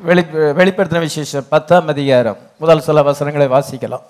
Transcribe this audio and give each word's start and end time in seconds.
வெளி 0.00 0.20
வெளிப்படுத்தின 0.30 0.98
விசேஷம் 0.98 1.44
பத்தாம் 1.48 1.88
அதிகாரம். 1.88 2.36
முதல் 2.58 2.80
சில 2.80 3.02
வசனங்களை 3.02 3.46
வாசிக்கலாம். 3.48 4.02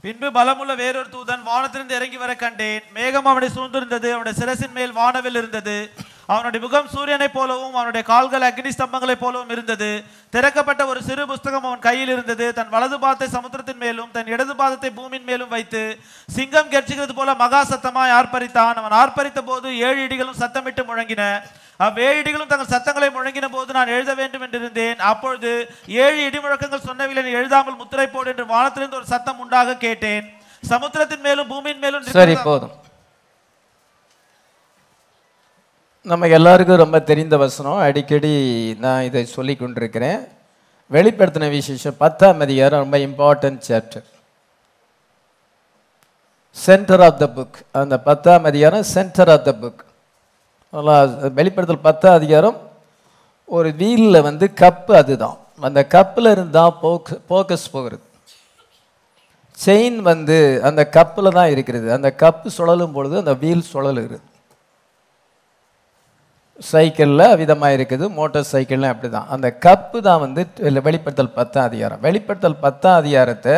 பின்பு 0.00 0.28
பலமுள்ள 0.30 0.76
வேறொரு 0.76 1.08
தூதன் 1.12 1.42
வானத்திலிருந்து 1.42 1.96
இறங்கி 1.96 2.16
வர 2.16 2.34
கண்டேன். 2.34 2.82
மேகம் 2.94 3.26
அவனை 3.26 3.48
சூழ்ந்திருந்தது 3.48 4.08
அவனுடைய 4.12 4.38
சிரசின் 4.38 4.72
மேல் 4.72 4.92
வானவில் 4.92 5.34
இருந்தது. 5.34 5.90
அவனுடைய 6.32 6.60
முகம் 6.64 6.88
சூரியனைப் 6.92 7.34
போலவும் 7.34 7.74
அவனுடைய 7.78 8.02
கால்கள் 8.10 8.46
அக்னி 8.48 8.70
ஸ்தம்பங்களைப் 8.76 9.22
போலவும் 9.24 9.52
இருந்தது. 9.54 9.90
திறக்கப்பட்ட 10.34 10.82
ஒரு 10.92 11.00
சிறு 11.08 11.24
புஸ்தகம் 11.30 11.66
அவன் 11.68 11.84
கையில் 11.88 12.12
இருந்தது. 12.14 12.46
தன் 12.56 12.72
வலது 12.74 12.96
பாதத்தை 13.04 13.28
சமுத்திரத்தின் 13.36 13.82
மேலும் 13.84 14.10
தன் 14.16 14.30
இடது 14.34 14.54
பாதத்தை 14.60 14.90
பூமியின் 14.98 15.28
மேலும் 15.30 15.52
வைத்து 15.54 15.82
சிங்கம் 16.36 16.72
கெர்ச்சிக்கிறது 16.72 17.14
போல 17.18 17.34
மகா 17.42 17.60
சத்தமாய் 17.72 18.14
ஆர்ப்பரித்தான். 18.18 18.78
அவன் 18.82 18.96
ஆர்ப்பரித்த 19.02 19.42
போது 19.50 19.68
ஏழு 19.88 20.00
இடிகளும் 20.06 20.40
சத்தமிட்டு 20.42 20.84
முழங்கின. 20.90 21.22
அவ்வேழு 21.86 22.18
இடிகளும் 22.20 22.50
தங்கள் 22.50 22.72
சத்தங்களை 22.74 23.08
முழங்கின 23.16 23.46
போது 23.54 23.70
நான் 23.78 23.94
எழுத 23.96 24.12
வேண்டும் 24.20 24.44
என்றிருந்தேன். 24.46 24.98
அப்பொழுது 25.10 25.52
ஏழு 26.04 26.18
இடி 26.26 26.38
முழக்கங்கள் 26.44 26.86
சொன்னவில்லை 26.88 27.34
எழுதாமல் 27.40 27.80
முத்திரை 27.82 28.08
போடு 28.14 28.30
என்று 28.32 28.46
வானத்திலிருந்து 28.54 29.00
ஒரு 29.00 29.08
சத்தம் 29.14 29.42
உண்டாக 29.44 29.78
கேட்டேன். 29.86 30.26
சமுத்திரத்தின் 30.72 31.24
மேலும் 31.28 31.50
பூமியின் 31.52 31.82
மேலும் 31.84 32.04
சரி 32.18 32.36
போதும். 32.48 32.74
நம்ம 36.10 36.26
எல்லாருக்கும் 36.36 36.80
ரொம்ப 36.82 36.98
தெரிந்த 37.08 37.36
வசனம். 37.42 37.78
அடிக்கடி 37.84 38.32
நான் 38.82 39.06
இதை 39.06 39.22
சொல்லி 39.36 39.54
கொண்டிருக்கிறேன். 39.56 40.20
வெளிப்படுத்தின 40.94 41.48
விசேஷம் 41.54 41.96
பத்தாம் 42.02 42.42
அதிகாரம் 42.46 42.82
ரொம்ப 42.82 42.98
important 43.06 43.64
chapter 43.68 44.04
centre 46.56 47.02
of 47.06 47.18
the 47.22 47.28
book 47.38 47.58
அந்த 47.80 47.96
பத்தாம் 48.08 48.46
அதிகாரம் 48.50 48.84
சென்டர் 48.92 49.32
ஆஃப் 49.34 49.44
த 49.48 49.54
புக் 49.62 49.82
வெளிப்படுத்தல் 51.40 51.86
பத்தாம் 51.88 52.16
அதிகாரம் 52.20 52.60
ஒரு 53.58 53.72
வீலில் 53.82 54.24
வந்து 54.28 54.48
கப்பு 54.62 54.94
அதுதான். 55.02 55.36
அந்த 55.70 55.86
கப்பில் 55.96 56.32
இருந்தால் 56.36 56.78
போக் 56.84 57.12
போக்கஸ் 57.32 57.68
போகிறது. 57.74 58.04
செயின் 59.58 60.00
வந்து 60.12 60.38
அந்த 60.70 60.82
கப்பில் 60.98 61.36
தான் 61.40 61.52
இருக்கிறது. 61.56 61.86
அந்த 61.98 62.08
கப்பு 62.24 62.48
சுழலும் 62.60 62.96
பொழுது 62.96 63.22
அந்த 63.24 63.36
வீல் 63.44 63.70
சுழலுகிறது. 63.74 64.24
சைக்கிளில் 66.60 67.36
விதமாக 67.40 67.76
இருக்குது 67.76 68.04
மோட்டார் 68.18 68.50
சைக்கிள்லாம் 68.52 68.92
அப்படி 68.94 69.08
தான் 69.14 69.32
அந்த 69.34 69.48
கப்பு 69.64 69.98
தான் 70.06 70.22
வந்து 70.24 70.42
வெளிப்படுத்தல் 70.86 71.36
பத்தாம் 71.38 71.66
அதிகாரம். 71.70 72.00
வெளிப்படுத்தல் 72.06 72.62
பத்தாம் 72.66 73.00
அதிகாரத்தை 73.00 73.56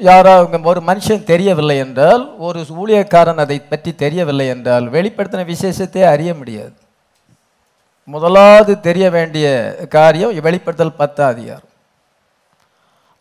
யாரோ 0.00 0.32
அவங்க 0.38 0.68
ஒரு 0.72 0.80
மனுஷன் 0.88 1.28
தெரியவில்லை 1.30 1.76
என்றால் 1.84 2.24
ஒரு 2.46 2.60
ஊழியக்காரன் 2.80 3.44
அதை 3.44 3.56
பற்றி 3.70 3.92
தெரியவில்லை 4.02 4.46
என்றால் 4.54 4.86
வெளிப்படுத்தின 4.96 5.46
விசேஷத்தை 5.52 6.02
அறிய 6.14 6.30
முடியாது. 6.40 6.74
முதலாவது 8.08 8.72
தெரிய 8.88 9.06
வேண்டிய 9.16 9.46
காரியம் 9.96 10.34
வெளிப்படுத்தல் 10.48 10.98
பத்தாம் 11.00 11.32
அதிகாரம். 11.34 11.70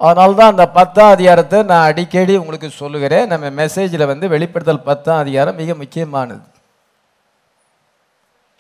அதனால்தான் 0.02 0.52
அந்த 0.54 0.66
பத்தாம் 0.80 1.14
அதிகாரத்தை 1.16 1.60
நான் 1.72 1.88
அடிக்கடி 1.90 2.34
உங்களுக்கு 2.42 2.70
சொல்லுகிறேன். 2.82 3.30
நம்ம 3.34 3.50
மெசேஜில் 3.62 4.10
வந்து 4.12 4.28
வெளிப்படுத்தல் 4.36 4.88
பத்தாம் 4.90 5.22
அதிகாரம் 5.24 5.60
மிக 5.62 5.74
முக்கியமானது. 5.82 6.44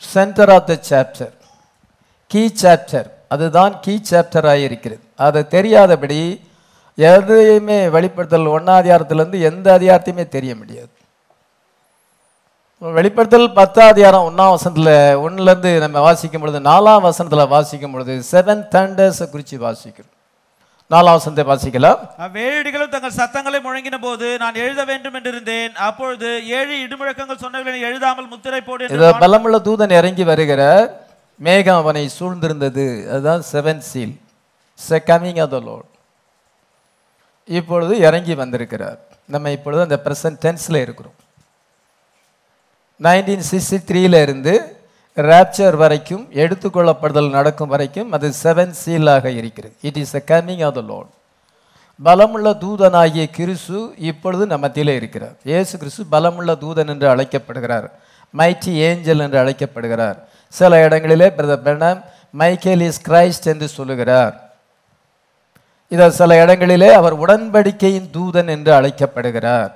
Centre 0.01 0.51
of 0.55 0.67
the 0.71 0.75
chapter 0.89 1.33
key 2.31 2.43
chapter 2.63 3.07
அதுதான் 3.33 3.73
கீ 3.85 3.93
சாப்டராக 4.09 4.65
இருக்கிறது 4.67 5.03
அதை 5.25 5.41
தெரியாதபடி 5.55 6.19
எதையுமே 6.97 7.77
வெளிப்படுத்தல் 7.95 8.53
ஒன்றாம் 8.57 8.79
அதிகாரத்திலேருந்து 8.81 9.39
எந்த 9.49 9.67
அதிகாரத்தையுமே 9.77 10.25
தெரிய 10.35 10.51
முடியாது. 10.55 10.91
வெளிப்படுத்தல் 12.81 13.47
பத்தாம் 13.59 13.91
அதிகாரம் 13.93 14.25
ஒன்றாம் 14.29 14.53
வசனத்தில் 14.55 14.93
ஒன்றுலேருந்து 15.25 15.71
நம்ம 15.83 15.99
வாசிக்கும் 16.07 16.43
பொழுது 16.43 16.59
நாலாம் 16.69 17.05
வசனத்தில் 17.07 17.51
வாசிக்கும் 17.55 17.93
பொழுது 17.93 18.13
செவன் 18.31 18.63
தண்டர்ஸை 18.75 19.27
குறித்து 19.29 19.57
வாசிக்கிறோம். 19.67 20.14
நாலாம் 20.93 21.15
வசனத்தை 21.17 21.43
வாசிக்கலாம். 21.49 21.99
அவ்வேழு 22.25 22.57
இடிகளும் 22.61 22.91
தங்கள் 22.95 23.15
சத்தங்களை 23.19 23.59
முழங்கின 23.67 23.97
போது 24.03 24.27
நான் 24.43 24.59
எழுத 24.63 24.81
வேண்டும் 24.89 25.15
என்றிருந்தேன். 25.19 25.73
அப்பொழுது 25.87 26.29
ஏழு 26.57 26.73
இடிமுழக்கங்கள் 26.85 27.41
சொன்னவில்லை 27.43 27.73
நீ 27.77 27.81
எழுதாமல் 27.89 28.29
முத்திரை 28.33 28.61
போடு 28.67 28.85
என்று 28.87 29.09
பலமுள்ள 29.23 29.59
தூதன் 29.67 29.95
இறங்கி 29.99 30.25
வருகிறார் 30.31 30.87
மேகம் 31.47 31.81
அவனை 31.81 32.05
சூழ்ந்திருந்தது. 32.17 32.85
அதுதான் 33.13 33.43
seven 33.53 33.83
seal 33.89 34.15
the 34.79 35.01
coming 35.09 35.41
of 35.45 35.53
the 35.55 35.59
Lord 35.67 35.89
இப்பொழுது 37.59 37.93
இறங்கி 38.07 38.33
வந்திருக்கிறார். 38.43 38.99
நம்ம 39.33 39.51
இப்பொழுது 39.57 39.81
அந்த 39.87 39.97
ப்ரெசன்ட் 40.05 40.41
டென்ஸில் 40.45 40.83
இருக்கிறோம். 40.85 41.17
நைன்டீன் 42.99 43.45
சிக்ஸ்டி 43.51 43.77
த்ரீல 43.89 44.21
இருந்து 44.25 44.53
ராப்சர் 45.17 45.75
வரைக்கும் 45.75 46.27
எடுத்துக்கொள்ளப்படுதல் 46.31 47.29
நடக்கும் 47.29 47.67
வரைக்கும் 47.67 48.11
அது 48.11 48.31
செவன் 48.43 48.73
சீலாக 48.85 49.25
இருக்கிறது. 49.25 49.75
It 49.81 49.97
is 49.97 50.15
a 50.15 50.21
coming 50.27 50.65
of 50.65 50.73
the 50.73 50.81
Lord 50.81 51.09
பலமுள்ள 52.03 52.47
தூதனாகிய 52.63 53.25
கிறிசு 53.37 53.93
இப்பொழுது 53.97 54.45
நம்ம 54.47 54.69
இருக்கிறார். 54.73 55.35
இயேசு 55.43 55.77
கிறிஸ்து 55.77 56.05
பலமுள்ள 56.11 56.55
தூதன் 56.63 56.87
என்று 56.87 57.07
அழைக்கப்படுகிறார். 57.09 57.91
மைட்டி 58.33 58.71
ஏஞ்சல் 58.87 59.19
என்று 59.19 59.39
அழைக்கப்படுகிறார். 59.39 60.17
சில 60.47 60.83
இடங்களிலே 60.83 61.27
brother 61.27 61.63
Branham 61.67 62.01
Michael 62.31 62.81
is 62.81 63.01
Christ 63.07 63.43
என்று 63.43 63.67
சொல்லுகிறார். 63.67 64.35
இதை 65.87 66.09
சில 66.09 66.43
இடங்களிலே 66.43 66.93
அவர் 66.93 67.13
உடன்படிக்கையின் 67.13 68.09
தூதன் 68.13 68.47
என்று 68.47 68.73
அழைக்கப்படுகிறார். 68.73 69.71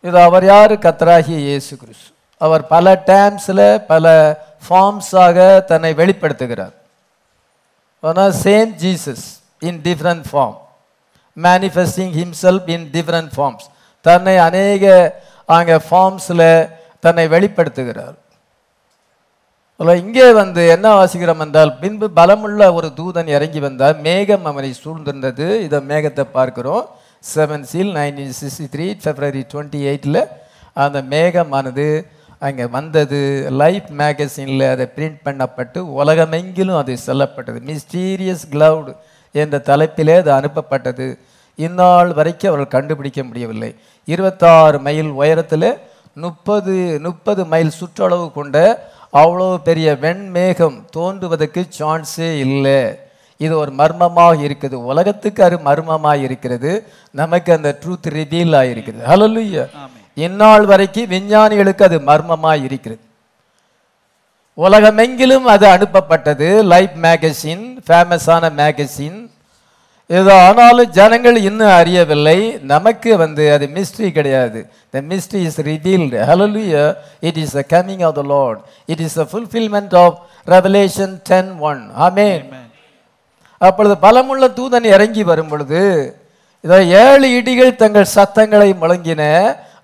இது 0.00 0.20
அவர் 0.20 0.44
யாரு? 0.44 0.74
கத்தராகிய 0.74 1.36
இயேசு 1.36 1.76
கிறிஸ்து. 1.76 2.10
அவர் 2.40 2.62
பல 2.74 2.86
டேம்ஸில் 3.10 3.66
பல 3.92 4.06
ஃபார்ம்ஸாக 4.66 5.38
தன்னை 5.70 5.92
வெளிப்படுத்துகிறார். 6.00 6.74
ஆனால் 8.02 8.32
same 8.44 8.70
Jesus 8.82 9.26
in 9.68 9.80
different 9.88 10.26
form 10.30 10.56
manifesting 11.36 12.14
himself 12.20 12.68
in 12.74 12.86
different 12.96 13.32
forms 13.36 13.66
தன்னை 14.06 14.34
அநேக 14.48 14.84
அங்கே 15.56 15.76
ஃபார்ம்ஸில் 15.88 16.48
தன்னை 17.04 17.24
வெளிப்படுத்துகிறார். 17.34 18.16
இங்கே 20.02 20.26
வந்து 20.38 20.62
என்ன 20.74 20.86
வாசிக்கிறோம் 20.98 21.42
என்றால் 21.44 21.70
பின்பு 21.82 22.06
பலமுள்ள 22.18 22.62
ஒரு 22.78 22.88
தூதன் 22.98 23.30
இறங்கி 23.36 23.60
வந்தால் 23.66 23.96
மேகம் 24.06 24.44
அவனை 24.50 24.70
சூழ்ந்திருந்தது. 24.82 25.46
இதை 25.66 25.78
மேகத்தை 25.90 26.24
பார்க்கிறோம். 26.36 26.82
Seven 27.32 27.64
seal 27.70 27.92
nineteen 27.98 28.34
sixty 28.40 28.66
three 28.74 28.86
February 29.02 29.42
twenty 29.52 29.80
எயிட்டில் 29.90 30.20
அந்த 30.84 30.98
மேகமானது 31.12 31.86
அங்கே 32.46 32.66
வந்தது 32.76 33.18
லைஃப் 33.62 33.88
மேகசினில் 34.00 34.64
அதை 34.72 34.86
பிரிண்ட் 34.96 35.20
பண்ணப்பட்டு 35.26 35.78
உலகமெங்கிலும் 36.00 36.80
அது 36.82 36.92
செல்லப்பட்டது. 37.06 37.58
மிஸ்டீரியஸ் 37.70 38.44
கிளவுடு 38.52 38.92
என்ற 39.34 39.56
தலைப்பிலே 39.70 40.14
அது 40.22 40.32
அனுப்பப்பட்டது. 40.38 41.06
இந்நாள் 41.58 42.12
வரைக்கும் 42.18 42.50
அவர்கள் 42.50 42.74
கண்டுபிடிக்க 42.76 43.20
முடியவில்லை. 43.28 43.70
இருபத்தாறு 44.08 44.78
மைல் 44.86 45.12
உயரத்தில் 45.20 45.70
முப்பது 46.24 46.74
முப்பது 47.06 47.42
மைல் 47.52 47.76
சுற்றளவு 47.80 48.26
கொண்ட 48.38 48.56
அவ்வளோ 49.20 49.50
பெரிய 49.68 49.88
வெண்மேகம் 50.04 50.76
தோன்றுவதற்கு 50.96 51.62
சான்ஸே 51.78 52.30
இல்லை. 52.46 52.80
இது 53.40 53.54
ஒரு 53.62 53.72
மர்மமாக 53.80 54.42
இருக்குது. 54.46 54.76
உலகத்துக்கு 54.90 55.40
அது 55.46 55.56
மர்மமாக 55.68 56.24
இருக்கிறது. 56.26 56.72
நமக்கு 57.22 57.50
அந்த 57.58 57.70
ட்ரூத் 57.82 58.08
ரிவீல் 58.18 58.56
ஆகிருக்கிறது 58.60 59.04
ஹalleluya 59.12 59.64
இந்நாள் 60.26 60.64
வரைக்கும் 60.70 61.10
விஞ்ஞானிகளுக்கு 61.14 61.82
அது 61.88 61.98
மர்மமாக 62.10 62.64
இருக்கிறது. 62.66 63.02
உலகமெங்கிலும் 64.58 65.46
அது 65.54 65.66
அனுப்பப்பட்டது. 65.74 66.48
லைஃப் 66.72 66.96
மேகசின் 67.04 67.66
ஃபேமஸான 67.86 68.50
மேகசின் 68.60 69.18
இது 70.10 70.30
ஆனாலும் 70.46 70.90
ஜனங்கள் 70.96 71.36
இன்னும் 71.48 71.74
அறியவில்லை. 71.80 72.38
நமக்கு 72.72 73.10
வந்து 73.22 73.42
அது 73.54 73.66
மிஸ்ட்ரி 73.76 74.08
கிடையாது. 74.16 74.60
The 74.94 75.02
mystery 75.10 75.40
is 75.48 75.60
revealed 75.68 76.16
hallelujah 76.30 76.82
it 77.28 77.38
is 77.42 77.54
the 77.58 77.62
coming 77.74 78.02
of 78.08 78.16
the 78.20 78.24
Lord 78.32 78.60
it 78.92 79.02
is 79.06 79.16
the 79.20 79.24
fulfilment 79.32 79.94
of 80.04 80.16
Revelation 80.54 81.14
ten 81.30 81.52
one 81.70 81.82
ஆமென் 82.06 82.44
அப்பொழுது 83.60 83.96
பலமுள்ள 84.06 84.44
தூதன் 84.58 84.88
இறங்கி 84.94 85.22
வரும் 85.30 85.50
பொழுது 85.52 85.82
இதோ 86.64 86.76
ஏழு 87.02 87.26
இடிகள் 87.38 87.80
தங்கள் 87.82 88.12
சத்தங்களை 88.16 88.70
முழங்கின. 88.80 89.22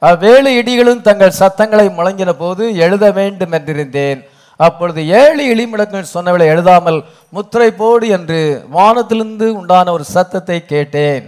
அவ்வேழு 0.08 0.50
இடிகளும் 0.61 1.05
தங்கள் 1.08 1.38
சத்தங்களை 1.41 1.87
முழங்கின 1.99 2.32
போது 2.43 2.64
எழுத 2.87 3.05
வேண்டும் 3.19 3.55
என்றிருந்தேன் 3.58 4.20
அப்பொழுது 4.67 5.00
ஏழு 5.20 5.43
இடிமுழக்கங்கள் 5.53 6.12
சொன்னவளை 6.17 6.44
எழுதாமல் 6.53 6.99
முத்திரை 7.37 7.70
போடு 7.81 8.06
என்று 8.17 8.41
வானத்திலிருந்து 8.76 9.47
உண்டான 9.61 9.93
ஒரு 9.97 10.05
சத்தத்தை 10.17 10.58
கேட்டேன். 10.75 11.25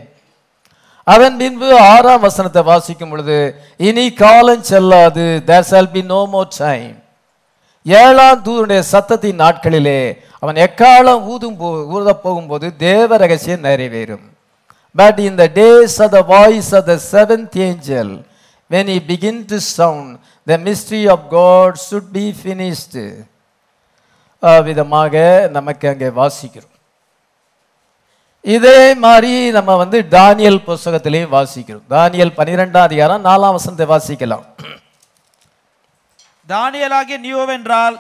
அதன் 1.13 1.37
பின்பு 1.41 1.69
ஆறாம் 1.91 2.25
வசனத்தை 2.27 2.63
வாசிக்கும் 2.71 3.13
பொழுது 3.13 3.37
இனி 3.89 4.07
காலம் 4.23 4.65
செல்லாது 4.71 5.27
தேர் 5.51 5.69
சால் 5.71 5.93
பி 5.95 6.03
நோ 6.13 6.21
more 6.33 6.49
time. 6.63 6.95
ஏழாம் 7.87 8.43
தூதனுடைய 8.47 8.81
சத்தத்தின் 8.93 9.41
நாட்களிலே 9.45 10.01
அவன் 10.43 10.59
எக்காலம் 10.67 11.23
ஊதும் 11.33 11.57
போ 11.61 11.69
ஊதப் 11.97 12.23
போகும்போது 12.25 12.67
தேவ 12.87 13.17
ரகசியம் 13.23 13.65
நிறைவேறும். 13.69 14.25
But 14.99 15.21
in 15.29 15.39
the 15.43 15.47
days 15.61 15.97
of 16.05 16.13
the 16.17 16.21
voice 16.35 16.71
of 16.79 16.89
the 16.91 16.97
seventh 17.13 17.57
angel 17.69 18.13
when 18.73 18.87
he 18.93 18.99
begin 19.13 19.37
to 19.51 19.59
sound 19.61 20.19
the 20.51 20.59
mystery 20.67 21.05
of 21.15 21.21
god 21.39 21.71
should 21.87 22.09
be 22.19 22.27
finished. 22.47 22.97
விதமாக 24.67 25.15
நமக்கு 25.55 25.87
அங்கே 25.93 26.09
வாசிக்கிறோம். 26.19 26.75
இதே 28.57 28.81
மாதிரி 29.05 29.33
நம்ம 29.57 29.71
வந்து 29.83 29.99
தானியல் 30.17 30.61
புஸ்தகத்திலையும் 30.67 31.33
வாசிக்கிறோம். 31.37 31.87
தானியல் 31.95 32.37
பனிரெண்டாம் 32.37 32.87
அதிகாரம் 32.89 33.25
நாலாம் 33.29 33.57
வசனத்தை 33.57 33.87
வாசிக்கலாம். 33.95 34.45
தானியலாகிய 36.53 37.19
நியோவென்றால். 37.25 37.97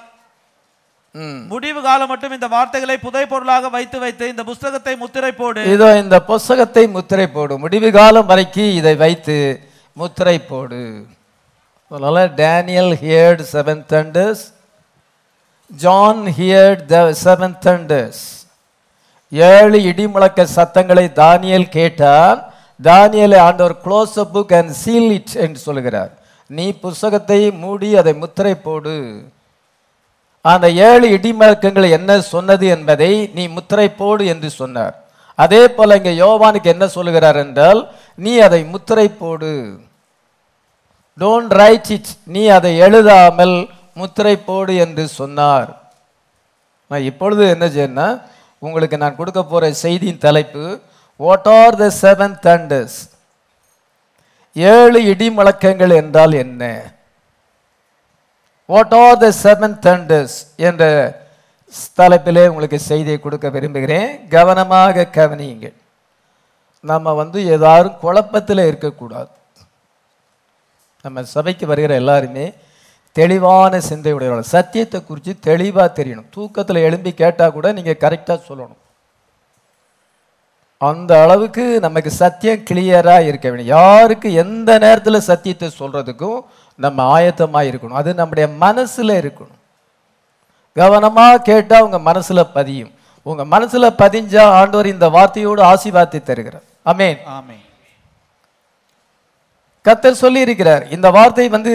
முடிவு 1.53 1.81
காலம் 1.87 2.11
மட்டும் 2.12 2.35
இந்த 2.37 2.49
வார்த்தைகளை 2.55 2.97
புதை 3.05 3.23
பொருளாக 3.32 3.69
வைத்து 3.76 3.99
வைத்து 4.03 4.25
இந்த 4.32 4.43
புஸ்தகத்தை 4.50 4.94
முத்திரை 5.03 5.32
போடு. 5.41 5.62
இதோ 5.75 5.88
இந்த 6.03 6.17
புஸ்தகத்தை 6.31 6.85
முத்திரை 6.97 7.26
போடு. 7.37 7.55
முடிவு 7.64 7.91
காலம் 7.99 8.29
வரைக்கும் 8.31 8.76
இதை 8.81 8.94
வைத்து 9.05 9.37
முத்திரை 10.00 10.37
போடு. 10.50 10.83
அதனால் 11.91 12.21
Daniel 12.43 12.93
heard 13.03 13.45
seven 13.55 13.85
thunders 13.93 14.45
John 15.71 16.25
heard 16.39 16.83
the 16.93 16.99
seven 17.25 17.56
thunders 17.67 18.23
ஏழு 19.33 19.79
இடிமுழக்க 19.91 20.45
சத்தங்களை 20.56 21.06
தானியல் 21.23 21.73
கேட்டான் 21.79 22.39
தானியலை 22.81 23.39
ஆண்டவர் 23.47 23.75
close 23.85 24.15
a 24.23 24.27
book 24.35 24.55
and 24.59 24.73
seal 24.83 25.11
it 25.17 25.35
என்று 25.45 25.61
சொல்கிறார் 25.67 26.12
நீ 26.50 26.67
புஸ்தகத்தை 26.85 27.41
மூடி 27.62 27.89
அதை 28.00 28.12
முத்திரை 28.23 28.55
போடு. 28.67 28.97
அந்த 30.45 30.67
ஏழு 30.89 31.06
இடிமுழக்கங்கள் 31.17 31.87
என்ன 31.97 32.21
சொன்னது 32.35 32.67
என்பதை 32.77 33.11
நீ 33.37 33.45
முத்திரை 33.56 33.89
போடு 34.00 34.23
என்று 34.33 34.49
சொன்னார். 34.61 34.95
அதே 35.45 35.62
போல 35.77 35.97
இங்கே 35.99 36.12
யோவானுக்கு 36.23 36.69
என்ன 36.75 36.87
சொல்லுகிறார் 36.95 37.39
என்றால் 37.45 37.81
நீ 38.25 38.33
அதை 38.47 38.61
முத்திரை 38.75 39.06
போடு. 39.21 39.53
டோன்ட் 41.20 41.53
ரைட் 41.61 41.91
இட் 41.97 42.11
நீ 42.35 42.43
அதை 42.56 42.70
எழுதாமல் 42.87 43.55
முத்திரை 44.00 44.35
போடு 44.49 44.73
என்று 44.85 45.05
சொன்னார். 45.19 45.70
நான் 46.91 47.06
இப்பொழுது 47.11 47.43
என்ன 47.55 47.67
செய்யணும்னா 47.75 48.09
உங்களுக்கு 48.65 48.97
நான் 49.03 49.19
கொடுக்க 49.20 49.41
போகிற 49.43 49.70
செய்தியின் 49.85 50.25
தலைப்பு 50.26 50.65
what 51.20 51.49
are 51.61 51.79
the 51.82 51.87
seven 52.03 52.37
thunders 52.47 52.99
ஏழு 54.56 54.99
இடி 55.12 55.26
முழக்கங்கள் 55.38 55.93
என்றால் 56.03 56.35
என்ன? 56.44 56.62
What 58.73 58.94
are 59.03 59.19
the 59.25 59.29
seven 59.44 59.76
thunders 59.87 60.37
என்ற 60.69 60.82
தலைப்பிலே 61.99 62.44
உங்களுக்கு 62.53 62.79
செய்தியை 62.91 63.19
கொடுக்க 63.21 63.47
விரும்புகிறேன். 63.56 64.09
கவனமாக 64.37 65.09
கவனியுங்கள். 65.19 65.76
நம்ம 66.91 67.12
வந்து 67.23 67.38
ஏதாவது 67.56 67.88
குழப்பத்தில் 68.05 68.69
இருக்கக்கூடாது. 68.71 69.32
நம்ம 71.05 71.23
சபைக்கு 71.37 71.65
வருகிற 71.71 71.93
எல்லாருமே 72.03 72.47
தெளிவான 73.17 73.79
சிந்தை 73.89 74.12
உடையவர்கள் 74.15 74.53
சத்தியத்தை 74.56 74.99
குறித்து 75.05 75.33
தெளிவாக 75.49 75.89
தெரியணும். 75.99 76.29
தூக்கத்தில் 76.37 76.87
எழும்பி 76.87 77.11
கேட்டால் 77.21 77.55
கூட 77.56 77.67
நீங்கள் 77.77 78.03
கரெக்டாக 78.05 78.39
சொல்லணும். 78.49 78.81
அந்த 80.81 81.12
அளவுக்கு 81.25 81.65
நமக்கு 81.85 82.11
சத்தியம் 82.23 82.65
கிளியராக 82.71 83.29
இருக்க 83.29 83.47
வேண்டும். 83.50 83.73
யாருக்கு 83.79 84.29
எந்த 84.43 84.71
நேரத்தில் 84.85 85.27
சத்தியத்தை 85.31 85.69
சொல்கிறதுக்கும் 85.79 86.41
நம்ம 86.85 87.06
ஆயத்தமாக 87.17 87.69
இருக்கணும். 87.71 88.00
அது 88.03 88.11
நம்முடைய 88.21 88.49
மனசில் 88.65 89.15
இருக்கணும். 89.21 89.61
கவனமாக 90.77 91.43
கேட்டால் 91.50 91.87
உங்கள் 91.87 92.06
மனசில் 92.11 92.53
பதியும். 92.59 92.93
உங்கள் 93.27 93.50
மனசில் 93.55 93.97
பதிஞ்சால் 94.03 94.55
ஆண்டவர் 94.59 94.93
இந்த 94.95 95.09
வார்த்தையோடு 95.17 95.62
ஆசீர்வாதத்தை 95.73 96.23
தருகிறார். 96.23 96.67
அமேன் 96.93 97.19
ஆமேன். 97.39 97.65
கத்தர் 99.85 100.21
சொல்லி 100.23 100.41
இருக்கிறார் 100.47 100.85
இந்த 100.97 101.09
வார்த்தை 101.17 101.47
வந்து 101.57 101.73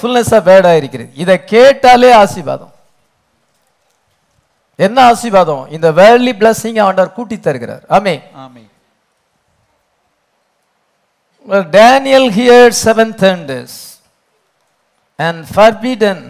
ஃபுல்னஸா 0.00 0.38
வேர்டா 0.48 0.72
இருக்கிறது 0.80 1.10
இதை 1.22 1.36
கேட்டாலே 1.54 2.10
ஆசீர்வாதம். 2.22 2.72
என்ன 4.78 4.98
ஆசீர்வாதம்? 5.10 5.64
இந்த 5.76 5.88
வேர்லி 5.98 6.32
பிளஸிங் 6.40 6.80
ஆண்டவர் 6.86 7.16
கூட்டி 7.18 7.36
தருகிறார். 7.46 7.84
ஆமே 7.96 8.14
ஆமென். 8.44 8.68
Daniel 11.78 12.28
hear 12.38 12.72
seven 12.84 13.14
thunders 13.24 13.78
and 15.18 15.40
forbidden 15.54 16.24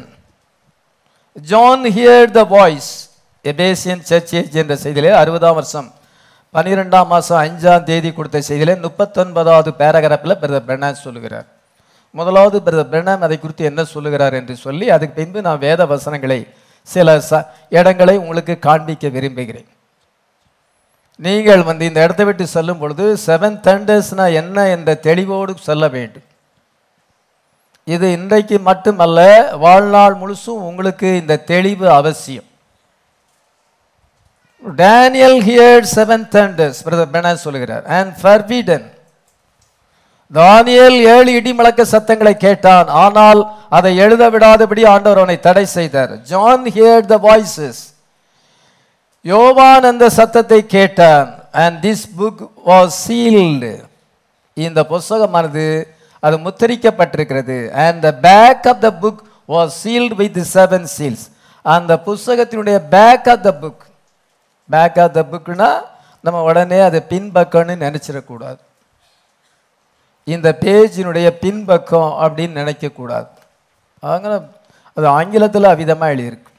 John 1.52 1.84
hear 1.96 2.30
the 2.38 2.42
voice 2.56 2.90
Ephesian 3.44 4.02
church 4.10 4.34
age 4.40 4.56
என்ற 4.62 4.74
செய்தியிலே 4.84 5.12
அறுபதாம் 5.22 5.58
வருஷம். 5.60 5.88
பன்னிரெண்டாம் 6.56 7.10
மாதம் 7.12 7.40
அஞ்சாம் 7.44 7.86
தேதி 7.88 8.10
கொடுத்த 8.18 8.38
செய்தியில் 8.48 8.82
முப்பத்தொன்பதாவது 8.84 9.70
பேராகிராஃபில் 9.80 10.40
பிரதர் 10.42 10.66
பிரணாம் 10.68 11.02
சொல்லுகிறார். 11.06 11.48
முதலாவது 12.18 12.58
பிரதர் 12.66 12.90
பிரணாம் 12.92 13.24
அதை 13.26 13.36
குறித்து 13.38 13.62
என்ன 13.70 13.80
சொல்லுகிறார் 13.94 14.36
என்று 14.40 14.54
சொல்லி 14.66 14.86
அதுக்கு 14.94 15.18
பின்பு 15.18 15.40
நான் 15.46 15.64
வேத 15.66 15.80
வசனங்களை 15.92 16.40
சில 16.88 17.16
ச 17.28 17.40
இடங்களை 17.78 18.14
உங்களுக்கு 18.22 18.54
காண்பிக்க 18.66 19.08
விரும்புகிறேன். 19.16 19.68
நீங்கள் 21.26 21.62
வந்து 21.68 21.84
இந்த 21.88 22.00
இடத்தை 22.06 22.24
விட்டு 22.28 22.44
செல்லும் 22.54 22.80
பொழுது 22.80 23.04
செவன் 23.26 23.58
தண்டர்ஸ்னா 23.66 24.24
என்ன 24.40 24.66
என்ற 24.76 24.90
தெளிவோடு 25.06 25.52
செல்ல 25.68 25.84
வேண்டும். 25.96 26.26
இது 27.94 28.06
இன்றைக்கு 28.18 28.56
மட்டுமல்ல 28.68 29.20
வாழ்நாள் 29.64 30.20
முழுசும் 30.22 30.64
உங்களுக்கு 30.70 31.08
இந்த 31.22 31.42
தெளிவு 31.52 31.86
அவசியம். 32.00 32.48
Daniel 34.82 35.38
heard 35.48 35.88
seven 35.94 36.26
thunders 36.34 36.82
brother 36.84 37.12
பெனா 37.14 37.32
சொல்லுகிறார். 37.46 37.84
அண்ட் 37.96 38.12
ஃபர்விடன் 38.22 38.86
தானியல் 40.34 40.96
ஏழு 41.14 41.30
இடி 41.38 41.52
முழக்க 41.52 41.84
சத்தங்களை 41.84 42.32
கேட்டான். 42.36 42.88
ஆனால் 42.88 43.40
அதை 43.78 43.92
எழுத 44.04 44.30
விடாதபடி 44.30 44.82
ஆண்டவர் 44.92 45.20
அவனை 45.22 45.38
தடை 45.40 45.66
செய்தார். 45.66 46.14
ஜான் 46.30 46.66
ஹியர் 46.76 47.06
த 47.12 47.18
வாய்ஸஸ் 47.28 47.82
யோவான் 49.32 49.88
அந்த 49.90 50.08
சத்தத்தை 50.18 50.60
கேட்டான். 50.66 51.28
And 51.52 51.78
this 51.86 52.04
book 52.18 52.42
was 52.70 52.98
sealed 53.06 53.72
இந்த 54.54 54.82
புஸ்தகமானது 54.92 55.66
அது 56.20 56.36
முத்திரிக்கப்பட்டிருக்கிறது. 56.46 57.56
And 57.86 58.00
the 58.06 58.12
back 58.28 58.66
of 58.72 58.80
the 58.86 58.90
book 59.02 59.22
was 59.54 59.74
sealed 59.82 60.14
with 60.22 60.40
seven 60.54 60.86
seals 60.98 61.26
அந்த 61.64 61.92
புஸ்தகத்தினுடைய 62.06 62.78
back 62.96 63.28
of 63.34 63.44
the 63.48 63.52
book 63.62 63.84
back 64.70 65.00
of 65.00 65.12
the 65.12 65.26
புக்னா 65.30 65.80
நம்ம 66.20 66.42
உடனே 66.42 66.78
அதை 66.78 67.02
பின்பக்கம்னு 67.08 67.76
நினச்சிடக்கூடாது. 67.76 68.58
இந்த 70.24 70.56
பேஜினுடைய 70.60 71.28
பின்பக்கம் 71.28 72.16
அப்படின்னு 72.20 72.64
நினைக்கக்கூடாது. 72.64 73.28
அதனால் 74.00 74.52
அது 74.94 75.06
ஆங்கிலத்தில் 75.06 75.64
அவ்விதமாக 75.64 76.14
எழுதியிருக்கு. 76.14 76.54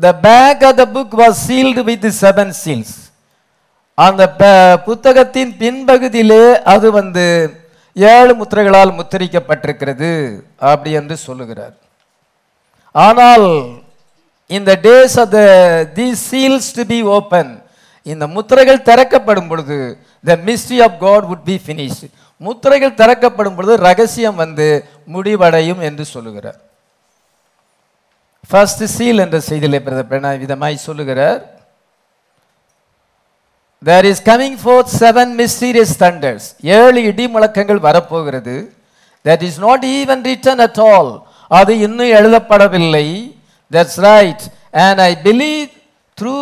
The 0.00 0.14
back 0.14 0.64
of 0.64 0.76
the 0.76 0.86
book 0.86 1.20
was 1.20 1.50
sealed 1.50 1.84
with 1.84 2.06
seven 2.06 2.52
seals 2.64 3.10
அந்த 3.94 4.30
ப- 4.30 4.78
புத்தகத்தின் 4.84 5.52
பின்பகுதியிலே 5.52 6.52
அது 6.54 6.92
வந்து 6.92 7.56
ஏழு 7.94 8.44
முத்திரைகளால் 8.44 8.92
முத்திரிக்கப்பட்டிருக்கிறது 8.92 10.40
அப்படி 10.58 10.90
என்று 10.90 11.16
சொல்லுகிறார். 11.16 11.74
ஆனால் 12.92 13.81
இந்த 14.58 14.70
days 14.86 15.16
of 15.22 15.32
the 15.36 15.40
the 15.98 16.08
seals 16.28 16.70
to 16.78 16.84
be 16.92 16.98
open 17.16 17.52
இந்த 18.12 18.24
முத்திரைகள் 18.36 18.86
திறக்கப்படும் 18.88 19.48
பொழுது 19.50 19.76
the 20.30 20.36
mystery 20.48 20.78
of 20.86 20.98
God 21.04 21.26
would 21.30 21.46
be 21.50 21.56
finish 21.64 22.02
முத்திரைகள் 22.46 22.98
திறக்கப்படும் 23.00 23.56
பொழுது 23.56 23.74
ரகசியம் 23.88 24.38
வந்து 24.42 24.66
முடிவடையும் 25.14 25.80
என்று 25.88 26.04
சொல்லுகிறார். 26.14 26.60
ஃபர்ஸ்ட் 28.50 28.84
சீல் 28.94 29.22
என்ற 29.24 29.38
செய்தியிலே 29.48 29.80
பிரதர் 29.86 30.40
விதமாய் 30.44 30.84
சொல்லுகிறார். 30.88 31.40
There 33.88 34.06
is 34.10 34.22
coming 34.30 34.58
for 34.62 34.88
seven 35.02 35.30
mysterious 35.42 35.94
thunders 36.02 36.48
ஏழு 36.78 37.00
இடி 37.10 37.24
முழக்கங்கள் 37.34 37.80
வரப்போகிறது. 37.86 38.56
That 39.28 39.44
is 39.48 39.60
not 39.66 39.86
even 39.98 40.22
written 40.30 40.62
at 40.66 40.80
all 40.92 41.12
அது 41.58 41.72
இன்னும் 41.86 42.12
எழுதப்படவில்லை. 42.18 43.06
That's 43.76 44.00
right 44.08 44.44
And 44.82 44.98
I 45.08 45.12
believe 45.26 45.70
through 46.18 46.36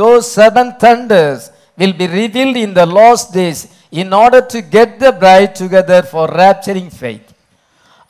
those 0.00 0.24
seven 0.38 0.66
thunders 0.82 1.40
will 1.80 1.94
be 2.00 2.06
revealed 2.20 2.56
in 2.64 2.70
the 2.78 2.86
last 2.98 3.26
days 3.40 3.60
in 4.00 4.08
order 4.22 4.40
to 4.52 4.58
get 4.76 4.90
the 5.02 5.12
bride 5.20 5.52
together 5.60 6.00
for 6.12 6.24
rapturing 6.40 6.88
faith. 7.02 7.28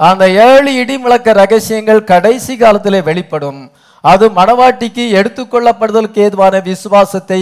அந்த 0.01 0.25
ஏழு 0.47 0.71
இடி 0.83 0.97
முழக்க 1.05 1.33
ரகசியங்கள் 1.43 2.01
கடைசி 2.13 2.55
காலத்தில் 2.63 3.07
வெளிப்படும். 3.11 3.61
அது 4.13 4.25
மணவாட்டிக்கு 4.41 5.05
எடுத்துக்கொள்ளப்படுதலுக்கு 5.21 6.21
ஏதுவான 6.27 6.61
விசுவாசத்தை 6.71 7.41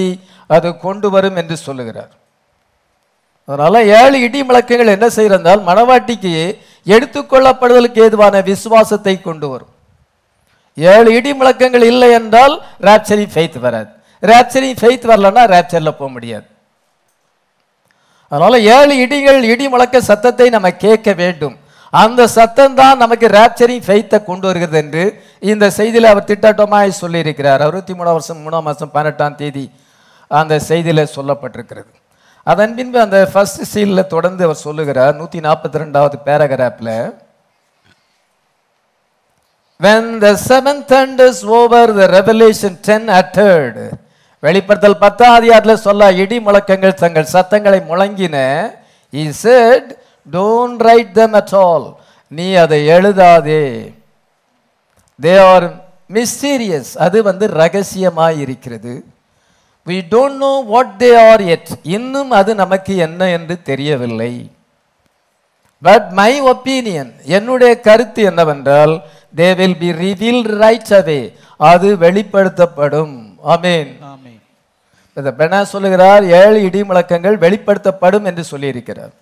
அது 0.57 0.69
கொண்டு 0.87 1.09
வரும் 1.15 1.39
என்று 1.43 1.57
சொல்லுகிறார். 1.67 2.13
அதனால் 3.49 3.81
ஏழு 4.01 4.17
இடி 4.27 4.41
முழக்கங்கள் 4.49 4.95
என்ன 4.97 5.07
செய்கிறதால் 5.19 5.67
மணவாட்டிக்கு 5.71 6.35
எடுத்துக்கொள்ளப்படுதலுக்கு 6.95 8.01
ஏதுவான 8.09 8.43
விசுவாசத்தை 8.53 9.17
கொண்டு 9.29 9.49
வரும். 9.55 9.73
ஏழு 10.95 11.09
இடி 11.19 11.33
முழக்கங்கள் 11.39 11.85
இல்லை 11.93 12.11
என்றால் 12.19 12.55
ராப்சரிங் 12.89 13.33
ஃபெய்த் 13.35 13.59
வராது. 13.67 13.91
ராப்சரிங் 14.23 14.79
ஃபெய்த் 14.81 15.09
வரலன்னா 15.11 15.45
ராப்சரில் 15.55 15.99
போக 16.01 16.11
முடியாது. 16.17 16.47
அதனால் 18.33 18.65
ஏழு 18.77 18.95
இடிகள் 19.05 19.41
இடி 19.53 19.67
முழக்க 19.73 20.01
சத்தத்தை 20.11 20.47
நம்ம 20.55 20.71
கேட்க 20.85 21.13
வேண்டும். 21.23 21.57
அந்த 21.93 22.23
சத்தம் 22.37 22.75
தான் 22.81 22.99
நமக்கு 23.03 23.27
ரேப்சரிங் 23.37 23.85
ஃபெய்த்தை 23.87 24.19
கொண்டு 24.25 24.47
வருகிறது 24.49 24.79
என்று 24.83 25.05
இந்த 25.51 25.67
செய்தியில் 25.77 26.11
அவர் 26.11 26.29
திட்டவட்டமாய் 26.31 26.99
சொல்லியிருக்கிறார். 27.03 27.63
அறுபத்தி 27.67 27.93
மூணாம் 27.99 28.17
வருஷம் 28.19 28.43
மூணாம் 28.47 28.67
மாதம் 28.69 28.93
பன்னெட்டாம் 28.97 29.39
தேதி 29.41 29.65
அந்த 30.41 30.55
செய்தியில் 30.69 31.13
சொல்லப்பட்டிருக்கிறது. 31.15 31.91
அதன் 32.53 32.75
பின்பு 32.77 32.99
அந்த 33.05 33.19
ஃபர்ஸ்ட் 33.33 33.63
சீலில் 33.73 34.11
தொடர்ந்து 34.15 34.45
அவர் 34.47 34.65
சொல்லுகிறார். 34.67 35.15
நூற்றி 35.21 35.41
நாற்பத்தி 35.47 35.83
ரெண்டாவது 35.85 36.19
பேராகிராஃபில் 36.29 36.93
when 39.85 40.19
the 40.25 40.35
seventh 40.49 40.89
thunders 40.93 41.39
over 41.45 41.87
the 41.99 42.07
revelation 42.19 42.73
10 42.83 43.09
uttered 43.21 43.79
வெளிப்படுத்தல் 44.43 45.01
பத்தாம் 45.05 45.37
அதிகாரத்தில் 45.39 45.85
சொல்ல 45.87 46.11
இடி 46.23 46.37
முழக்கங்கள் 46.47 47.01
தங்கள் 47.03 47.33
சத்தங்களை 47.33 47.81
முழங்கின. 47.91 48.37
He 49.17 49.25
said 49.43 49.85
don't 50.37 50.77
write 50.85 51.11
them 51.21 51.33
at 51.41 51.53
all. 51.63 51.85
நீ 52.29 52.47
அதை 52.63 52.79
எழுதாதே. 52.97 53.65
They 55.19 55.37
are 55.53 55.65
mysterious. 56.17 56.89
அது 57.07 57.19
வந்து 57.29 57.47
ரகசியமாய் 57.63 58.39
இருக்கிறது 58.45 58.95
we 59.87 59.99
don't 60.15 60.37
know 60.43 60.57
what 60.75 60.89
they 61.03 61.15
are 61.31 61.41
yet. 61.53 61.67
இன்னும் 61.97 62.31
அது 62.41 62.55
நமக்கு 62.63 62.95
என்ன 63.07 63.31
என்று 63.39 63.57
தெரியவில்லை. 63.71 64.33
பட் 65.83 66.09
மை 66.21 66.33
ஒப்பீனியன் 66.53 67.11
என்னுடைய 67.37 67.73
கருத்து 67.81 68.23
என்னவென்றால் 68.31 68.95
they 69.35 69.49
will 69.61 69.79
be 69.83 69.91
revealed 70.05 70.51
right 70.63 70.93
away 71.01 71.21
அது 71.61 71.89
வெளிப்படுத்தப்படும். 72.05 73.15
ஆமென் 73.55 73.91
இந்த 75.17 75.31
பெனா 75.39 75.61
சொல்லுகிறார் 75.73 76.25
ஏழு 76.41 76.59
இடி 76.67 76.81
முழக்கங்கள் 76.89 77.37
வெளிப்படுத்தப்படும் 77.45 78.27
என்று 78.31 78.43
சொல்லியிருக்கிறார். 78.53 79.15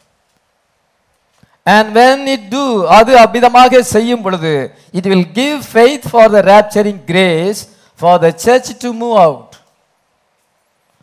அண்ட் 1.67 1.89
when 1.99 2.19
it 2.35 2.43
do 2.55 2.65
அது 2.97 3.13
அவ்விதமாக 3.25 3.81
செய்யும் 3.95 4.25
பொழுது 4.25 4.53
it 4.99 5.09
will 5.13 5.31
give 5.41 5.59
faith 5.77 6.05
for 6.11 6.31
the 6.37 6.41
rapturing 6.53 6.99
grace 7.11 7.61
for 8.01 8.21
the 8.25 8.29
church 8.45 8.71
to 8.85 8.91
move 9.01 9.17
out 9.25 9.55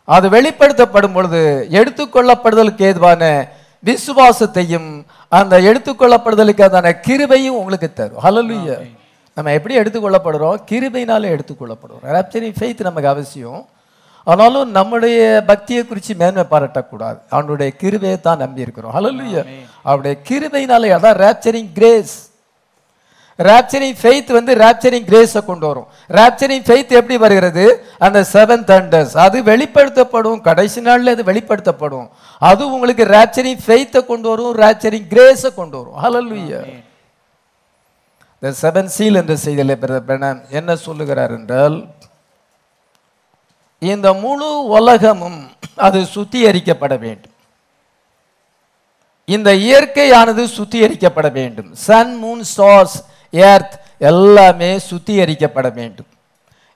அது 0.08 0.26
வெளிப்படுத்தப்படும் 0.36 1.14
பொழுது 1.16 1.42
எடுத்துக்கொள்ளப்படுதலுக்கு 1.78 2.82
ஏதுவான 2.88 3.22
விசுவாசத்தையும் 3.84 5.04
அந்த 5.28 5.60
எடுத்துக்கொள்ளப்படுதலுக்கான 5.60 6.94
கிருபையும் 7.06 7.58
உங்களுக்கு 7.60 7.92
தரும். 7.92 8.22
ஹalleluya 8.22 8.92
நம்ம 9.34 9.52
எப்படி 9.52 9.78
எடுத்துக்கொள்ளப்படுறோம்? 9.78 10.56
கிருபையினால 10.70 11.38
எடுத்துக்கொள்ளப்படுறோம். 11.38 12.04
ராப்சரிங் 12.04 12.54
ஃபெய்த் 12.60 12.80
நமக்கு 12.80 13.08
அவசியம். 13.08 13.68
ஆனாலும் 14.24 14.70
நம்முடைய 14.70 15.42
பக்தியை 15.46 15.86
குறித்து 15.86 16.14
மேன்மை 16.14 16.44
பாராட்டக்கூடாது. 16.50 17.18
அவனுடைய 17.28 17.72
கிருபையை 17.76 18.20
தான் 18.20 18.38
நம்பி 18.38 18.60
இருக்கிறோம். 18.60 18.94
ஹalleluya 18.94 19.46
அவருடைய 19.82 20.16
கிருபையினால 20.28 20.82
அதான் 20.98 21.20
ராப்சரிங் 21.24 21.72
கிரேஸ் 21.72 22.33
ராப்சரிங் 23.38 23.96
ஃபெய்த் 24.00 24.32
வந்து 24.32 24.54
ராப்சரிங் 24.54 25.06
கிரேஸை 25.10 25.44
கொண்டு 25.44 25.66
வரும். 25.66 25.86
ராப்சரிங் 26.08 26.64
ஃபெய்த் 26.66 26.92
எப்படி 27.00 27.16
வருகிறது? 27.16 27.86
அந்த 27.98 28.20
செவன் 28.32 28.64
தண்டர்ஸ் 28.70 29.16
அது 29.26 29.42
வெளிப்படுத்தப்படும். 29.42 30.40
கடைசி 30.40 30.80
நாள்ல 30.80 31.14
அது 31.16 31.24
வெளிப்படுத்தப்படும். 31.32 32.08
அது 32.38 32.72
உங்களுக்கு 32.72 33.04
ராப்சரிங் 33.04 33.60
ஃபெய்த்தை 33.66 34.06
கொண்டு 34.06 34.28
வரும் 34.28 34.56
ராப்சரிங் 34.56 35.08
கிரேஸை 35.14 35.54
கொண்டு 35.54 35.76
வரும். 35.78 35.98
ஹalleluya 36.04 36.82
இந்த 38.42 38.56
செவன் 38.62 38.90
சீல் 38.94 39.14
என்ற 39.14 39.34
செய்தியில் 39.44 40.50
என்ன 40.50 40.76
சொல்லுகிறார் 40.76 41.30
என்றால் 41.30 41.76
இந்த 43.78 44.12
முழு 44.12 44.64
உலகமும் 44.64 45.40
அது 45.74 46.00
சுத்திகரிக்கப்பட 46.14 46.98
வேண்டும். 46.98 47.32
இந்த 49.24 49.54
இயற்கையானது 49.54 50.42
சுத்திகரிக்கப்பட 50.56 51.32
வேண்டும். 51.32 51.74
சன் 51.74 52.24
மூன் 52.24 52.42
ஸ்டார்ஸ் 52.52 52.96
ஏர்த் 53.50 53.76
எல்லாமே 54.10 54.70
சுத்திகரிக்கப்பட 54.88 55.68
வேண்டும். 55.78 56.10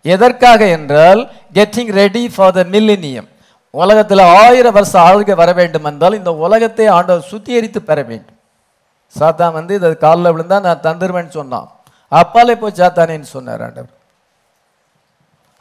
எதற்காக 0.05 0.61
என்றால் 0.77 1.21
getting 1.57 1.93
ready 2.01 2.23
for 2.35 2.55
the 2.59 2.63
millennium 2.75 3.29
உலகத்தில் 3.75 4.23
ஆயிரம் 4.43 4.77
வருஷம் 4.77 5.05
ஆளுகை 5.09 5.35
வர 5.41 5.51
வேண்டும் 5.61 5.87
என்றால் 5.91 6.19
இந்த 6.19 6.31
உலகத்தை 6.47 6.87
ஆண்டவர் 6.97 7.29
சுத்திகரித்து 7.33 7.81
பெற 7.89 7.99
வேண்டும். 8.11 8.37
சாத்தான் 9.15 9.57
வந்து 9.59 9.73
இதை 9.79 9.91
காலில் 10.05 10.33
விழுந்தா 10.35 10.57
நான் 10.67 10.85
தந்துருவேன்னு 10.87 11.37
சொன்னான். 11.39 11.69
அப்பாலே 12.21 12.55
போய் 12.61 12.79
சாத்தானேன்னு 12.81 13.29
சொன்னார் 13.37 13.63
ஆண்டவர். 13.67 13.95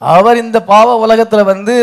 அவர் 0.01 0.42
இந்த 0.44 0.58
பாவ 0.72 0.89
உலகத்தில் 1.04 1.50
வந்து 1.51 1.74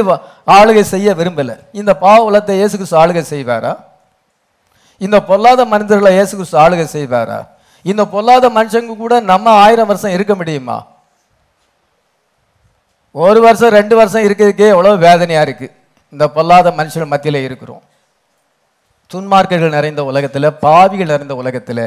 ஆளுகை 0.56 0.84
செய்ய 0.94 1.08
விரும்பலை. 1.20 1.56
இந்த 1.80 1.92
பாவ 2.04 2.18
உலகத்தை 2.28 2.56
இயேசுக்கு 2.60 2.86
ஆளுகை 3.02 3.24
செய்வாரா? 3.34 3.72
இந்த 5.00 5.16
பொல்லாத 5.30 5.60
மனிதர்களை 5.72 6.12
இயேசுக்கு 6.16 6.46
ஆளுகை 6.64 6.86
செய்வாரா? 6.96 7.38
இந்த 7.90 8.02
பொல்லாத 8.14 8.44
மனுஷங்க 8.58 8.94
கூட 9.04 9.14
நம்ம 9.30 9.46
ஆயிரம் 9.64 9.88
வருஷம் 9.90 10.14
இருக்க 10.16 10.34
முடியுமா? 10.40 10.76
ஒரு 13.24 13.40
வருஷம் 13.46 13.74
ரெண்டு 13.78 13.94
வருஷம் 14.00 14.24
இருக்கிறதுக்கே 14.26 14.68
எவ்வளோ 14.74 14.94
வேதனையாக 15.06 15.46
இருக்குது 15.46 15.74
இந்த 16.12 16.24
பொல்லாத 16.36 16.68
மனுஷங்கள் 16.78 17.12
மத்தியில் 17.12 17.44
இருக்கிறோம். 17.46 17.82
துன்மார்க்கர்கள் 19.12 19.76
நிறைந்த 19.76 20.02
உலகத்தில் 20.10 20.48
பாவிகள் 20.64 21.12
நிறைந்த 21.12 21.34
உலகத்தில் 21.42 21.86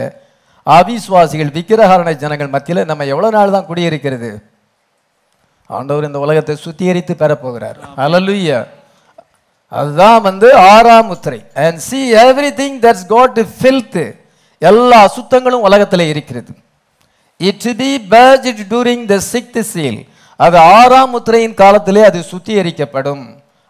அவிசுவாசிகள் 0.68 1.52
விக்கிரகாரண 1.58 2.10
ஜனங்கள் 2.24 2.54
மத்தியில் 2.56 2.88
நம்ம 2.90 3.06
எவ்வளோ 3.14 3.30
நாள் 3.38 3.56
தான் 3.56 3.68
குடியிருக்கிறது? 3.70 4.30
ஆண்டவர் 5.70 6.08
இந்த 6.10 6.20
உலகத்தை 6.26 6.56
சுத்திகரித்து 6.66 7.14
பெறப்போகிறார். 7.22 7.80
அலலுய்யா 8.06 8.60
அதுதான் 9.72 10.22
வந்து 10.28 10.48
ஆறாம் 10.74 11.10
முத்திரை. 11.12 11.40
And 11.64 11.80
see 11.88 12.00
everything 12.62 12.78
that's 12.86 13.08
got 13.14 13.38
filth 13.60 14.06
எல்லா 14.60 15.10
அசுத்தங்களும் 15.10 15.66
உலகத்தில் 15.68 16.00
இருக்கிறது. 16.00 16.52
It 17.38 17.60
the 17.60 17.74
be 17.82 17.92
purged 18.14 18.60
during 18.74 19.10
the 19.10 19.20
sixth 19.34 20.06
அது 20.36 20.58
ஆறாம் 20.58 21.14
முத்திரையின் 21.16 21.54
காலத்திலே 21.54 22.04
அது 22.04 22.24
சுத்திகரிக்கப்படும். 22.32 23.24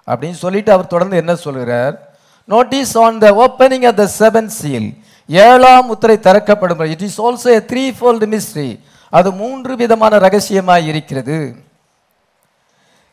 அப்படின்னு 0.08 0.40
சொல்லிட்டு 0.44 0.72
அவர் 0.72 0.88
தொடர்ந்து 0.88 1.18
என்ன 1.18 1.36
சொல்கிறார்? 1.36 2.16
Notice 2.46 2.98
on 2.98 3.18
the 3.18 3.30
opening 3.46 3.88
of 3.88 3.96
the 3.96 4.08
seven 4.20 4.46
seal 4.46 4.94
ஏழாம் 5.28 5.86
முத்திரை 5.86 6.20
திறக்கப்படும் 6.20 6.80
it 6.80 7.02
is 7.02 7.22
also 7.22 7.46
a 7.46 7.64
three 7.72 7.84
fold 8.00 8.28
mystery 8.34 8.80
அது 9.10 9.32
மூன்று 9.32 9.76
விதமான 9.76 10.18
ரகசியமாக 10.18 10.80
இருக்கிறது. 10.80 11.56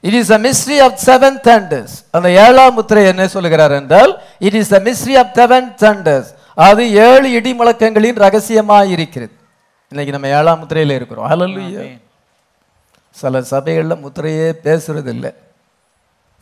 It 0.00 0.14
is 0.14 0.31
a 0.31 0.38
mystery 0.38 0.78
of 0.87 0.99
seven 1.07 1.37
thunders 1.49 1.95
அந்த 2.11 2.31
ஏழாம் 2.31 2.75
முத்திரை 2.75 3.04
என்ன 3.07 3.28
சொல்லுகிறார் 3.28 3.73
என்றால் 3.73 4.23
it 4.38 4.54
is 4.54 4.73
a 4.73 4.81
mystery 4.81 5.19
of 5.19 5.33
seven 5.35 5.69
thunders 5.85 6.31
அது 6.54 6.92
ஏழு 6.92 7.30
இடி 7.30 7.52
முழக்கங்களின் 7.58 8.20
ரகசியமாய் 8.25 8.90
இருக்கிறது 8.90 9.32
இன்னைக்கு 9.88 10.18
நம்ம 10.18 10.37
ஏழாம் 10.38 10.61
முத்திரையில 10.62 10.94
இருக்கிறோம். 10.94 11.30
ஹalleluya. 11.30 11.99
சில 13.11 13.42
சபைகளில் 13.42 14.02
முத்திரையே 14.04 14.49
பேசுறது 14.66 15.06
இல்லை 15.06 15.32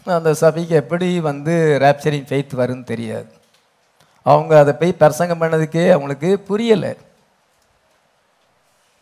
அந்த 0.04 0.34
சபைக்கு 0.34 0.74
எப்படி 0.74 1.20
வந்து 1.20 1.78
ரேப்சரிங் 1.80 2.26
ஃபெய்த் 2.28 2.58
வரும்னு 2.60 2.84
தெரியாது. 2.84 3.30
அவங்க 4.22 4.58
அதை 4.58 4.74
போய் 4.74 4.92
பிரசங்கம் 4.92 5.40
பண்ணதுக்கே 5.40 5.84
அவங்களுக்கு 5.90 6.30
புரியலை. 6.48 6.96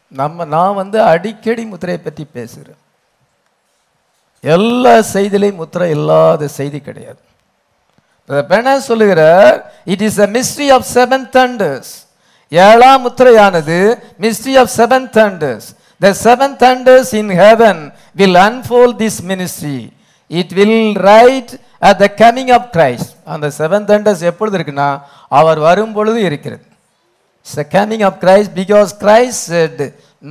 நம்ம 0.08 0.44
நான் 0.44 0.74
வந்து 0.74 1.02
அடிக்கடி 1.02 1.64
முத்திரையை 1.64 2.04
பற்றி 2.04 2.26
பேசுகிறேன் 2.32 2.80
எல்லா 4.40 4.94
செய்திலையும் 5.14 5.60
முத்திரை 5.62 5.90
இல்லாத 5.90 6.48
செய்தி 6.48 6.80
கிடையாது. 6.80 7.20
பெண 8.52 8.66
சொல்லுகிறார்? 8.88 9.56
It 9.92 10.04
is 10.08 10.18
a 10.26 10.28
mystery 10.36 10.68
of 10.76 10.86
seven 10.96 11.26
thunders 11.36 11.92
ஏழாம் 12.52 13.02
முத்திரையானது 13.06 13.78
mystery 14.24 14.54
of 14.62 14.70
seven 14.78 15.06
thunders 15.18 15.66
the 16.04 16.10
seven 16.26 16.54
thunders 16.64 17.12
in 17.20 17.32
heaven 17.42 17.80
will 18.20 18.38
unfold 18.48 18.92
this 19.02 19.20
ministry 19.30 19.80
it 20.30 20.52
will 20.58 20.82
right 21.10 21.52
at 21.88 22.00
the 22.04 22.08
coming 22.22 22.52
of 22.58 22.66
Christ 22.76 23.12
அந்த 23.34 23.46
செவன் 23.60 23.86
தண்டர்ஸ் 23.90 24.22
எப்பொழுது 24.30 24.56
இருக்குன்னா 24.58 24.90
அவர் 25.40 25.60
வரும் 25.68 25.94
பொழுது 25.98 26.20
இருக்கிறது. 26.28 26.64
It's 27.46 27.58
the 27.60 27.64
coming 27.76 28.04
of 28.08 28.18
Christ 28.24 28.52
because 28.60 28.90
Christ 29.04 29.44
said 29.52 29.80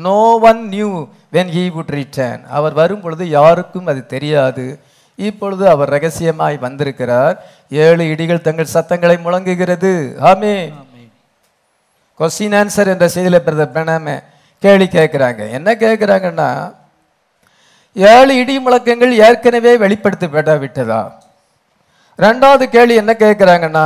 no 0.08 0.20
one 0.52 0.62
knew 0.76 0.90
when 1.38 1.52
he 1.58 1.66
would 1.78 1.94
return 2.00 2.42
அவர் 2.58 2.74
வரும் 2.82 3.02
பொழுது 3.06 3.24
யாருக்கும் 3.38 3.90
அது 3.92 4.02
தெரியாது. 4.16 4.66
இப்பொழுது 5.28 5.64
அவர் 5.74 5.94
ரகசியமாய் 5.96 6.58
வந்திருக்கிறார். 6.66 7.36
ஏழு 7.86 8.04
இடிகள் 8.14 8.46
தங்கள் 8.48 8.74
சத்தங்களை 8.76 9.18
முழங்குகிறது. 9.26 9.92
ஆமே 10.32 10.54
கொஸ்டின் 12.20 12.56
ஆன்சர் 12.60 12.92
என்ற 12.94 13.06
செய்தியில் 13.16 13.46
பிரதர் 13.46 13.76
பெனாம 13.76 14.16
கேள்வி 14.64 14.88
கேட்குறாங்க 14.98 15.42
என்ன 15.58 15.70
கேட்குறாங்கன்னா 15.84 16.50
ஏழு 17.96 18.34
இடி 18.42 18.56
முழக்கங்கள் 18.60 19.14
ஏற்கனவே 19.28 19.74
வெளிப்படுத்தப்பட 19.84 20.54
விட்டதா 20.64 21.02
ரெண்டாவது 22.20 22.64
கேள்வி 22.76 22.96
என்ன 23.02 23.12
கேட்குறாங்கன்னா 23.20 23.86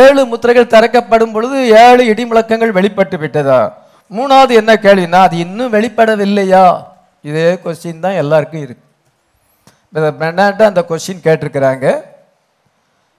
ஏழு 0.00 0.22
முத்திரைகள் 0.30 0.72
திறக்கப்படும் 0.74 1.34
பொழுது 1.34 1.58
ஏழு 1.84 2.02
இடி 2.12 2.24
முழக்கங்கள் 2.30 2.76
வெளிப்பட்டு 2.78 3.16
விட்டதா 3.24 3.60
மூணாவது 4.10 4.52
என்ன 4.60 4.72
கேள்வினா 4.86 5.20
அது 5.26 5.36
இன்னும் 5.44 5.72
வெளிப்படவில்லையா? 5.72 6.64
இதே 7.24 7.48
கொஸ்டின் 7.64 8.04
தான் 8.04 8.20
எல்லாருக்கும் 8.22 8.64
இருக்கு. 8.64 8.87
பெர்னாட்ட 9.94 10.62
அந்த 10.62 10.84
கொஷின் 10.88 11.24
கேட்டிருக்கிறாங்க. 11.24 11.86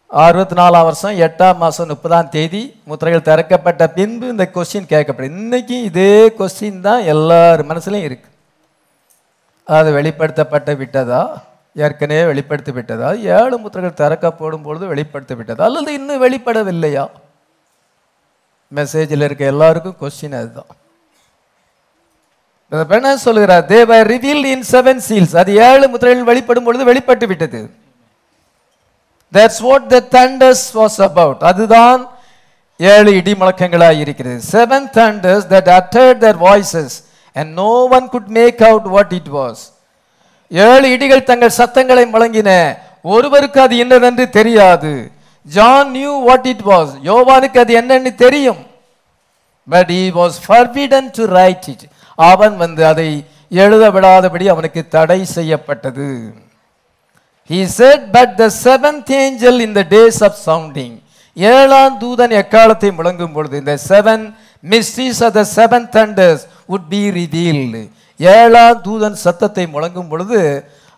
அறுபத்தி 0.07 0.55
நாலாம் 0.55 0.87
வருஷம் 0.87 1.17
எட்டாம் 1.17 1.57
மாதம் 1.57 1.87
முப்பதாம் 1.87 2.29
தேதி 2.29 2.81
முத்திரைகள் 2.85 3.27
திறக்கப்பட்ட 3.29 3.87
பின்பு 3.87 4.27
இந்த 4.27 4.49
கொஸ்டின் 4.53 4.89
கேட்கப்படும் 4.93 5.37
இன்றைக்கும் 5.37 5.83
இதே 5.83 6.29
கொஸ்டின் 6.29 6.79
தான் 6.79 7.01
எல்லார் 7.01 7.67
மனசுலையும் 7.67 8.07
இருக்கு. 8.09 8.29
அது 9.65 9.91
வெளிப்படுத்தப்பட்டு 9.91 10.75
விட்டதா? 10.77 11.41
ஏற்கனவே 11.75 12.25
வெளிப்படுத்தி 12.25 12.71
விட்டதா? 12.71 13.09
ஏழு 13.13 13.57
முத்திரைகள் 13.57 13.99
திறக்கப்படும் 14.01 14.61
பொழுது 14.61 14.87
வெளிப்படுத்தி 14.87 15.35
விட்டதா? 15.35 15.63
அல்லது 15.63 15.93
இன்னும் 15.93 16.23
வெளிப்படவில்லையா? 16.23 17.09
மெசேஜில் 18.75 19.23
இருக்க 19.23 19.45
எல்லாருக்கும் 19.45 19.97
கொஸ்டின் 20.01 20.37
அதுதான். 20.39 20.71
என்ன 22.71 23.11
சொல்கிறார் 23.25 23.65
தேவ 23.73 23.99
ரிவீல் 24.13 24.45
இன் 24.53 24.65
செவன் 24.71 25.01
சீல்ஸ் 25.07 25.35
அது 25.41 25.51
ஏழு 25.67 25.85
முத்திரைகள் 25.91 26.29
வெளிப்படும் 26.31 26.65
பொழுது 26.67 26.83
வெளிப்பட்டு 26.89 27.25
விட்டது. 27.31 27.61
That's 29.33 29.61
what 29.67 29.87
the 29.93 29.99
thunders 30.17 30.65
was 30.79 30.99
about 31.07 31.41
அதுதான் 31.51 32.01
ஏழு 32.79 33.11
இடி 33.19 33.33
முழக்கங்களாக 33.39 34.03
இருக்கிறது. 34.03 34.39
Seven 34.53 34.87
thunders 34.99 35.47
that 35.53 35.71
uttered 35.79 36.21
their 36.25 36.39
voices 36.47 36.95
and 37.35 37.51
no 37.63 37.71
one 37.97 38.07
could 38.15 38.31
make 38.39 38.63
out 38.69 38.87
what 38.95 39.13
it 39.19 39.31
was 39.39 39.63
ஏழு 40.51 40.87
இடிகள் 40.95 41.27
தங்கள் 41.31 41.57
சத்தங்களை 41.59 42.05
முழங்கின. 42.13 42.51
ஒருவருக்கு 43.13 43.59
அது 43.65 43.75
என்னவென்று 43.83 44.25
தெரியாது. 44.39 44.93
John 45.45 45.91
knew 45.97 46.13
what 46.29 46.49
it 46.53 46.65
was 46.71 46.91
யோவானுக்கு 47.11 47.59
அது 47.65 47.73
என்னன்னு 47.81 48.11
தெரியும். 48.25 48.61
But 49.67 49.91
he 49.95 50.03
was 50.19 50.37
forbidden 50.47 51.07
to 51.17 51.23
write 51.39 51.67
it 51.73 51.85
அவன் 52.27 52.55
வந்து 52.57 52.83
அதை 52.85 53.09
எழுத 53.57 53.83
விடாதபடி 53.91 54.47
அவனுக்கு 54.49 54.81
தடை 54.89 55.19
செய்யப்பட்டது 55.37 56.07
He 57.49 57.65
said, 57.67 58.11
but 58.11 58.37
the 58.37 58.49
seventh 58.57 59.09
angel 59.11 59.59
in 59.59 59.73
the 59.73 59.83
days 59.85 60.17
of 60.21 60.33
sounding, 60.39 60.91
ஏழாம் 61.37 61.95
தூதன் 62.01 62.33
எக்காலத்தை 62.39 62.89
முழங்கும் 62.91 63.33
பொழுது 63.33 63.55
இந்த 63.61 63.73
seven 63.85 64.23
mysteries 64.63 65.21
are 65.25 65.33
the 65.37 65.41
seven 65.55 65.87
thunders 65.95 66.43
would 66.69 66.87
be 66.89 67.01
revealed 67.17 67.81
ஏழாம் 68.19 68.79
தூதன் 68.87 69.17
சத்தத்தை 69.23 69.65
முழங்கும் 69.75 70.09
பொழுது 70.11 70.39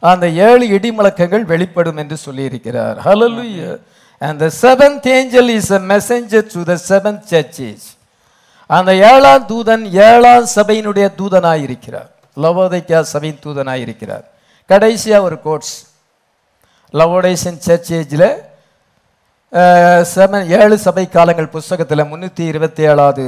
அந்த 0.04 0.28
ஏழு 0.48 0.66
இடிமுழக்கங்கள் 0.78 1.46
வெளிப்படும் 1.54 2.00
என்று 2.04 2.18
சொல்லியிருக்கிறார் 2.26 3.00
hallelujah 3.08 3.62
and 4.22 4.40
the 4.44 4.50
seventh 4.62 5.08
angel 5.16 5.52
is 5.58 5.72
a 5.72 5.82
messenger 5.94 6.48
to 6.54 6.64
the 6.72 6.78
seventh 6.90 7.26
churches 7.32 7.88
அந்த 8.78 8.92
ஏழாம் 9.12 9.46
தூதன் 9.52 9.86
ஏழாம் 10.10 10.46
சபையினுடைய 10.58 11.06
தூதனாக 11.20 11.64
இருக்கிறார் 11.68 12.10
லவோதைக்கா 12.44 13.00
சபையின் 13.14 13.42
தூதனாக 13.46 13.84
இருக்கிறார் 13.86 14.26
கடைசியாக 14.70 15.26
ஒரு 15.28 15.38
கோட்ஸ் 15.48 15.76
லவோடேசன் 17.00 17.60
சர்ச் 17.68 17.92
ஏஜில் 18.00 18.30
செவன் 20.14 20.46
ஏழு 20.60 20.76
சபை 20.86 21.06
காலங்கள் 21.16 21.54
புஸ்தகத்தில் 21.56 22.10
முந்நூற்றி 22.12 22.44
இருபத்தி 22.52 22.84
ஏழாவது 22.92 23.26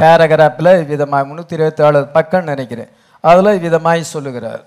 பேராகிராஃபில் 0.00 0.72
விதமாக 0.90 1.22
முந்நூற்றி 1.28 1.54
இருபத்தி 1.58 1.82
ஏழாவது 1.86 2.06
பக்கம் 2.16 2.48
நினைக்கிறேன். 2.52 2.90
அதில் 3.30 3.62
விதமாய் 3.66 4.10
சொல்லுகிறார். 4.14 4.62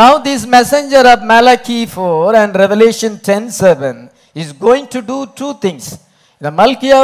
Now 0.00 0.18
this 0.26 0.46
messenger 0.56 1.08
of 1.12 1.22
of 1.22 1.30
Malachi 1.32 1.78
4 1.94 2.34
and 2.42 2.52
Revelation 2.64 3.12
10:7 3.28 3.96
is 4.42 4.48
going 4.66 4.86
to 4.94 5.00
do 5.12 5.18
two 5.38 5.52
things. 5.64 5.84
இந்த 6.40 6.50
மல்கியா 6.60 7.00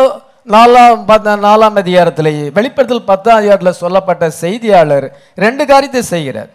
நாலாம் 0.46 1.02
நாலாம் 1.46 1.76
அதிகாரத்திலேயே 1.82 2.46
வெளிப்படுத்தல் 2.56 3.08
பத்தாம் 3.10 3.38
அதிகாரத்தில் 3.40 3.80
சொல்லப்பட்ட 3.82 4.24
செய்தியாளர் 4.42 5.06
ரெண்டு 5.44 5.64
காரியத்தை 5.70 6.02
செய்கிறார். 6.14 6.50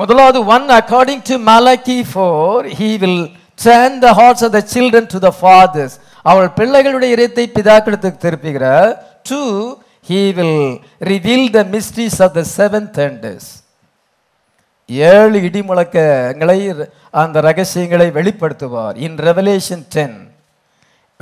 முதலாவது 0.00 0.38
one 0.54 0.68
according 0.78 1.24
to 1.30 1.36
Malachi 1.50 1.98
four 2.12 2.66
he 2.78 2.90
will 3.02 3.24
turn 3.64 3.92
the 4.04 4.08
hearts 4.18 4.44
of 4.46 4.50
the 4.56 4.60
children 4.72 5.10
to 5.12 5.18
the 5.26 5.30
fathers 5.40 5.94
அவள் 6.30 6.48
பிள்ளைகளுடைய 6.58 7.10
இதயத்தை 7.16 7.44
பிதாக்களுக்கு 7.56 8.10
திருப்புகிறார். 8.24 8.90
Two 9.28 9.42
he 10.08 10.20
will 10.38 10.60
reveal 11.10 11.46
the 11.56 11.62
mysteries 11.74 12.18
of 12.26 12.34
the 12.38 12.42
seven 12.56 12.88
thunders 12.98 13.48
ஏழு 15.12 15.38
இடி 15.48 15.60
முழக்கங்களை 15.68 16.58
அந்த 17.22 17.36
ரகசியங்களை 17.48 18.08
வெளிப்படுத்துவார். 18.18 18.96
இன் 19.06 19.16
ரெவலேஷன் 19.28 19.84
டென் 19.94 20.18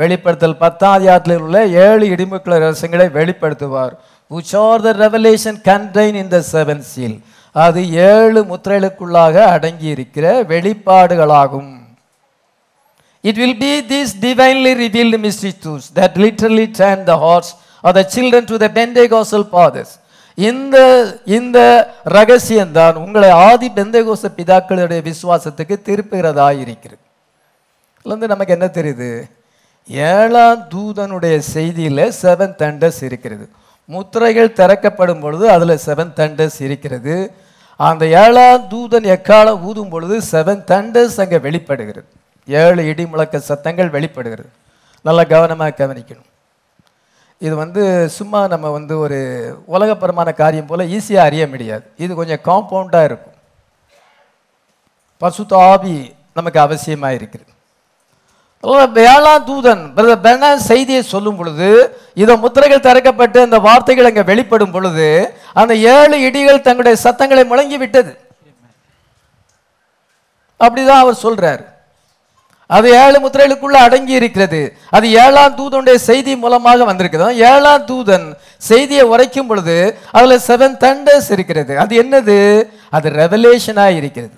வெளிப்படுத்தல் 0.00 0.56
பத்தாம் 0.62 0.94
அதிகாரத்தில் 0.96 1.42
உள்ள 1.44 1.58
ஏழு 1.84 2.04
இடிமுக்கள 2.14 2.54
ரகசியங்களை 2.64 3.06
வெளிப்படுத்துவார். 3.18 3.92
Which 4.30 4.54
are 4.66 4.82
the 4.86 4.92
revelation 5.04 5.58
contain 5.70 6.16
in 6.22 6.32
the 6.34 6.38
seven 6.52 6.82
seal 6.90 7.18
அது 7.64 7.80
ஏழு 8.10 8.40
முத்திரைகளுக்குள்ளாக 8.50 9.36
அடங்கி 9.54 9.88
இருக்கிற 9.96 10.26
வெளிப்பாடுகளாகும். 10.52 11.72
It 13.28 13.38
will 13.42 13.60
be 13.64 13.72
these 13.92 14.12
divinely 14.24 14.72
revealed 14.84 15.18
mystery 15.26 15.52
that 15.98 16.16
literally 16.24 16.66
turn 16.80 17.04
the 17.10 17.14
hearts 17.24 17.52
are 17.84 17.96
the 17.98 18.02
children 18.14 18.48
to 18.50 18.56
the 18.64 18.66
the 18.66 18.70
Pentecostal 18.80 19.44
இந்த 20.38 20.76
இந்த 21.36 21.58
ரகசியம்தான் 22.16 22.96
உங்களை 23.04 23.30
ஆதி 23.48 23.68
பெந்தகோச 23.76 24.22
பிதாக்களுடைய 24.38 25.00
விசுவாசத்துக்கு 25.10 25.76
திருப்புகிறதா 25.88 26.48
இருக்கிறது 26.62 27.02
இதுல 28.04 28.26
நமக்கு 28.32 28.54
என்ன 28.56 28.66
தெரியுது? 28.78 29.10
ஏழாம் 29.88 30.62
தூதனுடைய 30.72 31.36
செய்தியில் 31.54 32.04
செவன் 32.22 32.54
தண்டஸ் 32.60 33.00
இருக்கிறது. 33.08 33.44
முத்திரைகள் 33.84 34.56
திறக்கப்படும் 34.58 35.22
பொழுது 35.24 35.50
அதில் 35.50 35.82
செவன் 35.86 36.12
தண்டஸ் 36.20 36.58
இருக்கிறது. 36.66 37.14
அந்த 37.76 38.04
ஏழாம் 38.06 38.66
தூதன் 38.72 39.08
எக்காலம் 39.16 39.62
ஊதும் 39.68 39.90
பொழுது 39.94 40.16
செவன் 40.32 40.62
தண்டஸ் 40.70 41.18
அங்கே 41.24 41.38
வெளிப்படுகிறது. 41.38 42.08
ஏழு 42.48 42.80
இடி 42.90 43.04
முழக்க 43.06 43.38
சத்தங்கள் 43.38 43.94
வெளிப்படுகிறது. 43.96 44.50
நல்லா 45.04 45.24
கவனமாக 45.34 45.76
கவனிக்கணும். 45.82 46.28
இது 47.40 47.54
வந்து 47.56 47.82
சும்மா 48.16 48.40
நம்ம 48.52 48.66
வந்து 48.70 48.94
ஒரு 49.04 49.18
உலகப்பரமான 49.74 50.32
காரியம் 50.42 50.68
போல் 50.68 50.90
ஈஸியாக 50.96 51.28
அறிய 51.28 51.46
முடியாது. 51.46 51.84
இது 52.04 52.12
கொஞ்சம் 52.20 52.44
காம்பவுண்டாக 52.48 53.08
இருக்கும். 53.10 53.36
பசுத்தாபி 55.22 55.96
நமக்கு 56.38 56.60
அவசியமாக 56.66 57.18
இருக்கிறது 57.20 57.52
வேளாண் 58.70 58.96
ஏழாம் 58.96 59.46
தூதன் 59.46 59.82
பிரதர் 59.96 60.24
பெர்னா 60.26 60.54
செய்தியை 60.54 61.02
சொல்லும் 61.02 61.36
பொழுது 61.36 61.98
இதை 62.14 62.36
முத்திரைகள் 62.36 62.86
திறக்கப்பட்டு 62.86 63.38
அந்த 63.40 63.58
வார்த்தைகள் 63.58 64.04
அங்கே 64.04 64.22
வெளிப்படும் 64.22 64.70
பொழுது 64.70 65.34
அந்த 65.52 65.74
ஏழு 65.74 66.30
இடிகள் 66.30 66.60
தங்களுடைய 66.60 66.96
சத்தங்களை 66.96 67.44
முழங்கி 67.44 67.78
விட்டது. 67.78 68.18
அப்படிதான் 70.60 71.02
அவர் 71.04 71.22
சொல்றார். 71.22 71.62
அது 72.66 72.90
ஏழு 72.90 73.18
முத்திரைகளுக்குள்ள 73.18 73.72
அடங்கி 73.72 74.12
இருக்கிறது. 74.12 74.76
அது 74.90 75.10
ஏழாம் 75.10 75.56
தூதனுடைய 75.56 75.94
செய்தி 75.94 76.36
மூலமாக 76.36 76.92
வந்திருக்குது. 76.92 77.32
ஏழாம் 77.32 77.86
தூதன் 77.86 78.32
செய்தியை 78.58 79.04
உரைக்கும் 79.04 79.46
பொழுது 79.46 79.98
அதுல 80.12 80.36
செவன் 80.46 80.76
தண்டர்ஸ் 80.76 81.30
இருக்கிறது. 81.30 81.78
அது 81.78 82.02
என்னது? 82.02 82.68
அது 82.90 83.10
ரெவலேஷனாக 83.10 83.96
இருக்கிறது. 83.96 84.36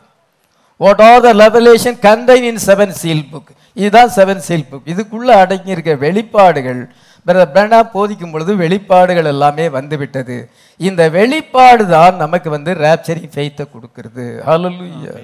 What 0.84 1.02
are 1.08 1.22
the 1.26 1.30
revelation 1.42 1.98
contain 2.06 2.46
in 2.50 2.62
seven 2.68 2.94
seal 3.00 3.26
book 3.30 3.50
இதுதான் 3.76 4.10
செவன் 4.16 4.42
சீல் 4.46 4.68
புக் 4.70 4.88
இதுக்குள்ள 4.92 5.30
அடங்கி 5.42 5.70
இருக்க 5.74 5.92
வெளிப்பாடுகள். 6.04 6.80
பிரதர் 7.26 7.52
பிரணா 7.54 7.78
போதிக்கும் 7.94 8.32
பொழுது 8.32 8.52
வெளிப்பாடுகள் 8.62 9.30
எல்லாமே 9.32 9.64
வந்து 9.76 9.96
விட்டது 10.02 10.36
இந்த 10.80 11.02
வெளிப்பாடு 11.16 11.84
தான் 11.94 12.20
நமக்கு 12.24 12.48
வந்து 12.56 12.72
ரேப்சரிங் 12.84 13.32
ஃபெய்த்தை 13.34 13.64
கொடுக்கிறது. 13.74 14.26
ஹalleluya 14.48 15.14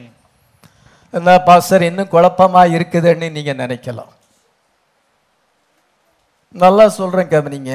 என்ன 1.15 1.37
பாஸ்டர் 1.49 1.85
இன்னும் 1.89 2.13
குழப்பமா 2.15 2.63
இருக்குதுன்னு 2.77 3.27
நீங்க 3.37 3.53
நினைக்கலாம். 3.63 4.13
நல்லா 6.55 6.87
சொல்றேன் 6.99 7.33
கவனிங்க. 7.35 7.73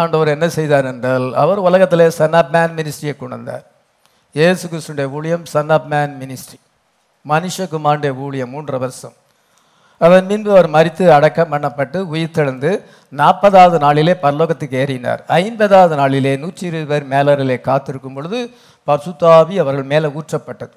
ஆண்டவர் 0.00 0.34
என்ன 0.36 0.46
செய்தார் 0.56 0.88
என்றால் 0.92 1.28
அவர் 1.42 1.60
உலகத்திலே 1.68 2.08
சன் 2.18 2.36
ஆஃப் 2.40 2.52
மேன் 2.56 2.74
மினிஸ்ட்ரியை 2.78 3.14
கொண்டு 3.20 3.36
வந்தார். 3.38 3.64
இயேசு 4.34 4.64
கிறிஸ்துடைய 4.72 5.06
ஊழியம் 5.18 5.46
சன் 5.54 5.72
ஆஃப் 5.76 5.88
மேன் 5.92 6.12
மினிஸ்ட்ரி 6.22 6.58
மனுஷகுமாருடைய 7.28 8.16
ஊழியம் 8.16 8.50
மூன்று 8.50 8.78
வருஷம். 8.78 9.12
அதன் 9.98 10.26
பின்பு 10.26 10.50
அவர் 10.50 10.70
மறித்து 10.70 11.08
அடக்கம் 11.08 11.52
பண்ணப்பட்டு 11.52 11.98
உயிர்த்தெழுந்து 12.12 12.82
நாற்பதாவது 13.16 13.78
நாளிலே 13.78 14.12
பரலோகத்துக்கு 14.12 14.76
ஏறினார். 14.82 15.18
ஐம்பதாவது 15.26 15.96
நாளிலே 15.96 16.36
நூற்றி 16.36 16.66
இருபது 16.66 16.88
பேர் 16.90 17.10
மேலரிலே 17.12 17.60
காத்திருக்கும் 17.60 18.14
பொழுது 18.14 18.50
பசுத்தாவி 18.86 19.56
அவர்கள் 19.56 19.90
மேலே 19.92 20.08
ஊற்றப்பட்டது. 20.08 20.76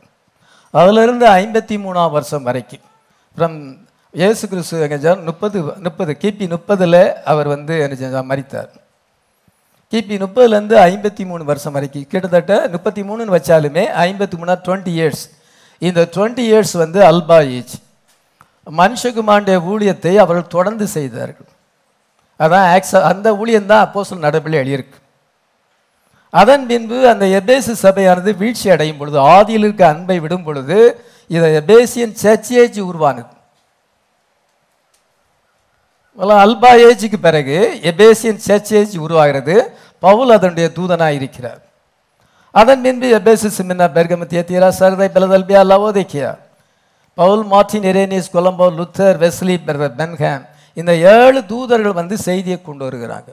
அதிலிருந்து 0.71 1.25
ஐம்பத்தி 1.27 1.75
மூணாம் 1.85 2.11
வருஷம் 2.11 2.43
வரைக்கும். 2.43 2.83
ஃப்ரம் 3.37 3.57
இயேசு 4.11 4.47
கிறிஸ்து 4.47 4.81
எங்க 4.81 5.15
முப்பது 5.15 5.63
முப்பது 5.63 6.17
கிபி 6.21 6.47
முப்பதில் 6.55 7.13
அவர் 7.23 7.47
வந்து 7.47 7.79
என்ன 7.79 7.95
செஞ்சார் 8.01 8.67
கிபி 9.93 10.15
முப்பதுலேருந்து 10.23 10.75
ஐம்பத்தி 10.89 11.25
மூணு 11.25 11.43
வருஷம் 11.43 11.73
வரைக்கும். 11.73 12.05
கிட்டத்தட்ட 12.07 12.67
முப்பத்தி 12.71 13.01
மூணுன்னு 13.01 13.35
வச்சாலுமே 13.37 13.83
ஐம்பத்தி 14.05 14.37
மூணா 14.41 14.55
டுவெண்ட்டி 14.65 14.93
இயர்ஸ் 14.99 15.23
இந்த 15.87 16.01
டுவெண்ட்டி 16.15 16.43
இயர்ஸ் 16.49 16.75
வந்து 16.83 16.99
அல்பா 17.11 17.39
ஏஜ் 17.57 17.75
மனுஷகுமாருடைய 18.79 19.57
ஊழியத்தை 19.71 20.13
அவர்கள் 20.23 20.53
தொடர்ந்து 20.55 20.85
செய்தார்கள். 20.97 21.49
அதான் 22.39 22.67
ஆக்ச 22.75 23.01
அந்த 23.11 23.27
ஊழியம் 23.41 23.69
தான் 23.71 23.83
அப்போ 23.85 24.03
சொல் 24.09 24.25
நடப்பில் 24.27 24.59
எழுதியிருக்கு. 24.61 24.97
அதன் 26.41 26.63
பின்பு 26.69 26.97
அந்த 27.13 27.25
எபேசு 27.39 27.73
சபையானது 27.85 28.31
வீழ்ச்சி 28.41 28.67
அடையும் 28.75 28.99
பொழுது 28.99 29.17
ஆதியில் 29.33 29.65
இருக்க 29.67 29.83
அன்பை 29.93 30.17
விடும் 30.23 30.45
பொழுது 30.47 30.77
இதை 31.35 31.49
எபேசியன் 31.61 32.15
சர்ச்சியேஜ் 32.23 32.79
உருவானது. 32.91 33.31
அல்பா 36.45 36.71
ஏஜுக்கு 36.87 37.17
பிறகு 37.27 37.57
எபேசியன் 37.91 38.41
சர்ச் 38.47 38.97
உருவாகிறது. 39.05 39.55
பவுல் 40.03 40.33
அதனுடைய 40.37 40.67
தூதனாக 40.77 41.17
இருக்கிறார் 41.19 41.61
அதன் 42.55 42.81
பின்பு 42.81 43.07
Ephesus 43.17 43.47
Smyrna 43.55 43.85
Pergamum 43.93 44.25
Thyatira 44.31 44.69
Sardis 44.79 45.07
Philadelphia 45.13 45.61
Laodicea 45.69 46.31
Paul 47.17 47.45
Martin 47.45 47.87
Irenaeus 47.91 48.33
Columba 48.35 48.67
Luther 48.77 49.17
Wesley 49.17 49.55
Branham 49.65 50.43
இந்த 50.77 50.91
ஏழு 51.13 51.39
தூதர்கள் 51.49 51.97
வந்து 51.97 52.15
செய்தியை 52.27 52.59
கொண்டு 52.59 52.83
வருகிறாங்க 52.87 53.29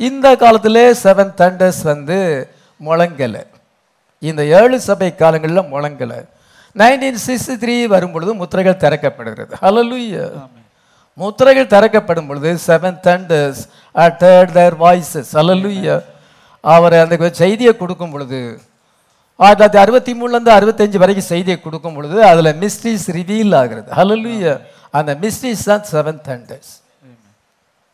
இந்த 0.00 0.26
காலத்திலே 0.36 0.84
செவன் 1.00 1.32
தண்டர்ஸ் 1.40 1.82
வந்து 1.84 2.18
முழங்கலை 2.80 3.42
இந்த 4.22 4.42
ஏழு 4.58 4.76
சபை 4.80 5.10
காலங்களில் 5.14 5.70
முழங்கலை 5.72 6.20
நைன்டீன் 6.76 7.20
சிக்ஸ்டி 7.22 7.54
த்ரீ 7.62 7.74
வரும் 7.92 8.14
பொழுது 8.14 8.32
முத்திரைகள் 8.40 8.82
திறக்கப்படுகிறது 8.84 9.54
ஹalleluya 9.62 10.24
முத்திரைகள் 11.18 11.72
திறக்கப்படும் 11.72 12.28
பொழுது 12.28 12.50
seven 12.66 12.98
thunders 13.06 13.62
uttered 13.94 14.52
their 14.52 14.72
voices 14.82 15.32
ஹalleluya 15.36 15.96
அவர் 16.64 16.96
அந்த 17.02 17.30
செய்தியை 17.42 17.72
கொடுக்கும் 17.76 18.12
பொழுது 18.16 18.40
ஆயிரத்தி 19.38 19.62
தொள்ளாயிரத்தி 19.62 19.82
அறுபத்தி 19.84 20.12
மூணுலேருந்து 20.20 20.52
அறுபத்தஞ்சு 20.58 20.98
வரைக்கும் 21.02 21.30
செய்தியை 21.32 21.58
கொடுக்கும் 21.60 21.96
பொழுது 21.96 22.16
அதில் 22.30 22.58
மிஸ்ட்ரிஸ் 22.62 23.08
ரிவீல் 23.18 23.56
ஆகிறது. 23.60 23.88
ஹalleluya 23.98 24.52
அந்த 24.98 25.10
மிஸ்ட்ரிஸ் 25.22 25.68
தான் 25.70 25.84
seven 25.94 26.22
thunders 26.28 26.72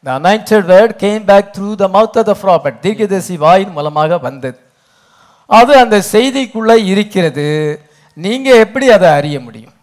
The 0.07 0.13
anointed 0.21 0.63
word 0.71 0.93
came 1.05 1.25
back 1.29 1.49
through 1.55 1.69
the 1.81 1.87
mouth 1.95 2.19
of 2.21 2.29
the 2.29 2.35
prophet. 2.43 2.75
தீர்க்கதரிசி 2.85 3.37
வாயின் 3.45 3.73
மூலமாக 3.77 4.19
வந்தது. 4.27 4.59
அது 5.59 5.73
அந்த 5.83 5.97
செய்திக்குள்ளே 6.13 6.77
இருக்கிறது. 6.93 7.47
நீங்கள் 8.17 8.61
எப்படி 8.65 8.87
அதை 8.97 9.09
அறிய 9.19 9.37
முடியும்? 9.47 9.75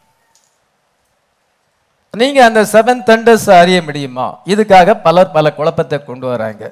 நீங்கள் 2.13 2.47
அந்த 2.49 2.61
செவன் 2.73 3.03
தண்டர்ஸ் 3.09 3.49
அறிய 3.61 3.81
முடியுமா? 3.81 4.27
இதுக்காக 4.53 4.95
பலர் 5.07 5.33
பல 5.35 5.45
குழப்பத்தை 5.59 5.97
கொண்டு 6.05 6.27
வராங்க. 6.33 6.63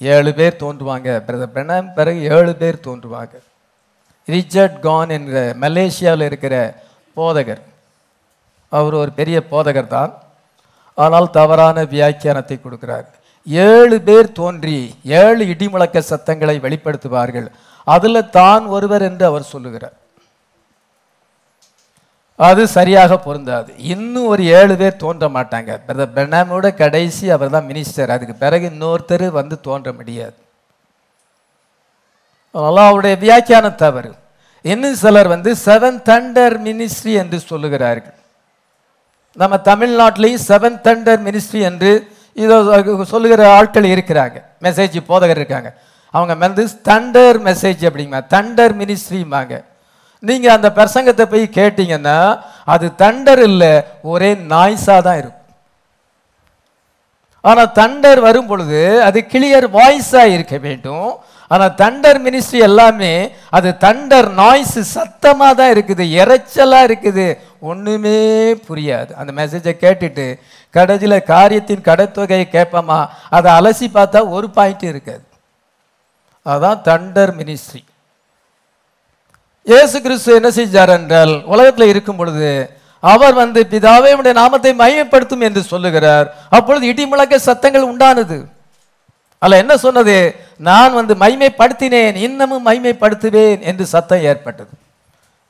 ஏழு 0.00 0.34
பேர் 0.34 0.60
தோன்றுவாங்க. 0.64 1.08
பிரதர் 1.26 1.54
பிரணாம் 1.54 1.88
பிறகு 1.94 2.20
ஏழு 2.36 2.54
பேர் 2.56 2.84
தோன்றுவாங்க. 2.86 3.34
ரிச்சர்ட் 4.28 4.80
கான் 4.80 5.08
என்கிற 5.08 5.54
மலேசியாவில் 5.60 6.28
இருக்கிற 6.30 6.54
போதகர். 7.16 7.62
அவர் 8.68 8.94
ஒரு 8.94 9.12
பெரிய 9.12 9.38
போதகர் 9.50 9.92
தான். 9.96 10.12
ஆனால் 10.94 11.30
தவறான 11.30 11.84
வியாக்கியானத்தை 11.84 12.56
கொடுக்கிறார். 12.60 13.06
ஏழு 13.46 14.00
பேர் 14.08 14.32
தோன்றி 14.32 14.94
ஏழு 15.02 15.44
இடிமுழக்க 15.44 15.98
சத்தங்களை 15.98 16.56
வெளிப்படுத்துவார்கள். 16.66 17.48
அதில் 17.84 18.30
தான் 18.30 18.66
ஒருவர் 18.66 19.02
என்று 19.02 19.26
அவர் 19.26 19.50
சொல்லுகிறார். 19.52 19.96
அது 22.38 22.62
சரியாக 22.76 23.16
பொருந்தாது. 23.24 23.70
இன்னும் 23.94 24.30
ஒரு 24.32 24.42
ஏழு 24.58 24.74
பேர் 24.80 25.00
தோன்ற 25.02 25.24
மாட்டாங்க. 25.36 25.70
பிரதர் 25.86 26.14
பெர்னாமோட 26.16 26.66
கடைசி 26.82 27.24
அவர் 27.34 27.54
தான் 27.54 27.68
மினிஸ்டர். 27.70 28.12
அதுக்கு 28.14 28.34
பிறகு 28.44 28.64
இன்னொருத்தர் 28.72 29.26
வந்து 29.40 29.56
தோன்ற 29.66 29.88
முடியாது. 29.98 30.36
அதெல்லாம் 32.54 32.88
அவருடைய 32.90 33.16
வியாக்கியான 33.24 33.66
தவறு. 33.84 34.10
இன்னும் 34.64 34.98
சிலர் 35.02 35.32
வந்து 35.34 35.50
செவன் 35.66 36.00
தண்டர் 36.08 36.56
மினிஸ்ட்ரி 36.66 37.12
என்று 37.22 37.38
சொல்லுகிறார்கள். 37.50 38.16
நம்ம 39.36 39.56
தமிழ்நாட்டிலையும் 39.70 40.44
செவன் 40.50 40.78
தண்டர் 40.86 41.22
மினிஸ்ட்ரி 41.28 41.60
என்று 41.70 41.92
இதோ 42.36 42.56
சொல்லுகிற 43.12 43.42
ஆட்கள் 43.58 43.92
இருக்கிறாங்க. 43.94 44.36
மெசேஜ் 44.66 44.96
போதகர் 45.10 45.40
இருக்காங்க. 45.42 45.70
அவங்க 46.14 46.34
வந்து 46.44 46.64
தண்டர் 46.88 47.38
மெசேஜ் 47.48 47.82
அப்படிங்க 47.88 48.20
தண்டர் 48.34 48.74
மினிஸ்ட்ரிம்பாங்க 48.80 49.54
நீங்க 50.28 50.46
அந்த 50.56 50.68
பிரசங்கத்தை 50.78 51.24
போய் 51.32 51.44
கேட்டீங்கன்னா 51.58 52.18
அது 52.74 52.86
தண்டர் 53.02 53.42
இல்லை 53.50 53.72
ஒரே 54.12 54.30
நாய்ஸா 54.52 54.96
தான் 55.06 55.20
இருக்கும். 55.22 55.38
ஆனால் 57.50 57.74
தண்டர் 57.78 58.20
வரும் 58.28 58.48
பொழுது 58.50 58.80
அது 59.06 59.18
கிளியர் 59.32 59.66
வாய்ஸாக 59.78 60.34
இருக்க 60.34 60.56
வேண்டும். 60.66 61.10
ஆனால் 61.50 61.74
தண்டர் 61.80 62.18
மினிஸ்ட்ரி 62.26 62.58
எல்லாமே 62.66 63.10
அது 63.56 63.70
தண்டர் 63.84 64.28
நாய்ஸ் 64.40 64.78
சத்தமாக 64.92 65.56
தான் 65.60 65.72
இருக்குது 65.74 66.04
இறைச்சலாக 66.20 66.86
இருக்குது. 66.88 67.26
ஒன்றுமே 67.70 68.18
புரியாது. 68.68 69.10
அந்த 69.20 69.30
மெசேஜை 69.40 69.74
கேட்டுட்டு 69.84 70.26
கடைசியில் 70.74 71.28
காரியத்தின் 71.32 71.86
கடத்தொகையை 71.88 72.46
கேட்போமா? 72.56 73.00
அதை 73.36 73.48
அலசி 73.58 73.88
பார்த்தா 73.98 74.22
ஒரு 74.36 74.48
பாயிண்ட் 74.58 74.84
இருக்காது. 74.92 75.24
அதான் 76.46 76.80
தண்டர் 76.90 77.32
மினிஸ்ட்ரி 77.40 77.82
இயேசு 79.66 79.96
கிறிஸ்து 80.00 80.34
என்ன 80.34 80.48
செஞ்சார் 80.48 80.92
என்றால் 80.98 81.44
உலகத்தில் 81.44 81.90
இருக்கும் 81.92 82.16
பொழுது 82.16 82.70
அவர் 83.00 83.34
வந்து 83.34 83.66
பிதாவே 83.70 84.10
உடைய 84.12 84.32
நாமத்தை 84.38 84.72
மையப்படுத்தும் 84.74 85.40
என்று 85.40 85.62
சொல்லுகிறார். 85.62 86.26
அப்பொழுது 86.48 86.86
இடி 86.86 87.06
முழக்க 87.06 87.38
சத்தங்கள் 87.38 87.90
உண்டானது. 87.92 88.38
அல்ல 89.38 89.56
என்ன 89.56 89.76
சொன்னது? 89.76 90.16
நான் 90.58 90.92
வந்து 90.92 91.14
மைமைப்படுத்தினேன் 91.14 92.16
இன்னமும் 92.26 92.66
மைமைப்படுத்துவேன் 92.66 93.60
என்று 93.60 93.86
சத்தம் 93.86 94.22
ஏற்பட்டது. 94.22 94.70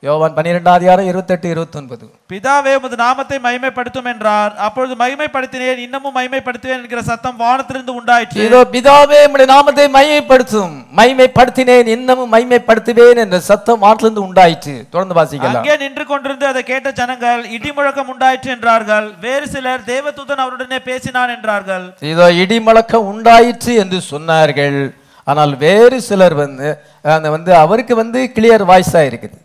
யோவான் 0.03 0.33
பன்னிரெண்டாம் 0.37 0.77
அதிகாரம் 0.77 1.09
இருபத்தெட்டு 1.09 1.47
இருபத்தொன்பது. 1.53 2.05
பிதாவே 2.31 2.71
உமது 2.77 2.95
நாமத்தை 3.01 3.37
மகிமைப்படுத்தும் 3.45 4.07
என்றார். 4.11 4.53
அப்பொழுது 4.65 4.93
மகிமைப்படுத்தினேன் 5.01 5.79
இன்னமும் 5.83 6.15
மகிமைப்படுத்துவேன் 6.17 6.81
என்கிற 6.83 7.01
சத்தம் 7.09 7.37
வானத்திலிருந்து 7.43 7.93
உண்டாயிற்று. 7.99 8.41
இதோ 8.45 8.59
பிதாவே 8.73 9.19
உடைய 9.33 9.47
நாமத்தை 9.53 9.85
மைமைப்படுத்தும் 9.97 10.73
மைமைப்படுத்தினேன் 10.99 11.91
இன்னமும் 11.95 12.33
மைமைப்படுத்துவேன் 12.35 13.21
என்ற 13.23 13.39
சத்தம் 13.49 13.81
வானத்திலிருந்து 13.83 14.25
உண்டாயிற்று. 14.27 14.75
தொடர்ந்து 14.95 15.17
வாசிக்கலாம். 15.19 15.61
அங்கே 15.61 15.77
நின்று 15.83 16.05
கொண்டிருந்து 16.09 16.47
அதை 16.51 16.63
கேட்ட 16.71 16.91
ஜனங்கள் 16.99 17.43
இடி 17.57 17.71
முழக்கம் 17.77 18.11
உண்டாயிற்று 18.15 18.51
என்றார்கள். 18.55 19.07
வேறு 19.27 19.47
சிலர் 19.53 19.87
தேவதூதன் 19.91 20.43
அவருடனே 20.45 20.81
பேசினான் 20.89 21.33
என்றார்கள். 21.37 21.85
இதோ 22.11 22.27
இடி 22.43 22.59
முழக்கம் 22.67 23.07
உண்டாயிற்று 23.13 23.75
என்று 23.85 24.01
சொன்னார்கள். 24.11 24.81
ஆனால் 25.27 25.55
வேறு 25.65 25.97
சிலர் 26.09 26.37
வந்து 26.43 26.69
அந்த 27.15 27.27
வந்து 27.37 27.51
அவருக்கு 27.63 27.93
வந்து 28.03 28.19
கிளியர் 28.35 28.67
வாய்ஸா 28.73 29.03
இருக்குது. 29.09 29.37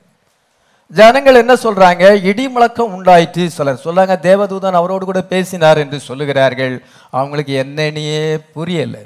ஜனங்கள் 0.97 1.39
என்ன 1.41 1.55
சொல்றாங்க? 1.63 2.05
இடி 2.31 2.45
முழக்கம் 2.53 2.93
உண்டாயிற்று 2.97 3.45
சிலர். 3.57 3.81
சொல்றாங்க 3.87 4.15
தேவதூதன் 4.29 4.79
அவரோடு 4.79 5.05
கூட 5.09 5.21
பேசினார் 5.33 5.81
என்று 5.83 5.99
சொல்லுகிறார்கள். 6.07 6.75
அவங்களுக்கு 7.19 7.53
என்னன்னே 7.63 8.21
புரியலை. 8.55 9.03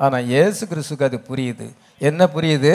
ஆனால் 0.00 0.26
இயேசு 0.32 0.62
கிறிஸ்துக்கு 0.70 1.06
அது 1.08 1.18
புரியுது. 1.28 1.66
என்ன 2.08 2.26
புரியுது? 2.34 2.72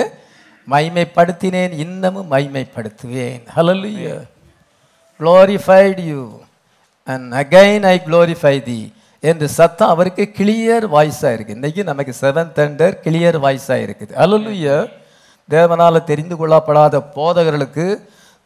மைமைப்படுத்தினேன் 0.67 1.73
இன்னமும் 1.83 2.31
மைமைப்படுத்துவேன். 2.33 3.41
ஹalleluya 3.55 4.15
glorified 5.19 5.99
you 6.11 6.23
and 7.07 7.27
again 7.41 7.85
I 7.91 7.95
glorify 8.07 8.55
thee 8.69 8.81
என்று 9.23 9.47
சத்தம் 9.57 9.91
அவருக்கு 9.93 10.25
கிளியர் 10.39 10.85
வாய்ஸாக 10.95 11.35
இருக்குது 11.35 11.57
இன்றைக்கி 11.59 11.83
நமக்கு 11.91 12.13
செவன் 12.21 12.51
தண்டர் 12.57 12.97
கிளியர் 13.05 13.37
வாய்ஸாக 13.45 13.85
இருக்குது. 13.85 14.13
அல்லலுயா 14.23 14.77
தேவனால் 15.49 16.07
தெரிந்து 16.09 16.35
கொள்ளப்படாத 16.41 17.03
போதகர்களுக்கு 17.17 17.85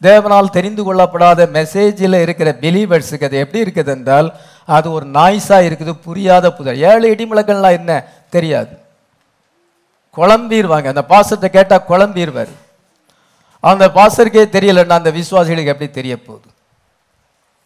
தேவனால் 0.02 0.54
தெரிந்து 0.56 0.82
கொள்ளப்படாத 0.84 1.46
மெசேஜில் 1.58 2.20
இருக்கிற 2.20 2.56
பிலீவர்ஸுக்கு 2.60 3.24
அது 3.24 3.38
எப்படி 3.38 3.62
இருக்குது 3.64 3.92
என்றால் 3.96 4.28
அது 4.64 4.92
ஒரு 4.92 5.06
நாய்ஸாக 5.06 5.66
இருக்குது 5.68 5.92
புரியாத 6.06 6.52
புதர். 6.52 6.76
ஏழு 6.76 7.14
இடிமுழக்கள்லாம் 7.14 7.78
என்ன? 7.80 7.92
தெரியாது. 8.28 8.74
குழம்பிடுவாங்க 10.16 10.86
அந்த 10.92 11.04
பாசத்தை 11.04 11.50
கேட்டால் 11.50 11.88
குழம்பிடுவார் 11.88 12.52
அந்த 13.60 13.84
பாசருக்கே 13.98 14.42
தெரியலன்னா 14.56 14.98
அந்த 15.00 15.10
விசுவாசிகளுக்கு 15.10 15.72
எப்படி 15.74 15.90
தெரிய 15.90 16.14
போகுது? 16.22 16.48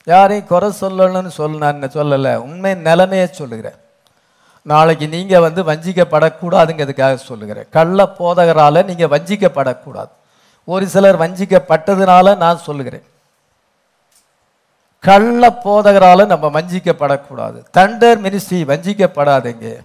யாரையும் 0.05 0.47
குறை 0.47 0.69
சொல்லணும்னு 0.81 1.27
சொல்ல 1.27 1.73
நான் 1.73 1.95
சொல்லலை. 1.97 2.37
உண்மை 2.37 2.75
நிலைமையை 2.75 3.27
சொல்லுகிறேன். 3.27 3.79
நாளைக்கு 4.63 5.09
நீங்கள் 5.09 5.45
வந்து 5.47 5.63
வஞ்சிக்கப்படக்கூடாதுங்கிறதுக்காக 5.65 7.15
சொல்லுகிறேன். 7.15 7.69
கள்ள 7.71 8.07
போதகரால் 8.19 8.85
நீங்கள் 8.85 9.13
வஞ்சிக்கப்படக்கூடாது. 9.15 10.13
ஒரு 10.65 10.89
சிலர் 10.89 11.21
வஞ்சிக்கப்பட்டதுனால 11.21 12.37
நான் 12.37 12.59
சொல்லுகிறேன். 12.59 13.03
கள்ள 15.01 15.61
போதகரால 15.65 16.27
நம்ம 16.27 16.61
வஞ்சிக்கப்படக்கூடாது. 16.61 17.59
Thunder 17.77 18.19
ministry 18.25 18.61
வஞ்சிக்கப்படாதீங்க. 18.73 19.77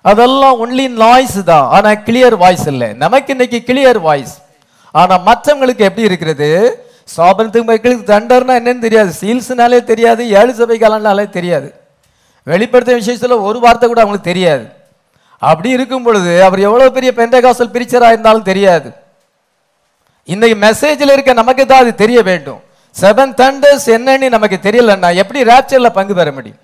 அதெல்லாம் 0.00 0.58
ஒன்லி 0.64 0.88
நாய்ஸ் 0.88 1.44
தான். 1.44 1.66
ஆனா 1.68 1.90
கிளியர் 1.90 2.36
வாய்ஸ் 2.36 2.66
இல்லை. 2.66 2.92
நமக்கு 2.92 3.30
இன்னைக்கு 3.30 3.62
கிளியர் 3.66 4.00
வாய்ஸ் 4.00 4.42
ஆனா 4.92 5.18
மற்றவங்களுக்கு 5.18 5.78
எப்படி 5.78 6.02
இருக்கிறது? 6.02 6.48
சாபனத்துக்கு 7.16 7.64
மக்களுக்கு 7.64 8.14
தண்டர்னா 8.14 8.54
என்னன்னு 8.60 8.78
தெரியாது. 8.78 9.12
சீல்ஸ்னாலே 9.20 9.84
தெரியாது. 9.84 10.30
ஏழு 10.30 10.54
சபை 10.54 10.78
காலம்னாலே 10.78 11.30
தெரியாது. 11.30 11.80
வெளிப்படுத்த 12.42 12.94
விஷயத்தில் 12.94 13.30
ஒரு 13.30 13.60
வார்த்தை 13.60 13.88
கூட 13.88 14.00
அவங்களுக்கு 14.00 14.32
தெரியாது. 14.32 14.72
அப்படி 15.38 15.70
இருக்கும் 15.70 16.02
பொழுது 16.02 16.44
அவர் 16.44 16.60
எவ்வளவு 16.60 16.92
பெரிய 16.92 17.12
பெண்டகாசல் 17.16 17.74
பிரிச்சராக 17.74 18.14
இருந்தாலும் 18.14 18.42
தெரியாது. 18.42 19.06
இன்னைக்கு 20.32 20.56
மெசேஜில் 20.66 21.12
இருக்க 21.14 21.32
நமக்கு 21.42 21.64
தான் 21.66 21.82
அது 21.84 21.92
தெரிய 22.04 22.18
வேண்டும். 22.30 22.60
செவன் 22.94 23.32
தண்டர்ஸ் 23.40 23.86
என்னன்னு 23.96 24.26
நமக்கு 24.36 24.56
தெரியலன்னா 24.66 25.10
எப்படி 25.22 25.40
ரேப்சர்ல 25.50 25.88
பங்கு 25.98 26.14
பெற 26.18 26.28
முடியும்? 26.38 26.60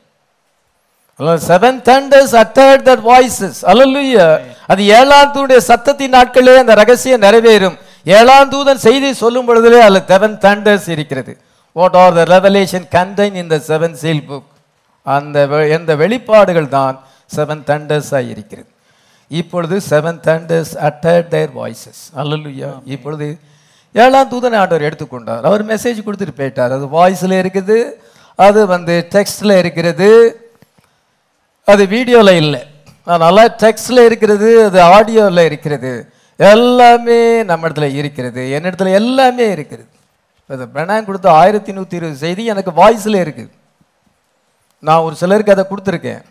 Seven 1.48 1.79
thunders 1.88 2.35
uttered 2.42 2.85
that 2.88 3.05
voices 3.11 3.61
hallelujah 3.72 4.27
அது 4.72 4.83
ஏழாம் 4.98 5.33
தூடைய 5.37 5.59
சத்தத்தின் 5.70 6.14
நாட்களே 6.16 6.55
அந்த 6.62 6.74
ரகசியம் 6.83 7.24
நிறைவேறும். 7.27 7.77
ஏழாம் 8.16 8.50
தூதன் 8.55 8.83
செய்தி 8.87 9.11
சொல்லும் 9.22 9.46
பொழுதுலே 9.48 9.81
அதில் 9.87 10.07
செவன் 10.11 10.37
தண்டர்ஸ் 10.44 10.88
இருக்கிறது. 10.94 11.33
What 11.77 11.96
are 12.03 12.16
the 12.18 12.24
revelation 12.35 12.87
contain 12.96 13.38
in 13.42 13.50
the 13.55 13.59
seven 13.70 13.96
seal 14.03 14.24
book 14.29 14.50
அந்த 15.07 15.38
இந்த 15.77 15.92
வெளிப்பாடுகள் 16.03 16.68
தான் 16.77 16.96
செவன் 17.37 17.64
தண்டர்ஸாக 17.70 18.31
இருக்கிறது. 18.35 18.68
இப்பொழுது 19.31 19.77
செவன் 19.90 20.20
தண்டர்ஸ் 20.29 20.74
அட்டட் 20.88 21.29
தேர் 21.35 21.53
வாய்ஸஸ் 21.61 22.03
அல்லலுயா 22.22 22.70
இப்பொழுது 22.94 23.29
ஏழாம் 24.02 24.30
தூதனை 24.33 24.57
ஆண்டவர் 24.61 24.87
எடுத்துக்கொண்டார். 24.88 25.44
அவர் 25.48 25.62
மெசேஜ் 25.72 25.98
கொடுத்துட்டு 26.07 26.38
போயிட்டார். 26.40 26.72
அது 26.76 26.87
வாய்ஸில் 26.96 27.40
இருக்குது 27.42 27.78
அது 28.46 28.61
வந்து 28.74 28.94
டெக்ஸ்டில் 29.14 29.61
இருக்கிறது. 29.62 30.09
அது 31.72 31.83
வீடியோவில் 31.94 32.40
இல்லை. 32.42 32.61
அதனால் 33.07 33.42
டெக்ஸ்டில் 33.62 34.07
இருக்கிறது 34.09 34.48
அது 34.68 34.78
ஆடியோவில் 34.94 35.46
இருக்கிறது. 35.50 35.92
எல்லாமே 36.38 37.18
நம்ம 37.50 37.68
இடத்துல 37.68 37.88
இருக்கிறது. 38.00 38.42
என் 38.57 38.66
இடத்துல 38.68 38.92
எல்லாமே 39.00 39.46
இருக்குது. 39.54 39.85
அது 40.50 40.64
பிரணாங் 40.74 41.07
கொடுத்த 41.09 41.28
ஆயிரத்தி 41.42 41.72
நூற்றி 41.76 41.96
இருபது 42.00 42.18
செய்தி 42.24 42.42
எனக்கு 42.52 42.72
வாய்ஸில் 42.80 43.22
இருக்குது. 43.24 43.52
நான் 44.87 45.04
ஒரு 45.07 45.14
சிலருக்கு 45.20 45.54
அதை 45.54 45.64
கொடுத்துருக்கேன். 45.70 46.22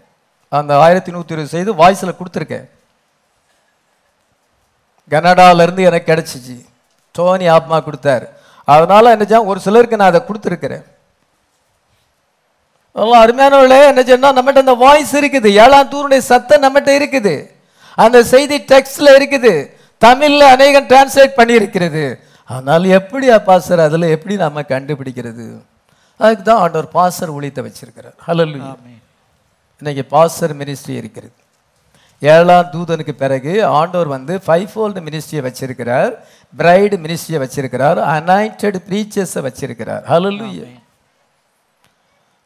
அந்த 0.51 0.71
ஆயிரத்தி 0.85 1.11
நூற்றி 1.15 1.33
இருபது 1.35 1.53
செய்தி 1.55 1.71
வாய்ஸில் 1.81 2.17
கொடுத்துருக்கேன். 2.19 2.67
கனடாலேருந்து 5.13 5.87
எனக்கு 5.89 6.09
கிடச்சிச்சு. 6.11 6.57
டோனி 7.17 7.45
ஆத்மா 7.57 7.77
கொடுத்தாரு. 7.87 8.25
அதனால 8.73 9.11
என்ன 9.15 9.43
ஒரு 9.51 9.59
சிலருக்கு 9.65 9.99
நான் 10.01 10.11
அதை 10.11 10.21
கொடுத்துருக்கிறேன். 10.27 10.85
அருமையானவர்களே 13.23 13.79
என்ன 13.91 14.01
சொன்னா 14.09 14.29
நம்மகிட்ட 14.37 14.63
அந்த 14.65 14.75
வாய்ஸ் 14.85 15.13
இருக்குது. 15.19 15.49
ஏழாம் 15.63 15.91
தூருடைய 15.93 16.21
சத்தம் 16.31 16.63
நம்மகிட்ட 16.65 16.91
இருக்குது. 16.99 17.33
அந்த 18.03 18.17
செய்தி 18.33 18.57
டெக்ஸ்ட்ல 18.71 19.09
இருக்குது. 19.19 19.53
தமிழ்ல 20.05 20.43
அநேகம் 20.55 20.89
டிரான்ஸ்லேட் 20.91 21.37
பண்ணியிருக்கிறது. 21.39 22.03
ஆனால் 22.55 22.85
எப்படி 22.99 23.27
பாசர் 23.49 23.85
அதுல 23.87 24.09
எப்படி 24.15 24.35
நாம 24.43 24.63
கண்டுபிடிக்கிறது? 24.73 25.45
அதுக்கு 26.23 26.43
தான் 26.49 26.61
ஆண்டவர் 26.63 26.89
பாசர் 26.97 27.35
ஒழித்த 27.37 27.59
வச்சிருக்கிறார். 27.67 28.17
ஹalleluya 28.27 28.73
இன்னைக்கு 29.81 30.03
பாசர் 30.15 30.53
மினிஸ்ட்ரி 30.59 30.95
இருக்கிறது. 31.01 31.35
ஏழாம் 32.31 32.69
தூதனுக்கு 32.73 33.13
பிறகு 33.15 33.53
ஆண்டவர் 33.79 34.07
வந்து 34.07 34.33
ஃபைவ் 34.45 34.69
ஃபோல்டு 34.71 34.99
மினிஸ்ட்ரியை 35.07 35.41
வச்சிருக்கிறார் 35.45 36.11
பிரைடு 36.53 36.95
மினிஸ்ட்ரியை 37.03 37.39
வச்சிருக்கிறார். 37.43 37.99
அனாயிண்டட் 38.15 38.79
ப்ரீச்சர்ஸை 38.87 39.41
வச்சிருக்கிறார் 39.47 40.03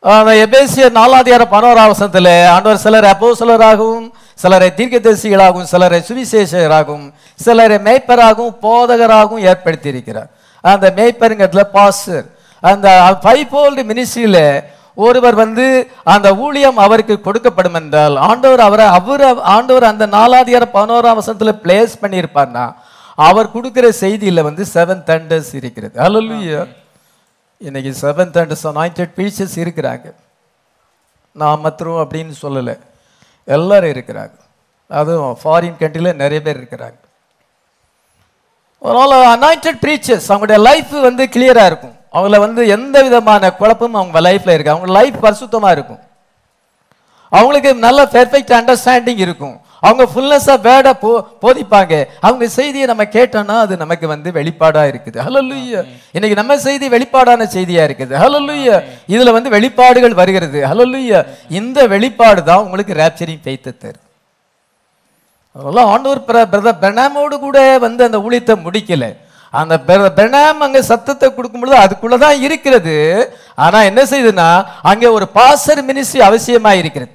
அந்த 0.03 0.31
எபேசியர் 0.45 0.97
நாலாதிகார 0.97 1.43
பனோராவசத்தில் 1.53 2.31
ஆண்டவர் 2.55 2.83
சிலரை 2.83 3.07
அப்போஸ்தலராகவும் 3.13 4.07
சிலரை 4.39 4.69
தீர்க்கதரிசிகளாகவும் 4.79 5.69
சிலரை 5.71 5.99
சுவிசேஷகராகவும் 5.99 7.07
சிலரை 7.39 7.77
மேய்ப்பராகவும் 7.87 8.57
போதகராகவும் 8.65 9.45
ஏற்படுத்தி 9.51 9.89
இருக்கிறார் 9.89 10.29
அந்த 10.63 10.85
மேய்ப்பருங்கிறதுல 10.97 11.65
பாஸ்டர் 11.71 12.25
அந்த 12.63 12.87
ஃபைவ் 13.23 13.45
ஃபோல்டு 13.51 13.83
மினிஸ்ட்ரியில் 13.83 14.41
ஒருவர் 15.03 15.35
வந்து 15.35 15.87
அந்த 16.03 16.35
ஊழியம் 16.35 16.77
அவருக்கு 16.77 17.19
கொடுக்கப்படும் 17.23 17.73
என்றால் 17.73 18.15
ஆண்டவர் 18.15 18.59
அவரை 18.59 18.85
அவர் 18.85 19.41
ஆண்டவர் 19.41 19.83
அந்த 19.83 20.07
நாலாதிகார 20.07 20.63
பதினோராம் 20.73 21.19
வசனத்தில் 21.19 21.61
பிளேஸ் 21.63 21.91
பண்ணியிருப்பார்னா 22.01 22.75
அவர் 23.15 23.51
கொடுக்கிற 23.51 23.89
செய்தியில 23.89 24.41
வந்து 24.41 24.65
செவன் 24.73 25.03
தண்டர்ஸ் 25.09 25.55
இருக்கிறது. 25.55 26.01
ஹalleluya 26.01 26.67
இன்னைக்கு 27.57 27.91
செவன் 28.01 28.33
தண்டர்ஸ் 28.37 28.63
அனாயிண்டட் 28.63 29.13
பீச்சஸ் 29.15 29.55
இருக்கிறாங்க. 29.55 30.13
நான் 31.31 31.59
மாத்திரம் 31.59 31.93
அப்படின்னு 31.93 32.33
சொல்லலை. 32.41 32.79
எல்லாரும் 33.45 33.91
இருக்கிறாங்க. 33.91 34.35
அதுவும் 34.87 35.37
ஃபாரின் 35.43 35.79
கண்ட்ரியில் 35.79 36.13
நிறைய 36.13 36.41
பேர் 36.41 36.63
இருக்கிறாங்க. 36.63 36.99
அதனால 38.81 39.35
அனாயிண்டட் 39.35 39.83
ப்ரீச்சர்ஸ் 39.85 40.29
அவங்களுடைய 40.29 40.59
லைஃப் 40.59 40.89
வந்து 40.89 41.25
கிளியராக 41.25 41.65
இருக்கும். 41.65 41.96
அவங்கள 42.13 42.39
வந்து 42.45 42.61
எந்த 42.75 42.97
விதமான 43.05 43.53
குழப்பமும் 43.61 44.01
அவங்க 44.01 44.19
லைஃப்ல 44.29 44.53
இருக்கு 44.55 44.75
அவங்க 44.75 44.89
லைஃப் 44.99 45.17
பரிசுத்தமா 45.25 45.71
இருக்கும். 45.77 46.01
அவங்களுக்கு 47.31 47.71
நல்ல 47.87 48.01
பெர்ஃபெக்ட் 48.13 48.53
அண்டர்ஸ்டாண்டிங் 48.59 49.23
இருக்கும். 49.25 49.55
அவங்க 49.87 50.03
ஃபுல்னஸாக 50.11 50.57
வேர்டை 50.67 50.91
போ 51.01 51.09
போதிப்பாங்க. 51.43 51.93
அவங்க 52.27 52.45
செய்தியை 52.55 52.85
நம்ம 52.91 53.03
கேட்டோம்னா 53.15 53.55
அது 53.65 53.73
நமக்கு 53.81 54.05
வந்து 54.13 54.29
வெளிப்பாடா 54.37 54.83
இருக்குது. 54.91 55.17
ஹalleluya 55.25 55.81
இன்னைக்கு 56.15 56.39
நம்ம 56.39 56.57
செய்தி 56.67 56.85
வெளிப்பாடான 56.95 57.47
செய்தியா 57.55 57.83
இருக்குது. 57.87 58.13
ஹalleluya 58.23 58.75
இதுல 59.13 59.33
வந்து 59.37 59.53
வெளிப்பாடுகள் 59.55 60.19
வருகிறது. 60.21 60.59
ஹalleluya 60.71 61.19
இந்த 61.59 61.87
வெளிப்பாடு 61.93 62.43
தான் 62.49 62.63
உங்களுக்கு 62.65 62.99
ரேப்சரிங் 63.03 63.43
ஃபெய்த்தை 63.45 63.73
தரும். 63.77 64.05
அதெல்லாம் 65.55 65.91
ஆண்டவர் 65.93 66.25
பிரதர் 66.51 66.81
பெனாமோடு 66.81 67.35
கூட 67.45 67.59
வந்து 67.85 68.01
அந்த 68.07 68.17
ஊழியத்தை 68.25 68.55
முடிக்கல. 68.65 69.05
அந்த 69.51 69.79
பெ- 69.87 70.09
பெனாம் 70.15 70.79
சத்தத்தை 70.79 71.33
கொடுக்கும் 71.33 71.61
பொழுது 71.61 71.77
அதுக்குள்ள 71.77 72.17
தான் 72.17 72.41
இருக்கிறது. 72.41 73.35
ஆனால் 73.55 73.83
என்ன 73.83 74.03
செய்யுதுன்னா 74.03 74.65
அங்கே 74.81 75.05
ஒரு 75.05 75.27
பாசர் 75.27 75.85
மினிஸ்ட்ரி 75.85 76.19
அவசியமாக 76.19 76.77
இருக்கிறது. 76.77 77.11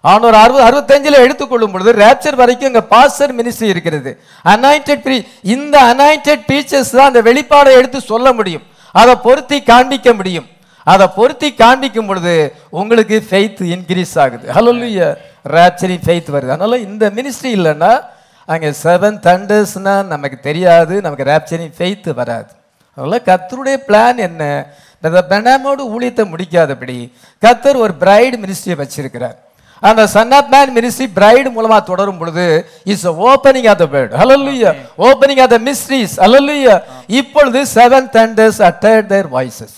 ஆனவர் 0.00 0.34
அறுபது 0.34 0.64
அறுபத்தஞ்சில் 0.64 1.14
எடுத்துக்கொள்ளும் 1.14 1.72
பொழுது 1.72 1.92
ரேப்சர் 1.92 2.34
வரைக்கும் 2.34 2.66
இங்கே 2.66 2.80
பாஸ்டர் 2.80 3.34
மினிஸ்ட்ரி 3.34 3.62
இருக்கிறது. 3.62 4.20
அனாயிண்டட் 4.44 5.00
ப்ரீ 5.00 5.24
இந்த 5.42 5.80
அனாயிண்டட் 5.82 6.52
டீச்சர்ஸ் 6.52 6.90
தான் 6.90 7.06
அந்த 7.06 7.22
வெளிப்பாடை 7.22 7.72
எடுத்து 7.72 8.00
சொல்ல 8.00 8.32
முடியும். 8.32 8.62
அதை 8.92 9.14
பொருத்தி 9.14 9.62
காண்பிக்க 9.62 10.12
முடியும். 10.12 10.46
அதை 10.84 11.06
பொருத்தி 11.16 11.54
காண்பிக்கும் 11.54 12.06
பொழுது 12.06 12.54
உங்களுக்கு 12.70 13.24
ஃபெய்த் 13.30 13.76
இன்க்ரீஸ் 13.76 14.18
ஆகுது. 14.20 14.52
ஹலோ 14.52 15.16
ரேப்சரிங் 15.48 16.00
ஃபெய்த் 16.06 16.30
வருது. 16.32 16.48
அதனால 16.48 16.78
இந்த 16.78 17.10
மினிஸ்ட்ரி 17.14 17.42
இல்லைன்னா 17.42 18.00
அங்கே 18.52 18.70
செவன் 18.84 19.18
தண்டர்ஸ்னா 19.26 19.94
நமக்கு 20.14 20.38
தெரியாது 20.48 20.94
நமக்கு 21.04 21.28
ரேப்சரிங் 21.32 21.74
ஃபெய்த் 21.78 22.08
வராது. 22.20 22.50
அதனால 22.96 23.18
கத்தருடைய 23.28 23.76
பிளான் 23.88 24.18
என்ன? 24.28 24.42
பெனாமோடு 25.32 25.82
ஊழியத்தை 25.94 26.24
முடிக்காதபடி 26.32 26.98
கத்தர் 27.44 27.82
ஒரு 27.84 27.94
பிரைடு 28.02 28.36
மினிஸ்ட்ரியை 28.42 28.76
வச்சிருக்கிறார். 28.82 29.38
அந்த 29.82 30.02
son 30.14 30.32
of 30.38 30.50
man 30.54 30.72
ministry 30.76 31.06
bride 31.16 31.48
மூலமா 31.54 31.78
தொடரும் 31.90 32.18
பொழுது 32.20 32.44
is 32.92 33.06
opening 33.30 33.68
of 33.72 33.80
the 33.82 33.86
word 33.94 34.12
hallelujah 34.20 34.70
opening 35.06 35.40
of 35.44 35.52
the 35.54 35.58
mysteries 35.68 36.14
ஹalleluya 36.24 36.74
இப்பொழுது 37.20 37.60
seven 37.76 38.08
thunders 38.16 38.60
uttered 38.68 39.08
their 39.12 39.28
voices 39.36 39.76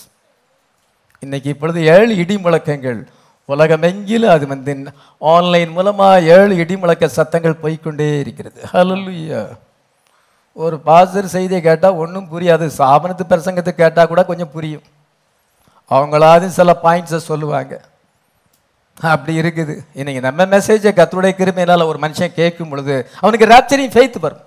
இன்னைக்கு 1.23 1.49
இப்பொழுது 1.53 1.79
ஏழு 1.95 2.13
இடி 2.23 2.35
முழக்கங்கள். 2.45 2.99
உலகமெங்கிலும் 3.47 4.29
அது 4.29 4.47
வந்து 4.47 4.73
ஆன்லைன் 5.19 5.69
மூலமாக 5.69 6.21
ஏழு 6.21 6.55
இடி 6.55 6.77
முழக்க 6.77 7.07
சத்தங்கள் 7.07 7.61
போய்க்கொண்டே 7.63 8.19
இருக்கிறது. 8.19 8.61
ஹalleluya 8.73 9.47
ஒரு 10.53 10.81
பாசர் 10.85 11.33
செய்தியை 11.35 11.61
கேட்டால் 11.61 11.93
ஒன்றும் 11.93 12.27
புரியாது. 12.31 12.69
சாபனத்து 12.77 13.23
பிரசங்கத்தை 13.29 13.69
கேட்டால் 13.69 14.07
கூட 14.07 14.25
கொஞ்சம் 14.25 14.51
புரியும். 14.51 14.81
அவங்களாவது 15.89 16.47
சில 16.47 16.79
பாயிண்ட்ஸை 16.83 17.15
சொல்லுவாங்க. 17.15 17.81
அப்படி 19.01 19.39
இருக்குது. 19.39 19.73
இன்னைக்கு 19.93 20.21
நம்ம 20.21 20.45
மெசேஜை 20.45 20.91
கத்தருடைய 20.97 21.33
கிருமையினால் 21.39 21.85
ஒரு 21.85 21.99
மனுஷன் 21.99 22.33
கேட்கும் 22.33 22.69
பொழுது 22.69 23.09
அவனுக்கு 23.19 23.47
ராப்சரிங் 23.53 23.93
ஃபெய்த் 23.95 24.19
வரும். 24.19 24.43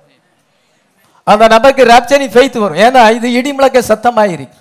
அந்த 1.25 1.47
நபருக்கு 1.49 1.85
ராப்சரிங் 1.85 2.35
ஃபெய்த் 2.35 2.59
வரும். 2.59 2.79
ஏன்னா 2.87 3.11
இது 3.11 3.33
இடி 3.33 3.53
முழக்க 3.53 3.81
சத்தமாயிருக்கு. 3.81 4.59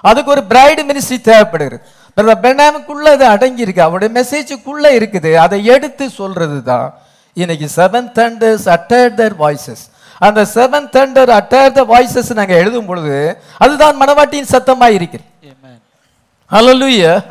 அதுக்கு 0.00 0.30
ஒரு 0.30 0.42
பிரைடு 0.48 0.82
மினிஸ்ட்ரி 0.88 1.20
தேவைப்படுகிறது. 1.20 1.82
பிரதர் 2.16 2.42
பெனாமுக்குள்ள 2.44 3.06
அது 3.16 3.24
அடங்கி 3.34 3.64
இருக்கு 3.66 3.82
அவருடைய 3.86 4.10
மெசேஜுக்குள்ள 4.18 4.86
இருக்குது. 4.98 5.30
அதை 5.44 5.58
எடுத்து 5.74 6.04
சொல்றது 6.20 6.58
தான் 6.70 6.88
இன்னைக்கு 7.36 7.66
seven 7.78 8.08
thunders 8.18 8.66
utter 8.76 9.14
their 9.20 9.36
voices 9.42 9.84
அந்த 10.26 10.40
seven 10.54 10.88
thunder 10.96 11.32
utter 11.38 11.74
the 11.78 11.82
voices 11.92 12.30
நாங்க 12.40 12.54
எழுதும் 12.62 12.88
பொழுது 12.90 13.16
அதுதான் 13.64 13.98
மனவாட்டியின் 14.02 14.52
சத்தமா 14.54 14.88
இருக்கிறது. 14.98 15.28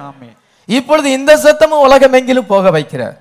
ஆமென். 0.07 0.35
இப்பொழுது 0.69 1.07
இந்த 1.17 1.31
சத்தமும் 1.45 1.83
உலகம் 1.87 2.15
எங்கிலும் 2.19 2.51
போக 2.53 2.71
வைக்கிறார். 2.77 3.15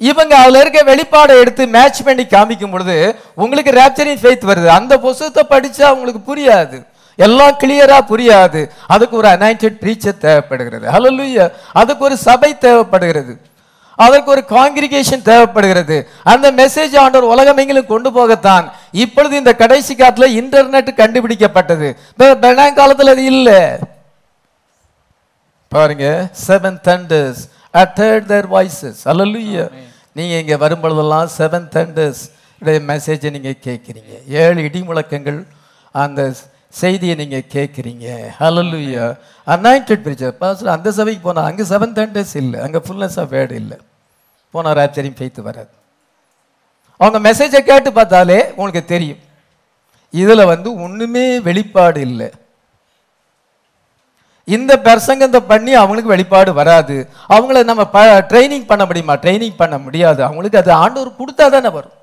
இவங்க 0.00 0.32
அதுல 0.42 0.60
இருக்க 0.62 0.80
வெளிப்பாடை 0.92 1.34
எடுத்து 1.42 1.62
மேட்ச் 1.76 2.00
பண்ணி 2.06 2.24
காமிக்கும் 2.34 2.72
பொழுது 2.74 2.96
உங்களுக்கு 3.42 3.70
ரேப்சரிங் 3.80 4.20
ஃபெய்த் 4.22 4.50
வருது. 4.50 4.68
அந்த 4.78 4.92
புஸ்தகத்தை 5.04 5.42
படிச்சா 5.52 5.86
உங்களுக்கு 5.96 6.22
புரியாது. 6.30 6.78
எல்லாம் 7.24 7.58
கிளியரா 7.62 7.98
புரியாது. 8.12 8.60
அதுக்கு 8.94 9.14
ஒரு 9.20 9.28
அனாயிண்டட் 9.34 9.80
ப்ரீச்சர் 9.82 10.22
தேவைப்படுகிறது. 10.26 10.86
ஹalleluya 10.94 11.44
அதுக்கு 11.80 12.04
ஒரு 12.08 12.16
சபை 12.28 12.50
தேவைப்படுகிறது. 12.66 13.34
அதற்கு 14.04 14.30
ஒரு 14.34 14.42
காங்கிரிகேஷன் 14.44 15.26
தேவைப்படுகிறது. 15.28 15.96
அந்த 16.32 16.46
மெசேஜ் 16.60 16.94
ஆண்டவர் 17.02 17.30
உலகமெங்கிலும் 17.34 17.90
கொண்டு 17.92 18.10
போகத்தான். 18.16 18.66
இப்பொழுது 19.04 19.34
இந்த 19.42 19.52
கடைசி 19.62 19.92
காலத்துல 19.94 20.26
இன்டர்நெட் 20.40 20.90
கண்டுபிடிக்கப்பட்டது. 21.02 21.88
பெனாங் 22.18 22.78
காலத்துல 22.80 23.14
அது 23.16 23.24
இல்லை. 23.34 23.60
பாருங்க 25.68 26.06
seven 26.46 26.78
thunders 26.88 27.40
uttered 27.82 28.26
their 28.32 28.48
voices 28.52 29.00
அல்லலுயா 29.12 29.64
நீங்க 30.18 30.34
இங்க 30.42 30.56
வரும் 30.64 30.82
பொழுதெல்லாம் 30.84 31.30
செவன் 31.38 31.66
தண்டர்ஸ் 31.76 32.22
மெசேஜை 32.90 33.30
நீங்க 33.36 33.52
கேட்குறீங்க. 33.66 34.12
ஏழு 34.42 34.60
இடி 34.68 34.80
முழக்கங்கள் 34.90 35.40
அந்த 36.04 36.20
செய்தியை 36.80 37.14
நீங்கள் 37.20 37.50
கேட்குறீங்க 37.54 38.06
ஹலலுயா 38.40 39.04
அனாயிண்டட் 39.54 40.04
பிரிச்சர் 40.06 40.38
பாஸ்டர் 40.42 40.74
அந்த 40.76 40.88
சபைக்கு 40.98 41.22
போனால் 41.26 41.48
அங்கே 41.50 41.64
செவன் 41.72 41.96
தண்டர்ஸ் 41.98 42.34
இல்லை. 42.42 42.58
அங்கே 42.64 42.80
ஃபுல்னஸ் 42.86 43.18
ஆஃப் 43.22 43.32
வேர்டு 43.36 43.54
இல்லை. 43.62 43.78
போனால் 44.54 44.76
ராப்சரிங் 44.80 45.16
ஃபெய்த் 45.18 45.40
வராது. 45.48 45.72
அவங்க 47.00 47.18
மெசேஜை 47.28 47.60
கேட்டு 47.70 47.90
பார்த்தாலே 47.98 48.38
உங்களுக்கு 48.56 48.84
தெரியும். 48.94 49.22
இதில் 50.22 50.50
வந்து 50.52 50.68
ஒன்றுமே 50.84 51.24
வெளிப்பாடு 51.48 52.00
இல்லை. 52.08 52.28
இந்த 54.56 54.72
பிரசங்கத்தை 54.86 55.40
பண்ணி 55.50 55.72
அவங்களுக்கு 55.80 56.14
வெளிப்பாடு 56.14 56.50
வராது. 56.60 56.96
அவங்கள 57.34 57.64
நம்ம 57.70 57.84
ப 57.96 58.00
ட்ரைனிங் 58.30 58.66
பண்ண 58.70 58.82
முடியுமா? 58.88 59.14
ட்ரைனிங் 59.24 59.58
பண்ண 59.62 59.76
முடியாது. 59.86 60.20
அவங்களுக்கு 60.26 60.60
அது 60.62 60.72
ஆண்டவர் 60.82 61.18
கொடுத்தா 61.20 61.46
தானே 61.54 61.70
வரும். 61.78 61.96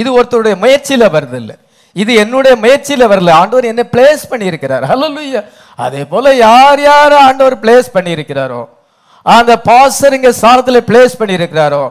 இது 0.00 0.10
ஒருத்தருடைய 0.18 0.54
முயற்சியில் 0.62 1.12
வருது 1.16 1.38
இல்லை 1.42 1.56
இது 2.02 2.12
என்னுடைய 2.22 2.54
முயற்சியில 2.62 3.04
வரல. 3.12 3.30
ஆண்டவர் 3.40 3.70
என்ன 3.72 3.82
பிளேஸ் 3.94 4.24
பண்ணியிருக்கிறார். 4.32 4.84
ஹalleluya 4.90 5.40
அதே 5.84 6.02
போல 6.12 6.34
யார் 6.46 6.80
யார் 6.90 7.14
ஆண்டவர் 7.26 7.56
பிளேஸ் 7.62 7.88
பண்ணியிருக்கிறாரோ 7.96 8.62
அந்த 9.26 9.52
பாஸ்டருங்க 9.68 10.28
ஸ்தானத்துல 10.38 10.80
பிளேஸ் 10.88 11.14
பண்ணியிருக்கிறாரோ 11.20 11.84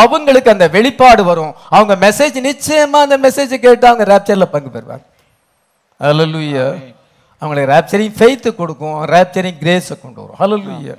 அவங்களுக்கு 0.00 0.52
அந்த 0.54 0.66
வெளிப்பாடு 0.76 1.22
வரும். 1.30 1.52
அவங்க 1.76 1.94
மெசேஜ் 2.06 2.36
நிச்சயமா 2.48 2.98
அந்த 3.06 3.16
மெசேஜ் 3.26 3.54
கேட்டு 3.64 3.88
அவங்க 3.90 4.04
ரேப்சர்ல 4.12 4.48
பங்கு 4.54 4.70
பெறுவாங்க. 4.76 5.04
ஹalleluya 6.00 6.66
அவங்களுக்கு 7.42 7.72
ரேப்சரிங் 7.74 8.14
ஃபெய்த்து 8.18 8.50
கொடுக்கும் 8.60 8.98
ரேப்சரிங் 9.14 9.58
கிரேஸை 9.62 9.94
கொண்டு 10.04 10.20
வரும். 10.22 10.38
ஹalleluya 10.42 10.94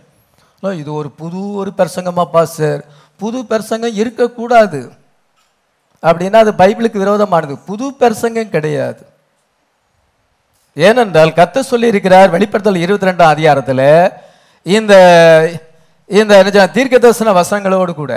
இது 0.82 0.90
ஒரு 1.00 1.10
புது 1.22 1.40
ஒரு 1.62 1.72
பிரசங்கமா 1.80 2.24
பாஸ்டர் 2.34 2.82
புது 3.22 3.40
பிரசங்கம் 3.52 3.98
இருக்கக்கூடாது. 4.02 4.80
அப்படின்னா 6.08 6.40
அது 6.44 6.52
பைபிளுக்கு 6.62 7.02
விரோதமானது. 7.04 7.56
புது 7.70 7.86
பிரசங்கம் 8.02 8.54
கிடையாது. 8.56 9.02
ஏனென்றால் 10.88 11.38
கத்த 11.40 11.60
சொல்லி 11.72 11.88
இருக்கிறார் 11.94 12.34
வெளிப்படுத்தல் 12.36 12.84
இருபத்தி 12.86 13.08
ரெண்டாம் 13.08 13.34
அதிகாரத்தில் 13.36 13.86
இந்த 14.76 14.94
இந்த 16.20 16.68
தீர்க்க 16.78 16.96
தரிசன 17.00 17.34
வசனங்களோடு 17.42 17.94
கூட 17.94 18.14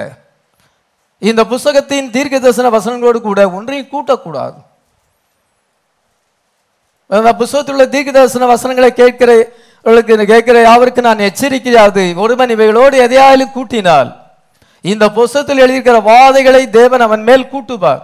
இந்த 1.18 1.42
புஸ்தகத்தின் 1.52 2.10
தீர்க்க 2.14 2.38
தரிசன 2.38 2.70
வசனங்களோடு 2.76 3.20
கூட 3.28 3.40
ஒன்றையும் 3.58 3.92
கூட்டக்கூடாது. 3.92 4.58
அந்த 7.08 7.30
புஸ்தகத்தில் 7.40 7.74
உள்ள 7.74 7.86
தீர்க்க 7.94 8.18
தரிசன 8.18 8.46
வசனங்களை 8.54 8.90
கேட்கிற 8.92 9.30
கேட்கிற 10.32 10.56
யாவருக்கு 10.60 11.08
நான் 11.08 11.26
எச்சரிக்கையாது 11.30 12.04
ஒருவன் 12.22 12.54
இவைகளோடு 12.54 12.96
எதையாலும் 13.06 13.54
கூட்டினால் 13.56 14.10
இந்த 14.86 15.04
புஸ்தகத்தில் 15.10 15.62
எழுதியிருக்கிற 15.64 15.98
வாதைகளை 16.06 16.70
தேவன் 16.70 17.00
அவன் 17.00 17.22
மேல் 17.22 17.50
கூட்டுவார். 17.52 18.02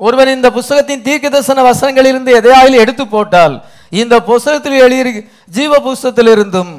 ஒருவன் 0.00 0.28
இந்த 0.28 0.48
புஸ்தகத்தின் 0.50 1.02
தீர்க்க 1.02 1.26
தரிசன 1.28 1.62
வசனங்களிலிருந்து 1.62 2.32
எதையாயில் 2.40 2.80
எடுத்து 2.80 3.04
போட்டால் 3.06 3.54
இந்த 3.92 4.14
புஸ்தகத்தில் 4.22 4.82
எழுதி 4.82 5.12
ஜீவ 5.50 5.72
புஸ்தகத்திலிருந்தும் 5.84 6.72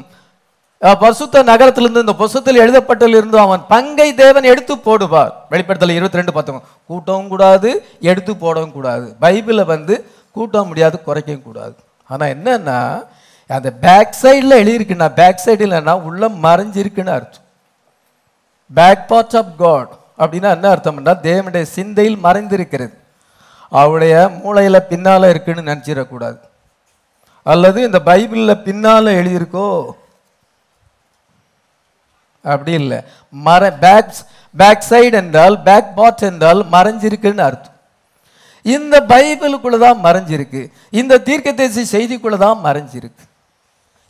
அஹ், 0.82 0.98
பரிசுத்த 0.98 1.42
நகரத்திலிருந்து 1.42 2.00
இந்த 2.00 2.14
புஸ்தகத்தில் 2.14 2.60
எழுதப்பட்டிலிருந்தும் 2.60 3.44
அவன் 3.44 3.62
பங்கை 3.68 4.14
தேவன் 4.14 4.44
எடுத்து 4.44 4.74
போடுவார். 4.78 5.32
வெளிப்படுத்தல 5.50 5.94
இருபத்தி 5.94 6.20
ரெண்டு 6.20 6.32
பத்தவங்க 6.32 6.62
கூட்டவும் 6.90 7.28
கூடாது 7.28 7.70
எடுத்து 8.02 8.32
போடவும் 8.36 8.72
கூடாது. 8.72 9.06
பைபிளை 9.20 9.64
வந்து 9.66 9.94
கூட்டவும் 10.36 10.66
முடியாது 10.66 10.96
குறைக்கவும் 11.06 11.42
கூடாது. 11.42 11.74
ஆனால் 12.10 12.32
என்னன்னா 12.34 12.78
அந்த 13.50 13.68
பேக் 13.80 14.18
சைடில் 14.22 14.60
எழுதியிருக்குன்னா 14.60 15.08
பேக் 15.14 15.44
சைடு 15.46 15.64
இல்லைன்னா 15.66 15.94
உள்ள 16.02 16.22
மறைஞ்சிருக்குன்னு 16.44 17.14
அர்த்தம். 17.16 17.44
பேக் 18.74 19.08
பார்ட் 19.08 19.36
ஆஃப் 19.36 19.52
காட் 19.58 19.92
அப்படின்னா 20.18 20.50
என்ன 20.56 20.66
அர்த்தம்னா 20.74 21.14
தேவனுடைய 21.28 21.62
சிந்தையில் 21.62 22.18
மறைந்திருக்கிறது. 22.22 22.94
அவருடைய 23.70 24.14
மூளையில் 24.42 24.86
பின்னால 24.90 25.28
இருக்குன்னு 25.28 25.70
நினச்சிடக்கூடாது. 25.70 26.38
அல்லது 27.42 27.82
இந்த 27.82 28.00
பைபிளில் 28.04 28.62
பின்னால் 28.62 29.16
எழுதியிருக்கோ? 29.20 29.68
அப்படி 32.42 32.72
இல்லை. 32.72 32.98
மற 33.30 33.72
பேக் 33.72 34.12
பேக் 34.56 34.84
சைடு 34.90 35.12
என்றால் 35.12 35.62
பேக் 35.62 35.96
பார்ட் 35.96 36.22
என்றால் 36.22 36.66
மறைஞ்சிருக்குன்னு 36.72 37.46
அர்த்தம். 37.48 37.76
இந்த 38.62 39.00
பைபிளுக்குள்ளே 39.00 39.78
தான் 39.78 40.04
மறைஞ்சிருக்கு. 40.04 40.70
இந்த 40.90 41.18
தீர்க்கதேசி 41.18 41.82
செய்திக்குள்ளே 41.92 42.36
தான் 42.36 42.64
மறைஞ்சிருக்கு. 42.64 43.24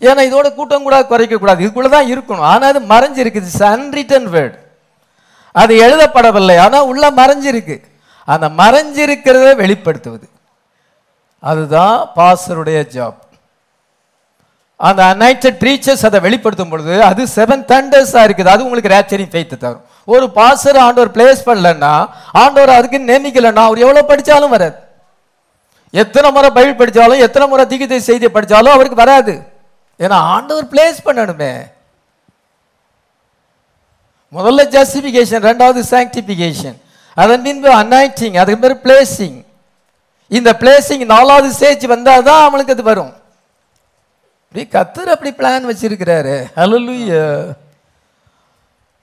ஏன்னா 0.01 0.23
இதோட 0.29 0.49
கூட்டம் 0.55 0.87
கூட 0.87 0.97
குறைக்க 1.13 1.37
கூடாது 1.37 1.63
இதுக்குள்ள 1.65 1.89
தான் 1.97 2.11
இருக்கணும். 2.15 2.49
ஆனா 2.53 2.67
அது 2.73 2.81
மறைஞ்சிருக்குது. 2.95 3.49
அன்ரிட்டன் 3.71 4.29
வேர்டு 4.35 4.57
அது 5.63 5.73
எழுதப்படவில்லை. 5.85 6.57
ஆனா 6.65 6.79
உள்ள 6.91 7.05
மறைஞ்சிருக்கு. 7.21 7.77
அந்த 8.33 8.47
மறைஞ்சிருக்கிறத 8.61 9.55
வெளிப்படுத்துவது. 9.63 10.27
அதுதான் 11.51 11.97
பாஸ்டருடைய 12.19 12.79
ஜாப் 12.95 13.19
அந்த 14.81 15.01
அன்னைட்டட் 15.13 15.59
ட்ரீச்சர்ஸ் 15.61 16.05
அதை 16.09 16.19
வெளிப்படுத்தும் 16.27 16.73
பொழுது 16.73 16.95
அது 17.11 17.23
செவன் 17.37 17.65
தண்டர்ஸாக 17.71 18.27
இருக்குது. 18.27 18.51
அது 18.55 18.65
உங்களுக்கு 18.67 18.95
ரேச்சரிங் 18.95 19.33
ஃபெய்த் 19.33 19.57
தரும். 19.63 19.85
ஒரு 20.15 20.27
பாஸ்டர் 20.37 20.79
ஆண்டவர் 20.85 21.15
பிளேஸ் 21.17 21.41
பண்ணலன்னா 21.49 21.93
ஆண்டவர் 22.43 22.77
அதுக்கு 22.77 22.99
நியமிக்கலன்னா 23.09 23.63
அவர் 23.69 23.83
எவ்வளோ 23.85 24.03
படித்தாலும் 24.11 24.55
வராது. 24.57 24.77
எத்தனை 26.03 26.29
முறை 26.37 26.51
பைபிள் 26.57 26.81
படித்தாலும் 26.81 27.25
எத்தனை 27.27 27.47
முறை 27.53 27.65
திகிதை 27.73 27.99
செய்தி 28.09 28.29
படித்தாலும் 28.37 28.75
அவருக்கு 28.77 29.03
வராது. 29.05 29.35
ஏன்னா 30.05 30.17
ஆண்டவர் 30.35 30.71
பிளேஸ் 30.73 30.99
பண்ணணுமே. 31.07 31.53
முதல்ல 34.37 34.63
ஜஸ்டிஃபிகேஷன் 34.77 35.45
ரெண்டாவது 35.51 35.81
சாங்டிஃபிகேஷன் 35.93 36.77
அதன் 37.23 37.45
பின்பு 37.47 37.69
அனாயிட்டிங் 37.83 38.37
அதுக்கு 38.41 38.65
பேர் 38.65 38.83
பிளேசிங் 38.87 39.39
இந்த 40.39 40.51
பிளேசிங் 40.63 41.05
நாலாவது 41.15 41.49
ஸ்டேஜ் 41.57 41.85
வந்தால் 41.95 42.27
தான் 42.29 42.45
அவனுக்கு 42.49 42.75
அது 42.75 42.85
வரும். 42.91 43.13
இப்படி 44.45 44.65
கத்தர் 44.75 45.13
அப்படி 45.15 45.31
பிளான் 45.39 45.69
வச்சிருக்கிறாரு. 45.71 46.37
ஹalleluya 46.59 47.23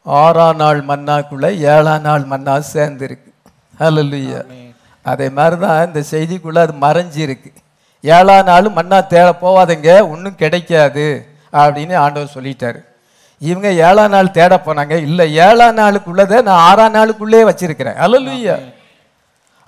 ஆறாம் 0.05 0.59
நாள் 0.61 0.81
மன்னாக்குள்ள 0.89 1.45
ஏழாம் 1.73 2.05
நாள் 2.07 2.25
மன்னா 2.31 2.55
சேர்ந்துருக்கு. 2.73 3.29
ஹalleluya 3.81 4.39
அதே 5.11 5.27
மாதிரி 5.37 5.57
தான் 5.65 5.85
இந்த 5.87 6.01
செய்திக்குள்ள 6.11 6.59
அது 6.65 6.73
மறைஞ்சிருக்கு. 6.85 7.51
ஏழாம் 8.13 8.47
நாள் 8.49 8.67
மன்னா 8.77 8.99
தேட 9.13 9.27
போவாதீங்க 9.43 9.89
ஒன்றும் 10.13 10.39
கிடைக்காது 10.41 11.05
அப்படின்னு 11.61 11.95
ஆண்டவர் 12.03 12.35
சொல்லிட்டாரு. 12.37 12.79
இவங்க 13.49 13.69
ஏழாம் 13.87 14.13
நாள் 14.15 14.35
தேட 14.37 14.53
போனாங்க. 14.65 14.95
இல்லை 15.07 15.25
ஏழாம் 15.47 15.77
நாளுக்குள்ளதை 15.81 16.37
நான் 16.47 16.63
ஆறாம் 16.69 16.95
நாளுக்குள்ளே 16.97 17.41
வச்சிருக்கிறேன். 17.49 17.97
ஹalleluya 18.03 18.55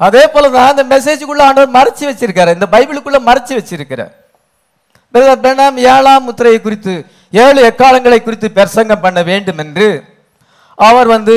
அதே 0.06 0.24
போல 0.34 0.50
தான் 0.56 0.72
அந்த 0.72 0.84
மெசேஜுக்குள்ள 0.94 1.44
ஆண்டவர் 1.48 1.76
மறைச்சு 1.78 2.04
வச்சிருக்காரு. 2.10 2.52
இந்த 2.58 2.68
பைபிளுக்குள்ள 2.74 3.20
மறைச்சு 3.30 3.54
வச்சிருக்கிறார். 3.60 4.14
பிரணாம் 5.14 5.78
ஏழாம் 5.94 6.26
முத்திரையை 6.28 6.60
குறித்து 6.62 6.94
ஏழு 7.44 7.60
எக்காலங்களை 7.70 8.20
குறித்து 8.24 8.48
பிரசங்கம் 8.58 9.04
பண்ண 9.06 9.20
வேண்டும் 9.30 9.62
என்று 9.64 9.88
அவர் 10.88 11.08
வந்து 11.14 11.36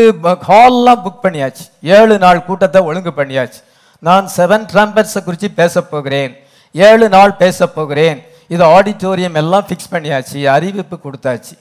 ஹால்லாம் 0.48 1.02
புக் 1.04 1.22
பண்ணியாச்சு. 1.24 1.64
ஏழு 1.98 2.14
நாள் 2.24 2.46
கூட்டத்தை 2.48 2.80
ஒழுங்கு 2.88 3.12
பண்ணியாச்சு. 3.16 3.60
நான் 4.08 4.26
செவன் 4.36 4.66
ட்ரம்பர்ஸை 4.72 5.20
குறித்து 5.24 5.48
பேச 5.60 5.82
போகிறேன். 5.92 6.32
ஏழு 6.74 7.06
நாள் 7.16 7.38
பேச 7.42 7.66
போகிறேன். 7.66 8.18
இது 8.54 8.62
ஆடிட்டோரியம் 8.76 9.38
எல்லாம் 9.40 9.66
ஃபிக்ஸ் 9.66 9.92
பண்ணியாச்சு 9.92 10.38
அறிவிப்பு 10.54 10.96
கொடுத்தாச்சு. 11.04 11.54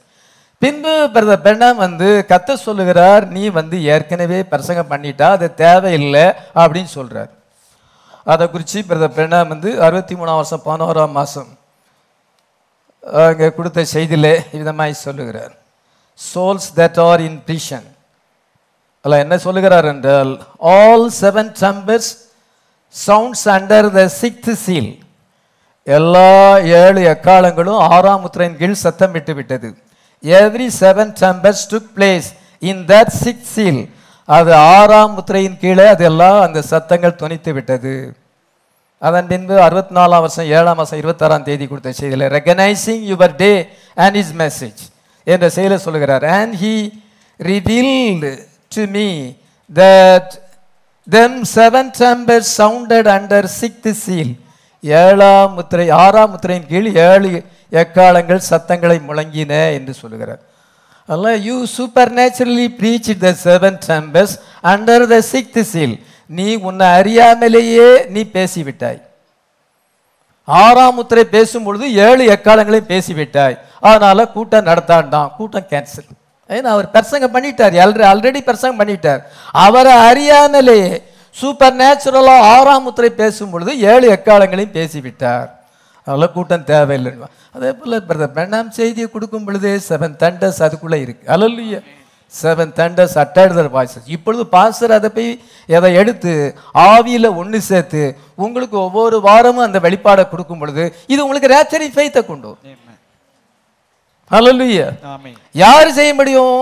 பின்பு 0.61 0.93
பிரதர் 1.13 1.43
பெண்ணம் 1.47 1.81
வந்து 1.85 2.07
கத்த 2.31 2.55
சொல்லுகிறார் 2.67 3.25
நீ 3.35 3.43
வந்து 3.59 3.75
ஏற்கனவே 3.93 4.39
பிரசங்கம் 4.53 4.89
பண்ணிட்டா 4.93 5.27
அது 5.35 5.47
தேவையில்லை 5.61 6.25
அப்படின்னு 6.61 6.91
சொல்கிறார் 6.97 7.31
அதை 8.31 8.45
குறித்து 8.53 8.79
பிரதர் 8.89 9.15
பெண்ணம் 9.19 9.51
வந்து 9.53 9.69
அறுபத்தி 9.85 10.15
மூணாம் 10.19 10.39
வருஷம் 10.39 10.65
பதினோராம் 10.65 11.15
மாதம் 11.19 11.51
அங்கே 13.25 13.47
கொடுத்த 13.57 13.85
செய்தியிலே 13.93 14.33
விதமாய் 14.61 15.03
சொல்லுகிறார். 15.05 15.53
Souls 16.19 16.69
that 16.79 16.99
are 17.09 17.21
in 17.27 17.39
prison 17.47 17.87
அல்ல 19.05 19.17
என்ன 19.25 19.35
சொல்லுகிறார் 19.45 19.87
என்றால் 19.93 20.31
all 20.77 21.07
seven 21.21 21.51
சம்பர்ஸ் 21.61 22.11
sounds 22.95 23.45
under 23.55 23.87
the 23.97 24.03
sixth 24.21 24.51
seal 24.63 24.91
எல்லா 25.87 26.31
ஏழு 26.81 27.01
எக்காலங்களும் 27.13 27.81
ஆறாம் 27.95 28.21
முத்திரையின் 28.23 28.57
கீழ் 28.61 28.81
சத்தமிட்டு 28.85 29.33
விட்டது 29.39 29.69
every 30.23 30.67
seven 30.81 31.13
tempers 31.21 31.65
took 31.73 31.91
place 31.97 32.27
in 32.71 32.81
that 32.91 33.13
six 33.23 33.51
seal 33.55 33.81
அது 34.29 34.51
ஆறாம் 34.77 35.13
முத்திரையின் 35.17 35.59
கீழே 35.61 35.85
அதெல்லாம் 35.93 36.39
அந்த 36.45 36.59
சத்தங்கள் 36.71 37.19
துணித்து 37.21 37.51
விட்டது. 37.57 37.93
அதன் 39.01 39.29
பின்பு 39.31 39.55
அறுபத்தி 39.65 39.93
நாலாம் 39.97 40.23
வருஷம் 40.25 40.49
ஏழாம் 40.57 40.77
மாதம் 40.79 40.99
இருபத்தாறாம் 41.01 41.45
தேதி 41.47 41.65
கொடுத்த 41.67 41.93
செய்தியில் 41.99 42.25
recognising 42.37 43.03
your 43.11 43.35
day 43.41 43.51
and 44.03 44.17
is 44.21 44.33
message 44.43 44.81
என்ற 45.27 45.45
செயலை 45.57 45.77
சொல்லுகிறார். 45.85 46.25
And 46.39 46.53
he 46.63 46.73
revealed 47.39 48.31
to 48.75 48.83
me 48.97 49.07
that 49.69 50.31
them 51.13 51.37
seven 51.55 51.89
tempers 51.99 52.49
sounded 52.57 53.07
under 53.15 53.47
sixth 53.59 53.89
seal 54.01 54.33
ஏழாம் 54.83 55.53
முத்திரை 55.53 55.89
ஆறாம் 56.03 56.31
முத்திரையின் 56.33 56.67
கீழ் 56.71 56.89
ஏழு 56.95 57.31
எக்காலங்கள் 57.81 58.41
சத்தங்களை 58.49 58.97
முழங்கின 59.07 59.51
என்று 59.77 59.93
சொல்லுகிறார். 60.01 60.41
அதெல்லாம் 61.07 61.39
you 61.47 61.57
supernaturally 62.13 62.67
preach 62.79 63.11
the 63.23 63.33
seven 63.45 63.79
tempers 63.87 64.35
under 64.73 65.07
the 65.13 65.19
sixth 65.31 65.69
seal 65.71 65.95
நீ 66.25 66.47
உன்னை 66.67 66.87
அறியாமலேயே 66.99 67.89
நீ 68.15 68.23
பேசிவிட்டாய். 68.37 69.01
ஆறாம் 70.43 70.95
முத்திரை 70.95 71.25
பேசும் 71.37 71.63
பொழுது 71.63 71.87
ஏழு 72.07 72.23
எக்காலங்களையும் 72.35 72.91
பேசிவிட்டாய். 72.95 73.57
அதனால 73.89 74.27
கூட்டம் 74.27 74.65
நடத்தாண்டான் 74.65 75.35
கூட்டம் 75.35 75.69
கேன்சல் 75.73 76.17
ஏன்னா 76.55 76.69
அவர் 76.75 76.87
பிரசங்கம் 76.95 77.33
பண்ணிட்டார். 77.35 77.75
ஆல்ரெடி 78.11 78.41
பிரசங்கம் 78.49 78.81
பண்ணிட்டார். 78.81 79.21
அவரை 79.65 79.93
அறியாமலேயே 80.09 80.89
சூப்பர் 81.35 81.77
நேச்சுரலாக 81.81 82.47
ஆறாம் 82.55 82.83
முத்திரை 82.85 83.09
பேசும் 83.21 83.51
பொழுது 83.53 83.71
ஏழு 83.91 84.05
எக்காலங்களையும் 84.15 84.75
பேசிவிட்டார். 84.79 85.47
அதெல்லாம் 86.07 86.33
கூட்டம் 86.37 86.67
தேவையில்லை. 86.71 87.11
அதே 87.55 87.69
போல் 87.79 87.95
பிரதர் 88.09 88.35
பெண்ணாம் 88.37 88.75
செய்தியை 88.79 89.07
கொடுக்கும் 89.13 89.45
பொழுதே 89.47 89.73
செவன் 89.89 90.19
தண்டஸ் 90.23 90.61
அதுக்குள்ளே 90.65 90.99
இருக்கு. 91.05 91.23
அலல்லுயா 91.35 91.79
செவன் 92.33 92.73
தண்டர்ஸ் 92.79 93.15
அட்டாடுதல் 93.21 93.69
வாய்ஸஸ் 93.75 94.09
இப்பொழுது 94.15 94.43
பாஸ்டர் 94.55 94.93
அதை 94.97 95.09
போய் 95.15 95.29
எதை 95.77 95.89
எடுத்து 96.01 96.33
ஆவியில் 96.87 97.29
ஒன்று 97.41 97.59
சேர்த்து 97.69 98.03
உங்களுக்கு 98.45 98.77
ஒவ்வொரு 98.83 99.17
வாரமும் 99.27 99.65
அந்த 99.67 99.79
வெளிப்பாடை 99.85 100.25
கொடுக்கும் 100.33 100.61
பொழுது 100.63 100.83
இது 101.13 101.19
உங்களுக்கு 101.25 101.53
ரேச்சரி 101.55 101.87
ஃபைத்தை 101.95 102.23
கொண்டு 102.27 102.47
வரும். 102.49 102.77
யார் 105.61 105.89
செய்ய 105.97 106.11
முடியும்? 106.19 106.59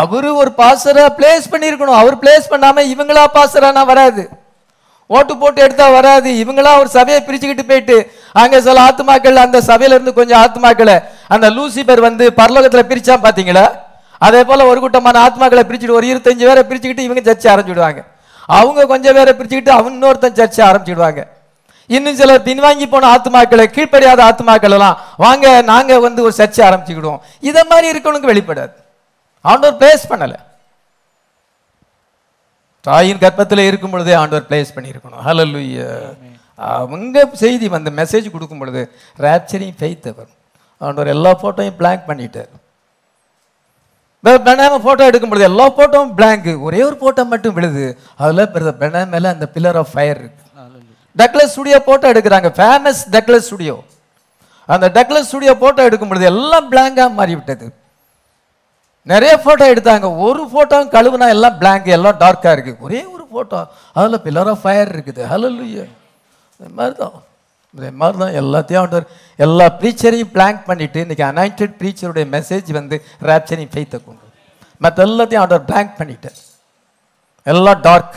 அவரு 0.00 0.28
ஒரு 0.40 0.50
பாசரா 0.60 1.06
பிளேஸ் 1.18 1.46
பண்ணியிருக்கணும். 1.52 2.00
அவர் 2.02 2.16
பிளேஸ் 2.22 2.50
பண்ணாம 2.52 2.84
இவங்களா 2.94 3.24
பாசரானா 3.38 3.82
வராது. 3.92 4.24
ஓட்டு 5.10 5.34
போட்டு 5.40 5.60
எடுத்தா 5.66 5.86
வராது. 5.96 6.30
இவங்களா 6.42 6.72
ஒரு 6.80 6.90
சபையை 6.96 7.20
பிரிச்சுக்கிட்டு 7.26 7.64
போயிட்டு 7.70 7.96
அங்க 8.42 8.60
சில 8.66 8.80
ஆத்துமாக்கள் 8.88 9.42
அந்த 9.44 9.58
சபையில 9.68 9.96
இருந்து 9.96 10.12
கொஞ்சம் 10.18 10.40
ஆத்துமாக்களை 10.44 10.96
அந்த 11.34 11.46
லூசிபர் 11.56 12.02
வந்து 12.08 12.24
பரலோகத்துல 12.40 12.84
பிரிச்சா 12.90 13.16
பாத்தீங்களா? 13.26 13.66
அதே 14.26 14.42
போல 14.44 14.66
ஒரு 14.70 14.78
கூட்டமான 14.84 15.20
ஆத்மாக்களை 15.26 15.64
பிரிச்சுட்டு 15.68 15.98
ஒரு 15.98 16.06
இருபத்தஞ்சு 16.10 16.46
பேரை 16.48 16.62
பிரிச்சுக்கிட்டு 16.70 17.06
இவங்க 17.08 17.22
சர்ச்சை 17.28 17.48
ஆரம்பிச்சுடுவாங்க. 17.54 18.00
அவங்க 18.58 18.86
கொஞ்சம் 18.92 19.16
பேரை 19.18 19.34
பிரிச்சுக்கிட்டு 19.38 19.74
அவங்க 19.76 19.90
இன்னொருத்தன் 19.96 20.38
சர்ச்சை 20.40 20.62
ஆரம்பிச்சிடுவாங்க. 20.68 21.22
இன்னும் 21.96 22.18
சிலர் 22.20 22.46
பின்வாங்கி 22.48 22.86
போன 22.92 23.08
ஆத்மாக்களை 23.14 23.64
கீழ்ப்படியாத 23.76 24.20
ஆத்மாக்கள் 24.30 24.76
எல்லாம் 24.76 24.98
வாங்க 25.24 25.46
நாங்க 25.70 26.00
வந்து 26.06 26.20
ஒரு 26.26 26.34
சர்ச்சை 26.40 26.62
ஆரம்பிச்சுக்கிடுவோம். 26.68 27.22
இதை 27.48 27.62
மாதிரி 27.70 27.86
இருக்கவனுக்கு 27.92 28.30
வெளிப்படாது. 28.32 28.74
ஆண்டவர் 29.50 29.78
பிளேஸ் 29.80 30.04
பண்ணல. 30.10 30.34
தாயின் 32.86 33.22
கர்ப்பத்தில் 33.22 33.66
இருக்கும் 33.68 33.94
பொழுதே 33.94 34.14
ஆண்டவர் 34.22 34.48
பிளேஸ் 34.50 34.74
பண்ணியிருக்கணும். 34.76 35.22
ஹலலுய 35.28 35.86
அவங்க 36.76 37.18
செய்தி 37.42 37.66
வந்த 37.74 37.90
மெசேஜ் 37.98 38.32
கொடுக்கும் 38.34 38.60
பொழுது 38.62 38.80
ரேப்சரிங் 39.24 39.76
ஃபெய்த் 39.80 40.08
வரும். 40.18 40.36
ஆண்டவர் 40.86 41.12
எல்லா 41.14 41.32
போட்டோயும் 41.42 41.78
பிளாங்க் 41.80 42.08
பண்ணிட்டார். 42.08 42.50
பெனாம 44.24 44.78
போட்டோ 44.86 45.02
எடுக்கும் 45.10 45.32
பொழுது 45.32 45.48
எல்லா 45.50 45.66
போட்டோவும் 45.78 46.14
பிளாங்க் 46.18 46.48
ஒரே 46.68 46.80
ஒரு 46.88 46.96
போட்டோ 47.02 47.24
மட்டும் 47.32 47.56
விழுது. 47.58 47.84
அதில் 48.24 48.50
பெனாம 48.82 49.06
மேலே 49.14 49.28
அந்த 49.34 49.48
பில்லர் 49.54 49.78
ஆஃப் 49.82 49.92
ஃபயர் 49.92 50.20
இருக்கு. 50.22 50.44
டக்ளஸ் 51.20 51.52
ஸ்டுடியோ 51.54 51.78
போட்டோ 51.88 52.06
எடுக்கிறாங்க. 52.12 52.48
ஃபேமஸ் 52.58 53.02
டக்ளஸ் 53.16 53.46
ஸ்டுடியோ 53.48 53.76
அந்த 54.68 54.86
டக்ளஸ் 54.96 55.28
ஸ்டுடியோ 55.30 55.52
போட்டோ 55.64 55.84
எடுக்கும் 55.88 56.10
பொழுது 56.12 56.26
எல்லாம் 56.32 56.66
பிளாங்காக 56.72 57.10
மாறிவிட்டது. 57.18 57.66
நிறைய 59.12 59.34
போட்டோ 59.44 59.64
எடுத்தாங்க. 59.72 60.06
ஒரு 60.26 60.42
போட்டோ 60.54 60.78
கழுவுனா 60.96 61.26
எல்லாம் 61.36 61.56
பிளாங்க் 61.60 61.88
எல்லாம் 61.96 62.18
டார்க்காக 62.24 62.52
இருக்குது 62.56 62.82
ஒரே 62.86 63.00
ஒரு 63.14 63.24
போட்டோ 63.34 63.60
அதில் 63.98 64.22
பில்லர் 64.26 64.50
ஆஃப் 64.52 64.62
ஃபயர் 64.64 64.92
இருக்குது. 64.96 65.22
ஹalleluya 65.32 65.84
இந்த 66.60 66.68
மாதிரி 66.78 66.94
தான் 67.02 67.16
இதே 67.74 67.90
மாதிரி 68.00 68.18
தான் 68.22 68.36
எல்லாத்தையும் 68.40 68.82
ஆண்டவர் 68.82 69.06
எல்லா 69.44 69.66
ப்ரீச்சரையும் 69.80 70.32
பிளாங்க் 70.36 70.62
பண்ணிவிட்டு 70.68 71.02
இன்றைக்கி 71.04 71.24
அனாயிண்டட் 71.30 71.74
ப்ரீச்சருடைய 71.80 72.26
மெசேஜ் 72.36 72.70
வந்து 72.78 72.96
ரேப்சரிங் 73.30 73.72
ஃபெய்த்தை 73.74 73.98
கொண்டு. 74.06 74.24
மற்ற 74.84 75.06
எல்லாத்தையும் 75.08 75.42
ஆண்டவர் 75.42 75.66
பிளாங்க் 75.70 75.98
பண்ணிட்டார். 76.00 76.40
எல்லாம் 77.46 77.80
டார்க் 77.86 78.16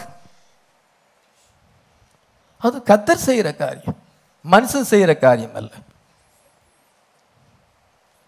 அது 2.68 2.78
கத்தர் 2.90 3.26
செய்கிற 3.28 3.50
காரியம். 3.64 3.98
மனுஷன் 4.54 4.92
செய்கிற 4.92 5.12
காரியம் 5.24 5.56
அல்ல 5.62 5.72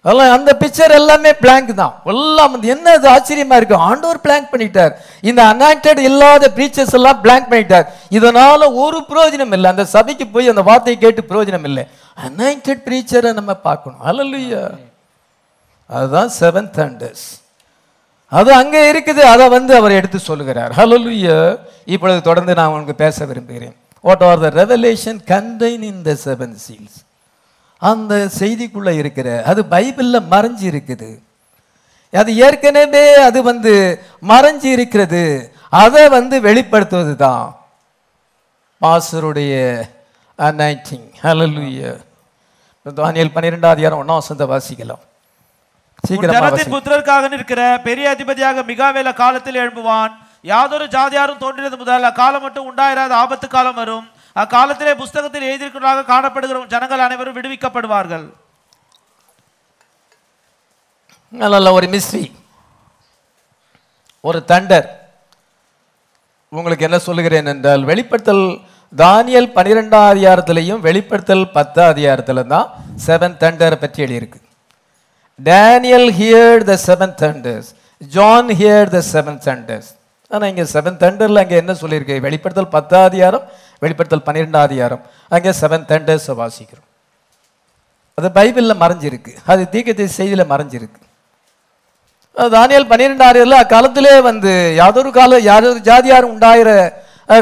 அதெல்லாம் 0.06 0.34
அந்த 0.36 0.52
பிக்சர் 0.62 0.94
எல்லாமே 0.98 1.32
பிளாங்க் 1.42 1.70
தான். 1.82 1.94
எல்லாம் 2.12 2.52
வந்து 2.54 2.68
என்ன 2.74 2.94
அது 2.98 3.08
ஆச்சரியமா 3.12 3.58
இருக்கு? 3.60 3.76
ஆண்டவர் 3.90 4.20
பிளாங்க் 4.26 4.50
பண்ணிட்டார். 4.54 4.94
இந்த 5.30 5.42
அனாயிண்டட் 5.52 6.02
இல்லாத 6.08 6.50
பிரீச்சர்ஸ் 6.58 6.96
எல்லாம் 6.98 7.22
பிளாங்க் 7.26 7.48
பண்ணிட்டார். 7.52 7.86
இதனால 8.18 8.68
ஒரு 8.84 9.00
பிரயோஜனம் 9.12 9.54
இல்லை. 9.58 9.68
அந்த 9.74 9.86
சபைக்கு 9.94 10.26
போய் 10.34 10.52
அந்த 10.54 10.64
வார்த்தையை 10.70 10.98
கேட்டு 11.04 11.24
பிரயோஜனம் 11.30 11.68
இல்லை. 11.70 11.86
அனாயிண்டட் 12.26 12.84
பிரீச்சரை 12.88 13.32
நம்ம 13.40 13.54
பார்க்கணும். 13.68 14.04
அல்லலுயா 14.10 14.64
அதுதான் 15.90 16.34
செவன் 16.42 16.70
தண்டர்ஸ் 16.80 17.26
அது 18.40 18.52
அங்கே 18.60 18.82
இருக்குது. 18.92 19.24
அதை 19.34 19.48
வந்து 19.56 19.74
அவர் 19.80 19.98
எடுத்து 20.00 20.20
சொல்லுகிறார். 20.30 20.72
ஹalleluya 20.80 21.38
இப்பொழுது 21.94 22.22
தொடர்ந்து 22.30 22.58
நான் 22.60 22.70
உங்களுக்கு 22.72 23.04
பேச 23.06 23.26
விரும்புகிறேன். 23.32 23.76
What 24.04 24.24
are 24.30 24.44
the 24.46 24.50
revelation 24.62 25.20
contain 25.34 25.84
in 25.92 26.02
the 26.10 26.14
seven 26.26 26.56
seals 26.66 27.00
அந்த 27.82 28.14
செய்திக்குள்ள 28.40 28.90
இருக்கிற 29.02 29.28
அது 29.52 29.62
பைபிள்ல 29.74 30.18
மறைஞ்சு 30.34 30.66
இருக்குது 30.72 31.10
அது 32.14 32.32
ஏற்கனவே 32.46 33.06
அது 33.28 33.40
வந்து 33.52 33.74
மறைஞ்சு 34.32 34.70
இருக்கிறது 34.76 35.24
அதை 35.84 36.04
வந்து 36.18 36.36
வெளிப்படுத்துவது 36.48 37.14
தான் 37.26 37.46
பாசருடைய 38.82 39.54
அனைட்டிங் 40.40 41.08
ஹalleluya 41.24 41.92
தானியல் 42.86 43.34
பன்னிரெண்டாவது 43.34 43.76
அதிகாரம் 43.76 44.00
ஒன்றாம் 44.02 44.22
வசந்த 44.22 44.46
வாசிக்கலாம். 44.54 45.04
சீக்கிரமா. 46.04 46.48
புத்திரருக்காக 46.74 47.28
நிற்கிற 47.34 47.62
பெரிய 47.88 48.06
அதிபதியாக 48.16 48.64
மிகாவேல 48.72 49.10
காலத்தில் 49.22 49.60
எழும்புவான். 49.64 50.14
யாதொரு 50.52 50.86
ஜாதியாரும் 50.96 51.42
தோன்றினது 51.44 51.76
முதல் 51.82 52.10
அக்காலம் 52.10 52.44
மட்டும் 52.46 52.68
உண்டாயிராத 52.70 53.14
ஆபத்து 53.24 53.48
காலம் 53.48 53.78
வரும். 53.82 54.06
அக்காலத்திலே 54.36 54.94
புஸ்தகத்தில் 55.02 55.48
எழுதியிருக்கிறதாக 55.50 56.06
காணப்படுகிற 56.14 56.66
ஜனங்கள் 56.74 57.06
அனைவரும் 57.06 57.38
விடுவிக்கப்படுவார்கள். 57.38 58.26
நல்ல 61.34 61.72
ஒரு 61.78 61.88
மிஸ்ட்ரி 61.94 62.24
ஒரு 64.30 64.40
தண்டர். 64.52 64.88
உங்களுக்கு 66.58 66.86
என்ன 66.88 66.98
சொல்லுகிறேன் 67.08 67.50
என்றால் 67.54 67.84
வெளிப்படுத்தல் 67.90 68.46
தானியல் 68.94 69.54
பன்னிரெண்டாம் 69.56 70.10
அதிகாரத்திலையும் 70.12 70.84
வெளிப்படுத்தல் 70.88 71.46
பத்தாம் 71.56 71.92
அதிகாரத்தில் 71.94 72.50
தான் 72.54 72.68
செவன் 73.06 73.40
தண்டரை 73.44 73.78
பற்றி 73.84 74.00
எழுதியிருக்கு. 74.06 74.40
Daniel 75.40 76.10
hear 76.20 76.64
the 76.70 76.74
seven 76.88 77.16
thunders 77.22 77.70
John 78.16 78.52
hear 78.60 78.92
the 78.96 79.02
seven 79.14 79.42
thunders 79.48 79.92
ஆனால் 80.34 80.50
இங்கே 80.52 80.66
செவன் 80.74 81.00
தண்டரில் 81.04 81.42
அங்கே 81.42 81.56
என்ன 81.62 81.74
சொல்லியிருக்கு? 81.82 82.16
வெளிப்படுத்தல் 82.26 82.74
பத்தாம் 82.76 83.08
அதிகாரம் 83.10 83.44
வெளிப்படுத்தல் 83.84 84.26
பன்னிரெண்டாம் 84.28 84.66
அதிகாரம். 84.70 85.02
அங்கே 85.36 85.52
செவன் 85.62 85.86
தண்டர்ஸை 85.92 86.34
வாசிக்கிறோம். 86.42 86.88
அது 88.18 88.28
பைபிளில் 88.38 88.82
மறைஞ்சிருக்கு. 88.84 89.32
அது 89.52 89.62
தீக்கத்தை 89.74 90.08
செய்தியில் 90.18 90.52
மறைஞ்சிருக்கு. 90.54 91.00
தானியல் 92.56 92.90
பன்னிரெண்டாயிரம் 92.92 93.62
அக்காலத்திலே 93.64 94.16
வந்து 94.30 94.52
யாதொரு 94.82 95.10
கால 95.18 95.40
யாதொரு 95.52 95.80
ஜாதியாரும் 95.90 96.34
உண்டாயிர 96.36 96.70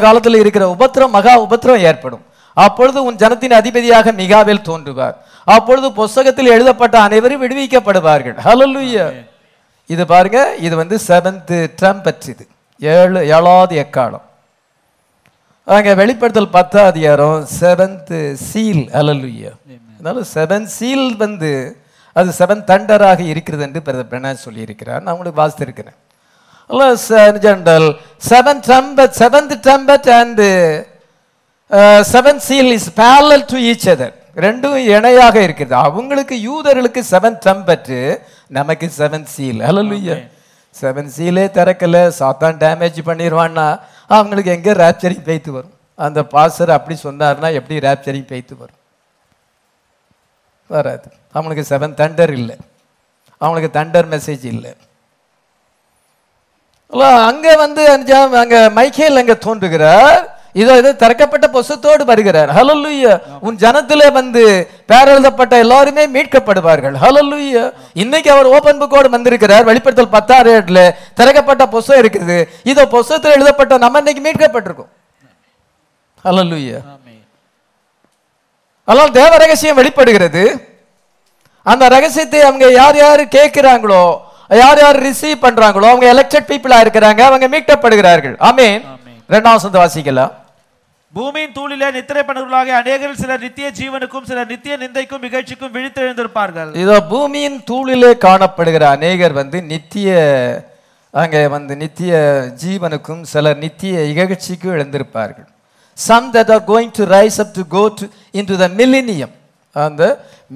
காலத்தில் 0.06 0.42
இருக்கிற 0.44 0.64
உபத்திரம் 0.76 1.14
மகா 1.18 1.34
உபத்திரம் 1.46 1.84
ஏற்படும். 1.90 2.24
அப்பொழுது 2.58 3.00
உன் 3.08 3.20
ஜனத்தின் 3.22 3.60
அதிபதியாக 3.60 4.12
மிகாவேல் 4.22 4.66
தோன்றுவார். 4.70 5.16
அப்பொழுது 5.56 5.88
புஸ்தகத்தில் 6.00 6.54
எழுதப்பட்ட 6.56 6.96
அனைவரும் 7.08 7.42
விடுவிக்கப்படுவார்கள். 7.44 8.36
ஹalleluya 8.48 9.06
இது 9.94 10.04
பாருங்க 10.12 10.40
இது 10.66 10.76
வந்து 10.82 10.98
செவன்த் 11.10 11.54
ட்ரம்பட் 11.80 12.28
இது. 12.34 12.46
ஏழு 12.82 13.20
ஏழாவது 13.36 13.74
எக்காலம். 13.84 14.26
அங்கே 15.68 15.92
வெளிப்படுத்தல் 16.02 16.54
பத்தாம் 16.56 16.90
அதிகாரம் 16.92 17.40
செவன்த் 17.60 18.14
சீல் 18.50 18.86
ஹalleluya 18.96 19.52
அதனால 19.96 20.24
செவன் 20.36 20.68
சீல் 20.78 21.10
வந்து 21.24 21.52
அது 22.16 22.30
செவன் 22.40 22.64
தண்டராக 22.72 23.20
இருக்கிறது 23.32 23.64
என்று 23.68 23.82
பிரதர் 23.88 24.10
பிரணாஸ் 24.14 24.46
சொல்லியிருக்கிறார். 24.48 25.02
நான் 25.04 25.14
உங்களுக்கு 25.16 25.42
வாசித்திருக்கிறேன். 25.42 25.98
General 27.46 27.88
seven 28.30 28.62
trumpet 28.68 29.14
seventh 29.22 29.56
trumpet 29.68 30.10
and 30.20 30.44
seven 32.14 32.42
seal 32.48 32.72
is 32.78 32.90
parallel 33.00 33.42
to 33.52 33.58
each 33.70 33.88
other 33.94 34.16
ரெண்டும் 34.46 34.76
இணையாக 34.96 35.36
இருக்கிறது. 35.48 35.76
அவங்களுக்கு 35.88 36.36
யூதர்களுக்கு 36.50 37.02
செவன் 37.14 37.40
ட்ரம்பட் 37.46 37.92
நமக்கு 38.60 38.88
செவன் 39.00 39.28
சீல் 39.36 39.62
ஹalleluya 39.68 40.18
செவன் 40.80 41.10
சீலே 41.16 41.46
திறக்கல 41.58 41.96
சாத்தான் 42.20 42.60
டேமேஜ் 42.64 43.00
பண்ணிடுவான்னா 43.10 43.66
அவங்களுக்கு 44.16 44.52
எங்கே 44.58 44.74
ரேப்சரிங் 44.84 45.26
பெய்த்து 45.30 45.52
வரும்? 45.56 45.74
அந்த 46.06 46.20
பாஸ்டர் 46.34 46.76
அப்படி 46.76 46.96
சொன்னார்னா 47.08 47.50
எப்படி 47.60 47.76
ரேப்சரிங் 47.88 48.30
பெய்த்து 48.32 48.54
வரும்? 48.62 48.80
வராது. 50.70 51.08
அவனுக்கு 51.38 51.64
செவன் 51.72 51.98
தண்டர் 52.02 52.34
இல்லை. 52.40 52.56
அவனுக்கு 53.42 53.70
தண்டர் 53.80 54.08
மெசேஜ் 54.14 54.46
இல்லை. 54.54 54.72
அங்கே 57.30 57.54
வந்து 57.64 57.84
அங்கே 57.96 58.16
அங்க 58.44 58.58
மைக்கேல் 58.78 59.20
அங்கே 59.22 59.36
தோன்றுகிறார். 59.48 60.24
இதோ 60.56 60.74
இது 60.82 60.90
திறக்கப்பட்ட 61.02 61.46
புஸ்தத்தோடு 61.56 62.04
வருகிறார். 62.12 62.50
ஹalleluya. 62.58 63.14
உன் 63.46 63.58
ஜனத்திலே 63.64 64.08
வந்து 64.20 64.44
பேரெழுதப்பட்ட 64.92 65.54
எல்லாருமே 65.64 66.04
மீட்கப்படுவார்கள். 66.16 66.96
ஹalleluya. 67.04 67.64
இன்னைக்கு 68.04 68.30
அவர் 68.36 68.48
ஓபன் 68.56 68.82
புக்கோடு 68.82 69.10
வந்திருக்கிறார். 69.16 69.68
வெளிப்படுத்தல் 69.70 70.16
பத்தாறு 70.18 70.50
ஏழுல 70.56 70.80
திறக்கப்பட்ட 71.20 71.64
புஸ்தகம் 71.76 72.02
இருக்குது. 72.04 72.38
இதோ 72.72 72.86
புஸ்தகத்தில் 72.96 73.36
எழுதப்பட்ட 73.38 73.78
நம்ம 73.86 74.02
இன்னைக்கு 74.04 74.24
மீட்கப்பட்டிருக்கோம். 74.28 74.92
ஹalleluya. 76.26 76.80
அதனால் 78.88 79.16
தேவ 79.20 79.32
ரகசியம் 79.46 79.80
வெளிப்படுகிறது. 79.80 80.44
அந்த 81.66 81.84
ரகசியத்தை 81.96 82.40
அவங்க 82.50 82.66
யார் 82.82 82.98
யார் 83.04 83.22
கேட்கிறாங்களோ 83.38 84.04
யார் 84.62 84.80
யார் 84.84 84.98
ரிசீவ் 85.08 85.44
பண்றாங்களோ 85.44 85.86
அவங்க 85.92 86.06
எலெக்டட் 86.14 86.50
பீப்புளா 86.50 86.78
இருக்கிறாங்க 86.84 87.22
அவங்க 87.30 87.46
மீட்கப்படுகிறார்கள். 87.54 88.36
ஆமென். 88.50 88.82
வசந்த 89.30 89.78
வாசிக்கலாம் 89.82 90.32
பூமியின் 91.16 91.56
தூளிலே 91.56 91.88
நித்திரை 91.96 92.22
பண்ணுவர்களாகிய 92.28 92.76
அநேகரில் 92.82 93.22
சிலர் 93.22 93.42
நித்திய 93.46 93.70
ஜீவனுக்கும் 93.80 94.28
சிலர் 94.30 94.52
நித்திய 94.52 94.74
நிந்தைக்கும் 94.84 95.24
இகழ்ச்சிக்கும் 95.28 95.74
விழித்தெழுந்திருப்பார்கள். 95.78 96.70
இதோ 96.84 96.98
பூமியின் 97.10 97.58
தூளிலே 97.70 98.12
காணப்படுகிற 98.26 98.84
அநேகர் 98.98 99.36
வந்து 99.42 99.58
நித்திய 99.72 100.10
அங்கே 101.14 101.42
வந்து 101.56 101.74
நித்திய 101.84 102.14
ஜீவனுக்கும் 102.64 103.24
சிலர் 103.34 103.62
நித்திய 103.66 104.06
இகழ்ச்சிக்கும் 104.12 104.76
எழுந்திருப்பார்கள். 104.78 105.48
Some 105.98 106.32
that 106.36 106.52
are 106.56 106.66
going 106.72 106.96
to 107.00 107.06
rise 107.16 107.40
up 107.44 107.56
to 107.60 107.64
go 107.78 107.84
to 108.00 108.06
in 108.40 108.50
to 108.52 108.58
the 108.64 108.68
millennium 108.82 109.34
அந்த 109.76 110.04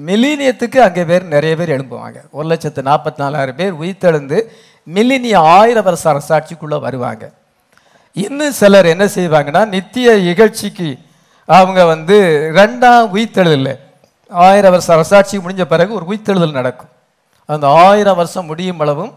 மில்லினியத்துக்கு 0.08 0.78
அங்கே 0.86 1.04
பேர் 1.10 1.32
நிறைய 1.34 1.54
பேர் 1.60 1.74
எழும்புவாங்க. 1.76 2.18
ஒரு 2.36 2.46
லட்சத்து 2.52 2.90
நாற்பத்தி 2.90 3.20
நாலாயிரம் 3.24 3.58
பேர் 3.60 3.80
உயிர்த்தெழுந்து 3.82 4.38
மில்லினியம் 4.86 5.46
ஆயிரம் 5.58 5.86
வருஷ 5.88 6.04
அரசாட்சிக்குள்ளே 6.12 6.78
வருவாங்க. 6.86 7.24
இன்னும் 8.24 8.54
சிலர் 8.58 8.86
என்ன 8.92 9.04
செய்வாங்கன்னா 9.14 9.62
நித்திய 9.74 10.12
இகழ்ச்சிக்கு 10.30 10.90
அவங்க 11.48 11.80
வந்து 11.92 12.16
ரெண்டாம் 12.58 13.10
உயிர்த்தெழுதல் 13.14 13.72
ஆயிரம் 14.30 14.72
வருஷம் 14.74 14.94
அரசாட்சி 14.96 15.36
முடிஞ்ச 15.38 15.64
பிறகு 15.72 15.90
ஒரு 15.98 16.06
உயிர்த்தெழுதல் 16.10 16.58
நடக்கும். 16.58 16.92
அந்த 17.48 17.66
ஆயிரம் 17.88 18.18
வருஷம் 18.20 18.48
முடியும் 18.50 18.80
அளவும் 18.84 19.12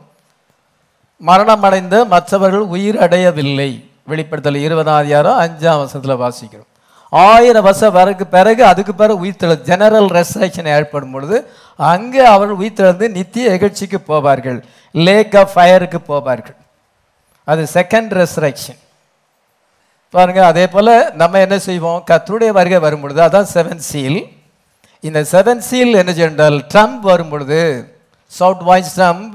மரணமடைந்த 1.21 1.95
மற்றவர்கள் 2.13 2.65
உயிர் 2.75 2.97
அடையவில்லை. 3.05 3.69
வெளிப்படுத்தல் 4.11 4.59
இருபதாம் 4.65 4.99
அதிகாரம் 5.01 5.39
அஞ்சாம் 5.43 5.79
வருஷத்தில் 5.81 6.21
வாசிக்கிறோம். 6.23 6.69
ஆயிரம் 7.13 7.65
வருஷம் 7.67 7.95
வரக்கு 7.99 8.25
பிறகு 8.35 8.61
அதுக்கு 8.71 8.95
பிறகு 9.01 9.23
உயிர்த்தெழு 9.25 9.57
ஜெனரல் 9.69 10.09
ரெசரக்ஷன் 10.17 10.69
ஏற்படும் 10.75 11.13
பொழுது 11.15 11.37
அங்கே 11.93 12.23
அவர்கள் 12.33 12.61
உயிர்த்தெழுந்து 12.61 13.07
நித்திய 13.17 13.55
நிகழ்ச்சிக்கு 13.55 14.01
போவார்கள். 14.11 14.59
லேக் 15.07 15.37
ஆஃப் 15.41 15.55
ஃபயருக்கு 15.55 16.01
போவார்கள். 16.11 16.57
அது 17.51 17.63
செகண்ட் 17.77 18.13
ரெசரக்ஷன் 18.21 18.79
பாருங்க 20.13 20.41
அதே 20.51 20.63
போல 20.73 20.89
நம்ம 21.21 21.39
என்ன 21.45 21.57
செய்வோம்? 21.67 21.99
கர்த்தருடைய 22.09 22.51
வருகை 22.57 22.79
வரும் 22.85 23.01
பொழுது 23.03 23.19
அதான் 23.25 23.49
செவன் 23.55 23.83
சீல் 23.89 24.21
இந்த 25.07 25.19
செவன் 25.31 25.61
சீல் 25.67 25.99
என்ன 26.01 26.11
செய்தால் 26.19 26.57
ட்ரம்ப் 26.73 27.03
வரும் 27.09 27.31
பொழுது 27.33 27.59
சவுட் 28.39 28.63
வாய்ஸ் 28.69 28.93
ட்ரம்ப் 28.99 29.29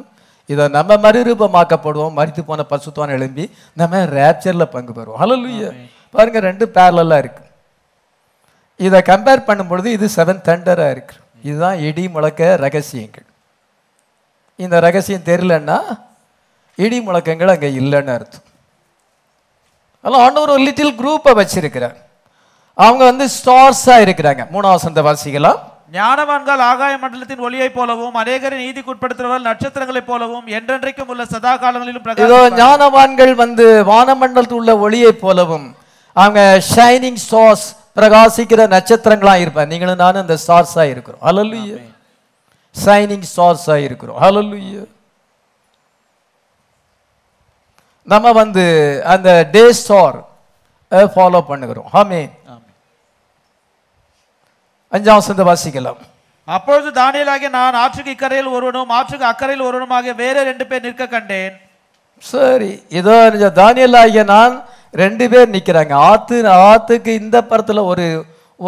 இதை 0.53 0.65
நம்ம 0.77 0.97
மறுரூபமாக்கப்படுவோம். 1.05 2.17
மறித்து 2.19 2.43
போன 2.49 2.65
பசுத்தான் 2.71 3.13
எழும்பி 3.17 3.45
நம்ம 3.81 4.01
ரேப்சரில் 4.19 4.73
பங்கு 4.75 4.93
பெறுவோம். 4.97 5.21
ஹalleluya 5.23 5.69
பாருங்க 6.15 6.41
ரெண்டு 6.49 6.65
பேரலாக 6.77 7.23
இருக்கு. 7.23 7.45
இதை 8.87 8.99
கம்பேர் 9.11 9.47
பண்ணும் 9.49 9.71
பொழுது 9.71 9.89
இது 9.97 10.07
செவன் 10.17 10.45
தண்டராக 10.49 10.95
இருக்கு. 10.95 11.17
இதுதான் 11.49 11.79
இடி 11.89 12.05
முழக்க 12.15 12.51
ரகசியங்கள். 12.65 13.27
இந்த 14.65 14.77
ரகசியம் 14.87 15.27
தெரியலன்னா 15.31 15.79
இடி 16.85 16.99
முழக்கங்கள் 17.07 17.53
அங்கே 17.55 17.71
இல்லைன்னு 17.81 18.15
அர்த்தம். 18.17 18.44
அதெல்லாம் 20.05 20.25
ஆண்டவர் 20.27 20.55
ஒரு 20.55 20.63
லிட்டில் 20.69 20.97
குரூப்பை 21.01 21.33
வச்சிருக்கிறார். 21.41 21.95
அவங்க 22.79 23.03
வந்து 23.11 23.27
ஸ்டார்ஸாக 23.37 24.05
இருக்கிறாங்க. 24.07 24.43
மூணாவது 24.55 24.85
சந்த 24.87 25.03
வாசிக்கலாம் 25.09 25.61
ஞானவான்கள் 25.97 26.61
ஆகாய 26.69 26.95
மண்டலத்தின் 27.03 27.43
ஒளியைப் 27.47 27.75
போலவும் 27.75 28.15
அநேகரை 28.21 28.57
நீதிக்குட்படுத்துறவர்கள் 28.63 29.49
நட்சத்திரங்களைப் 29.51 30.09
போலவும் 30.11 30.47
என்றென்றைக்கும் 30.57 31.11
உள்ள 31.13 31.25
சதா 31.25 31.53
காலங்களிலும் 31.57 32.07
இதோ. 32.25 32.39
ஞானவான்கள் 32.63 33.35
வந்து 33.43 33.67
வானமண்டலத்தில் 33.91 34.59
உள்ள 34.61 34.73
ஒளியைப் 34.85 35.21
போலவும் 35.21 35.67
அவங்க 36.13 36.41
ஷைனிங் 36.75 37.21
ஸ்டார்ஸ் 37.25 37.67
பிரகாசிக்கிற 37.99 38.61
நட்சத்திரங்களா 38.75 39.35
இருப்பார் 39.41 39.71
நீங்களும் 39.73 40.03
நானும் 40.05 40.23
அந்த 40.25 40.37
ஸ்டார்ஸா 40.47 40.85
இருக்கிறோம். 40.93 41.23
ஹalleluya 41.27 41.79
ஷைனிங் 42.85 43.27
ஸ்டார்ஸா 43.33 43.77
இருக்கிறோம். 43.87 44.19
ஹalleluya 44.23 44.83
நம்ம 48.13 48.27
வந்து 48.41 48.65
அந்த 49.13 49.29
டே 49.55 49.65
ஸ்டார் 49.81 50.17
ஃபாலோ 51.15 51.41
பண்ணுகிறோம். 51.51 51.89
ஆமென். 52.01 52.33
அஞ்சாம் 54.93 55.21
வசந்த 55.21 55.45
வாசிக்கலாம். 55.51 56.01
அப்பொழுது 56.49 56.89
தானியலாகிய 57.01 57.51
நான் 57.59 57.79
ஆற்றுக்கு 57.83 58.15
இக்கரையில் 58.15 58.51
ஒருவனும் 58.57 58.93
ஆற்றுக்கு 58.99 59.27
அக்கறையில் 59.31 59.67
ஒருவனுமாகிய 59.69 60.13
வேற 60.23 60.37
ரெண்டு 60.51 60.65
பேர் 60.71 60.85
நிற்க 60.87 61.05
கண்டேன். 61.15 61.55
சரி 62.31 62.73
இதோ 62.99 63.17
தானியல் 63.61 63.99
ஆகிய 64.03 64.25
நான் 64.35 64.55
ரெண்டு 65.03 65.25
பேர் 65.33 65.55
நிக்கிறாங்க 65.57 65.95
ஆத்து 66.11 66.37
ஆத்துக்கு 66.73 67.13
இந்த 67.23 67.37
பரத்துல 67.51 67.83
ஒரு 67.93 68.07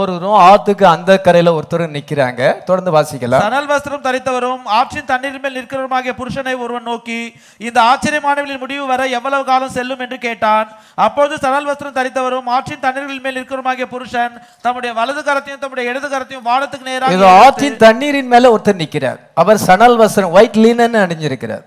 ஒருவரும் 0.00 0.36
ஆத்துக்கு 0.48 0.84
அந்த 0.92 1.10
கரையில 1.26 1.52
ஒருத்தரும் 1.58 1.94
நிக்கிறாங்க. 1.96 2.40
தொடர்ந்து 2.68 2.92
வாசிக்கலாம். 2.96 3.42
சணல் 3.44 3.68
வஸ்திரம் 3.72 4.02
தரித்தவரும் 4.06 4.62
ஆற்றின் 4.78 5.06
தண்ணீர் 5.10 5.40
மேல் 5.44 5.56
நிற்கிறவருமாகிய 5.58 6.12
புருஷனை 6.20 6.54
ஒருவன் 6.64 6.86
நோக்கி 6.90 7.18
இந்த 7.66 7.78
ஆச்சரியமானவர்களின் 7.90 8.62
முடிவு 8.64 8.84
வர 8.92 9.02
எவ்வளவு 9.18 9.44
காலம் 9.50 9.74
செல்லும்? 9.76 10.02
என்று 10.06 10.18
கேட்டான். 10.26 10.68
அப்பொழுது 11.06 11.36
சணல் 11.44 11.68
வஸ்திரம் 11.70 11.96
தரித்தவரும் 11.98 12.48
ஆற்றின் 12.56 12.82
தண்ணீர்களின் 12.86 13.24
மேல் 13.26 13.36
நிற்கிறவருமாகிய 13.38 13.88
புருஷன் 13.94 14.34
தம்முடைய 14.66 14.92
வலது 15.00 15.22
கரத்தையும் 15.28 15.62
தம்முடைய 15.64 15.90
இடது 15.92 16.10
கரத்தையும் 16.14 16.46
வானத்துக்கு 16.50 16.90
நேராக 16.92 17.30
ஆற்றின் 17.44 17.78
தண்ணீரின் 17.86 18.32
மேல 18.34 18.50
ஒருத்தர் 18.54 18.82
நிக்கிறார். 18.84 19.20
அவர் 19.42 19.64
சணல் 19.68 19.98
வஸ்திரம் 20.02 20.34
ஒயிட் 20.38 20.58
லீனன் 20.64 20.98
அணிஞ்சிருக்கிறார். 21.04 21.64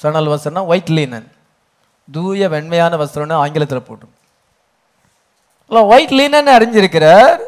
சணல் 0.00 0.28
வஸ்திரம்னா 0.32 0.62
ஒயிட் 0.72 0.92
லீனன் 0.98 1.26
தூய 2.08 2.48
வெண்மையான 2.54 2.94
வஸ்திரம்னு 3.02 3.36
ஆங்கிலத்துல 3.42 3.82
போட்டு 3.88 4.12
ஒயிட் 5.92 6.14
லீனன் 6.18 6.50
அறிஞ்சிருக்கிறார் 6.54 7.38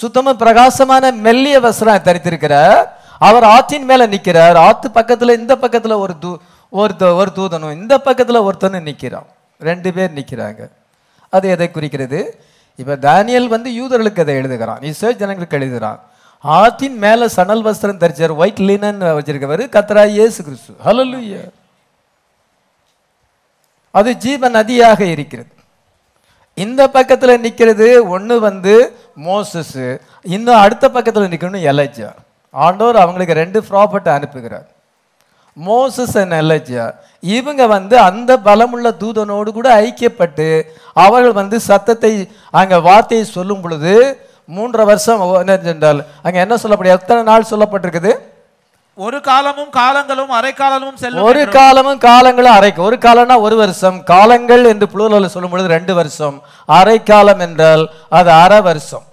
சுத்தமா 0.00 0.32
பிரகாசமான 0.32 1.12
மெல்லிய 1.12 1.60
வஸ்திரம் 1.60 2.06
தரித்திருக்கிறார். 2.08 2.84
அவர் 3.18 3.44
ஆற்றின் 3.44 3.84
மேல 3.84 4.06
நிக்கிறார். 4.06 4.56
ஆத்து 4.56 4.88
பக்கத்துல 4.94 5.36
இந்த 5.38 5.56
பக்கத்துல 5.56 5.96
ஒரு 6.04 6.18
தூ 6.18 6.30
ஒரு 6.68 7.14
ஒரு 7.20 7.30
தூதனும் 7.34 7.72
இந்த 7.72 8.00
பக்கத்துல 8.04 8.48
ஒருத்தனும் 8.48 8.86
நிக்கிறான். 8.90 9.28
ரெண்டு 9.58 9.92
பேர் 9.92 10.16
நிக்கிறாங்க. 10.18 10.70
அது 11.28 11.48
எதை 11.48 11.70
குறிக்கிறது? 11.70 12.20
இப்ப 12.76 12.96
தானியல் 12.96 13.46
வந்து 13.46 13.70
யூதர்களுக்கு 13.80 14.20
அதை 14.20 14.34
எழுதுகிறான். 14.34 14.82
இஸ்ரேல் 14.82 15.16
ஜனங்களுக்கு 15.16 15.58
எழுதுகிறான். 15.58 16.00
ஆற்றின் 16.44 16.98
மேல 16.98 17.28
சணல் 17.28 17.64
வஸ்திரம் 17.64 18.00
தரிச்சார் 18.02 18.36
ஒயிட் 18.36 18.62
லினன் 18.68 19.00
வச்சிருக்கவர் 19.18 19.62
கத்ரா 19.76 20.04
இயேசு 20.08 20.44
கிறிஸ்து 20.44 20.72
ஹalleluya 20.86 21.42
அது 23.90 24.10
ஜீவ 24.16 24.48
நதியாக 24.48 25.00
இருக்கிறது. 25.00 25.52
இந்த 26.56 26.82
பக்கத்தில் 26.96 27.40
நிற்கிறது 27.44 27.86
ஒன்று 28.14 28.34
வந்து 28.48 28.74
மோசஸ்ஸு 29.26 29.86
இன்னும் 30.34 30.62
அடுத்த 30.64 30.84
பக்கத்தில் 30.88 31.32
நிற்கணும் 31.32 31.66
எலஜா 31.72 32.10
ஆண்டோர் 32.54 33.02
அவங்களுக்கு 33.02 33.40
ரெண்டு 33.42 33.58
ப்ராப்பர்ட்டை 33.68 34.10
அனுப்புகிறார். 34.16 34.66
மோசஸ் 35.56 36.16
அண்ட் 36.22 36.36
எலஜா 36.42 36.84
இவங்க 37.36 37.62
வந்து 37.66 37.96
அந்த 38.08 38.32
பலமுள்ள 38.48 38.88
தூதனோடு 39.02 39.50
கூட 39.52 39.68
ஐக்கியப்பட்டு 39.86 40.48
அவர்கள் 41.04 41.38
வந்து 41.40 41.56
சத்தத்தை 41.68 42.12
அங்கே 42.60 42.78
வார்த்தையை 42.88 43.24
சொல்லும் 43.36 43.62
பொழுது 43.64 43.94
மூன்றரை 44.48 44.84
வருஷம் 44.90 45.20
என்ன 45.40 45.58
என்றால் 45.74 46.00
அங்கே 46.24 46.38
என்ன 46.44 46.54
சொல்லப்படும் 46.62 46.96
எத்தனை 46.98 47.22
நாள் 47.30 47.50
சொல்லப்பட்டிருக்குது? 47.50 48.12
ஒரு 48.96 49.18
காலமும் 49.28 49.70
காலங்களும் 49.76 50.32
அரை 50.38 50.52
காலமும் 50.52 50.96
செல்லும் 51.02 51.26
ஒரு 51.28 51.42
காலமும் 51.48 52.00
காலங்களும் 52.08 52.54
அரை 52.56 52.70
ஒரு 52.86 52.96
காலம்னா 53.04 53.36
ஒரு 53.46 53.56
வருஷம். 53.60 53.98
காலங்கள் 54.10 54.64
என்று 54.70 54.86
புளூரல் 54.92 55.32
சொல்லும் 55.34 55.52
பொழுது 55.52 55.68
ரெண்டு 55.74 55.94
வருஷம். 55.98 56.36
அரை 56.78 57.02
காலம் 57.02 57.40
என்றால் 57.46 57.84
அது 58.18 58.30
அரை 58.44 58.60
வருஷம். 58.68 59.04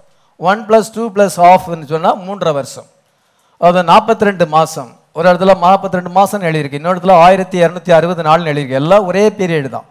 ஒன் 0.50 0.62
பிளஸ் 0.68 0.92
டூ 0.94 1.04
பிளஸ் 1.14 1.38
ஆஃப்னு 1.50 1.90
சொன்னா 1.94 2.12
மூன்றரை 2.26 2.52
வருஷம். 2.58 2.88
அது 3.68 3.82
நாற்பத்தி 3.92 4.28
ரெண்டு 4.30 4.46
மாசம். 4.56 4.90
ஒரு 5.12 5.26
இடத்துல 5.32 5.58
நாற்பத்தி 5.66 5.98
ரெண்டு 6.00 6.14
மாசம் 6.18 6.42
எழுதியிருக்கு. 6.48 6.80
இன்னொரு 6.80 6.98
இடத்துல 6.98 7.18
ஆயிரத்தி 7.26 7.58
இரநூத்தி 7.64 7.92
அறுபது 7.98 8.22
நாள்னு 8.30 8.50
எழுதியிருக்கு. 8.52 8.80
எல்லாம் 8.82 9.06
ஒரே 9.10 9.26
பீரியட் 9.28 9.74
தான். 9.76 9.86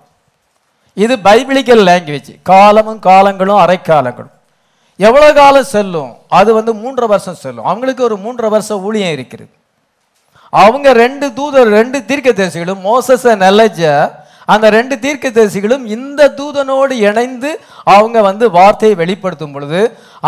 இது 0.93 1.15
பைபிளிக்கல் 1.27 1.85
லாங்குவேஜ் 1.91 2.33
காலமும் 2.53 2.99
காலங்களும் 3.11 3.61
அரை 3.65 3.81
காலங்களும் 3.81 4.35
எவ்வளவு 5.07 5.33
காலம் 5.33 5.71
செல்லும்? 5.75 6.11
அது 6.39 6.49
வந்து 6.53 6.71
மூன்றரை 6.81 7.07
வருஷம் 7.13 7.41
செல்லும். 7.45 7.69
அவங்களுக்கு 7.71 8.03
ஒரு 8.03 8.17
மூன்றரை 8.25 8.49
வருஷம் 8.55 8.83
ஊழியம் 8.87 9.15
இருக்கிறது. 9.17 9.53
அவங்க 10.53 10.93
ரெண்டு 11.03 11.25
தூதர் 11.37 11.69
ரெண்டு 11.79 11.99
தீர்க்கதரிசிகளும் 12.09 12.81
மோசஸ் 12.89 13.25
நிலைச்ச 13.45 13.83
அந்த 14.53 14.67
ரெண்டு 14.75 14.95
தீர்க்கதரிசிகளும் 15.03 15.83
இந்த 15.95 16.21
தூதனோடு 16.37 16.93
இணைந்து 17.07 17.49
அவங்க 17.95 18.21
வந்து 18.27 18.45
வார்த்தையை 18.57 18.95
வெளிப்படுத்தும் 19.01 19.51
பொழுது 19.55 19.81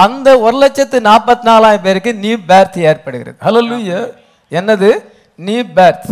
அந்த 0.04 0.28
ஒரு 0.46 0.58
லட்சத்து 0.64 0.98
நாற்பத்தி 1.08 1.46
நாலாயிரம் 1.50 1.86
பேருக்கு 1.88 2.12
நியூ 2.26 2.38
பேர்த் 2.50 2.78
ஏற்படுகிறது. 2.90 3.38
ஹலோ 3.46 3.62
லூய 3.70 4.02
என்னது? 4.52 4.90
நீ 5.40 5.56
பேர்த். 5.78 6.08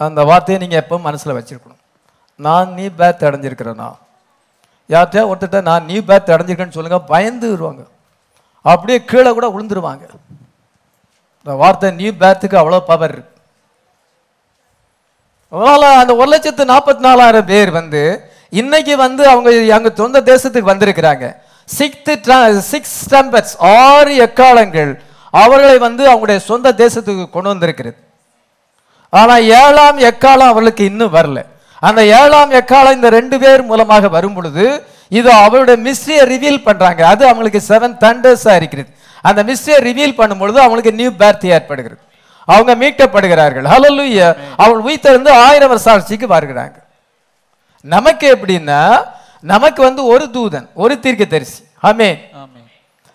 அந்த 0.00 0.20
வார்த்தையை 0.30 0.58
நீங்கள் 0.62 0.80
எப்போ 0.82 0.98
மனசில் 1.06 1.36
வச்சிருக்கணும். 1.38 1.80
நான் 2.46 2.74
நீ 2.78 2.86
பேர்த் 2.98 3.24
அடைஞ்சிருக்கிறேன்னா 3.28 3.88
யார்கிட்ட 4.90 5.24
ஒருத்தட்ட 5.30 5.60
நான் 5.70 5.86
நியூ 5.90 6.02
பேர்த் 6.10 6.34
அடைஞ்சிருக்கேன்னு 6.34 6.76
சொல்லுங்கள் 6.78 7.08
பயந்துருவாங்க 7.14 7.82
அப்படியே 8.62 8.98
கீழே 9.10 9.30
கூட 9.38 9.46
விழுந்துருவாங்க. 9.54 10.04
இந்த 11.48 11.56
வார்த்தை 11.60 11.88
நியூ 11.98 12.10
பேர்த்துக்கு 12.22 12.56
அவ்வளோ 12.60 12.78
பவர் 12.88 13.12
இருக்கு 13.14 13.34
அந்த 16.00 16.12
ஒரு 16.20 16.28
லட்சத்து 16.32 16.64
நாற்பத்தி 16.70 17.02
நாலாயிரம் 17.06 17.46
பேர் 17.50 17.70
வந்து 17.76 18.02
இன்னைக்கு 18.60 18.94
வந்து 19.04 19.22
அவங்க 19.30 19.50
அங்கே 19.76 19.90
சொந்த 20.00 20.20
தேசத்துக்கு 20.30 20.70
வந்திருக்கிறாங்க. 20.70 21.24
சிக்ஸ்த் 21.68 22.10
சிக்ஸ் 22.72 22.92
ஸ்டம்பர்ஸ் 23.04 23.54
ஆறு 23.70 24.12
எக்காலங்கள் 24.26 24.92
அவர்களை 25.42 25.78
வந்து 25.86 26.02
அவங்களுடைய 26.12 26.42
சொந்த 26.50 26.74
தேசத்துக்கு 26.82 27.24
கொண்டு 27.36 27.52
வந்திருக்கிறது. 27.52 27.98
ஆனால் 29.12 29.48
ஏழாம் 29.62 30.04
எக்காலம் 30.10 30.52
அவர்களுக்கு 30.52 30.84
இன்னும் 30.92 31.16
வரல. 31.18 31.38
அந்த 31.88 32.00
ஏழாம் 32.20 32.54
எக்காலம் 32.60 32.98
இந்த 32.98 33.10
ரெண்டு 33.18 33.38
பேர் 33.44 33.68
மூலமாக 33.72 34.12
வரும் 34.18 34.36
பொழுது 34.38 34.66
இது 35.18 35.30
அவருடைய 35.46 35.78
மிஸ்ட்ரியை 35.88 36.22
ரிவீல் 36.34 36.64
பண்ணுறாங்க 36.68 37.02
அது 37.14 37.22
அவங்களுக்கு 37.32 37.62
செவன் 37.72 37.98
தண்டர்ஸாக 38.06 38.60
இருக்கிறது. 38.60 38.90
அந்த 39.28 39.40
மிஸ்ட்ரியை 39.48 39.78
ரிவீல் 39.88 40.18
பண்ணும்பொழுது 40.20 40.58
அவங்களுக்கு 40.64 40.92
நியூ 41.00 41.10
பேர்த் 41.22 41.46
ஏற்படுகிறது. 41.56 42.02
அவங்க 42.48 42.72
மீட்கப்படுகிறார்கள். 42.82 43.66
ஹalleluya 43.72 44.26
அவள் 44.56 44.84
உயிர்த்தெழுந்து 44.86 45.30
ஆயிரம் 45.46 45.68
வருஷ 45.68 45.86
ஆட்சிக்கு 45.92 46.26
வருகிறாங்க. 46.34 46.76
நமக்கு 47.84 48.26
எப்படின்னா 48.34 48.82
நமக்கு 49.52 49.80
வந்து 49.82 50.02
ஒரு 50.12 50.24
தூதன் 50.36 50.66
ஒரு 50.74 50.94
தீர்க்கதரிசி. 51.04 51.60
ஆமென் 51.88 52.18
ஆமென் 52.42 52.66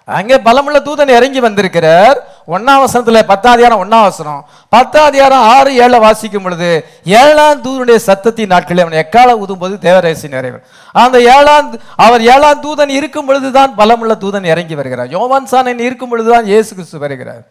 அங்கே 0.08 0.38
பலமுள்ள 0.48 0.80
தூதன் 0.88 1.16
இறங்கி 1.18 1.40
வந்திருக்கிறார். 1.48 2.18
ஒன்னாவசனத்தில் 2.48 3.28
பத்தாதியாரம் 3.32 3.82
ஒன்னாவசனம். 3.84 4.42
பத்தாதியாரம் 4.76 5.46
ஆறு 5.56 5.76
ஏழை 5.76 6.00
வாசிக்கும் 6.00 6.44
பொழுது 6.44 6.70
ஏழாம் 7.04 7.64
தூதனுடைய 7.64 8.00
சத்தத்தின் 8.08 8.52
நாட்களில் 8.54 8.84
அவன் 8.86 9.00
எக்கால 9.04 9.36
ஊதும்போது 9.44 9.76
தேவரேசி 9.88 10.28
நிறைவர் 10.36 10.64
அந்த 10.92 11.22
ஏழாம் 11.22 11.80
அவர் 11.96 12.22
ஏழாம் 12.22 12.64
தூதன் 12.64 12.94
இருக்கும் 13.00 13.26
பொழுதுதான் 13.26 13.74
பலமுள்ள 13.78 14.16
தூதன் 14.24 14.46
இறங்கி 14.46 14.76
வருகிறார். 14.76 15.10
யோவான் 15.10 15.52
சாணன் 15.52 15.80
இருக்கும் 15.80 16.10
பொழுதுதான் 16.10 16.46
இயேசு 16.46 16.76
கிறிஸ்து 16.76 17.00
வருகிறார். 17.00 17.44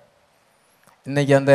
இன்னைக்கு 1.05 1.37
அந்த 1.37 1.55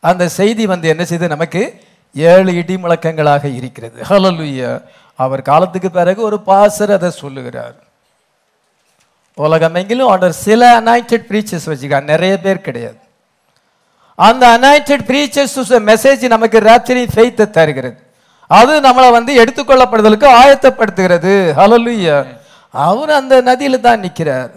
அந்த 0.00 0.28
செய்தி 0.28 0.66
வந்து 0.66 0.88
என்ன 0.88 1.04
செய்து? 1.04 1.28
நமக்கு 1.28 1.82
ஏழு 2.14 2.54
இடி 2.54 2.74
முழக்கங்களாக 2.74 3.44
இருக்கிறது. 3.54 4.02
ஹலலுயா 4.08 4.82
அவர் 5.14 5.42
காலத்துக்கு 5.42 5.90
பிறகு 5.90 6.22
ஒரு 6.22 6.38
பாசர் 6.46 6.92
அதை 6.92 7.10
சொல்லுகிறார். 7.10 7.74
உலகமெங்கிலும் 9.38 10.10
ஆண்டவர் 10.12 10.36
சில 10.46 10.62
அனாயிண்டட் 10.80 11.26
ப்ரீச்சர்ஸ் 11.30 11.68
வச்சுக்காங்க 11.70 12.08
நிறைய 12.14 12.34
பேர் 12.44 12.66
கிடையாது. 12.66 12.98
அந்த 14.18 14.44
அனாயிண்டட் 14.56 15.04
ப்ரீச்சர்ஸ் 15.10 15.56
மெசேஜ் 15.90 16.24
நமக்கு 16.34 16.58
ராத்திரி 16.70 17.00
ஃபெய்த்தை 17.14 17.46
தருகிறது. 17.58 17.96
அது 18.50 18.72
நம்மளை 18.86 19.08
வந்து 19.16 19.32
எடுத்துக்கொள்ளப்படுதலுக்கு 19.42 20.28
ஆயத்தப்படுத்துகிறது. 20.42 21.32
ஹலலுயா 21.60 22.18
அவர் 22.74 23.12
அந்த 23.20 23.34
நதியில் 23.48 23.84
தான் 23.88 24.04
நிற்கிறார் 24.04 24.52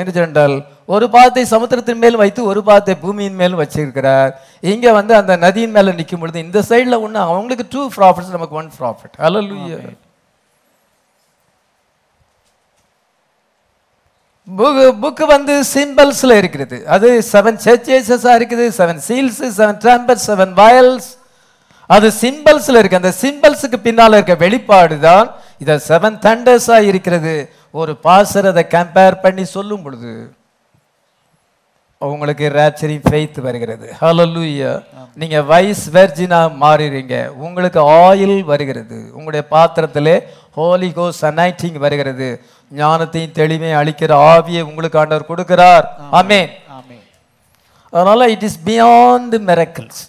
என்ன 0.00 0.12
சொன்னால் 0.14 0.54
ஒரு 0.94 1.06
பாதத்தை 1.14 1.42
சமுத்திரத்தின் 1.52 2.00
மேல் 2.02 2.20
வைத்து 2.22 2.40
ஒரு 2.50 2.60
பாதத்தை 2.68 2.94
பூமியின் 3.04 3.38
மேல் 3.40 3.58
வச்சிருக்கிறார். 3.60 4.30
இங்கே 4.72 4.90
வந்து 4.98 5.12
அந்த 5.20 5.32
நதியின் 5.44 5.74
மேலே 5.76 5.92
நிற்கும் 6.00 6.22
பொழுது 6.22 6.38
இந்த 6.46 6.60
சைடில் 6.70 7.02
ஒன்று 7.04 7.20
அவங்களுக்கு 7.30 7.66
டூ 7.74 7.82
ப்ராஃபிட்ஸ் 7.96 8.34
நமக்கு 8.36 8.58
ஒன் 8.60 8.70
ப்ராஃபிட் 8.78 9.14
ஹலலுயா 9.24 9.78
புக்கு 14.48 15.24
வந்து 15.34 15.54
சிம்பிள்ஸ்ல 15.74 16.36
இருக்கிறது 16.40 16.76
அது 16.94 17.08
செவன் 17.32 17.58
சர்ச்சேசஸா 17.64 18.32
இருக்குது 18.38 18.66
seven 18.78 19.00
seals 19.08 19.40
seven 19.58 19.80
trumpet 19.84 20.20
seven 20.26 20.54
vials 20.60 21.08
அது 21.96 22.08
சிம்பிள்ஸ்ல 22.22 22.80
இருக்கு. 22.80 23.00
அந்த 23.00 23.12
சிம்பிள்ஸுக்கு 23.22 23.78
பின்னால 23.86 24.18
இருக்க 24.18 24.34
வெளிப்பாடு 24.44 24.96
தான் 25.06 25.28
இத 25.62 25.80
செவன் 25.88 26.18
தண்டர்ஸா 26.26 26.76
இருக்கிறது. 26.90 27.34
ஒரு 27.80 27.92
பாசர் 28.04 28.50
அதை 28.52 28.64
கம்பேர் 28.76 29.22
பண்ணி 29.24 29.44
சொல்லும் 29.56 29.82
பொழுது 29.82 30.12
உங்களுக்கு 32.02 32.46
ரேப்சரிங் 32.58 33.02
ஃபெய்த் 33.08 33.40
வருகிறது. 33.46 33.86
ஹalleluya 34.00 34.70
நீங்க 35.20 35.38
வைஸ் 35.50 35.82
வெர்ஜினா 35.96 36.38
மாறிறீங்க. 36.62 37.14
உங்களுக்கு 37.46 37.80
ஆயில் 38.04 38.38
வருகிறது. 38.52 38.98
உங்களுடைய 39.16 39.42
பாத்திரத்திலே 39.54 40.16
ஹோலி 40.58 40.88
கோஸ் 40.98 41.20
அனைட்டிங் 41.30 41.78
வருகிறது. 41.84 42.28
ஞானத்தையும் 42.78 43.36
தெளிவையும் 43.40 43.78
அளிக்கிற 43.80 44.12
ஆவியை 44.32 44.62
உங்களுக்கு 44.70 44.98
ஆண்டவர் 44.98 45.30
கொடுக்கிறார். 45.30 45.86
ஆமென். 46.18 46.50
அதனால 47.92 48.30
it 48.34 48.46
is 48.48 48.58
beyond 48.66 49.34
miracles 49.50 50.02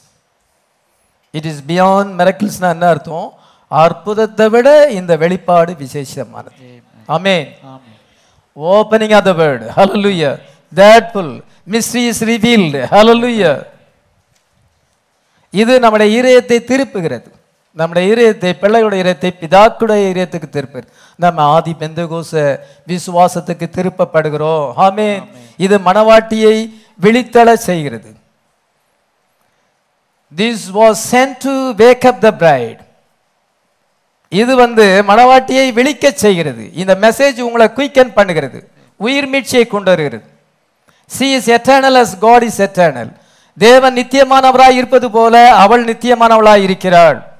it 1.32 1.48
is 1.52 1.62
beyond 1.70 2.12
மிரக்கிள்ஸ்னா 2.20 2.70
என்ன 2.76 2.88
அர்த்தம்? 2.94 3.30
அற்புதத்தை 3.68 4.46
விட 4.56 4.68
இந்த 5.00 5.12
வெளிப்பாடு 5.24 5.72
விசேஷமானது. 5.84 6.54
ஆமென். 7.16 7.48
ஓப்பனிங் 8.58 9.16
ஆஃப் 9.20 9.28
த 9.30 9.34
வேர்ட் 9.42 9.64
ஹalleluya 9.80 10.32
that 10.80 11.04
full 11.14 11.32
mystery 11.74 12.04
is 12.12 12.20
revealed. 12.32 12.76
Hallelujah. 12.96 13.56
இது 15.62 15.74
நம்முடைய 15.84 16.10
இதயத்தை 16.20 16.58
திருப்புகிறது. 16.72 17.30
நம்முடைய 17.72 18.12
இதயத்தை 18.12 18.58
பிள்ளையுடைய 18.62 19.00
இதயத்தை 19.04 19.36
பிதாக்குடைய 19.42 20.04
இதயத்துக்கு 20.14 20.48
திருப்பு 20.52 20.84
நம்ம 21.16 21.44
ஆதி 21.44 21.76
பெந்தகோச 21.80 22.60
விசுவாசத்துக்கு 22.88 23.68
திருப்பப்படுகிறோம். 23.78 24.74
ஆமென். 24.76 25.30
இது 25.58 25.78
மணவாட்டியை 25.78 26.74
விழித்தள 27.02 27.54
செய்கிறது. 27.54 28.14
This 30.36 30.66
was 30.74 31.02
sent 31.12 31.38
to 31.38 31.72
wake 31.72 32.04
up 32.04 32.22
the 32.24 32.34
bride. 32.34 32.80
இது 34.30 34.56
வந்து 34.56 35.04
மணவாட்டியை 35.08 35.72
விழிக்கச் 35.74 36.22
செய்கிறது. 36.26 36.74
இந்த 36.74 36.96
மெசேஜ் 36.96 37.40
உங்களை 37.40 37.68
குயிக்கன் 37.68 38.16
பண்ணுகிறது. 38.16 38.64
உயிர் 38.98 39.30
மீட்சியை 39.30 39.68
கொண்டு 39.68 39.90
வருகிறது. 39.90 40.24
She 41.06 41.32
is 41.32 41.50
eternal 41.50 42.06
as 42.06 42.18
God 42.20 42.44
is 42.44 42.62
eternal 42.62 43.12
தேவன் 43.58 43.96
நித்தியமானவராய் 43.96 44.72
இருப்பது 44.72 45.12
போல 45.12 45.54
அவள் 45.56 45.86
நித்தியமானவளாய் 45.86 46.62
இருக்கிறாள். 46.62 47.31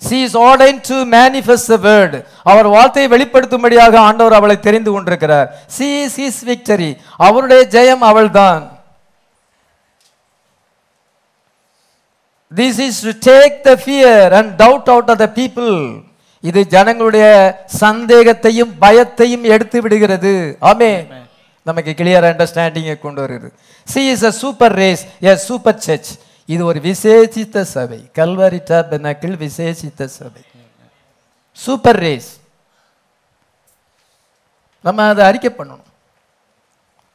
She 0.00 0.16
is 0.26 0.36
ordained 0.48 0.78
to 0.88 0.96
manifest 1.16 1.70
the 1.72 1.76
word 1.88 2.16
அவர் 2.50 2.68
வார்த்தையை 2.76 3.08
வெளிப்படுத்தும்படியாக 3.14 3.94
ஆண்டவர் 4.08 4.38
அவளை 4.38 4.56
தெரிந்து 4.66 4.90
கொண்டிருக்கிறார். 4.92 5.48
சி 5.76 5.88
இஸ் 6.28 6.40
விக்டரி 6.50 6.90
அவருடைய 7.26 7.62
ஜெயம் 7.76 8.04
அவள்தான். 8.10 8.62
This 12.52 12.80
is 12.86 13.02
to 13.06 13.12
take 13.30 13.54
the 13.68 13.70
fear 13.84 14.32
and 14.40 14.50
doubt 14.62 14.90
out 14.94 15.12
of 15.14 15.22
the 15.24 15.28
people 15.40 15.76
இது 16.48 16.60
ஜனங்களுடைய 16.74 17.26
சந்தேகத்தையும் 17.82 18.72
பயத்தையும் 18.82 19.44
எடுத்து 19.54 19.78
விடுகிறது. 19.84 20.32
ஆமே 20.70 20.90
நமக்கு 21.68 21.92
கிளியர் 21.98 22.26
அண்டர்ஸ்டாண்டிங்கை 22.30 22.96
கொண்டு 23.04 23.20
வருகிறது. 23.24 23.50
She 23.92 24.02
is 24.14 24.24
a 24.30 24.32
super 24.42 24.74
race 24.82 25.02
a 25.30 25.34
super 25.48 25.78
church 25.86 26.10
இது 26.46 26.64
ஒரு 26.64 26.80
விசேஷித்த 26.80 27.62
சபை. 27.62 28.10
கல்வரி 28.14 28.60
டாபெனாக்கிள் 28.70 29.34
விசேஷித்த 29.44 30.04
சபை. 30.04 30.42
சூப்பர் 31.52 31.96
ரேஸ் 31.96 32.40
நம்ம 34.80 35.08
அதை 35.08 35.24
அறிக்கை 35.24 35.50
பண்ணணும். 35.58 35.86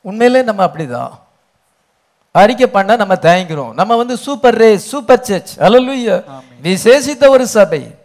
உண்மையிலே 0.01 0.41
நம்ம 0.41 0.65
அப்படிதான். 0.65 1.11
அறிக்கை 2.32 2.67
பண்ண 2.67 2.95
நம்ம 2.95 3.13
தயங்குறோம். 3.13 3.73
நம்ம 3.73 3.95
வந்து 3.95 4.17
சூப்பர் 4.17 4.55
ரேஸ் 4.55 4.88
சூப்பர் 4.88 5.23
சர்ச் 5.23 5.59
அல்லலுயா 5.59 6.23
விசேஷித்த 6.63 7.27
ஒரு 7.27 7.47
சபை. 7.47 7.95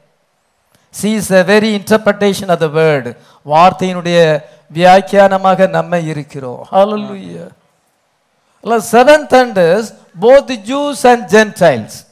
She 0.91 1.11
is 1.11 1.33
a 1.33 1.43
very 1.43 1.71
interpretation 1.79 2.51
of 2.51 2.59
the 2.59 2.67
word 2.67 3.17
வார்த்தையினுடைய 3.47 4.43
வியாக்கியானமாக 4.75 5.69
நம்ம 5.69 5.99
இருக்கிறோம். 5.99 6.67
ஹalleluya 6.71 7.49
seven 8.65 9.27
thunders 9.27 9.95
both 10.21 10.57
Jews 10.67 11.07
and 11.07 11.29
Gentiles 11.31 12.07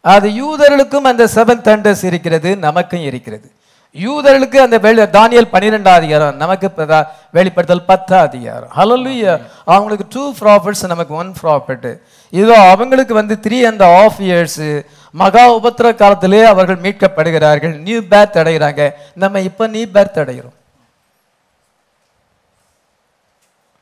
அது 0.00 0.28
யூதர்களுக்கும் 0.28 0.96
அந்த 0.96 1.24
செவன் 1.24 1.60
தண்டர்ஸ் 1.60 2.04
இருக்கிறது 2.04 2.56
நமக்கும் 2.56 3.00
இருக்கிறது. 3.00 3.50
யூதர்களுக்கு 3.98 4.56
அந்த 4.56 4.78
வெளி 4.78 5.02
தானியல் 5.02 5.48
பன்னிரெண்டாம் 5.52 5.88
அதிகாரம் 5.88 6.36
நமக்கு 6.36 6.70
பிரதா- 6.76 7.06
வெளிப்படுத்தல் 7.32 7.84
பத்தாம் 7.84 8.22
அதிகாரம். 8.22 8.68
ஹலோலுயா 8.76 9.40
அவங்களுக்கு 9.64 10.06
டூ 10.08 10.32
ப்ராஃபிட்ஸ் 10.40 10.86
நமக்கு 10.86 11.14
ஒன் 11.14 11.34
ப்ராஃபிட் 11.42 11.98
இதோ 12.30 12.60
அவங்களுக்கு 12.60 13.14
வந்து 13.14 13.38
த்ரீ 13.42 13.62
அண்ட் 13.62 13.82
ஆஃப் 13.82 14.20
இயர்ஸு 14.20 14.84
மகா 15.10 15.54
உபத்திர 15.54 15.94
காலத்திலே 15.94 16.42
அவர்கள் 16.42 16.76
மீட்கப்படுகிறார்கள். 16.76 17.78
நியூ 17.78 18.00
பேர்த் 18.00 18.36
அடைகிறாங்க. 18.36 18.90
நம்ம 19.14 19.40
இப்போ 19.40 19.66
நியூ 19.66 19.86
பேர்த் 19.94 20.18
அடைகிறோம். 20.18 20.63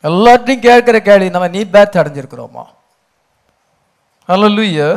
எல்லாத்தையும் 0.04 0.64
கேட்கிற 0.68 0.96
கேள்வி 1.08 1.28
நம்ம 1.34 1.48
நீ 1.56 1.62
பேர்த் 1.74 2.00
அடைஞ்சிருக்கிறோமா 2.02 2.64
Hallelujah. 4.28 4.90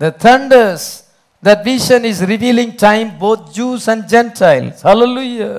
The 0.00 0.10
thunders, 0.22 0.82
that 1.42 1.64
vision 1.64 2.04
is 2.04 2.18
revealing 2.22 2.70
time 2.78 3.08
both 3.18 3.54
Jews 3.54 3.82
and 3.88 4.02
Gentiles. 4.12 4.76
Hallelujah. 4.82 5.52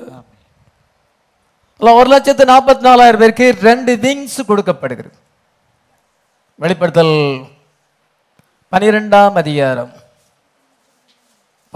இல்ல, 1.80 1.90
ஒரு 1.98 2.08
லட்சத்து 2.08 2.44
நாற்பத்தி 2.50 2.82
நாலாயிரம் 2.86 3.20
பேருக்கு 3.22 3.46
ரெண்டு 3.68 3.92
விங்ஸ் 4.04 4.38
கொடுக்கப்படுகிறது 4.48 5.16
வெளிப்படுத்தல் 6.58 7.14
பனிரெண்டாம் 8.72 9.36
அதிகாரம் 9.42 9.92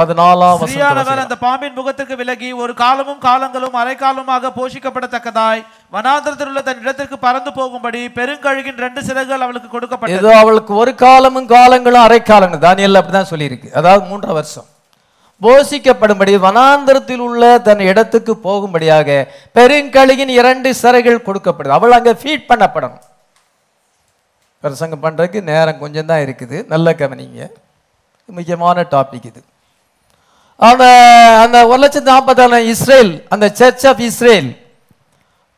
பதினாலாம் 0.03 0.59
வசனம் 0.63 1.25
அந்த 1.25 1.39
பாம்பின் 1.45 1.77
முகத்திற்கு 1.79 2.17
விலகி 2.23 2.51
ஒரு 2.63 2.73
காலமும் 2.83 3.21
காலங்களும் 3.29 3.79
அரைக்காலமாக 3.83 4.53
போஷிக்கப்படத்தக்கதாய் 4.59 5.63
வனாந்திரத்தில் 5.97 6.51
உள்ள 6.51 6.61
தன் 6.69 6.83
இடத்திற்கு 6.85 7.17
பறந்து 7.27 7.51
போகும்படி 7.61 8.03
பெருங்கழுகின் 8.19 8.83
ரெண்டு 8.85 9.01
சிறகுகள் 9.09 9.45
அவளுக்கு 9.47 9.71
கொடுக்கப்பட்டது. 9.77 10.35
அவளுக்கு 10.43 10.75
ஒரு 10.83 10.95
காலமும் 11.05 11.49
காலங்களும் 11.55 12.05
அரை 12.07 12.21
காலங்கள் 12.23 12.65
தானியல் 12.67 13.01
அப்படிதான் 13.01 13.33
சொல்லியிருக்கு. 13.33 13.71
அதாவது 13.81 14.03
மூன்றரை 14.11 14.35
வருஷம். 14.39 14.69
போஷிக்கப்படும்படி 15.45 16.33
வனாந்தரத்தில் 16.47 17.23
உள்ள 17.29 17.45
தன் 17.69 17.81
இடத்துக்கு 17.91 18.33
போகும்படியாக 18.47 19.09
பெருங்கழுகின் 19.59 20.33
இரண்டு 20.41 20.71
சிறைகள் 20.83 21.25
கொடுக்கப்படுது. 21.29 21.77
அவள் 21.79 21.97
அங்க 21.99 22.13
ஃபீட் 22.21 22.49
பண்ணப்படணும். 22.51 23.03
பிரசங்கம் 24.65 25.05
பண்றதுக்கு 25.05 25.41
நேரம் 25.53 25.81
கொஞ்சம் 25.85 26.11
தான் 26.11 26.25
இருக்குது. 26.27 26.59
நல்ல 26.75 26.91
கவனிங்க. 27.01 27.49
முக்கியமான 28.37 28.87
டாபிக் 28.95 29.27
இது. 29.31 29.41
அந்த 30.61 30.85
அந்த 31.45 31.59
ஒரு 31.69 31.81
லட்சத்தி 31.83 32.13
நாற்பத்தாயிரம் 32.15 32.67
இஸ்ரேல் 32.73 33.15
அந்த 33.35 33.47
சர்ச் 33.61 33.87
ஆஃப் 33.91 34.03
இஸ்ரேல் 34.09 34.51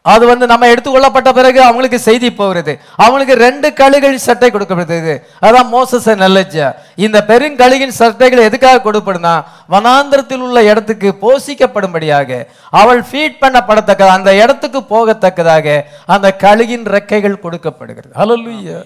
அது 0.05 0.24
வந்து 0.30 0.47
நம்ம 0.51 0.66
எடுத்துக்கொள்ளப்பட்ட 0.70 1.32
பிறகு 1.36 1.61
அவங்களுக்கு 1.66 1.99
செய்தி 2.07 2.28
போகிறது 2.30 2.72
அவங்களுக்கு 2.97 3.34
ரெண்டு 3.45 3.68
கழுகின் 3.78 4.24
சட்டை 4.24 4.49
கொடுக்கப்படுது. 4.51 5.14
அதான் 5.47 5.70
மோசஸ் 5.74 6.09
நல்லஜா 6.24 6.66
இந்த 7.05 7.18
பெருங்கழுகின் 7.30 7.97
சட்டைகள் 8.01 8.47
எதுக்காக 8.49 8.82
கொடுப்படுனா 8.86 9.34
வனாந்திரத்தில் 9.74 10.45
உள்ள 10.47 10.59
இடத்துக்கு 10.70 11.11
போஷிக்கப்படும்படியாக 11.24 12.40
அவள் 12.80 13.03
ஃபீட் 13.11 13.40
பண்ணப்படத்தக்க 13.45 14.11
அந்த 14.16 14.34
இடத்துக்கு 14.42 14.82
போகத்தக்கதாக 14.95 15.78
அந்த 16.16 16.36
கழுகின் 16.45 16.84
ரெக்கைகள் 16.97 17.42
கொடுக்கப்படுகிறது. 17.47 18.14
ஹalleluya 18.20 18.76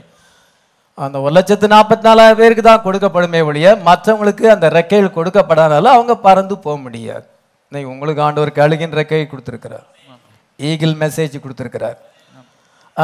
அந்த 1.05 1.17
ஒரு 1.25 1.33
லட்சத்து 1.37 1.67
நாற்பத்தி 1.73 2.05
நாலாயிரம் 2.07 2.41
பேருக்கு 2.41 2.63
தான் 2.67 2.85
கொடுக்கப்படுமே 2.87 3.41
ஒழிய 3.49 3.69
மற்றவங்களுக்கு 3.89 4.45
அந்த 4.55 4.67
ரெக்கைகள் 4.77 5.17
கொடுக்கப்படாதனால 5.17 5.91
அவங்க 5.97 6.15
பறந்து 6.27 6.55
போக 6.65 6.77
முடியாது. 6.85 7.27
இன்னைக்கு 7.71 7.93
உங்களுக்கு 7.95 8.23
ஆண்டவர் 8.27 8.59
கழுகின் 8.61 8.97
ரெக்கை 8.99 9.25
கொடுத்துருக்கிறார். 9.33 9.87
ஈகிள் 10.71 10.95
மெசேஜ் 11.03 11.37
கொடுத்துருக்கிறார். 11.45 11.99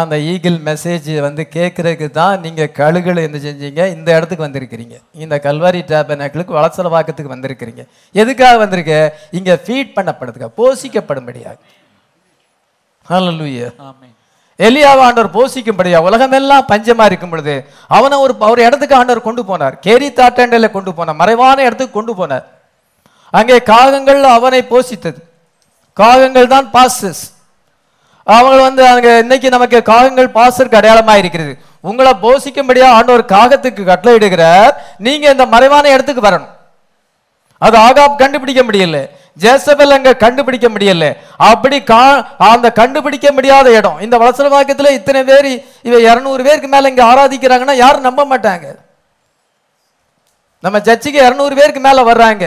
அந்த 0.01 0.15
ஈகிள் 0.31 0.59
மெசேஜ் 0.69 1.11
வந்து 1.27 1.43
கேட்குறதுக்கு 1.57 2.07
தான் 2.21 2.41
நீங்கள் 2.45 2.73
கழுகுல 2.79 3.25
என்ன 3.27 3.41
செஞ்சீங்க? 3.47 3.83
இந்த 3.97 4.09
இடத்துக்கு 4.17 4.47
வந்திருக்கிறீங்க. 4.47 4.97
இந்த 5.25 5.37
கல்வாரி 5.47 5.83
டேபனாக்களுக்கு 5.93 6.59
வளசல 6.59 6.93
வாக்கத்துக்கு 6.97 7.35
வந்திருக்கிறீங்க. 7.35 7.85
எதுக்காக 8.23 8.57
வந்திருக்க? 8.65 8.97
இங்கே 9.39 9.57
ஃபீட் 9.67 9.95
பண்ணப்படுதுக்கா 9.99 10.51
போஷிக்கப்படும்படியாக. 10.61 11.57
ஹalleluya 13.11 13.69
ஆமென் 13.87 14.14
எலியாவை 14.59 15.03
ஆண்டவர் 15.07 15.35
போஷிக்கும்படியா 15.37 15.99
உலகமெல்லாம் 16.09 16.67
பஞ்சமா 16.73 17.05
இருக்கும் 17.05 17.31
பொழுது 17.31 17.55
அவனை 17.97 18.19
ஒரு 18.19 18.35
ஒரு 18.39 18.61
இடத்துக்கு 18.67 18.97
ஆண்டவர் 18.97 19.27
கொண்டு 19.29 19.43
போனார். 19.43 19.75
கேரி 19.81 20.09
தாட்டாண்டையில 20.09 20.71
கொண்டு 20.71 20.91
போனார். 20.91 21.21
மறைவான 21.23 21.63
இடத்துக்கு 21.63 21.97
கொண்டு 21.99 22.13
போனார். 22.21 22.45
அங்கே 23.31 23.57
காகங்கள் 23.59 24.23
அவனை 24.23 24.61
போஷித்தது. 24.73 25.21
காகங்கள் 26.01 26.53
தான் 26.55 26.71
பாசஸ். 26.77 27.23
அவங்க 28.27 28.63
வந்து 28.63 28.83
அங்கே 28.89 29.19
இன்னைக்கு 29.19 29.49
நமக்கு 29.55 29.83
காகங்கள் 29.83 30.35
பாசருக்கு 30.37 30.79
அடையாளமாக 30.81 31.23
இருக்கிறது. 31.23 31.53
உங்களை 31.81 32.13
போஷிக்கும்படியா 32.23 32.87
ஆண்டவர் 32.99 33.25
காகத்துக்கு 33.35 33.83
கட்டளையிடுகிறார். 33.91 34.73
நீங்க 34.99 35.31
இந்த 35.31 35.47
மறைவான 35.47 35.89
இடத்துக்கு 35.89 36.29
வரணும். 36.29 36.53
அது 37.59 37.77
ஆகாப் 37.79 38.21
கண்டுபிடிக்க 38.23 38.63
முடியல. 38.63 39.01
ஜேசபல் 39.43 39.95
அங்க 39.97 40.11
கண்டுபிடிக்க 40.25 40.69
முடியல. 40.69 41.07
அப்படி 41.51 41.83
கா 41.83 42.03
அந்த 42.53 42.73
கண்டுபிடிக்க 42.73 43.33
முடியாத 43.33 43.71
இடம். 43.79 44.01
இந்த 44.01 44.19
வளசல 44.19 44.51
வாக்கியத்துல 44.55 44.91
இத்தனை 44.99 45.23
பேர் 45.31 45.49
இவ 45.89 46.01
இருநூறு 46.11 46.45
பேருக்கு 46.45 46.69
மேல 46.69 46.89
இங்க 46.89 47.05
ஆராதிக்கிறாங்கன்னா 47.05 47.75
யாரும் 47.85 48.07
நம்ப 48.09 48.25
மாட்டாங்க. 48.33 48.67
நம்ம 50.61 50.81
சர்ச்சுக்கு 50.81 51.25
இருநூறு 51.27 51.55
பேருக்கு 51.55 51.81
மேல 51.81 52.03
வர்றாங்க. 52.13 52.45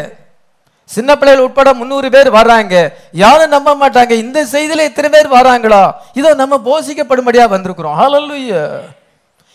சின்ன 0.86 1.12
பிள்ளைகள் 1.16 1.46
உட்பட 1.46 1.74
முந்நூறு 1.74 2.10
பேர் 2.10 2.30
வர்றாங்க. 2.32 2.76
யாரும் 3.12 3.54
நம்ப 3.56 3.76
மாட்டாங்க. 3.82 4.12
இந்த 4.12 4.44
செய்தியில 4.44 4.86
இத்தனை 4.90 5.10
பேர் 5.16 5.36
வராங்களா 5.38 5.92
இதை 6.14 6.34
நம்ம 6.34 6.58
போஷிக்கப்படும்படியா 6.70 7.46
வந்திருக்கிறோம். 7.56 7.98
ஹalleluya 8.02 8.62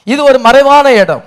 இது 0.04 0.24
ஒரு 0.24 0.38
மறைவான 0.38 0.92
இடம். 0.92 1.24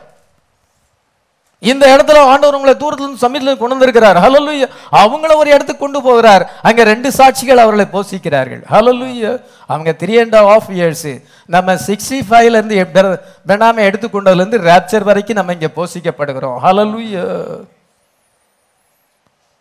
இந்த 1.59 1.95
இடத்துல 1.95 2.17
ஆண்டவர் 2.17 2.59
உங்களை 2.59 2.79
தூரத்துல 2.79 3.01
இருந்து 3.01 3.17
சமீபத்தில் 3.17 3.57
கொண்டு 3.57 3.77
வந்திருக்கிறார் 3.77 4.17
ஹalleluya 4.17 4.69
அவங்கள 4.91 5.35
ஒரு 5.35 5.49
இடத்துக்கு 5.49 5.77
கொண்டு 5.77 6.01
போகிறார். 6.01 6.51
அங்க 6.61 6.83
ரெண்டு 6.83 7.09
சாட்சிகள் 7.09 7.55
அவர்களை 7.55 7.85
போஷிக்கிறார்கள். 7.93 8.63
ஹalleluya 8.69 9.43
அவங்க 9.67 9.95
த்ரீ 9.99 10.19
அண்ட் 10.19 10.35
ஆஃப் 10.35 10.69
இயர்ஸ் 10.69 11.23
நம்ம 11.45 11.73
சிக்ஸ்டி 11.73 12.19
ஃபைவ்ல 12.29 12.63
இருந்து 12.63 12.87
பெ- 12.93 13.19
பெனாமை 13.45 13.87
எடுத்துக்கொண்டதுல 13.87 14.35
இருந்து 14.35 14.59
ரேப்சர் 14.59 15.03
வரைக்கும் 15.03 15.35
நம்ம 15.35 15.53
இங்க 15.53 15.69
போஷிக்கப்படுகிறோம். 15.75 16.57
ஹalleluya 16.63 17.63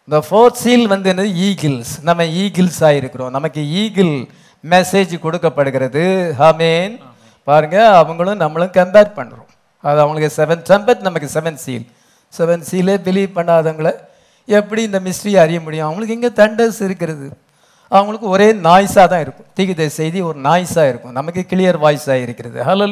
இந்த 0.09 0.27
ஃபோர்த் 0.31 0.53
சீல் 0.53 0.87
வந்து 0.87 1.13
என்னது? 1.13 1.55
ஈகிள்ஸ் 1.55 2.03
நம்ம 2.03 2.23
ஈகிள்ஸ் 2.23 2.91
இருக்கிறோம் 2.91 3.31
நமக்கு 3.31 3.71
ஈகிள் 3.71 4.29
மெசேஜ் 4.71 5.19
கொடுக்கப்படுகிறது. 5.19 6.35
ஆமென் 6.39 7.01
பாருங்க 7.45 7.97
அவங்களும் 7.97 8.37
நம்மளும் 8.37 8.71
கம்பேர் 8.73 9.13
பண்றோம். 9.17 9.44
அது 9.89 9.99
அவங்களுக்கு 10.05 10.31
செவன் 10.39 10.63
ட்ரம்பட் 10.69 11.07
நமக்கு 11.07 11.29
செவன் 11.37 11.59
சீல் 11.65 11.87
செவன் 12.33 12.65
சீலே 12.71 12.95
பிலீவ் 13.07 13.33
பண்ணாதவங்கள 13.39 13.91
எப்படி 14.49 14.81
இந்த 14.89 14.99
மிஸ்ட்ரி 15.07 15.33
அறிய 15.43 15.59
முடியும்? 15.67 15.87
அவங்களுக்கு 15.89 16.17
இங்கே 16.19 16.31
தண்டர்ஸ் 16.41 16.81
இருக்கிறது. 16.87 17.27
அவங்களுக்கு 17.97 18.29
ஒரே 18.35 18.49
நாய்ஸாக 18.67 19.07
தான் 19.13 19.23
இருக்கும். 19.25 19.49
தீகித 19.57 19.87
செய்தி 19.99 20.19
ஒரு 20.29 20.39
நாய்ஸாக 20.49 20.91
இருக்கும். 20.93 21.15
நமக்கு 21.19 21.43
கிளியர் 21.53 21.79
வாய்ஸாக 21.85 22.25
இருக்கிறது. 22.25 22.59
ஹலோ 22.69 22.87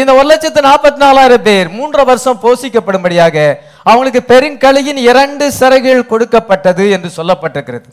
இந்த 0.00 0.10
ஒரு 0.18 0.26
லட்சத்து 0.30 0.60
நாற்பத்தி 0.66 1.00
நாலாயிரம் 1.02 1.44
பேர் 1.46 1.68
மூன்றரை 1.76 2.02
வருஷம் 2.10 2.40
போஷிக்கப்படும்படியாக 2.42 3.36
அவங்களுக்கு 3.90 4.20
பெருங்கலையின் 4.32 5.00
இரண்டு 5.10 5.44
சிறகுகள் 5.60 6.10
கொடுக்கப்பட்டது 6.12 6.84
என்று 6.96 7.08
சொல்லப்பட்டிருக்கிறது. 7.16 7.88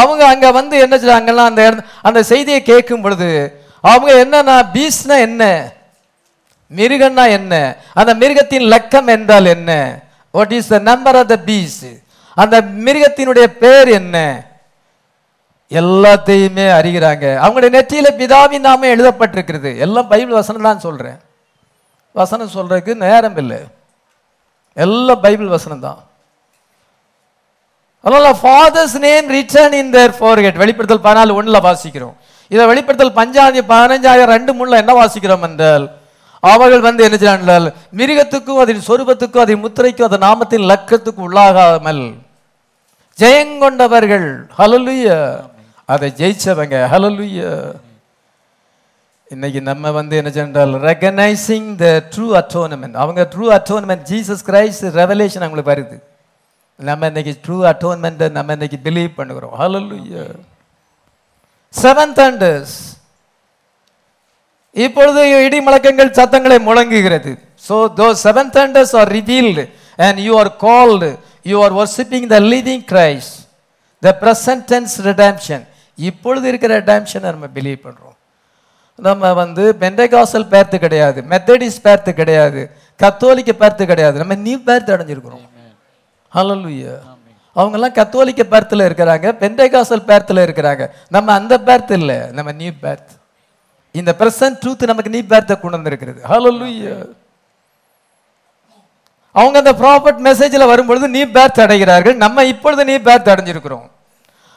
அவங்க 0.00 0.22
அங்கே 0.32 0.50
வந்து 0.58 0.76
என்ன 0.84 0.94
செய்றாங்கன்னா 1.02 1.44
அந்த 1.50 1.64
அந்த 2.08 2.20
செய்தியை 2.30 2.60
கேட்கும் 2.70 3.04
பொழுது 3.04 3.28
அவங்க 3.82 4.10
என்னன்னா 4.24 4.56
பீஸ்னா 4.74 5.16
என்ன? 5.28 5.72
மிருகன்னா 6.78 7.24
என்ன? 7.38 7.54
அந்த 7.94 8.12
மிருகத்தின் 8.14 8.66
லக்கம் 8.74 9.08
என்றால் 9.16 9.46
என்ன? 9.46 9.70
What 10.30 10.52
is 10.52 10.72
the 10.74 10.78
number 10.78 11.16
of 11.16 11.28
the 11.28 11.36
beast 11.36 11.84
அந்த 12.36 12.56
மிருகத்தினுடைய 12.60 13.46
பேர் 13.62 13.88
என்ன? 13.88 14.16
எல்லாத்தையுமே 15.80 16.64
அறிகிறாங்க. 16.78 17.26
அவங்களுடைய 17.44 17.70
நெற்றியில 17.76 18.08
பிதாவின் 18.20 18.66
நாம 18.68 18.86
எழுதப்பட்டிருக்கிறது. 18.86 19.70
எல்லாம் 19.78 20.08
பைபிள் 20.08 20.38
வசனம் 20.40 20.62
தான் 20.62 20.84
சொல்றேன். 20.86 21.18
வசனம் 22.12 22.54
சொல்றதுக்கு 22.54 22.94
நேரம் 22.94 23.36
இல்லை. 23.36 23.60
எல்லாம் 24.74 25.20
பைபிள் 25.20 25.46
வசனம் 25.46 25.80
தான். 25.80 26.00
அதனால 28.00 28.26
father's 28.42 28.98
name 28.98 29.28
written 29.28 29.72
in 29.72 29.90
their 29.90 30.10
forehead 30.10 30.60
வெளிப்படுத்தல் 30.62 31.06
பதினாலு 31.06 31.34
ஒன்றில் 31.34 31.66
வாசிக்கிறோம். 31.68 32.16
இதை 32.52 32.64
வெளிப்படுத்தல் 32.70 33.18
பஞ்சாதி 33.20 33.60
பதினஞ்சாயிரம் 33.72 34.34
ரெண்டு 34.36 34.52
மூணுல 34.58 34.80
என்ன 34.82 34.92
வாசிக்கிறோம் 34.98 35.46
என்றால் 35.48 35.86
அவர்கள் 36.42 36.86
வந்து 36.86 37.04
என்ன 37.06 37.16
செய்யறாங்க 37.18 37.72
மிருகத்துக்கும் 37.98 38.60
அதன் 38.62 38.86
சொரூபத்துக்கும் 38.88 39.44
அதன் 39.44 39.64
முத்திரைக்கும் 39.64 40.08
அதன் 40.08 40.26
நாமத்தின் 40.28 40.68
லக்கத்துக்கும் 40.72 41.26
உள்ளாகாமல் 41.28 42.02
ஜெயங்கொண்டவர்கள் 43.18 44.28
ஹலலுய 44.58 45.08
அதை 45.92 46.08
ஜெயிச்சவங்க. 46.20 46.76
ஹலலுய 46.92 47.40
இன்னைக்கு 49.34 49.60
நம்ம 49.68 49.90
வந்து 49.96 50.14
என்ன 50.20 50.30
சென்றால் 50.36 50.72
ரெகனைசிங் 50.88 51.68
த 51.82 51.86
ட்ரூ 52.14 52.26
அட்டோனமெண்ட் 52.40 52.96
அவங்க 53.02 53.22
true 53.34 53.46
atonement 53.58 54.04
Jesus 54.10 54.42
Christ 54.48 54.86
revelation 55.00 55.44
அவங்களுக்கு 55.44 55.72
வருது. 55.74 55.96
நம்ம 56.88 57.06
இன்னைக்கு 57.10 57.32
ட்ரூ 57.44 57.58
அட்டோன்மெண்ட்டை 57.70 58.28
நம்ம 58.38 58.52
இன்னைக்கு 58.58 58.78
பிலீவ் 58.86 59.12
பண்ணுகிறோம். 59.18 59.54
ஹalleluya 59.60 60.22
செவன் 61.74 62.14
thunders 62.18 62.70
இப்பொழுது 64.76 65.20
இடி 65.46 65.58
முழக்கங்கள் 65.60 66.16
சத்தங்களை 66.18 66.58
முழங்குகிறது 66.68 67.32
so 67.66 67.76
those 68.00 68.16
seven 68.26 68.46
thunders 68.50 68.90
are 69.00 69.08
revealed 69.18 69.58
and 69.98 70.16
you 70.26 70.34
are 70.42 70.50
called 70.64 71.04
you 71.50 71.58
are 71.64 71.72
worshiping 71.80 72.24
the 72.34 72.40
living 72.54 72.80
Christ 72.92 73.32
the 74.02 74.12
present 74.22 74.62
tense 74.72 74.94
redemption 75.10 75.60
இப்பொழுது 75.98 76.44
இருக்கிற 76.52 76.72
redemption 76.80 77.22
நம்ம 77.28 77.48
பிலீவ் 77.56 77.80
பண்றோம் 77.86 78.16
நம்ம 78.98 79.32
வந்து 79.34 79.64
பெண்டகாசல் 79.82 80.50
பேர்த்து 80.52 80.76
கிடையாது 80.78 81.20
மெத்தடிஸ் 81.32 81.80
பேர்த்து 81.86 82.12
கிடையாது 82.20 82.62
கத்தோலிக்க 83.00 83.52
பேர்த்து 83.62 83.84
கிடையாது 83.92 84.16
நம்ம 84.22 84.36
நியூ 84.46 84.58
பேர்த்து 84.68 84.94
அடைஞ்சிருக்கிறோம் 84.96 85.44
ஹalleluya 86.32 86.92
அவங்கெல்லாம் 87.56 87.96
கத்தோலிக்க 87.98 88.42
பேர்த்தில் 88.52 88.86
இருக்கிறாங்க 88.88 89.26
பெண்டைகாசல் 89.42 90.06
பேர்த்தில் 90.10 90.44
இருக்கிறாங்க. 90.46 90.84
நம்ம 91.08 91.32
அந்த 91.32 91.54
பேர்த்து 91.66 91.96
இல்லை 92.00 92.18
நம்ம 92.36 92.52
நியூ 92.52 92.72
பேர்த் 92.84 93.12
இந்த 94.00 94.14
பிரசன்ட் 94.20 94.60
ட்ரூத் 94.62 94.90
நமக்கு 94.90 95.14
நியூ 95.14 95.26
பேர்த்தை 95.32 95.56
கொண்டு 95.60 95.78
வந்திருக்கிறது. 95.78 96.20
ஹalleluya 96.32 96.94
அவங்க 99.34 99.58
அந்த 99.58 99.72
ப்ராஃபட் 99.72 100.18
மெசேஜில் 100.28 100.70
வரும்பொழுது 100.70 101.06
நீ 101.08 101.24
பேர்த் 101.24 101.60
அடைகிறார்கள். 101.64 102.16
நம்ம 102.24 102.44
இப்பொழுது 102.44 102.82
நீ 102.84 102.94
பேர்த் 103.06 103.30
அடைஞ்சிருக்கிறோம். 103.32 103.86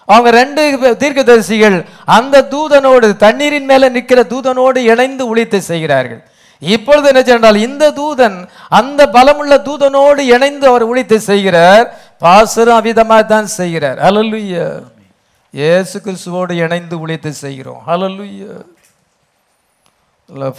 அவங்க 0.08 0.30
ரெண்டு 0.32 0.62
தீர்க்கதரிசிகள் 1.02 1.78
அந்த 2.18 2.42
தூதனோடு 2.54 3.08
தண்ணீரின் 3.26 3.70
மேலே 3.72 3.90
நிற்கிற 3.90 4.24
தூதனோடு 4.34 4.78
இணைந்து 4.94 5.24
உழித்து 5.28 5.62
செய்கிறார்கள். 5.62 6.22
இப்பொழுது 6.62 7.08
என்ன 7.12 7.22
சொன்னால் 7.24 7.58
இந்த 7.68 7.86
தூதன் 8.02 8.38
அந்த 8.80 9.02
பலமுள்ள 9.16 9.54
தூதனோடு 9.68 10.22
இணைந்து 10.36 10.68
அவர் 10.68 10.86
உழித்து 10.92 11.18
செய்கிறார். 11.30 11.86
பாசரும் 12.26 12.80
அவிதமாக 12.80 13.24
தான் 13.34 13.48
செய்கிறார். 13.60 13.98
ஹalleluya. 14.06 14.68
இயேசு 15.54 15.96
கிறிஸ்துவோடு 16.06 16.54
இணைந்து 16.64 16.96
உழைத்து 17.04 17.32
செய்கிறோம். 17.44 17.82
ஹalleluya. 17.90 18.54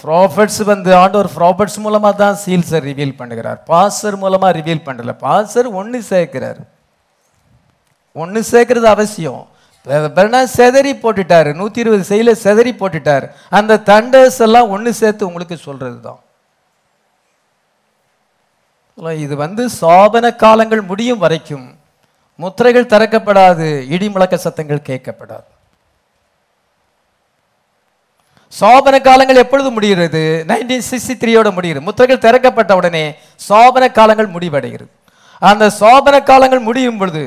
ப்ராஃபட்ஸ் 0.03 0.61
வந்து 0.71 0.91
ஆண்டவர் 1.03 1.29
ப்ராஃபட்ஸ் 1.37 1.79
மூலமாக 1.85 2.15
தான் 2.21 2.37
சீல்ஸை 2.43 2.79
ரிவீல் 2.89 3.19
பண்ணுகிறார். 3.21 3.59
பாசர் 3.71 4.17
மூலமாக 4.23 4.51
ரிவீல் 4.59 4.87
பண்ணல. 4.89 5.13
பாசர் 5.25 5.69
ஒன்று 5.81 5.99
சேர்க்கிறார். 6.11 6.61
ஒன்று 8.23 8.41
சேர்க்கறது 8.53 8.89
அவசியம். 8.97 9.43
பெருனா 10.17 10.41
செதறி 10.59 10.93
போட்டுட்டார். 11.03 11.51
நூற்றி 11.59 11.83
இருபது 11.85 12.05
செயலை 12.13 12.35
செதறி 12.45 12.73
போட்டுட்டார். 12.83 13.27
அந்த 13.59 13.81
தண்டர்ஸ் 13.91 14.41
எல்லாம் 14.47 14.71
ஒன்று 14.77 14.93
சேர்த்து 15.01 15.29
உங்களுக்கு 15.31 15.57
சொல்கிறது 15.67 15.99
தான் 16.07 16.21
இது 18.97 19.35
வந்து 19.37 19.63
சோதன 19.81 20.27
காலங்கள் 20.43 20.83
முடியும் 20.91 21.23
வரைக்கும் 21.25 21.67
முத்திரைகள் 22.43 22.91
திறக்கப்படாது 22.93 23.67
இடி 23.95 24.09
முழக்க 24.09 24.37
சத்தங்கள் 24.37 24.87
கேட்கப்படாது. 24.89 25.49
சோபன 28.61 28.97
காலங்கள் 29.09 29.43
எப்பொழுது 29.43 29.71
முடிகிறது? 29.71 30.23
நைன்டீன் 30.51 30.87
சிக்ஸ்டி 30.91 31.15
த்ரீயோட 31.23 31.49
முடிகிறது. 31.57 31.87
முத்திரைகள் 31.89 32.25
திறக்கப்பட்ட 32.27 32.73
உடனே 32.81 33.05
சோபன 33.49 33.93
காலங்கள் 33.99 34.35
முடிவடைகிறது. 34.37 34.93
அந்த 35.43 35.65
சோபன 35.81 36.23
காலங்கள் 36.23 36.67
முடியும் 36.69 36.99
பொழுது 36.99 37.25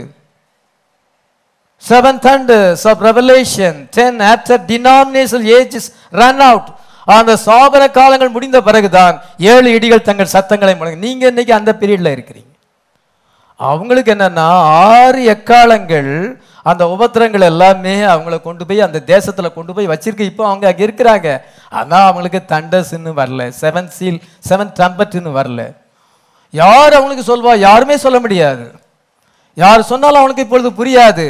seventh 1.89 2.27
and 2.33 2.53
sub 2.83 3.03
revelation 3.09 3.77
ten 3.97 4.19
after 4.31 4.63
denomination 4.71 5.45
age 5.57 5.77
run 6.21 6.43
out 6.49 6.69
அந்த 7.15 7.33
சோதன 7.47 7.83
காலங்கள் 7.97 8.35
முடிந்த 8.35 8.61
பிறகுதான் 8.67 9.15
ஏழு 9.53 9.67
இடிகள் 9.77 10.07
தங்கள் 10.09 10.33
சத்தங்களை 10.35 10.75
முழங்க 10.75 11.05
நீங்க 11.07 11.27
இன்னைக்கு 11.27 11.53
அந்த 11.53 11.71
பீரியட்ல 11.79 12.11
இருக்கிறீங்க. 12.15 12.47
அவங்களுக்கு 13.55 14.11
என்னன்னா 14.13 14.47
ஆறு 14.91 15.21
எக்காலங்கள் 15.35 16.11
அந்த 16.63 16.83
உபத்திரங்கள் 16.85 17.45
எல்லாமே 17.51 17.93
அவங்கள 18.13 18.41
கொண்டு 18.41 18.65
போய் 18.65 18.85
அந்த 18.85 18.99
தேசத்துல 19.07 19.53
கொண்டு 19.53 19.73
போய் 19.73 19.87
வச்சிருக்கு. 19.87 20.29
இப்போ 20.31 20.43
அவங்க 20.47 20.67
அங்கே 20.67 20.85
இருக்கிறாங்க. 20.85 21.41
ஆனா 21.69 21.97
அவங்களுக்கு 22.05 22.41
தண்டஸ்ன்னு 22.55 23.13
வரல. 23.21 23.43
செவன் 23.61 23.89
சீல் 23.97 24.21
செவன் 24.49 24.73
ட்ரம்பட்னு 24.77 25.31
வரல. 25.39 25.61
யார் 26.51 26.93
அவங்களுக்கு 26.93 27.25
சொல்வா? 27.31 27.57
யாருமே 27.57 27.97
சொல்ல 27.97 28.19
முடியாது. 28.19 28.65
யார் 29.55 29.89
சொன்னாலும் 29.91 30.19
அவனுக்கு 30.19 30.45
இப்பொழுது 30.47 30.69
புரியாது. 30.79 31.27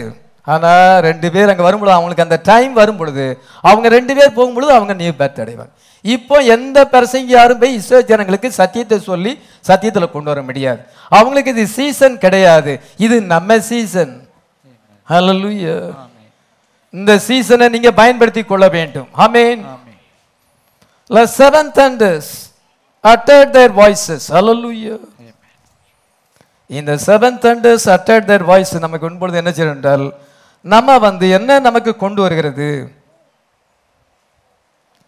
ஆனா 0.54 0.72
ரெண்டு 1.08 1.28
பேர் 1.34 1.52
அங்க 1.54 1.64
வரும்பொழுது 1.68 1.95
அவங்களுக்கு 1.97 2.26
அந்த 2.28 2.38
டைம் 2.52 2.74
வரும் 2.82 3.00
பொழுது 3.02 3.26
அவங்க 3.70 3.88
ரெண்டு 3.97 4.14
பேர் 4.18 4.38
போகும்பொழுது 4.38 4.72
அவங்க 4.78 4.93
நியூ 5.02 5.14
பேர்த் 5.22 5.41
அடைவாங்க. 5.43 5.74
இப்போ 6.16 6.36
எந்த 6.56 6.78
பிரசங்க 6.93 7.36
யாரும் 7.38 7.62
போய் 7.62 7.78
இஸ்ரோ 7.80 8.00
ஜனங்களுக்கு 8.12 8.50
சத்தியத்தை 8.60 8.97
சொல்லி 9.10 9.34
சத்தியத்துல 9.70 10.08
கொண்டு 10.16 10.32
வர 10.32 10.41
முடியாது. 10.50 10.82
அவங்களுக்கு 11.18 11.54
இது 11.56 11.66
சீசன் 11.78 12.16
கிடையாது. 12.26 12.74
இது 13.06 13.16
நம்ம 13.34 13.60
சீசன் 13.72 14.14
ஹalleluya 15.10 15.76
இந்த 16.93 17.12
சீசனை 17.28 17.66
நீங்க 17.76 17.89
பயன்படுத்தி 18.02 18.41
கொள்ள 18.52 18.66
வேண்டும். 18.78 19.10
ஆமென் 19.26 19.62
seven 21.39 21.66
thunders 21.78 22.28
uttered 23.04 23.50
their 23.58 23.72
voices. 23.82 24.24
Hallelujah. 24.36 24.97
இந்த 26.80 26.91
seven 27.06 27.38
thunders 27.43 27.84
uttered 27.95 28.26
their 28.32 28.43
voice. 28.52 28.74
நமக்கு 28.86 29.08
உண்பொழுது 29.10 29.39
என்ன 29.41 29.52
செய்யும் 29.58 29.76
என்றால் 29.76 30.06
நம்ம 30.62 30.97
வந்து 30.99 31.30
என்ன 31.30 31.60
நமக்கு 31.60 31.95
கொண்டு 31.95 32.22
வருகிறது? 32.22 32.91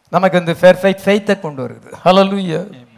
நமக்கு 0.09 0.43
வந்து 0.43 0.55
பெர்ஃபெக்ட் 0.61 1.03
ஃபெய்த்தை 1.05 1.39
கொண்டு 1.39 1.61
வருகிறது 1.61 1.97
ஹalleluya 2.05 2.89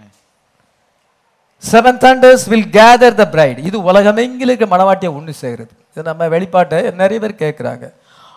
seven 1.71 1.99
thunders 2.03 2.41
will 2.51 2.65
gather 2.79 3.11
the 3.17 3.27
bride. 3.33 3.59
இது 3.67 3.77
உலகமெங்கிலுக்கு 3.91 4.65
மனவாட்டியை 4.73 5.15
ஒன்று 5.15 5.33
செய்கிறது. 5.33 5.71
இது 5.91 6.03
நம்ம 6.03 6.27
வெளிப்பாட்டை 6.27 6.93
நிறைய 6.93 7.19
பேர் 7.23 7.41
கேட்குறாங்க. 7.43 7.91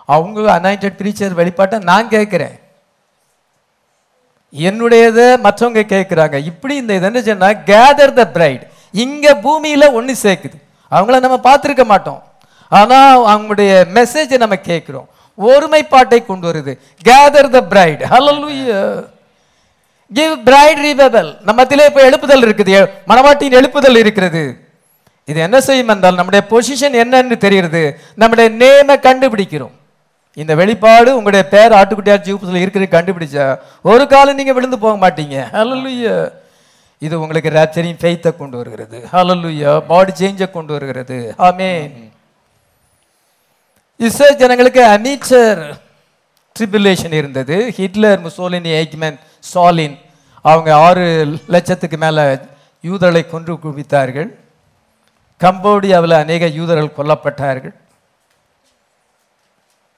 அவங்க 0.05 0.59
அனாயிண்டட் 0.59 0.99
ப்ரீச்சர் 1.01 1.39
வெளிப்பாட்டை 1.41 1.83
நான் 1.83 2.09
கேட்குறேன். 2.09 2.57
என்னுடையதை 4.53 5.27
மற்றவங்க 5.47 5.83
கேட்குறாங்க. 5.95 6.45
இப்படி 6.51 6.77
இந்த 6.77 6.95
இது 6.95 7.07
என்ன 7.07 7.23
சொன்னா 7.23 7.49
கேதர் 7.71 8.13
த 8.13 8.31
பிரைட் 8.37 8.63
இங்க 8.91 9.35
பூமியில 9.35 9.85
ஒண்ணு 9.99 10.15
சேர்க்குது. 10.23 10.59
அவங்கள 10.91 11.21
நம்ம 11.21 11.41
பார்த்துருக்க 11.49 11.85
மாட்டோம். 11.85 12.23
ஆனா 12.73 12.99
அவங்களுடைய 13.33 13.71
மெசேஜை 13.99 14.39
நம்ம 14.45 14.59
கேட்கிறோம். 14.71 15.09
ஒருமைப்பாட்டை 15.39 16.19
கொண்டு 16.31 16.47
வருது. 16.51 16.73
கேதர் 17.09 17.49
த 17.57 17.61
பிரைட் 17.73 18.03
ஹalleluya 18.13 18.81
கிவ் 20.11 20.35
பிரைட் 20.47 20.81
ரிபெபல் 20.87 21.31
நம்ம 21.47 21.57
மத்தியிலே 21.61 21.87
இப்போ 21.91 22.03
எழுப்புதல் 22.09 22.45
இருக்குது. 22.47 22.77
மணவாட்டியின் 23.11 23.59
எழுப்புதல் 23.61 24.01
இருக்கிறது. 24.03 24.43
இது 25.31 25.39
என்ன 25.47 25.59
செய்யும் 25.67 25.91
என்றால் 25.95 26.19
நம்முடைய 26.19 26.43
பொசிஷன் 26.51 26.97
என்னன்னு 27.03 27.37
தெரிகிறது. 27.45 27.83
நம்முடைய 28.23 28.49
நேமை 28.61 28.97
கண்டுபிடிக்கிறோம். 29.07 29.75
இந்த 30.43 30.53
வெளிப்பாடு 30.61 31.11
உங்களுடைய 31.19 31.45
பேர் 31.55 31.77
ஆட்டுக்குட்டியார் 31.79 32.25
ஜீவத்தில் 32.27 32.63
இருக்கிறது 32.65 32.89
கண்டுபிடிச்சா 32.97 33.47
ஒரு 33.91 34.05
காலம் 34.13 34.39
நீங்க 34.41 34.53
விழுந்து 34.57 34.79
போக 34.85 34.95
மாட்டீங்க. 35.05 35.37
ஹalleluya 35.57 36.17
இது 37.07 37.15
உங்களுக்கு 37.23 37.51
ரேப்சரிங் 37.59 37.99
ஃபெய்த்தை 38.03 38.31
கொண்டு 38.43 38.57
வருகிறது. 38.61 38.99
ஹalleluya 39.15 39.73
பாடி 39.91 40.13
சேஞ்சை 40.21 40.49
கொண்டு 40.57 40.73
வருகிறது. 40.77 41.19
ஆமென் 41.49 41.97
இஸ்ரேல் 44.05 44.41
ஜனங்களுக்கு 44.41 44.83
அமீச்சர் 44.95 45.61
ட்ரிபுலேஷன் 46.57 47.15
இருந்தது. 47.21 47.57
ஹிட்லர் 47.77 48.21
முசோலினி 48.25 48.71
எய்க்மேன் 48.81 49.17
ஸ்டாலின் 49.49 49.95
அவங்க 50.45 50.71
ஆறு 50.87 51.05
லட்சத்துக்கு 51.55 51.97
மேலே 52.03 52.25
யூதர்களை 52.89 53.23
கொன்று 53.33 53.55
குவித்தார்கள். 53.63 54.29
கம்போடியாவில் 55.41 56.15
அநேக 56.25 56.47
யூதர்கள் 56.59 56.97
கொல்லப்பட்டார்கள். 56.99 57.75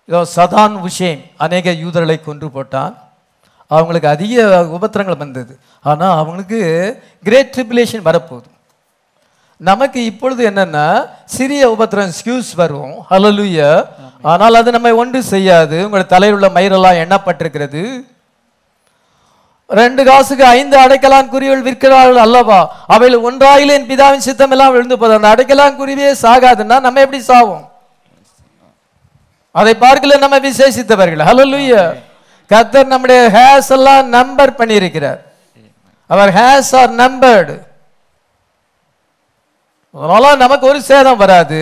இதோ 0.09 0.20
சதான் 0.36 0.76
உஷேன் 0.88 1.22
அநேக 1.46 1.74
யூதர்களை 1.82 2.18
கொன்று 2.28 2.49
போட்டான். 2.57 2.94
அவங்களுக்கு 3.70 4.09
அதிக 4.16 4.62
உபத்திரங்கள் 4.78 5.22
வந்தது. 5.24 5.53
ஆனால் 5.90 6.16
அவங்களுக்கு 6.20 6.61
கிரேட் 7.26 7.53
ட்ரிபுலேஷன் 7.57 8.07
வரப்போகுது. 8.09 8.49
நமக்கு 9.61 10.00
இப்பொழுது 10.04 10.42
என்னன்னா 10.50 10.86
சிறிய 11.36 11.62
உபத்திரம் 11.74 12.12
ஸ்கியூஸ் 12.18 12.50
வரும். 12.61 12.92
ஹalleluya 13.11 13.70
ஆனால் 14.22 14.59
அது 14.61 14.70
நம்மை 14.76 14.92
ஒன்று 15.02 15.20
செய்யாது. 15.32 15.84
உங்கள் 15.86 16.12
தலையில் 16.12 16.36
உள்ள 16.36 16.48
மயிரெல்லாம் 16.56 17.00
எண்ணப்பட்டிருக்கிறது. 17.04 17.82
ரெண்டு 19.70 20.02
காசுக்கு 20.09 20.44
ஐந்து 20.44 20.76
அடைக்கலான் 20.82 21.28
குறிகள் 21.32 21.64
விற்கிறார்கள் 21.66 22.20
அல்லவா? 22.26 22.61
அவையில் 22.94 23.24
ஒன்றாயிலே 23.28 23.74
என் 23.78 23.90
பிதாவின் 23.90 24.26
சித்தம் 24.28 24.50
எல்லாம் 24.50 24.72
விழுந்து 24.74 24.98
போகுது 24.98 25.18
அந்த 25.18 25.30
அடைக்கலான் 25.34 25.78
குறிவே 25.80 26.09
சாகாதுன்னா 26.24 26.76
நம்ம 26.86 27.00
எப்படி 27.00 27.22
சாவோம்? 27.30 27.64
அதை 29.50 29.74
பார்க்கல 29.84 30.18
நம்ம 30.24 30.38
விசேஷித்தவர்கள். 30.48 31.26
ஹalleluya 31.30 31.82
கர்த்தர் 32.46 32.92
நம்முடைய 32.92 33.20
ஹேர்ஸ் 33.36 33.72
எல்லாம் 33.76 34.09
நம்பர் 34.09 34.59
பண்ணியிருக்கிறார். 34.61 35.20
அவர் 36.06 36.30
ஹேர்ஸ் 36.40 36.74
ஆர் 36.82 36.92
நம்பர்டு 37.04 37.56
அதனால 39.95 40.24
நமக்கு 40.43 40.64
ஒரு 40.70 40.80
சேதம் 40.89 41.20
வராது. 41.22 41.59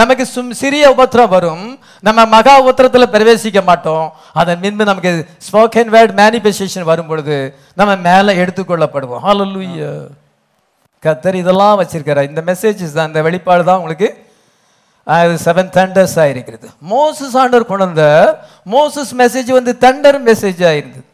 நமக்கு 0.00 0.24
சும் 0.32 0.50
சிறிய 0.62 0.84
உபத்திரம் 0.94 1.32
வரும். 1.34 1.64
நம்ம 2.06 2.26
மகா 2.34 2.54
உபத்திரத்துல 2.62 3.06
பிரவேசிக்க 3.14 3.60
மாட்டோம். 3.70 4.06
அதன் 4.40 4.62
மின்பு 4.64 4.84
நமக்கு 4.90 5.12
ஸ்போக்கன் 5.46 5.92
வேர்ட் 5.94 6.14
மேனிஃபெஸ்டேஷன் 6.22 6.88
வரும் 6.90 7.10
பொழுது 7.10 7.36
நம்ம 7.80 7.92
மேலே 8.08 8.32
எடுத்துக்கொள்ளப்படுவோம். 8.42 9.22
ஹalleluya 9.26 9.90
கத்தர் 11.02 11.40
இதெல்லாம் 11.42 11.78
வச்சிருக்கிறார். 11.80 12.28
இந்த 12.30 12.42
மெசேஜஸ் 12.50 12.96
தான் 12.98 13.10
இந்த 13.10 13.20
வெளிப்பாடு 13.28 13.64
தான் 13.70 13.80
உங்களுக்கு 13.82 14.08
செவன் 15.44 15.70
தண்டர்ஸ் 15.76 16.16
ஆகிருக்கிறது 16.22 16.66
மோசஸ் 16.90 17.36
ஆண்டர் 17.42 17.70
கொண்டு 17.70 17.84
வந்த 17.86 18.04
மோசஸ் 18.74 19.12
மெசேஜ் 19.20 19.50
வந்து 19.56 19.72
தண்டர் 19.84 20.18
மெசேஜ் 20.26 20.60
ஆயிருந்தது 20.70 21.06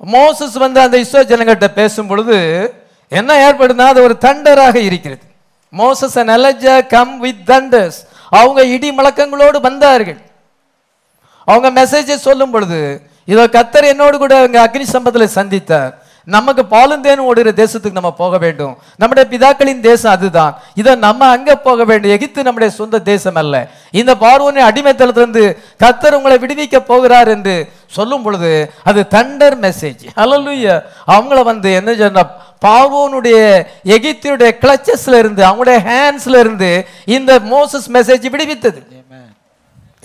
மோசஸ் 0.00 0.56
வந்து 0.64 0.78
அந்த 0.84 0.96
இஸ்ரோ 1.04 1.22
ஜனங்கிட்ட 1.32 1.68
பேசும் 1.80 2.08
பொழுது 2.10 2.36
என்ன 3.18 3.30
ஏற்படுதுன்னா 3.46 3.86
அது 3.92 4.00
ஒரு 4.06 4.16
தண்டராக 4.26 4.76
இருக்கிறது. 4.88 5.24
Moses 5.72 6.16
and 6.20 6.66
come 6.94 7.14
with 7.24 7.44
thunders 7.52 8.00
அவங்க 8.40 8.60
இடி 8.74 8.90
முழக்கங்களோடு 8.98 9.58
வந்தார்கள். 9.68 10.20
அவங்க 11.48 11.68
மெசேஜை 11.80 12.16
சொல்லும் 12.28 12.52
பொழுது 12.54 12.80
இதோ 13.32 13.44
கத்தர் 13.56 13.90
என்னோடு 13.92 14.16
கூட 14.22 14.34
அவங்க 14.42 14.58
அக்னி 14.66 14.86
சம்பத்தில் 14.94 15.34
சந்தித்தார். 15.38 15.92
நமக்கு 16.34 16.62
பாலும் 16.72 17.04
தேனும் 17.04 17.28
ஓடுகிற 17.30 17.50
தேசத்துக்கு 17.60 17.98
நம்ம 17.98 18.10
போக 18.20 18.34
வேண்டும். 18.44 18.74
நம்முடைய 19.00 19.24
பிதாக்களின் 19.32 19.80
தேசம் 19.86 20.12
அதுதான். 20.16 20.52
இதை 20.80 20.92
நம்ம 21.04 21.28
அங்கே 21.36 21.54
போக 21.66 21.84
வேண்டும். 21.90 22.12
எகித்து 22.16 22.40
நம்முடைய 22.46 22.70
சொந்த 22.80 23.00
தேசம் 23.10 23.38
அல்ல. 23.42 23.54
இந்த 24.00 24.12
பார்வோனை 24.24 24.62
அடிமைத்தளத்திலிருந்து 24.68 25.44
கத்தர் 25.82 26.16
உங்களை 26.18 26.36
விடுவிக்க 26.42 26.78
போகிறார் 26.90 27.30
என்று 27.36 27.54
சொல்லும் 27.96 28.24
பொழுது 28.26 28.52
அது 28.90 29.00
தண்டர் 29.16 29.56
மெசேஜ் 29.66 30.04
ஹalleluya 30.18 30.74
அவங்கள 31.14 31.40
வந்து 31.50 31.70
என்ன 31.80 31.94
சொன்ன 32.02 32.26
பார்வோனுடைய 32.64 33.38
எகிப்தியுடைய 33.96 34.50
கிளச்சஸ்ல 34.62 35.20
இருந்து 35.22 35.42
அவங்களுடைய 35.48 35.78
ஹேண்ட்ஸ்ல 35.90 36.40
இருந்து 36.44 36.70
இந்த 37.16 37.32
மோசஸ் 37.52 37.88
மெசேஜ் 37.96 38.26
விடுவித்தது. 38.34 38.80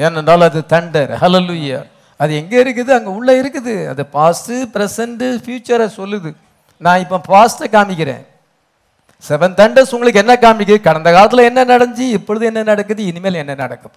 ஏனென்றால் 0.06 0.48
அது 0.50 0.62
தண்டர் 0.74 1.12
ஹalleluya 1.24 1.80
அது 2.20 2.32
எங்க 2.42 2.54
இருக்குது? 2.64 2.92
அங்க 2.98 3.10
உள்ள 3.18 3.30
இருக்குது. 3.42 3.74
அது 3.92 4.02
பாஸ்ட் 4.16 4.54
பிரசன்ட் 4.76 5.24
ஃபியூச்சரை 5.44 5.88
சொல்லுது. 6.00 6.30
நான் 6.82 7.02
இப்போ 7.04 7.18
பாஸ்ட்டை 7.34 7.68
காமிக்கிறேன். 7.76 8.24
செவன் 9.24 9.56
தண்டர்ஸ் 9.60 9.94
உங்களுக்கு 9.96 10.22
என்ன 10.24 10.34
காமிக்குது? 10.46 10.80
கடந்த 10.88 11.10
காலத்துல 11.16 11.46
என்ன 11.50 11.62
நடந்துச்சு? 11.74 12.08
இப்பொழுது 12.18 12.46
என்ன 12.52 12.64
நடக்குது? 12.72 13.02
இனிமேல் 13.12 13.42
என்ன 13.44 13.54
நடக்கும்? 13.64 13.96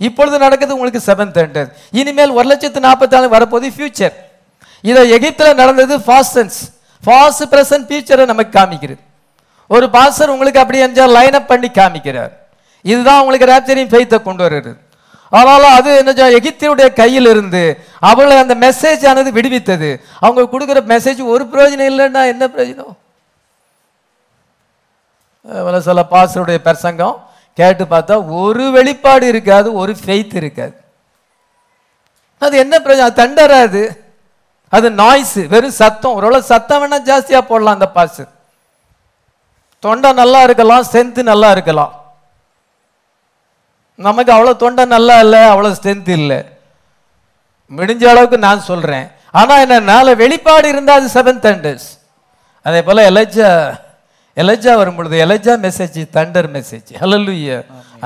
இப்பொழுது 0.00 0.36
நடக்குது 0.44 0.74
உங்களுக்கு 0.76 1.00
செவன் 1.08 1.34
தண்டர் 1.36 1.68
இனிமேல் 2.00 2.32
ஒரு 2.38 2.46
லட்சத்து 2.52 2.80
நாற்பத்தாலு 2.86 3.28
வரப்போது 3.34 3.66
ஃபியூச்சர் 3.76 4.16
இதை 4.84 5.02
எகிப்துல 5.16 5.52
நடந்தது 5.60 5.94
ஃபாஸ்டன்ஸ் 6.06 6.58
ஃபாஸ்ட் 7.06 7.44
பிரசன்ட் 7.50 7.86
ஃபியூச்சரை 7.86 8.24
நமக்கு 8.24 8.58
காமிக்கிறது. 8.58 8.98
ஒரு 9.68 9.90
பாஸ்டர் 9.90 10.28
உங்களுக்கு 10.28 10.60
அப்படி 10.60 10.82
என்ஜாய் 10.82 11.08
லைன் 11.08 11.32
அப் 11.32 11.48
பண்ணி 11.48 11.68
காமிக்கிறார். 11.68 12.32
இதுதான் 12.82 13.24
உங்களுக்கு 13.24 13.46
ரேப்சரிங் 13.46 13.88
ஃபெய்த்தை 13.88 14.22
கொண்டு 14.22 14.42
வருகிறது. 14.42 14.84
ஆனாலும் 15.30 15.70
அது 15.70 15.96
என்ன 15.96 16.12
செய்ய- 16.12 16.40
எகிப்தியுடைய 16.40 16.92
கையில் 16.92 17.26
இருந்து 17.26 17.84
அவளை 18.00 18.36
அந்த 18.36 18.54
மெசேஜ் 18.54 19.08
ஆனது 19.08 19.32
விடுவித்தது. 19.32 20.00
அவங்க 20.20 20.58
கொடுக்குற 20.58 20.78
மெசேஜ் 20.78 21.24
ஒரு 21.24 21.44
பிரயோஜனம் 21.44 21.92
இல்லைன்னா 21.92 22.26
என்ன 22.26 22.46
பிரயோஜனம்? 22.46 22.96
அஹ் 25.52 25.78
சில 25.78 26.04
பாஸ்டருடைய 26.10 26.56
பிரசங்கம் 26.56 27.28
கேட்டு 27.54 27.84
பார்த்தா 27.84 28.34
ஒரு 28.34 28.70
வெளிப்பாடு 28.70 29.26
இருக்காது 29.26 29.72
ஒரு 29.72 29.96
ஃபெய்த் 30.06 30.34
இருக்காது. 30.34 30.74
அது 32.38 32.58
என்ன 32.58 32.78
பிரயோஜனம்? 32.78 33.10
அது 33.10 33.28
தண்டராது 33.28 34.04
அது 34.72 34.88
நாய்ஸ் 35.02 35.38
வெறும் 35.52 35.78
சத்தம். 35.82 36.16
ஒருவேளை 36.18 36.40
சத்தம் 36.52 36.80
வேணா 36.82 36.98
ஜாஸ்தியா 37.10 37.40
போடலாம் 37.50 37.76
அந்த 37.78 37.88
பாஸ் 37.96 38.22
தொண்டை 39.82 40.10
நல்லா 40.22 40.40
இருக்கலாம் 40.46 40.84
ஸ்ட்ரென்த் 40.88 41.20
நல்லா 41.32 41.48
இருக்கலாம். 41.54 41.92
நமக்கு 44.06 44.30
அவ்வளோ 44.36 44.52
தொண்டை 44.62 44.84
நல்லா 44.96 45.16
இல்லை 45.24 45.40
அவ்வளோ 45.52 45.70
ஸ்ட்ரென்த் 45.78 46.10
இல்லை. 46.20 46.38
முடிஞ்ச 47.70 48.02
அளவுக்கு 48.12 48.38
நான் 48.46 48.66
சொல்றேன். 48.70 49.06
ஆனா 49.40 49.54
என்ன 49.64 49.78
நாளை 49.92 50.12
வெளிப்பாடு 50.22 50.66
இருந்தால் 50.72 51.00
அது 51.00 51.08
செவன் 51.16 51.40
தண்டர்ஸ் 51.46 51.88
அதே 52.66 52.80
போல 52.86 53.02
எலஜா 53.10 53.50
எலஜா 54.36 54.72
வரும் 54.80 54.98
பொழுது 54.98 55.16
எலஜா 55.24 55.54
மெசேஜ் 55.66 55.98
தண்டர் 56.16 56.48
மெசேஜ் 56.56 56.90
ஹalleluya 57.02 57.56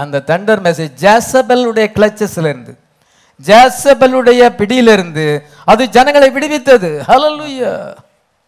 அந்த 0.01 0.23
தண்டர் 0.31 0.61
மெசேஜ் 0.67 0.93
ஜாசபலுடைய 1.05 1.87
கிளச்சஸ்ல 1.97 2.51
இருந்து 2.53 2.73
ஜாசபலுடைய 3.45 4.43
பிடியிலிருந்து 4.59 5.27
அது 5.71 5.83
ஜனங்களை 5.97 6.29
விடுவித்தது. 6.37 6.91
ஹalleluya 7.09 7.73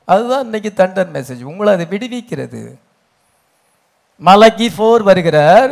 அதுதான் 0.08 0.44
இன்னைக்கு 0.46 0.70
தண்டர் 0.80 1.10
மெசேஜ் 1.16 1.42
உங்களை 1.50 1.70
அது 1.76 1.84
விடுவிக்கிறது. 1.92 2.62
மலக்கி 4.22 4.68
ஃபோர் 4.74 5.02
வருகிறார். 5.10 5.70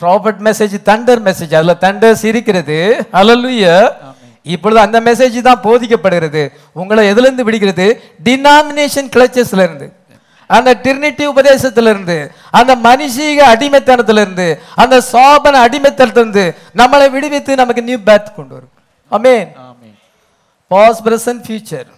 ப்ராபர்ட் 0.00 0.40
மெசேஜ் 0.48 0.76
தண்டர் 0.90 1.22
மெசேஜ் 1.28 1.54
அதுல 1.58 1.74
தண்டர்ஸ் 1.86 2.24
இருக்கிறது. 2.30 2.78
ஹalleluya 3.16 3.74
இப்பொழுது 4.54 4.80
அந்த 4.84 4.98
மெசேஜ் 5.08 5.36
தான் 5.48 5.64
போதிக்கப்படுகிறது. 5.66 6.42
உங்களை 6.80 7.02
எதுல 7.12 7.26
இருந்து 7.28 7.46
விடுகிறது? 7.48 7.86
டினாமினேஷன் 8.26 9.10
கிளச்சஸ்ல 9.16 9.66
இருந்து 9.68 9.88
அந்த 10.50 10.70
டிரினிட்டி 10.84 11.24
உபதேசத்துல 11.32 11.90
இருந்து 11.94 12.16
அந்த 12.58 12.72
மனுஷீக 12.86 13.38
அடிமைத்தனத்துல 13.52 14.22
இருந்து 14.24 14.46
அந்த 14.82 14.96
சாபன 15.12 15.60
அடிமைத்தனத்திலிருந்து 15.66 16.44
நம்மளை 16.80 17.06
விடுவித்து 17.14 17.52
நமக்கு 17.60 17.86
நியூ 17.88 17.98
பேத் 18.08 18.34
கொண்டு 18.38 18.54
வரும். 18.56 18.72
அமேன் 19.16 19.48
பாஸ் 20.72 21.02
பிரசன்ட் 21.06 21.44
ஃபியூச்சர் 21.46 21.88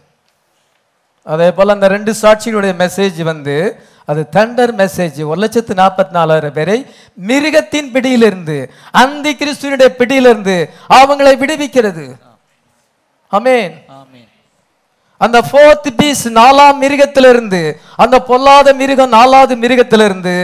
அதே 1.27 1.49
போல 1.57 1.75
அந்த 1.77 1.87
ரெண்டு 1.97 2.13
சாட்சிகளுடைய 2.23 2.73
மெசேஜ் 2.85 3.19
வந்து 3.33 3.57
அது 4.11 4.23
தண்டர் 4.37 4.73
மெசேஜ் 4.81 5.19
ஒரு 5.29 5.39
லட்சத்து 5.43 5.75
நாற்பத்தி 5.83 6.13
நாலாயிரம் 6.17 6.57
பேரை 6.57 6.79
மிருகத்தின் 7.29 7.89
பிடியிலிருந்து 7.95 8.57
அந்த 9.03 9.27
கிறிஸ்துவனுடைய 9.41 9.91
பிடியிலிருந்து 10.01 10.57
அவங்களை 10.99 11.33
விடுவிக்கிறது. 11.43 12.05
அமேன் 13.33 13.75
ஆமென் 13.99 14.29
அந்த 15.21 15.39
ஃபோர்த் 15.49 15.89
பீஸ் 16.01 16.25
நாலாம் 16.41 16.79
மிருகத்திலிருந்து 16.83 17.63
அந்த 18.05 18.17
பொல்லாத 18.31 18.75
மிருகம் 18.81 19.15
நாலாவது 19.19 19.57
மிருகத்திலிருந்து 19.65 20.35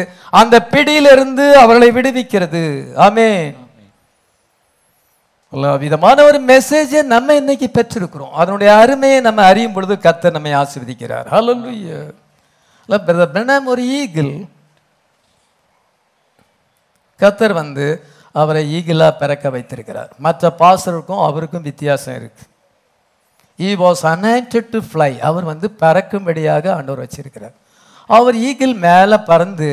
அந்த 0.40 0.56
பிடியிலிருந்து 0.72 1.46
அவர்களை 1.62 1.90
விடுவிக்கிறது. 1.98 2.64
ஆமென் 3.06 3.44
எல்லா 5.52 5.74
விதமான 5.74 6.22
ஒரு 6.22 6.38
மெசேஜை 6.44 7.02
நம்ம 7.02 7.34
இன்னைக்கு 7.34 7.70
பெற்றிருக்கிறோம். 7.74 8.30
அதனுடைய 8.30 8.74
அருமையை 8.74 9.20
நம்ம 9.20 9.44
அறியும் 9.44 9.72
பொழுது 9.72 9.98
கர்த்தர் 9.98 10.32
நம்மை 10.32 10.52
ஆசிர்வதிக்கிறார். 10.54 11.26
ஹalleluya 11.30 11.98
இல்ல 12.86 13.02
பிரதர் 13.06 13.34
பிரணாம் 13.34 13.64
ஒரு 13.64 13.82
ஈகிள் 13.88 14.44
கத்தர் 17.18 17.52
வந்து 17.52 18.04
அவரை 18.32 18.62
ஈகிளாக 18.78 19.18
பிறக்க 19.18 19.50
வைத்திருக்கிறார். 19.50 20.12
மற்ற 20.18 20.52
பாசருக்கும் 20.58 21.24
அவருக்கும் 21.24 21.62
வித்தியாசம் 21.62 22.16
இருக்கு. 22.16 22.42
He 23.58 23.74
was 23.74 24.02
anointed 24.02 24.66
to 24.70 24.78
fly 24.92 25.18
அவர் 25.18 25.44
வந்து 25.44 25.70
பறக்கும்படியாக 25.80 26.72
ஆண்டவர் 26.74 27.06
வச்சிருக்கிறார். 27.06 27.56
அவர் 28.06 28.36
ஈகிள் 28.36 28.74
மேலே 28.74 29.16
பறந்து 29.16 29.68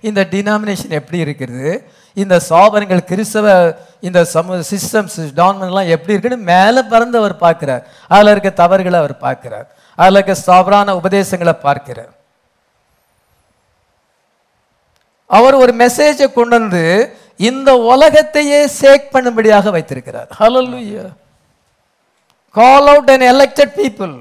இந்த 0.00 0.26
டினாமினேஷன் 0.30 0.96
எப்படி 0.98 1.18
இருக்கிறது 1.18 1.90
இந்த 2.14 2.40
சாபனங்கள் 2.48 3.02
கிறிஸ்தவ 3.10 3.76
இந்த 4.00 4.24
சமூக 4.24 4.62
சிஸ்டம்ஸ் 4.70 5.18
டான்மெண்ட்லாம் 5.40 5.92
எப்படி 5.94 6.14
இருக்குன்னு 6.14 6.48
மேலே 6.52 6.82
பறந்து 6.82 7.18
அவர் 7.18 7.36
பார்க்கிறார். 7.36 7.82
அதில் 8.08 8.30
இருக்க 8.30 8.50
தவறுகளை 8.62 8.98
அவர் 8.98 9.16
பார்க்கிறார். 9.26 9.66
அதில் 9.98 10.22
இருக்க 10.22 10.34
சாபரான 10.46 10.94
உபதேசங்களை 11.00 11.52
பார்க்கிறார். 11.52 12.12
அவர் 15.26 15.54
ஒரு 15.54 15.72
மெசேஜை 15.84 16.32
கொண்டு 16.32 16.58
வந்து 16.58 16.84
இந்த 17.36 17.76
உலகத்தையே 17.76 18.60
சேக் 18.80 19.12
பண்ணும்படியாக 19.12 19.70
வைத்திருக்கிறார். 19.70 20.28
Hello 20.40 21.10
call 22.50 22.86
out 22.86 23.10
and 23.10 23.22
elected 23.22 23.72
people 23.80 24.14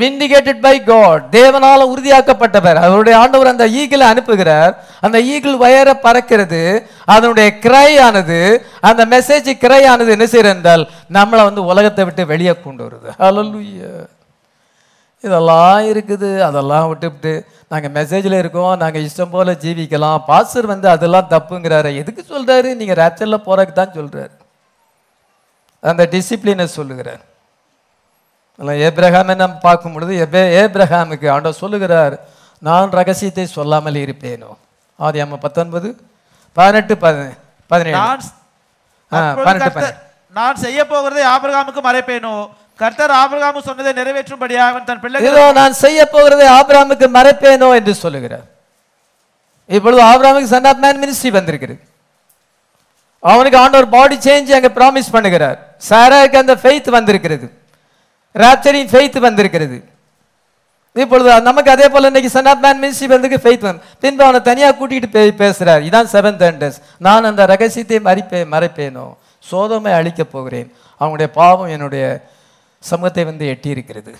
vindicated 0.00 0.62
by 0.66 0.76
God 0.90 1.22
தேவனால 1.36 1.80
உறுதியாக்கப்பட்டவர். 1.92 2.78
அவருடைய 2.86 3.14
ஆண்டவர் 3.22 3.52
அந்த 3.52 3.66
ஈகிளை 3.80 4.06
அனுப்புகிறார். 4.12 4.72
அந்த 5.06 5.18
ஈகிள் 5.32 5.56
வயர 5.64 5.88
பறக்கிறது. 6.06 6.62
அதனுடைய 7.14 7.48
கிரையானது 7.64 8.06
ஆனது 8.18 8.40
அந்த 8.88 9.02
மெசேஜ் 9.14 9.48
கிரையானது 9.64 10.10
என்ன 10.16 10.26
செய்யறது 10.32 10.74
நம்மளை 11.16 11.42
வந்து 11.48 11.62
உலகத்தை 11.72 12.04
விட்டு 12.06 12.22
வெளியே 12.32 12.54
கொண்டு 12.66 12.82
வருது. 12.86 13.08
ஹalleluya 13.22 13.90
இதெல்லாம் 15.26 15.84
இருக்குது. 15.92 16.28
அதெல்லாம் 16.48 16.88
விட்டுவிட்டு 16.90 17.32
நாங்கள் 17.72 17.92
மெசேஜில் 17.96 18.36
இருக்கோம். 18.40 18.74
நாங்கள் 18.82 19.04
இஷ்டம் 19.06 19.32
போல் 19.32 19.50
ஜீவிக்கலாம். 19.64 20.20
பாஸ்டர் 20.28 20.68
வந்து 20.72 20.88
அதெல்லாம் 20.92 21.30
தப்புங்கிறாரு. 21.32 21.90
எதுக்கு 22.02 22.22
சொல்கிறாரு 22.34 22.68
நீங்கள் 22.80 22.98
ரேப்சரில் 23.02 23.44
போகிறதுக்கு 23.46 23.78
தான் 23.80 23.96
சொல்கிறார் 23.98 24.34
அந்த 25.90 26.04
டிசிப்ளினை 26.14 26.66
சொல்லுகிறார். 26.78 27.22
ஏப்ரஹாமை 28.88 29.34
நம்ம 29.42 29.58
பார்க்கும் 29.66 29.94
பொழுது 29.94 30.12
எபே 30.24 30.42
ஏப்ரஹாமுக்கு 30.62 31.26
ஆண்டவர் 31.34 31.60
சொல்லுகிறார் 31.62 32.14
நான் 32.62 32.94
ரகசியத்தை 32.98 33.44
சொல்லாமல் 33.56 33.98
இருப்பேனோ? 34.04 34.50
ஆதி 34.98 35.18
அம்மா 35.24 35.36
பத்தொன்பது 35.44 35.88
பதினெட்டு 36.56 36.94
பதி 37.04 37.26
பதினேழு. 37.70 37.98
பன்னெண்டு, 39.46 39.90
நான் 40.38 40.56
செய்ய 40.64 40.80
போகிறதை 40.92 41.22
ஆபிரகாமுக்கு 41.34 41.82
மறைப்பேனோ? 41.88 42.32
கர்த்தர் 42.80 43.12
ஆபிரகாமு 43.20 43.60
சொன்னதை 43.68 43.92
நிறைவேற்றும்படியாக 44.00 44.72
அவன் 44.72 44.88
தன் 44.88 45.22
இதோ 45.28 45.44
நான் 45.60 45.74
செய்ய 45.84 46.00
போகிறதை 46.14 46.48
ஆபிரகாமுக்கு 46.58 47.06
மறைப்பேனோ 47.18 47.68
என்று 47.78 47.94
சொல்லுகிறார். 48.04 48.46
இப்பொழுது 49.76 50.02
ஆபிரகாமுக்கு 50.10 50.52
சன் 50.54 50.68
ஆஃப் 50.72 50.82
மேன் 50.84 51.00
மினிஸ்ட்ரி 51.04 51.32
வந்திருக்கிறது. 51.38 51.80
அவனுக்கு 53.22 53.58
ஆண்டவர் 53.62 53.88
பாடி 53.96 54.16
சேஞ்ச் 54.26 54.52
அங்க 54.58 54.70
ப்ராமிஸ் 54.80 55.14
பண்ணுகிறார். 55.14 55.58
சாராவுக்கு 55.88 56.42
அந்த 56.42 56.54
ஃபெய்த் 56.62 56.90
வந்திருக்கிறது. 56.98 57.46
ராப்சரின் 58.34 58.90
ஃபெய்த் 58.92 59.18
வந்திருக்கிறது. 59.18 59.88
இப்பொழுது 60.92 61.42
நமக்கு 61.42 61.70
அதே 61.70 61.88
போல் 61.88 62.04
இன்னைக்கு 62.04 62.30
சன் 62.30 62.46
ஆஃப் 62.46 62.64
மேன் 62.64 62.82
மினிஸ்ட்ரி 62.82 63.06
வந்து 63.06 63.28
ஃபெய்த் 63.28 63.66
வந்து 63.68 63.82
பின்பு 64.00 64.22
அவனை 64.22 64.40
தனியாக 64.40 64.74
கூட்டிகிட்டு 64.78 65.10
பே 65.10 65.32
பேசுகிறார் 65.32 65.82
இதான் 65.82 66.10
செவன்த் 66.12 66.44
அண்டர்ஸ் 66.48 66.78
நான் 66.98 67.24
அந்த 67.24 67.46
ரகசியத்தை 67.46 67.98
மறிப்பே 67.98 68.40
மறைப்பேனோ? 68.54 69.06
சோதமை 69.50 69.92
அழிக்கப் 69.92 70.32
போகிறேன். 70.32 70.72
அவனுடைய 70.96 71.32
பாவம் 71.32 71.68
என்னுடைய 71.68 72.04
சமூகத்தை 72.78 73.24
வந்து 73.24 73.46
எட்டி 73.46 73.68
இருக்கிறது 73.68 74.14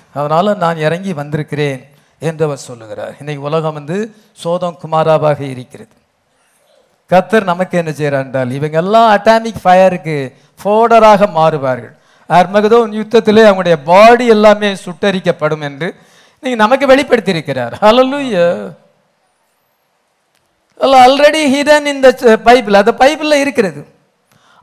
நான் 0.59 0.77
இறங்கி 0.77 1.13
வந்திருக்கிறேன் 1.13 1.89
என்று 2.19 2.45
அவர் 2.45 2.57
சொல்லுகிறார். 2.57 3.15
இன்றைக்கு 3.21 3.45
உலகம் 3.45 3.75
வந்து 3.75 4.15
சோதம் 4.33 4.79
குமாராவாக 4.83 5.41
இருக்கிறது. 5.41 5.95
கத்தர் 7.11 7.43
நமக்கு 7.43 7.79
என்ன 7.79 7.93
செய்கிறார் 7.93 8.25
என்றால் 8.25 8.51
இவங்கெல்லாம் 8.51 9.11
அட்டாமிக் 9.17 9.63
ஃபயருக்கு 9.65 10.33
ஃபோடராக 10.65 11.29
மாறுவார்கள். 11.39 11.98
அர்மகதோ 12.37 12.79
யுத்தத்திலே 13.01 13.43
அவங்களுடைய 13.49 13.77
பாடி 13.91 14.27
எல்லாமே 14.35 14.71
சுட்டரிக்கப்படும் 14.85 15.63
என்று 15.69 15.89
நீங்க 16.43 16.57
நமக்கு 16.65 16.87
வெளிப்படுத்தியிருக்கிறார். 16.93 17.75
ஹalleluya 17.85 18.47
ஆல்ரெடி 21.05 21.41
ஹிடன் 21.53 21.87
இந்த 21.93 22.09
பைபிள் 22.49 22.81
அந்த 22.81 22.93
பைபிளில் 23.01 23.43
இருக்கிறது. 23.45 23.81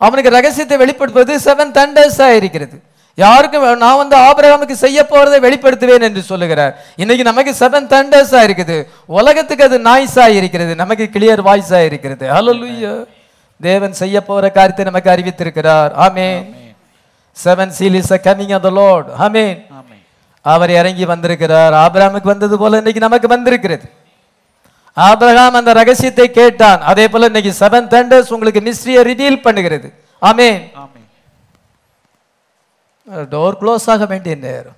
அவனுக்கு 0.02 0.36
ரகசியத்தை 0.36 0.78
வெளிப்படுத்துவது 0.84 1.34
செவன் 1.48 1.74
தண்டர்ஸாக 1.78 2.38
இருக்கிறது. 2.40 2.78
யாருக்கும் 3.18 3.66
நான் 3.84 4.00
வந்து 4.02 4.16
ஆபிரகாமுக்கு 4.28 4.76
செய்ய 4.84 5.00
போறதை 5.12 5.38
வெளிப்படுத்துவேன் 5.46 6.06
என்று 6.08 6.22
சொல்லுகிறார். 6.30 6.74
இன்னைக்கு 7.04 7.24
நமக்கு 7.30 7.52
செவன் 7.62 7.92
தண்டர்ஸா 7.94 8.40
இருக்குது. 8.48 8.78
உலகத்துக்கு 9.20 9.68
அது 9.68 9.78
நாய்ஸா 9.90 10.26
இருக்கிறது. 10.40 10.76
நமக்கு 10.82 11.06
கிளியர் 11.16 11.42
வாய்ஸா 11.50 11.82
இருக்கிறது. 11.90 12.26
ஹalleluya 12.36 12.94
தேவன் 13.62 14.00
செய்ய 14.02 14.22
போற 14.30 14.44
காரியத்தை 14.58 14.86
நமக்கு 14.92 15.14
அறிவித்திருக்கிறார். 15.16 15.92
Amen. 16.06 16.44
Seven 17.44 17.74
seal 17.78 17.98
is 18.02 18.14
coming 18.28 18.54
of 18.58 18.66
the 18.68 18.72
Lord 18.80 19.10
amen 19.26 19.60
அவர் 20.46 20.72
இறங்கி 20.80 21.06
வந்திருக்கிறார். 21.12 21.74
ஆபிரகாமுக்கு 21.84 22.34
வந்தது 22.34 22.56
போல 22.62 22.78
இன்னைக்கு 22.82 23.06
நமக்கு 23.06 23.28
வந்திருக்கிறது. 23.36 23.88
ஆபிரகாம் 25.08 25.58
அந்த 25.60 25.72
ரகசியத்தை 25.80 26.28
கேட்டான். 26.40 26.82
அதே 26.92 27.06
போல 27.14 27.30
இன்னைக்கு 27.32 27.52
செவன் 27.62 27.90
தண்டர்ஸ் 27.94 28.34
உங்களுக்கு 28.36 28.62
மிஸ்ட்ரியை 28.68 29.02
ரிவீல் 29.10 29.44
பண்ணுகிறது. 29.46 29.88
ஆமென் 30.30 30.62
டோர் 33.34 33.58
க்ளோஸ் 33.62 33.88
ஆக 33.94 34.06
வேண்டிய 34.12 34.36
நேரம். 34.46 34.78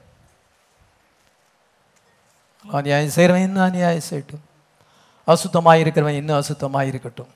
அநியாயம் 2.77 3.13
செய்கிறவன் 3.15 3.45
இன்னும் 3.47 3.67
அநியாயம் 3.67 4.07
செய்யட்டும். 4.09 4.43
அசுத்தமாக 5.33 5.81
இருக்கிறவன் 5.83 6.19
இன்னும் 6.21 6.39
அசுத்தமாக 6.41 6.89
இருக்கட்டும் 6.91 7.31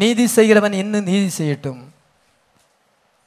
நீதி 0.00 0.24
செய்கிறவன் 0.36 0.76
இன்னும் 0.82 1.08
நீதி 1.10 1.28
செய்யட்டும். 1.38 1.82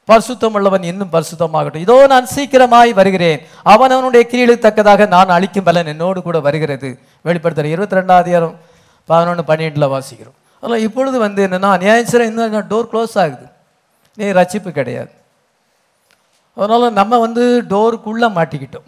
பரிசுத்தம் 0.09 0.55
உள்ளவன் 0.57 0.83
இன்னும் 0.83 1.13
பரிசுத்தமாகட்டும். 1.15 1.83
இதோ 1.85 2.07
நான் 2.07 2.27
சீக்கிரமாய் 2.35 2.91
வருகிறேன். 2.99 3.39
அவன் 3.63 3.93
அவனுடைய 3.95 4.23
கீழுக்கு 4.31 4.65
தக்கதாக 4.65 5.05
நான் 5.05 5.35
அழிக்கும் 5.37 5.67
பலன் 5.69 5.91
என்னோடு 5.93 6.21
கூட 6.21 6.39
வருகிறது. 6.39 6.89
வெளிப்படுத்துகிற 7.25 7.73
இருபத்தி 7.75 7.97
ரெண்டாம் 7.99 8.55
பதினொன்று 9.09 9.43
பன்னெண்டில் 9.49 9.93
வாசிக்கிறோம். 9.95 10.37
அதனால் 10.61 10.85
இப்பொழுது 10.87 11.17
வந்து 11.25 11.41
என்னென்னா 11.47 11.71
நியாயசிரம் 11.85 12.29
இன்னும் 12.31 12.69
டோர் 12.71 12.89
க்ளோஸ் 12.91 13.17
ஆகுது. 13.23 13.45
நீ 14.17 14.25
ரச்சிப்பு 14.39 14.69
கிடையாது. 14.71 15.11
அதனால் 16.57 16.93
நம்ம 16.99 17.17
வந்து 17.25 17.43
டோருக்குள்ளே 17.69 18.27
மாட்டிக்கிட்டோம். 18.37 18.87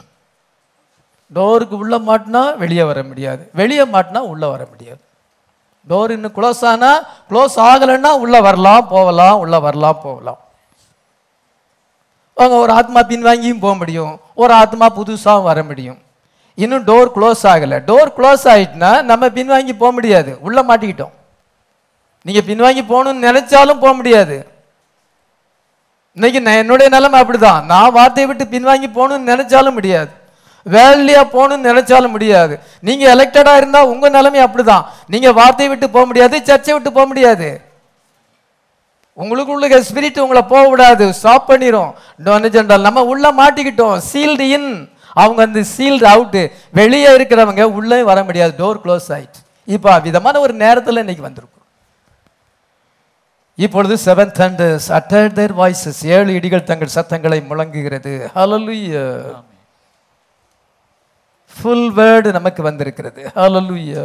டோருக்கு 1.36 1.76
உள்ளே 1.84 1.97
மாட்டினா 2.09 2.57
வெளியே 2.57 2.84
வர 2.84 2.99
முடியாது. 3.03 3.49
வெளியே 3.53 3.86
மாட்டினா 3.95 4.18
உள்ளே 4.34 4.47
வர 4.55 4.63
முடியாது. 4.72 5.01
டோர் 5.89 6.11
இன்னும் 6.15 6.36
க்ளோஸ் 6.38 6.65
ஆனால் 6.72 6.99
க்ளோஸ் 7.30 7.55
ஆகலைன்னா 7.70 8.11
உள்ளே 8.26 8.39
வரலாம் 8.41 8.88
போகலாம் 8.88 9.39
உள்ளே 9.39 9.57
வரலாம் 9.57 9.99
போகலாம். 10.03 10.39
அவங்க 12.39 12.55
ஒரு 12.63 12.71
ஆத்மா 12.79 12.99
பின்வாங்கியும் 13.11 13.63
போக 13.65 13.75
முடியும். 13.75 14.19
ஒரு 14.41 14.53
ஆத்மா 14.53 14.88
புதுசாகவும் 14.97 15.47
வர 15.51 15.63
முடியும். 15.63 15.97
இன்னும் 16.55 16.85
டோர் 16.89 17.09
க்ளோஸ் 17.15 17.43
ஆகலை. 17.51 17.77
டோர் 17.89 18.11
க்ளோஸ் 18.17 18.43
ஆகிட்டுனா 18.53 18.91
நம்ம 19.09 19.27
பின்வாங்கி 19.38 19.73
போக 19.77 19.91
முடியாது. 19.91 20.38
உள்ளே 20.41 20.61
மாட்டிக்கிட்டோம். 20.61 21.13
நீங்கள் 22.21 22.47
பின்வாங்கி 22.49 22.83
போகணும்னு 22.91 23.27
நினச்சாலும் 23.29 23.81
போக 23.83 23.93
முடியாது. 23.93 24.38
இன்னைக்கு 26.13 26.39
நான் 26.41 26.61
என்னுடைய 26.61 26.88
நிலைமை 26.95 27.17
அப்படிதான். 27.21 27.65
நான் 27.71 27.91
வார்த்தையை 27.97 28.27
விட்டு 28.29 28.45
பின்வாங்கி 28.53 28.88
போகணும்னு 28.97 29.31
நினச்சாலும் 29.33 29.77
முடியாது. 29.79 30.11
வேலையாக 30.65 31.25
போகணும்னு 31.35 31.69
நினச்சாலும் 31.71 32.13
முடியாது. 32.15 32.53
நீங்கள் 32.88 33.11
எலெக்டடாக 33.15 33.59
இருந்தால் 33.61 33.91
உங்கள் 33.91 34.15
நிலைமை 34.17 34.39
அப்படிதான். 34.45 34.85
நீங்கள் 35.13 35.33
வார்த்தையை 35.33 35.69
விட்டு 35.73 35.95
போக 35.95 36.05
முடியாது 36.05 36.38
சர்ச்சை 36.38 36.73
விட்டு 36.73 36.91
போக 36.91 37.05
முடியாது. 37.05 37.49
உங்களுக்குள்ள 39.22 39.80
ஸ்பிரிட் 39.89 40.24
உங்களை 40.24 40.43
போக 40.53 40.63
விடாது 40.72 41.05
ஸ்டாப் 41.20 41.49
பண்ணிரும் 41.49 41.91
என்றால் 42.61 42.88
நம்ம 42.88 43.03
உள்ள 43.13 43.26
மாட்டிக்கிட்டோம். 43.41 43.97
சீல்டு 44.11 44.47
இன் 44.57 44.72
அவங்க 45.22 45.39
வந்து 45.45 45.61
சீல்டு 45.76 46.05
அவுட்டு 46.13 46.41
வெளியே 46.80 47.09
இருக்கிறவங்க 47.18 47.63
உள்ளே 47.78 47.99
வர 48.09 48.20
முடியாது. 48.28 48.53
டோர் 48.61 48.82
க்ளோஸ் 48.84 49.07
ஆயிட்டு. 49.18 49.39
இப்போ 49.76 49.99
விதமான 50.07 50.36
ஒரு 50.45 50.53
நேரத்தில் 50.63 51.01
இன்னைக்கு 51.03 51.28
வந்திருக்கும். 51.28 51.53
இப்பொழுது 53.65 53.95
seven 54.05 54.34
thunders 54.39 54.88
utter 54.97 55.36
their 55.38 55.53
voices 55.59 56.01
ஏழு 56.15 56.32
இடிகள் 56.39 56.68
தங்கள் 56.72 56.95
சத்தங்களை 56.95 57.39
முழங்குகிறது. 57.49 58.13
ஹalleluya 58.36 59.05
ஃபுல் 61.55 61.88
வேர்டு 61.99 62.30
நமக்கு 62.38 62.61
வந்திருக்கிறது. 62.70 63.22
ஹalleluya 63.39 64.03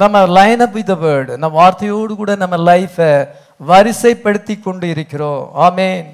நம்ம 0.00 0.26
லைன் 0.26 0.60
அப் 0.60 0.72
வித் 0.72 0.90
வேர்டு 0.90 1.36
நம்ம 1.36 1.54
வார்த்தையோடு 1.58 2.14
கூட 2.20 2.34
நம்ம 2.34 2.56
லைஃபை 2.56 3.28
வரிசைப்படுத்தி 3.68 4.60
கொண்டு 4.60 4.88
இருக்கிறோம். 4.88 5.50
ஆமேன். 5.56 6.06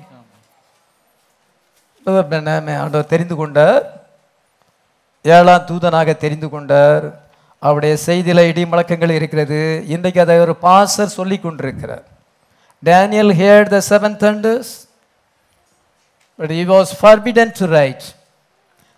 ஆண்டவர் 2.04 3.06
தெரிந்து 3.06 3.36
கொண்டார். 3.36 3.82
ஏழாம் 5.22 5.66
தூதனாக 5.66 6.16
தெரிந்து 6.16 6.48
கொண்டார். 6.48 7.04
அவருடைய 7.58 7.96
செய்தியில் 8.06 8.46
இடி 8.50 8.66
முழக்கங்கள் 8.66 9.10
இருக்கிறது. 9.10 9.84
இன்றைக்கு 9.86 10.20
அதை 10.20 10.38
ஒரு 10.38 10.56
பாசர் 10.62 11.14
சொல்லி 11.18 11.38
கொண்டிருக்கிறார். 11.38 12.04
Daniel 12.84 13.32
had 13.40 13.68
the 13.74 13.80
seven 13.88 14.16
thunders 14.24 14.66
but 16.36 16.50
he 16.50 16.64
was 16.72 16.92
forbidden 17.02 17.52
to 17.58 17.66
write 17.66 18.02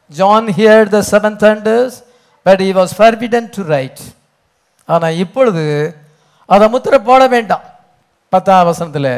John 0.08 0.46
hear 0.46 0.88
the 0.88 1.02
seven 1.10 1.36
thunders 1.36 1.90
but 2.42 2.60
he 2.60 2.70
was 2.78 2.94
forbidden 2.98 3.48
to 3.56 3.62
write 3.62 4.00
ஆனால் 4.94 5.18
இப்பொழுது 5.24 5.64
அதை 6.54 6.66
முத்திரை 6.74 6.98
போட 7.08 7.22
வேண்டாம். 7.34 7.64
பத்தாம் 8.32 8.68
வசனத்தில் 8.70 9.12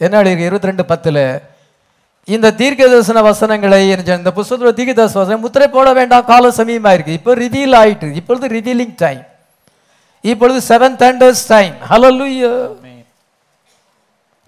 என்ன 0.00 0.20
இருபத்தி 0.46 0.70
ரெண்டு 0.70 0.84
பத்தில் 0.90 1.24
இந்த 2.34 2.48
தீர்க்க 2.60 2.88
தரிசன 2.92 3.22
வசனங்களை 3.28 3.78
இந்த 3.90 4.30
புஸ்தகத்தில் 4.38 4.76
தீர்க்க 4.78 4.92
தரிசன 4.98 5.20
வசனம் 5.22 5.44
முத்திரை 5.46 5.68
போட 5.76 5.88
வேண்டாம் 5.98 6.28
கால 6.32 6.50
சமயமாக 6.60 6.96
இருக்குது 6.96 7.18
இப்போ 7.18 7.32
ரிவீல் 7.44 7.76
ஆயிட்டு 7.82 8.08
இப்பொழுது 8.20 8.46
ரிவீலிங் 8.56 8.96
டைம் 9.04 9.22
இப்பொழுது 10.24 10.58
செவன் 10.70 10.96
தண்டர்ஸ் 11.02 11.44
டைம் 11.52 11.74
ஹலோ 11.90 12.10
லூயோ 12.18 12.52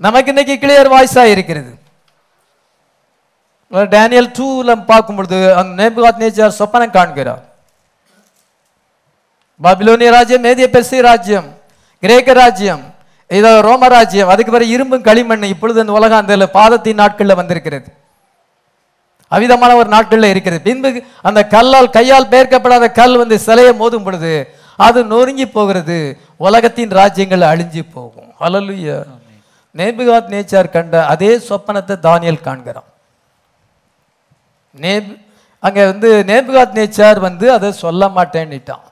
நமக்கு 0.00 0.30
இன்னைக்கு 0.32 0.54
கிளியர் 0.62 0.92
வாய்ஸா 0.92 1.24
இருக்கிறது. 1.32 1.72
டேனியல் 3.94 4.30
டூல 4.38 4.74
பார்க்கும் 4.90 5.18
பொழுது 5.18 5.38
அந்த 5.58 5.70
நேபுகாத் 5.80 6.22
நேச்சார் 6.22 6.58
சொப்பனம் 6.58 6.94
காண்கிறார். 6.96 7.42
பாபிலோனிய 9.60 10.10
ராஜ்யம் 10.10 10.44
மேதிய 10.44 10.66
பெர்சி 10.76 11.00
ராஜ்யம் 11.00 11.48
கிரேக்க 12.00 12.32
ராஜ்யம் 12.32 12.84
இதோ 13.28 13.60
ரோம 13.60 13.88
ராஜ்யம் 13.88 14.28
அதுக்கு 14.28 14.52
பிறகு 14.52 14.70
இரும்பும் 14.70 15.02
களிமண் 15.02 15.42
இப்பொழுது 15.42 15.80
இந்த 15.80 15.92
உலகம் 15.92 16.18
அந்த 16.18 16.48
பாதத்தின் 16.48 16.94
நாட்களில் 16.94 17.34
வந்திருக்கிறது. 17.34 17.92
அவிதமான 19.28 19.74
ஒரு 19.74 19.88
நாட்களில் 19.88 20.30
இருக்கிறது. 20.30 20.62
பின்பு 20.62 21.02
அந்த 21.22 21.46
கல்லால் 21.46 21.90
கையால் 21.90 22.26
பெயர்க்கப்படாத 22.26 22.92
கல் 22.92 23.16
வந்து 23.16 23.38
சிலையை 23.38 23.72
மோதும் 23.72 24.04
பொழுது 24.04 24.54
அது 24.76 25.04
நொறுங்கி 25.04 25.48
போகிறது. 25.48 26.18
உலகத்தின் 26.36 26.90
ராஜ்யங்கள் 26.90 27.40
அழிஞ்சு 27.40 27.82
போகும். 27.92 28.30
ஹalleluya. 28.40 29.04
நேபுகாத் 29.76 30.30
நேச்சார் 30.34 30.70
கண்ட 30.70 31.06
அதே 31.06 31.36
சொப்பனத்தை 31.36 31.96
தானியல் 32.02 32.40
காண்கிறான். 32.40 32.88
நேப் 34.80 35.18
அங்கே 35.58 35.84
வந்து 35.84 36.24
நேபுகாத் 36.26 36.76
நேச்சார் 36.78 37.20
வந்து 37.20 37.52
அதை 37.52 37.72
சொல்ல 37.72 38.06
மாட்டேன்னுட்டான். 38.06 38.86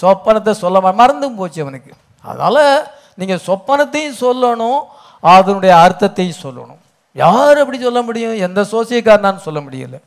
சொப்பனத்தை 0.00 0.50
சொல்ல 0.50 0.92
மறந்தும் 0.92 1.34
போச்சு 1.34 1.62
அவனுக்கு. 1.62 1.92
அதனால 2.22 2.90
நீங்க 3.14 3.34
சொப்பனத்தையும் 3.34 4.20
சொல்லணும் 4.20 4.78
அதனுடைய 5.20 5.76
அர்த்தத்தையும் 5.76 6.42
சொல்லணும். 6.42 6.78
யார் 7.12 7.58
அப்படி 7.58 7.80
சொல்ல 7.80 8.02
முடியும்? 8.02 8.36
எந்த 8.36 8.62
சோசியக்காரனான்னு 8.62 9.36
சொல்ல 9.36 9.60
முடியல. 9.60 10.00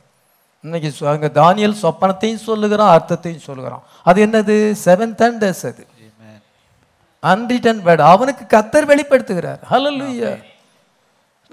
இன்னைக்கு 0.60 1.06
அங்க 1.06 1.30
தானியல் 1.34 1.76
சொப்பனத்தையும் 1.82 2.44
சொல்லுகிறான் 2.48 2.92
அர்த்தத்தையும் 2.92 3.40
சொல்லுகிறான். 3.40 3.82
அது 4.02 4.26
என்னது? 4.26 4.76
செவன் 4.84 5.14
தண்டர்ஸ் 5.14 5.66
அது. 5.66 5.86
அன்ரிட்டன் 7.22 7.80
வேர்ட் 7.84 8.00
அவனுக்கு 8.00 8.58
கத்தர் 8.58 8.90
வெளிப்படுத்துகிறார். 8.90 9.58
ஹalleluya 9.70 10.52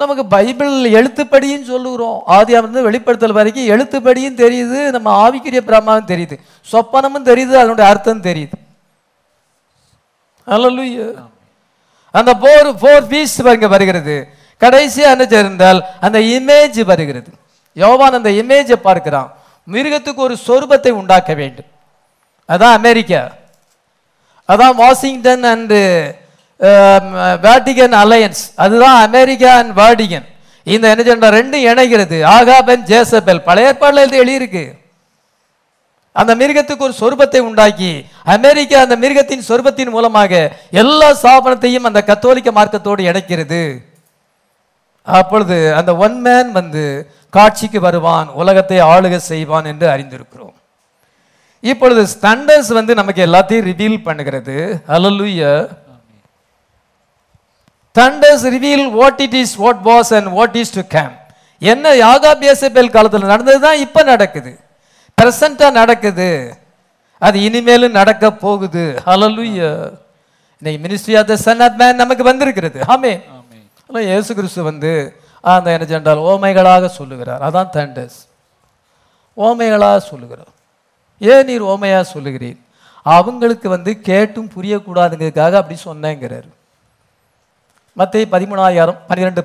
நமக்கு 0.03 0.23
பைபிள் 0.33 0.73
எழுத்துப்படியும் 0.97 1.69
சொல்லுகிறோம். 1.71 2.19
ஆதி 2.35 2.53
வந்து 2.65 2.85
வெளிப்படுத்தல் 2.87 3.37
வரைக்கும் 3.39 3.71
எழுத்துப்படியும் 3.73 4.39
தெரியுது 4.43 4.79
நம்ம 4.95 5.07
ஆவிக்குரிய 5.23 5.61
பிரமாவும் 5.69 6.09
தெரியுது. 6.11 6.35
சொப்பனமும் 6.71 7.27
தெரியுது 7.31 7.53
அதனுடைய 7.61 7.87
அர்த்தம் 7.91 8.25
தெரியுது. 8.29 8.57
அந்த 12.19 12.31
போர் 12.43 12.69
ஃபோர் 12.79 13.05
பீஸ் 13.11 13.35
பாருங்க 13.47 13.67
வருகிறது. 13.73 14.15
கடைசியாக 14.61 15.13
என்ன 15.15 15.25
சேர்ந்தால் 15.33 15.79
அந்த 16.05 16.17
இமேஜ் 16.35 16.79
வருகிறது. 16.91 17.29
யோவான் 17.83 18.17
அந்த 18.19 18.31
இமேஜை 18.41 18.77
பார்க்கிறான். 18.87 19.29
மிருகத்துக்கு 19.73 20.21
ஒரு 20.27 20.35
சொரூபத்தை 20.47 20.91
உண்டாக்க 21.01 21.31
வேண்டும். 21.41 21.69
அதான் 22.53 22.77
அமெரிக்கா. 22.79 23.21
அதான் 24.49 24.77
Washington 24.81 25.45
and 25.53 25.79
Um, 26.69 27.05
Vatican 27.45 27.93
alliance 28.01 28.41
அதுதான் 28.63 28.97
அமெரிக்கா 29.05 29.51
அண்ட் 29.61 29.71
வாடிகன் 29.79 30.27
இந்த 30.67 30.85
என்ன 30.93 31.03
சொல்ற? 31.07 31.29
ரெண்டும் 31.37 31.63
இணைகிறது. 31.69 32.17
ஆகாபன் 32.35 32.83
ஜேசபெல் 32.91 33.41
பழைய 33.47 33.69
ஏற்பாடுல 33.69 34.03
இது 34.07 34.19
எழுதியிருக்கு. 34.23 34.63
அந்த 36.15 36.31
மிருகத்துக்கு 36.41 36.85
ஒரு 36.87 36.95
சொருபத்தை 36.99 37.41
உண்டாக்கி 37.47 37.91
அமெரிக்கா 38.35 38.77
அந்த 38.85 38.95
மிருகத்தின் 39.03 39.47
சொருபத்தின் 39.49 39.93
மூலமாக 39.95 40.41
எல்லா 40.81 41.09
ஸ்தாபனத்தையும் 41.21 41.87
அந்த 41.89 41.99
கத்தோலிக்க 42.11 42.51
மார்க்கத்தோடு 42.59 43.09
இணைக்கிறது. 43.11 43.63
அப்பொழுது 45.07 45.59
அந்த 45.79 45.91
ஒன் 46.05 46.17
மேன் 46.25 46.49
வந்து 46.59 46.83
காட்சிக்கு 47.37 47.79
வருவான் 47.89 48.27
உலகத்தை 48.41 48.79
ஆளுக 48.93 49.15
செய்வான் 49.31 49.69
என்று 49.73 49.87
அறிந்திருக்கிறோம். 49.93 50.55
இப்பொழுது 51.63 52.01
ஸ்டண்டர்ஸ் 52.15 52.69
வந்து 52.77 52.93
நமக்கு 52.99 53.21
எல்லாத்தையும் 53.27 53.67
ரிவீல் 53.71 54.05
பண்ணுகிறது. 54.05 54.55
அலலுய 54.95 55.41
thunders 57.97 58.41
reveal 58.55 58.81
what 58.99 59.19
it 59.25 59.33
is 59.41 59.51
what 59.63 59.77
was 59.89 60.11
and 60.17 60.27
what 60.37 60.53
is 60.61 60.69
to 60.77 60.83
come. 60.95 61.13
என்ன 61.71 61.85
யாகாபியசபேல் 62.03 62.93
காலத்தில் 62.95 63.31
நடந்தது 63.31 63.59
தான் 63.65 63.81
இப்போ 63.85 64.01
நடக்குது. 64.11 64.51
ப்ரெசண்ட்டாக 65.17 65.77
நடக்குது. 65.81 66.29
அது 67.27 67.37
இனிமேலும் 67.47 67.97
நடக்க 67.99 68.25
போகுது. 68.45 68.85
ஹalleluya 69.07 69.69
இன்னைக்கு 70.61 70.79
ministry 70.85 71.13
of 71.19 71.29
the 71.31 71.35
son 71.45 71.61
of 71.65 71.77
man 71.81 72.01
நமக்கு 72.03 72.23
வந்திருக்கிறது. 72.29 72.79
ஆமே 72.93 73.13
ஆனால் 73.87 74.07
இயேசு 74.09 74.31
கிறிஸ்து 74.39 74.63
வந்து 74.69 74.91
அந்த 75.53 75.67
என்ன 75.75 75.85
சென்றால் 75.91 76.23
ஓமைகளாக 76.31 76.89
சொல்லுகிறார். 76.97 77.41
அதான் 77.47 77.69
தண்டர்ஸ் 77.75 78.19
ஓமைகளாக 79.47 79.99
சொல்லுகிறார். 80.09 80.51
ஏன் 81.31 81.45
நீர் 81.49 81.65
ஓமையா 81.73 82.01
சொல்லுகிறீர்? 82.13 82.59
அவங்களுக்கு 83.15 83.67
வந்து 83.75 83.91
கேட்டும் 84.09 84.49
புரியக்கூடாதுங்கிறதுக்காக 84.55 85.59
அப்படி 85.61 85.77
சொன்னேங்கிறார். 85.89 86.49
மத்திய 87.99 88.25
பதிமூணாயிரம் 88.33 88.99
பன்னிரெண்டு 89.07 89.41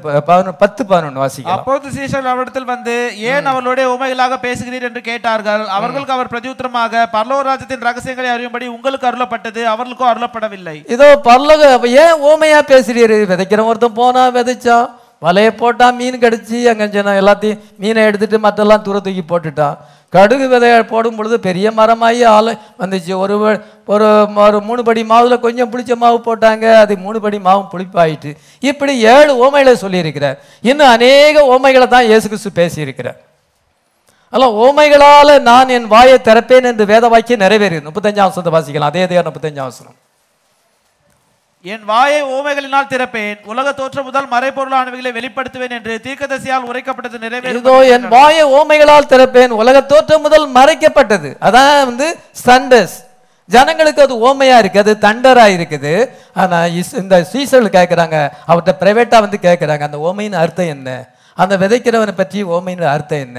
பத்து 0.61 0.83
பதினொன்று 0.91 1.21
வாசிக்கலாம். 1.23 1.55
அப்போது 1.55 1.87
சீஷர்கள் 1.95 2.33
அவரிடத்தில் 2.33 2.69
வந்து 2.73 2.95
ஏன் 3.31 3.49
அவர்களுடைய 3.53 3.87
உமைகளாக 3.95 4.37
பேசுகிறீர்? 4.45 4.87
என்று 4.89 5.01
கேட்டார்கள். 5.09 5.65
அவர்களுக்கு 5.77 6.15
அவர் 6.17 6.31
பிரதியுத்தரமாக 6.35 7.03
பரலோக 7.15 7.47
ராஜ்யத்தின் 7.49 7.87
ரகசியங்களை 7.89 8.31
அறியும்படி 8.35 8.69
உங்களுக்கு 8.77 9.09
அருளப்பட்டது 9.11 9.63
அவர்களுக்கோ 9.73 10.07
அருளப்படவில்லை. 10.13 10.77
இதோ 10.97 11.09
பரலோக 11.29 11.73
ஏன் 12.05 12.23
ஓமையா 12.31 12.61
பேசுறீரு 12.73 13.19
விதைக்கிற 13.33 13.65
ஒருத்தன் 13.71 13.99
போனா 14.01 14.25
விதைச்சான். 14.39 14.87
வலையை 15.25 15.51
போட்டால் 15.61 15.95
மீன் 15.99 16.23
கடிச்சு 16.25 16.57
அங்கே 16.71 16.87
சொன்ன 16.95 17.19
எல்லாத்தையும் 17.21 17.61
மீனை 17.83 18.01
எடுத்துட்டு 18.09 18.39
மற்றெல்லாம் 18.47 18.85
தூர 18.87 18.97
தூக்கி 19.07 19.25
போட்டுட்டான் 19.33 19.77
கடுகு 20.15 20.47
விதையை 20.51 20.81
போடும் 20.91 21.17
பொழுது 21.19 21.37
பெரிய 21.47 21.67
மரமாகி 21.79 22.21
ஆலை 22.35 22.53
வந்துச்சு. 22.81 23.13
ஒரு 23.23 23.35
ஒரு 23.93 24.07
ஒரு 24.45 24.59
மூணு 24.69 24.81
படி 24.89 25.03
மாவில் 25.13 25.43
கொஞ்சம் 25.47 25.71
புளிச்ச 25.73 25.97
மாவு 26.03 26.19
போட்டாங்க. 26.27 26.65
அது 26.83 26.93
மூணு 27.05 27.19
படி 27.25 27.39
மாவு 27.47 27.63
புளிப்பாயிட்டு. 27.73 28.31
இப்படி 28.71 28.93
ஏழு 29.15 29.33
ஓமைகளை 29.45 29.75
சொல்லியிருக்கிறார். 29.85 30.37
இன்னும் 30.71 30.93
அநேக 30.95 31.45
ஓமைகளை 31.55 31.89
தான் 31.95 32.09
இயேசு 32.11 32.27
கிறிஸ்து 32.31 32.59
பேசியிருக்கிறார். 32.61 33.19
அதெல்லாம் 34.33 34.57
ஓமைகளால் 34.67 35.35
நான் 35.51 35.75
என் 35.77 35.93
வாயை 35.95 36.17
திறப்பேன் 36.29 36.69
என்று 36.71 36.85
வேத 36.93 37.09
வாக்கியம் 37.15 37.45
நிறைவேறியது. 37.45 37.87
முப்பத்தஞ்சாம் 37.89 38.29
வசனத்தை 38.31 38.53
வாசிக்கலாம். 38.57 38.93
அதே 38.93 39.03
அதே 39.07 39.23
முப்பத்தஞ்சாம் 39.29 39.71
வசனம். 39.73 39.97
என் 41.73 41.85
வாயை 41.91 42.19
ஓமைகளினால் 42.35 42.91
திறப்பேன். 42.91 43.39
உலக 43.53 43.69
தோற்றம் 43.79 44.07
முதல் 44.09 44.27
மறைபொருளானவைகளை 44.33 45.11
வெளிப்படுத்துவேன் 45.19 45.75
என்று 45.77 45.95
தீர்க்கதசியால் 46.05 46.67
உரைக்கப்பட்டது 46.71 47.19
நிறைவேறும். 47.25 47.63
இதோ 47.63 47.77
என் 47.95 48.07
வாயை 48.15 48.45
ஓமைகளால் 48.59 49.09
திறப்பேன். 49.13 49.55
உலக 49.63 49.81
தோற்றம் 49.93 50.25
முதல் 50.27 50.47
மறைக்கப்பட்டது. 50.59 51.31
அதான் 51.49 51.73
வந்து 51.91 52.09
சண்டஸ். 52.45 52.95
ஜனங்களுக்கு 53.49 54.05
அது 54.05 54.15
ஓமையா 54.29 54.59
இருக்கு 54.63 54.83
அது 54.85 54.95
தண்டரா 55.07 55.47
இருக்குது. 55.57 55.95
ஆனா 56.43 56.61
இந்த 57.03 57.19
சீசர்கள் 57.33 57.77
கேட்கிறாங்க 57.79 58.17
அவர்கிட்ட 58.51 58.75
பிரைவேட்டா 58.83 59.21
வந்து 59.27 59.41
கேட்கிறாங்க 59.49 59.89
அந்த 59.89 60.01
ஓமையின் 60.11 60.39
அர்த்தம் 60.45 60.73
என்ன? 60.77 60.91
அந்த 61.43 61.55
விதைக்கிறவனை 61.65 62.17
பற்றி 62.23 62.39
ஓமையின் 62.57 62.87
அர்த்தம் 62.95 63.25
என்ன? 63.27 63.39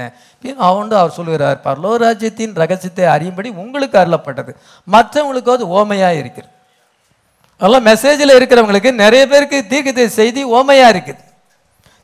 அவன் 0.68 0.94
அவர் 1.00 1.16
சொல்லுகிறார் 1.18 1.58
பரலோராஜ்யத்தின் 1.66 2.54
ரகசியத்தை 2.62 3.08
அறியும்படி 3.16 3.48
உங்களுக்கு 3.64 3.98
அருளப்பட்டது. 4.04 4.52
மற்றவங்களுக்கு 4.88 5.56
அது 5.58 5.66
ஓமையா 5.80 6.12
இருக்கிறது 6.20 6.54
அதெல்லாம் 7.60 7.86
மெசேஜில் 7.90 8.36
இருக்கிறவங்களுக்கு 8.38 8.90
நிறைய 9.04 9.22
பேருக்கு 9.30 9.58
தீர்க்கத்தை 9.72 10.06
செய்தி 10.18 10.42
ஓமையாக 10.58 10.92
இருக்குது. 10.94 11.22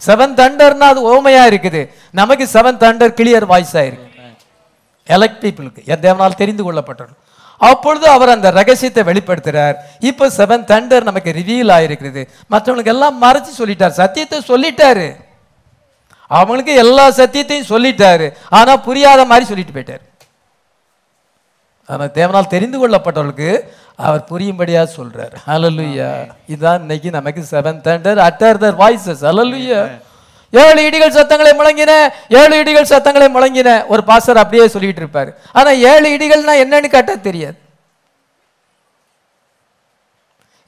செவன் 0.06 0.34
தண்டர்னா 0.40 0.86
அது 0.92 1.02
ஓமையாக 1.14 1.50
இருக்குது. 1.52 1.82
நமக்கு 2.20 2.44
செவன் 2.54 2.80
தண்டர் 2.84 3.16
கிளியர் 3.18 3.46
வாய்ஸ் 3.52 3.76
ஆயிருக்கு 3.82 4.10
எலக்ட் 5.16 5.42
பீப்புளுக்கு 5.44 6.00
தேவனால் 6.06 6.40
தெரிந்து 6.40 6.62
கொள்ளப்பட்டது 6.66 7.12
அப்பொழுது 7.68 8.06
அவர் 8.14 8.32
அந்த 8.34 8.48
ரகசியத்தை 8.58 9.02
வெளிப்படுத்துறார். 9.08 9.76
இப்போ 10.08 10.24
செவன் 10.38 10.64
தண்டர் 10.70 11.06
நமக்கு 11.08 11.30
ரிவீல் 11.38 11.70
ஆயிருக்கிறது. 11.76 12.22
மற்றவங்களுக்கு 12.52 12.94
எல்லாம் 12.94 13.16
மறைச்சு 13.24 13.52
சொல்லிட்டார். 13.60 13.94
சத்தியத்தை 14.00 14.38
சொல்லிட்டாரு. 14.50 15.06
அவங்களுக்கு 16.38 16.74
எல்லா 16.84 17.04
சத்தியத்தையும் 17.20 17.70
சொல்லிட்டாரு. 17.72 18.26
ஆனால் 18.58 18.82
புரியாத 18.88 19.20
மாதிரி 19.30 19.46
சொல்லிட்டு 19.50 19.76
போயிட்டார். 19.76 20.02
ஆனா 21.88 22.04
தேவனால் 22.18 22.52
தெரிந்து 22.54 22.76
கொள்ளப்பட்டவர்களுக்கு 22.80 23.50
அவர் 24.06 24.22
புரியும்படியா 24.30 24.82
சொல்றார். 24.98 25.34
ஹalleluya 25.48 26.08
இதான் 26.54 26.80
இன்னைக்கு 26.84 27.10
நமக்கு 27.18 27.42
seven 27.52 27.80
thunder 27.86 28.20
utter 28.28 28.60
their 28.62 28.78
voices 28.82 29.22
hallelujah 29.28 29.80
ஏழு 30.52 30.80
இடிகள் 30.88 31.14
சத்தங்களை 31.16 31.52
முழங்கின 31.60 31.92
ஏழு 32.40 32.54
இடிகள் 32.62 32.90
சத்தங்களை 32.90 33.28
முழங்கின 33.36 33.70
ஒரு 33.92 34.02
பாஸ்டர் 34.10 34.40
அப்படியே 34.42 34.66
சொல்லிட்டு 34.74 35.00
இருப்பாரு. 35.02 35.30
ஆனா 35.58 35.70
ஏழு 35.92 36.08
இடிகள்னா 36.16 36.54
என்னன்னு 36.64 36.88
கேட்டா 36.96 37.14
தெரியாது. 37.28 37.56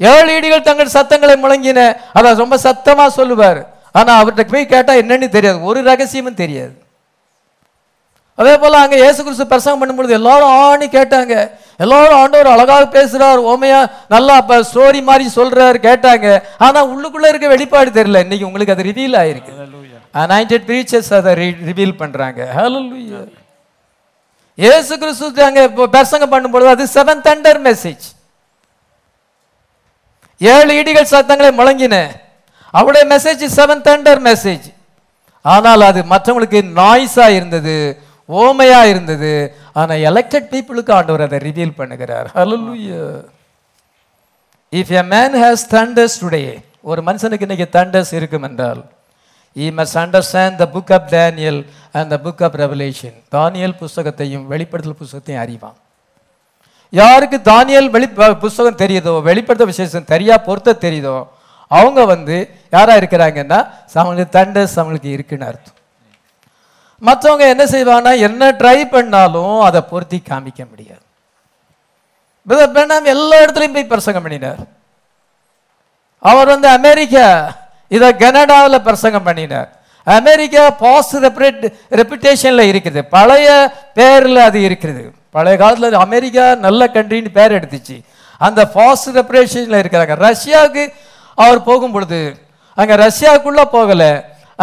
ஏழு 0.00 0.30
இடிகள் 0.38 0.66
தங்கள் 0.70 0.94
சத்தங்களை 0.96 1.36
முழங்கின 1.44 1.80
அதான் 2.18 2.40
ரொம்ப 2.44 2.56
சத்தமா 2.64 3.06
சொல்லுவார். 3.18 3.60
ஆனா 3.98 4.12
அவர்கிட்ட 4.20 4.52
போய் 4.54 4.72
கேட்டா 4.74 4.92
என்னன்னு 5.02 5.28
தெரியாது. 5.36 5.58
ஒரு 5.70 5.82
ரகசியமும் 5.90 6.40
தெரியாது. 6.42 6.74
அதே 8.40 8.54
போல 8.62 8.80
அங்க 8.84 8.96
இயேசு 9.02 9.20
கிறிஸ்து 9.26 9.52
பிரசங்கம் 9.52 9.80
பண்ணும்பொழுது 9.82 10.16
எல்லாரும் 10.18 10.54
ஆணி 10.64 10.86
கேட்டாங்க. 10.96 11.34
எல்லாரும் 11.84 12.18
ஆண்டவர் 12.22 12.52
அழகாக 12.54 12.84
பேசுறார். 12.96 13.40
ஓமையா 13.52 13.80
நல்லா 14.14 14.34
அப்ப 14.40 14.58
ஸ்டோரி 14.70 15.00
மாதிரி 15.08 15.26
சொல்றாரு 15.38 15.78
கேட்டாங்க. 15.88 16.26
ஆனா 16.66 16.80
உள்ளுக்குள்ள 16.92 17.26
இருக்க 17.32 17.48
வெளிப்பாடு 17.54 17.90
தெரியல. 17.98 18.22
இன்னைக்கு 18.26 18.48
உங்களுக்கு 18.48 18.74
அது 18.76 18.88
ரிவீல் 18.90 19.16
ஆயிருக்கு. 19.22 19.52
அனாயிண்டட் 20.22 20.68
பிரீச்சர்ஸ் 20.68 21.10
அதை 21.20 21.32
ரிவீல் 21.70 21.98
பண்றாங்க. 22.02 22.40
ஹalleluya 22.58 23.22
இயேசு 24.58 24.92
கிறிஸ்து 25.00 25.42
அங்க 25.48 25.62
இப்போ 25.70 25.86
பிரசங்கம் 25.96 26.32
பண்ணும்பொழுது 26.34 26.70
அது 26.74 26.84
செவன் 26.96 27.24
தண்டர் 27.26 27.60
மெசேஜ் 27.66 28.06
ஏழு 30.40 30.72
இடிகள் 30.80 31.12
சத்தங்களை 31.12 31.50
முழங்கின. 31.58 31.96
அவருடைய 32.78 33.04
மெசேஜ் 33.12 33.44
செவன் 33.58 33.84
தண்டர் 33.88 34.20
மெசேஜ் 34.30 34.66
ஆனால் 35.44 35.82
அது 35.88 36.00
மற்றவங்களுக்கு 36.12 36.60
நாய்ஸா 36.80 37.26
இருந்தது. 37.36 37.76
ஓமையா 38.28 38.80
இருந்தது. 38.92 39.32
ஆனா 39.80 39.94
எலெக்டட் 40.10 40.50
பீப்புளுக்கு 40.52 40.92
ஆண்டவர் 40.98 41.26
அதை 41.26 41.38
ரிவீல் 41.48 41.78
பண்ணுகிறார். 41.80 42.28
Hallelujah 42.38 43.00
if 44.72 44.92
a 45.00 45.02
man 45.14 45.34
has 45.42 45.64
thunders 45.74 46.14
today 46.22 46.42
ஒரு 46.90 47.00
மனுஷனுக்கு 47.08 47.46
இன்னைக்கு 47.48 47.68
thunders 47.78 48.10
இருக்கும் 48.18 48.46
என்றால் 48.48 48.82
he 49.56 49.66
must 49.78 49.94
understand 50.04 50.52
the 50.62 50.68
book 50.74 50.88
of 50.96 51.02
daniel 51.16 51.58
and 51.98 52.06
the 52.12 52.18
book 52.24 52.40
of 52.46 52.54
revelation. 52.62 53.12
தானியேல் 53.36 53.78
புஸ்தகத்தையும் 53.82 54.44
வெளிப்படுத்தல் 54.52 55.00
புஸ்தகத்தையும் 55.02 55.42
அறிவான். 55.44 55.78
யாருக்கு 56.92 57.38
தானியல் 57.52 57.88
வெளி 57.94 58.08
புஸ்தகம் 58.44 58.80
தெரியுதோ 58.82 59.14
வெளிப்படுத்த 59.28 59.64
விசேஷம் 59.70 60.10
தெரியா 60.12 60.34
பொருத்த 60.48 60.78
தெரியுதோ 60.84 61.16
அவங்க 61.78 62.00
வந்து 62.12 62.36
யாரா 62.76 62.94
இருக்கிறாங்கன்னா 63.00 63.58
அவங்களுக்கு 64.00 64.34
தண்டஸ் 64.38 64.76
அவங்களுக்கு 64.80 65.10
இருக்குன்னு 65.16 65.46
அர்த்தம். 65.50 65.75
மற்றவங்க 67.02 67.44
என்ன 67.54 67.64
செய்வாங்கன்னா 67.72 68.12
என்ன 68.28 68.50
ட்ரை 68.60 68.78
பண்ணாலும் 68.94 69.60
அதை 69.68 69.80
பொருத்தி 69.90 70.18
காமிக்க 70.30 70.60
முடியாது. 70.70 71.04
பிரதர் 72.48 72.74
பிரணாம் 72.74 73.12
எல்லா 73.14 73.36
இடத்துலையும் 73.44 73.76
போய் 73.76 73.92
பிரசங்கம் 73.92 74.24
பண்ணினார். 74.26 74.60
அவர் 76.22 76.52
வந்து 76.54 76.68
அமெரிக்கா 76.78 77.26
இதை 77.96 78.08
கனடாவில் 78.22 78.84
பிரசங்கம் 78.88 79.26
பண்ணினார். 79.28 79.68
அமெரிக்கா 80.06 80.62
பாஸ்ட் 80.84 81.16
ரெப்ரேட் 81.26 81.64
ரெப்புடேஷனில் 82.00 82.70
இருக்குது. 82.72 83.00
பழைய 83.16 83.48
பேரில் 83.98 84.40
அது 84.48 84.58
இருக்குது. 84.68 85.02
பழைய 85.36 85.56
காலத்தில் 85.62 86.04
அமெரிக்கா 86.06 86.44
நல்ல 86.66 86.86
கண்ட்ரின்னு 86.96 87.32
பேர் 87.38 87.56
எடுத்துச்சு. 87.58 87.96
அந்த 88.40 88.60
ஃபாஸ்ட் 88.72 89.10
ரெப்ரேஷனில் 89.20 89.80
இருக்கிறாங்க. 89.82 90.14
ரஷ்யாவுக்கு 90.28 90.84
அவர் 91.44 91.66
போகும் 91.68 91.94
பொழுது 91.96 92.20
அங்கே 92.78 92.94
ரஷ்யாவுக்குள்ளே 93.06 93.64
போகலை. 93.76 94.12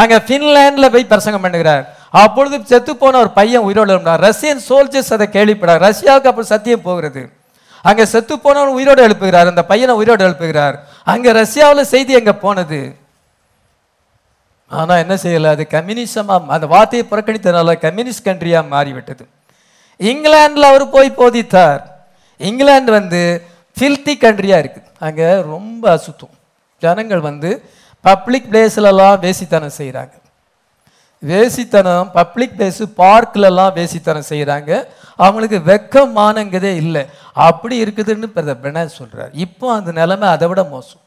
அங்கே 0.02 0.18
ஃபின்லேண்டில் 0.28 0.94
போய் 0.94 1.12
பிரசங்கம் 1.12 1.46
பண்ணுகிறார். 1.46 1.84
அப்பொழுது 2.22 2.56
செத்து 2.72 2.94
போன 3.02 3.20
ஒரு 3.24 3.32
பையன் 3.38 3.66
உயிரோடு 3.68 3.92
இருந்தார் 3.96 4.24
ரஷ்யன் 4.28 4.66
சோல்ஜர்ஸ் 4.70 5.14
அதை 5.16 5.28
கேள்விப்படார் 5.36 5.84
ரஷ்யாவுக்கு 5.88 6.30
அப்புறம் 6.32 6.52
சத்தியம் 6.54 6.86
போகிறது. 6.88 7.22
அங்கே 7.90 8.04
செத்து 8.12 8.36
போனவன் 8.44 8.76
உயிரோடு 8.80 9.02
எழுப்புகிறார். 9.08 9.50
அந்த 9.52 9.64
பையனை 9.72 9.94
உயிரோடு 10.00 10.24
எழுப்புகிறார். 10.28 10.76
அங்கே 11.14 11.32
ரஷ்யாவில் 11.42 11.92
செய்தி 11.94 12.14
எங்கே 12.20 12.36
போனது? 12.44 12.82
ஆனால் 14.72 15.02
என்ன 15.04 15.16
செய்யலை? 15.24 15.50
அது 15.56 15.64
கம்யூனிசமாக 15.76 16.54
அந்த 16.58 16.68
வார்த்தையை 16.76 17.06
புறக்கணித்தனால 17.10 17.76
கம்யூனிஸ்ட் 17.86 18.28
கண்ட்ரியாக 18.30 18.72
மாறிவிட்டது. 18.76 19.24
இங்கிலாந்தில் 20.00 20.70
அவர் 20.72 20.86
போய் 20.96 21.18
போதித்தார். 21.20 21.82
இங்கிலாந்து 22.40 22.92
வந்து 23.00 23.22
ஃபில்த்தி 23.78 24.14
கண்ட்ரியாக 24.24 24.64
இருக்குது 24.64 24.90
அங்கே 25.08 25.28
ரொம்ப 25.54 25.84
அசுத்தம். 25.98 26.34
ஜனங்கள் 26.82 27.22
வந்து 27.30 27.50
பப்ளிக் 28.06 28.50
பிளேஸ்லலாம் 28.52 29.22
வேசித்தனம் 29.26 29.78
செய்கிறாங்க 29.80 30.16
வேசித்தனம் 31.30 32.08
பப்ளிக் 32.18 32.56
பிளேஸ் 32.58 32.84
பார்க்கிலலாம் 33.02 33.76
வேசித்தனம் 33.78 34.30
செய்கிறாங்க 34.32 34.72
அவங்களுக்கு 35.24 35.58
வெக்கமானங்கிறதே 35.70 36.72
இல்லை. 36.84 37.04
அப்படி 37.48 37.76
இருக்குதுன்னு 37.84 38.28
பிரதர் 38.36 38.62
பிரணாத் 38.64 38.98
சொல்கிறார் 39.00 39.32
இப்போ 39.46 39.66
அந்த 39.78 39.90
நிலைமை 40.00 40.28
அதை 40.36 40.48
விட 40.52 40.62
மோசம். 40.74 41.02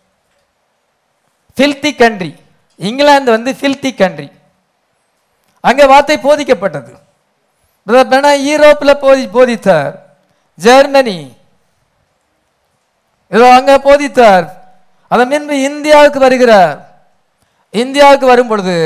ஃபில்தி 1.57 1.93
கண்ட்ரி 2.03 2.33
இங்கிலாந்து 2.89 3.31
வந்து 3.37 3.51
ஃபில்தி 3.61 3.91
கண்ட்ரி 4.01 4.29
அங்கே 5.69 5.85
வார்த்தை 5.93 6.17
போதிக்கப்பட்டது. 6.29 6.93
பிரதர் 7.87 8.11
பிரணா 8.13 8.33
யூரோப்பில் 8.49 9.01
போதி 9.05 9.25
போதித்தார். 9.37 9.95
ஜெர்மனி. 10.59 11.19
இதோ 13.33 13.47
அங்கே 13.59 13.77
போதித்தார். 13.89 14.47
அதன் 15.13 15.31
பின்பு 15.33 15.57
இந்தியாவுக்கு 15.71 16.21
வருகிறார். 16.27 16.79
இந்தியாவுக்கு 17.83 18.27
வரும் 18.33 18.51
பொழுது 18.53 18.77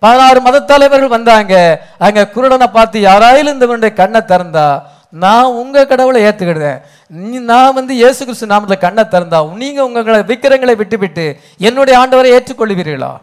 பதினாறு 0.00 0.40
மத 0.40 0.60
தலைவர்கள் 0.60 1.08
வந்தாங்க. 1.08 1.82
அங்க 1.98 2.30
குருடனை 2.34 2.66
பார்த்து 2.66 3.00
யாராயிலும் 3.00 3.72
இந்த 3.72 3.90
கண்ணை 3.90 4.20
திறந்தா 4.20 4.82
நான் 5.10 5.44
உங்க 5.44 5.86
கடவுளை 5.86 6.22
ஏத்துக்கிடுறேன் 6.22 6.80
நீ- 7.14 7.40
நான் 7.40 7.74
வந்து 7.74 7.94
இயேசு 7.94 8.24
கிறிஸ்து 8.24 8.46
நாமத்தில் 8.46 8.78
கண்ணை 8.78 9.04
திறந்தா 9.04 9.54
நீங்க 9.54 9.84
உங்களை 9.84 10.22
விக்கிரங்களை 10.22 10.74
விட்டுவிட்டு 10.74 11.40
என்னுடைய 11.58 11.98
ஆண்டவரை 11.98 12.40
ஏற்றுக்கொள்வீர்களா? 12.40 13.16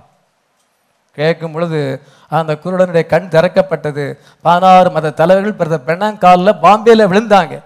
கேட்கும் 1.11 1.51
பொழுது 1.51 2.01
அந்த 2.29 2.57
குருடனுடைய 2.63 3.05
கண் 3.05 3.27
திறக்கப்பட்டது. 3.31 4.19
பதினாறு 4.41 4.91
மத 4.91 5.09
தலைவர்கள் 5.09 5.53
பிறந்த 5.53 5.79
பெண்ணாங்காலில் 5.85 6.59
பாம்பேல 6.61 7.07
விழுந்தாங்க. 7.07 7.61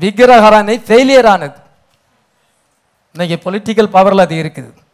விக்கிரகரானை 0.00 0.82
ஃபெயிலியர் 0.86 1.26
ஆனது. 1.26 1.54
இன்னைக்கு 3.12 3.50
பொலிட்டிக்கல் 3.50 3.86
பவரில் 3.86 4.18
அது 4.18 4.34
இருக்குது. 4.34 4.85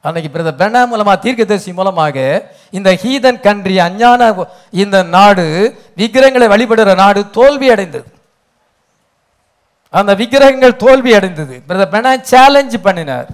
அன்னைக்கு 0.00 0.30
பிரதர் 0.34 0.60
பெனா 0.60 0.80
மூலமா 0.92 1.18
தீர்க்கதரிசி 1.18 1.72
மூலமாக 1.72 2.16
இந்த 2.70 2.90
ஹீதன் 3.02 3.40
கண்ட்ரி 3.40 3.78
அஞ்ஞான 3.78 4.46
இந்த 4.70 5.02
நாடு 5.02 5.46
விக்கிரகங்களை 5.96 6.48
வழிபடுற 6.54 6.94
நாடு 6.94 7.30
தோல்வி 7.30 7.70
அடைந்தது. 7.70 8.08
அந்த 9.90 10.14
விக்கிரகங்கள் 10.14 10.76
தோல்வி 10.76 11.14
அடைந்தது. 11.14 11.62
பிரதர் 11.68 11.92
பெனா 11.94 12.20
சேலஞ்ச் 12.20 12.76
பண்ணினார். 12.82 13.28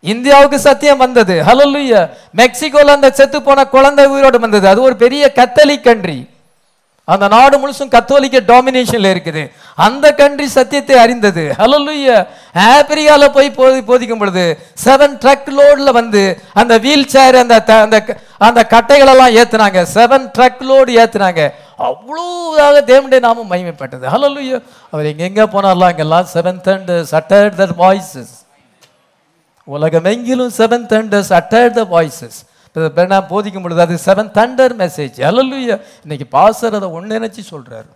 இந்தியாவுக்கு 0.00 0.58
சத்தியம் 0.60 0.98
வந்தது. 0.98 1.42
ஹalleluya 1.42 2.00
மெக்சிகோல 2.36 2.94
அந்த 2.96 3.10
செத்து 3.10 3.42
போன 3.42 3.66
குழந்தை 3.66 4.06
உயிரோடு 4.06 4.40
வந்தது. 4.40 4.68
அது 4.68 4.82
ஒரு 4.82 4.96
பெரிய 4.96 5.32
கத்தலிக் 5.34 5.86
கண்ட்ரி 5.88 6.18
அந்த 7.06 7.28
நாடு 7.28 7.68
முழுசும் 7.68 7.88
கத்தோலிக்க 7.88 8.40
டாமினேஷன்ல 8.40 9.14
இருக்குது. 9.14 9.50
அந்த 9.76 10.14
கண்ட்ரி 10.14 10.48
சத்தியத்தை 10.48 10.96
அறிந்தது. 10.96 11.54
ஹalleluya 11.58 12.26
ஆப்பிரிக்கால 12.54 13.28
போய் 13.28 13.50
போதி 13.50 13.82
போதிக்கும் 13.82 14.18
பொழுது 14.18 14.58
செவன் 14.84 15.18
ட்ரக் 15.18 15.58
லோட்ல 15.58 15.90
வந்து 15.90 16.40
அந்த 16.52 16.78
வீல் 16.78 17.06
சேர் 17.06 17.34
அந்த 17.34 17.60
த- 17.60 17.80
அந்த 17.80 18.16
அந்த 18.38 18.66
கட்டைகள் 18.70 19.06
எல்லாம் 19.06 19.28
ஏத்துனாங்க. 19.28 19.86
செவன் 19.94 20.30
ட்ரக் 20.38 20.62
லோடு 20.68 20.94
ஏத்துனாங்க. 21.02 21.50
அவ்வளோதாக 21.78 22.80
தேவனுடைய 22.84 23.18
நாமம் 23.18 23.50
மகிமைப்பட்டது. 23.50 24.08
ஹalleluya 24.12 24.62
அவர் 24.90 25.04
எங்கெங்க 25.04 25.46
போனார்லாம்? 25.52 25.86
அங்கெல்லாம் 25.86 26.26
seventh 26.34 26.72
and 26.72 26.90
uttered 26.90 27.54
the 27.54 27.66
voices 27.78 28.42
உலகமெங்கிலும் 29.72 30.50
seventh 30.58 30.94
and 30.94 31.14
uttered 31.14 31.70
the 31.70 31.82
voices 31.82 32.53
நான் 32.76 33.28
போதிக்கும் 33.32 33.62
பொழுது 33.62 33.80
அது 33.80 33.98
செவன் 34.06 34.30
தண்டர் 34.38 34.74
மெசேஜ் 34.82 35.18
அலல்லுயா 35.30 35.76
இன்னைக்கு 36.04 36.26
பாசர் 36.30 36.76
அதை 36.78 36.88
ஒன்று 36.88 37.18
நினச்சி 37.18 37.42
சொல்கிறாரு 37.50 37.90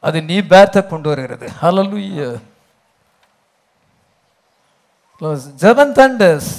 அது 0.00 0.22
நீ 0.22 0.36
பேர்த்தை 0.52 0.80
கொண்டு 0.86 1.08
வருகிறது. 1.08 1.46
அலல்லுயா 1.62 2.28
செவன் 5.64 5.92
தண்டர்ஸ் 5.98 6.52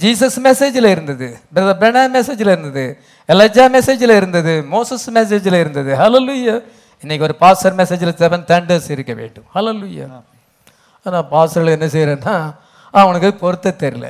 ஜீசஸ் 0.00 0.38
மெசேஜில் 0.46 0.88
இருந்தது. 0.94 1.28
பிரதர் 1.54 1.78
பெனா 1.82 2.02
மெசேஜில் 2.16 2.52
இருந்தது. 2.54 2.84
எலஜா 3.28 3.64
மெசேஜில் 3.76 4.14
இருந்தது. 4.16 4.54
மோசஸ் 4.72 5.06
மெசேஜில் 5.18 5.60
இருந்தது. 5.60 5.90
ஹலலுயா 6.02 6.62
இன்னைக்கு 7.00 7.24
ஒரு 7.24 7.34
பாஸ்டர் 7.34 7.76
மெசேஜில் 7.76 8.18
செவன் 8.22 8.44
தண்டர்ஸ் 8.50 8.90
இருக்க 8.90 9.12
வேண்டும். 9.12 9.46
ஹலலுயா 9.54 10.08
ஆனால் 11.06 11.28
பாஸ்டர்கள் 11.34 11.76
என்ன 11.76 11.86
செய்கிறேன்னா 11.86 12.36
அவனுக்கு 12.90 13.34
பொருத்த 13.34 13.74
தெரியல. 13.84 14.08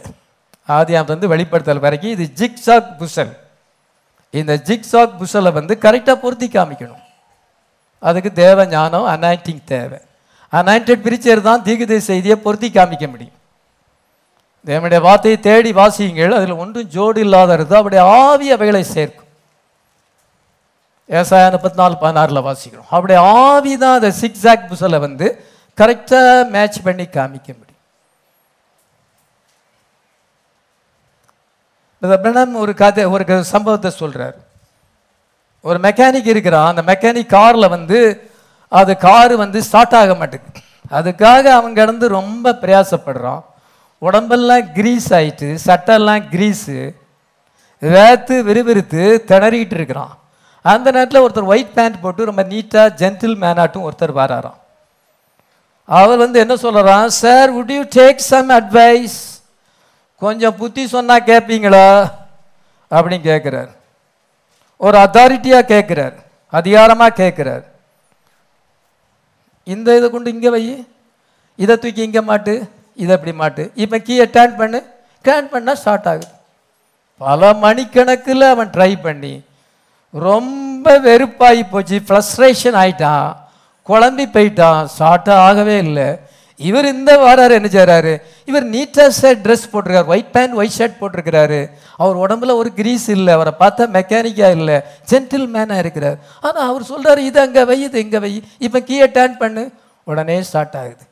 ஆதியாம் 0.77 1.11
வந்து 1.13 1.29
வெளிப்படுத்தல் 1.35 1.85
வரைக்கும் 1.85 2.15
இது 2.17 2.25
ஜிக்ஸாக் 2.41 2.91
புஷல் 2.97 3.33
இந்த 4.31 4.55
ஜிக்ஸாக் 4.69 5.15
புஷலை 5.21 5.53
வந்து 5.59 5.75
கரெக்டாக 5.85 6.17
பொருத்தி 6.25 6.49
காமிக்கணும். 6.49 7.05
அதுக்கு 7.99 8.31
தேவ 8.33 8.67
ஞானம் 8.67 9.07
அனாயிண்டிங் 9.15 9.63
தேவை. 9.65 9.99
அனாயிண்டட் 10.53 11.05
பிரிச்சர் 11.07 11.47
தான் 11.47 11.65
தீகுதை 11.69 11.97
செய்தியை 12.11 12.37
பொருத்தி 12.37 12.69
காமிக்க 12.71 13.07
முடியும். 13.13 13.37
தேவனுடைய 14.69 15.01
வார்த்தையை 15.07 15.39
தேடி 15.41 15.71
வாசியுங்கள் 15.73 16.37
அதில் 16.39 16.61
ஒன்றும் 16.63 16.91
ஜோடு 16.95 17.19
இல்லாத 17.27 17.53
இருந்தால் 17.57 17.81
அவருடைய 17.81 18.03
ஆவி 18.25 18.47
அவைகளை 18.57 18.83
சேர்க்கும். 18.85 19.29
ஏசாயா 21.19 21.51
முப்பத்தி 21.55 21.79
நாலு 21.83 21.95
பதினாறில் 22.03 22.47
வாசிக்கிறோம். 22.49 22.89
அவருடைய 22.95 23.19
ஆவி 23.21 23.73
தான் 23.83 23.97
அந்த 23.99 24.11
சிக்ஸாக் 24.23 24.69
புசலை 24.71 24.99
வந்து 25.07 25.27
கரெக்டாக 25.81 26.49
மேட்ச் 26.55 26.79
பண்ணி 26.87 27.07
காமிக்க 27.17 27.49
முடியும். 27.59 27.68
பிரதமர் 32.01 32.61
ஒரு 32.61 32.75
கதை 32.75 33.05
ஒரு 33.05 33.45
சம்பவத்தை 33.45 33.91
சொல்கிறார் 33.91 34.35
ஒரு 35.63 35.79
மெக்கானிக் 35.79 36.27
இருக்கிறான். 36.27 36.77
அந்த 36.77 36.83
மெக்கானிக் 36.93 37.27
காரில் 37.27 37.69
வந்து 37.69 38.31
அது 38.69 38.97
காரு 38.97 39.37
வந்து 39.37 39.63
ஸ்டார்ட் 39.63 39.95
ஆக 39.95 40.15
மாட்டேங்குது. 40.15 40.61
அதுக்காக 40.91 41.45
அவன் 41.45 41.75
கிடந்து 41.75 42.09
ரொம்ப 42.09 42.53
பிரயாசப்படுறான். 42.53 43.45
உடம்பெல்லாம் 43.99 44.73
கிரீஸ் 44.73 45.15
ஆயிட்டு 45.15 45.59
சட்டெல்லாம் 45.67 46.23
கிரீஸு 46.31 46.95
வேத்து 47.81 48.37
விறுவிறுத்து 48.49 49.19
திணறிக்கிட்டு 49.27 49.75
இருக்கிறான். 49.75 50.19
அந்த 50.63 50.91
நேரத்தில் 50.91 51.21
ஒருத்தர் 51.21 51.45
ஒயிட் 51.45 51.75
பேண்ட் 51.75 52.01
போட்டு 52.01 52.25
ரொம்ப 52.25 52.43
நீட்டாக 52.43 52.95
ஜென்டில் 53.01 53.37
மேனாட்டும் 53.43 53.89
ஒருத்தர் 53.89 54.17
வராராம். 54.17 54.59
அவர் 55.85 56.19
வந்து 56.19 56.39
என்ன 56.39 56.57
சொல்கிறான் 56.57 57.09
sir 57.09 57.55
would 57.55 57.73
you 57.73 57.83
take 57.83 58.17
some 58.17 58.51
advice 58.51 59.38
கொஞ்சம் 60.23 60.57
புத்தி 60.61 60.83
சொன்னால் 60.95 61.27
கேட்பீங்களா 61.31 61.87
அப்படின்னு 62.91 63.27
கேட்குறார் 63.31 63.73
ஒரு 64.77 64.97
அத்தாரிட்டியாக 65.05 65.71
கேட்குறார் 65.75 66.17
அதிகாரமாக 66.59 67.19
கேட்குறார் 67.23 67.65
இந்த 69.73 69.97
இதை 69.97 70.07
கொண்டு 70.11 70.29
இங்கே 70.35 70.51
வை. 70.55 70.63
இதை 71.59 71.75
தூக்கி 71.77 72.03
இங்கே 72.09 72.21
மாட்டு 72.21 72.53
இதை 73.03 73.13
இப்படி 73.17 73.33
மாட்டு. 73.41 73.63
இப்போ 73.83 73.97
கீயை 74.07 74.27
டேன் 74.37 74.55
பண்ணு. 74.61 74.79
டேன் 75.25 75.51
பண்ணால் 75.53 75.79
ஸ்டார்ட் 75.83 76.09
ஆகுது. 76.11 76.29
பல 77.21 77.51
மணிக்கணக்கில் 77.65 78.45
அவன் 78.53 78.71
ட்ரை 78.77 78.93
பண்ணி 79.03 79.35
ரொம்ப 80.15 80.99
வெறுப்பாகி 81.07 81.63
போச்சு. 81.71 81.97
ஃப்ரஸ்ட்ரேஷன் 82.09 82.79
ஆயிட்டான். 82.83 83.29
குழம்பி 83.89 84.27
போயிட்டான். 84.37 84.81
ஸ்டார்ட்டாக 84.95 85.45
ஆகவே 85.49 85.77
இல்லை. 85.87 86.09
இவர் 86.67 86.87
இந்த 86.95 87.11
வாராரு 87.25 87.55
என்ன 87.59 87.69
செய்கிறாரு 87.75 88.13
இவர் 88.51 88.67
நீட்டாக 88.75 89.11
ஷர்ட் 89.21 89.43
ட்ரெஸ் 89.47 89.67
போட்டிருக்காரு. 89.73 90.09
ஒயிட் 90.13 90.31
பேண்ட் 90.37 90.55
ஒயிட் 90.61 90.77
ஷர்ட் 90.79 90.99
போட்டிருக்கிறாரு. 91.01 91.61
அவர் 92.03 92.17
உடம்புல 92.25 92.55
ஒரு 92.63 92.71
கிரீஸ் 92.79 93.07
இல்லை. 93.17 93.33
அவரை 93.39 93.53
பார்த்தா 93.61 93.85
மெக்கானிக்காக 93.99 94.57
இல்லை. 94.61 94.79
ஜென்டில் 95.11 95.47
மேனாக 95.55 95.83
இருக்கிறார். 95.85 96.19
ஆனால் 96.47 96.67
அவர் 96.71 96.89
சொல்கிறாரு 96.93 97.23
இது 97.31 97.41
அங்கே 97.47 97.65
வை 97.71 97.79
இது 97.83 98.01
இங்கே 98.05 98.21
வை. 98.25 98.33
இப்போ 98.67 98.81
கீயை 98.89 99.09
டேன் 99.19 99.37
பண்ணு. 99.43 99.65
உடனே 100.05 100.37
ஸ்டார்ட் 100.51 100.77
ஆகுது. 100.83 101.05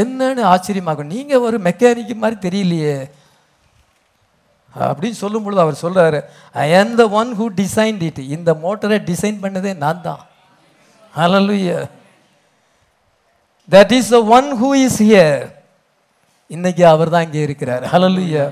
என்னன்னு 0.00 0.44
ஆச்சரியமாகும். 0.52 1.12
நீங்கள் 1.14 1.44
ஒரு 1.48 1.58
மெக்கானிக் 1.68 2.22
மாதிரி 2.24 2.38
தெரியலையே. 2.48 2.96
அப்படின்னு 4.84 5.22
சொல்லும் 5.24 5.44
பொழுது 5.46 5.60
அவர் 5.64 5.82
சொல்கிறாரு 5.82 6.20
I 6.66 6.68
am 6.78 6.94
the 7.00 7.04
one 7.20 7.32
who 7.40 7.46
design 7.60 8.00
it 8.10 8.22
இந்த 8.36 8.52
மோட்டரை 8.64 8.98
டிசைன் 9.10 9.42
பண்ணதே 9.44 9.72
நான் 9.82 10.04
தான். 10.06 10.22
Hallelujah 11.14 11.76
that 13.68 13.92
is 13.98 14.10
the 14.16 14.20
one 14.38 14.48
who 14.62 14.70
is 14.86 15.00
here 15.06 15.44
இன்னைக்கு 16.50 16.82
அவர் 16.94 17.12
தான் 17.14 17.24
இங்கே 17.26 17.42
இருக்கிறார். 17.46 17.84
ஹலலுயா 17.92 18.44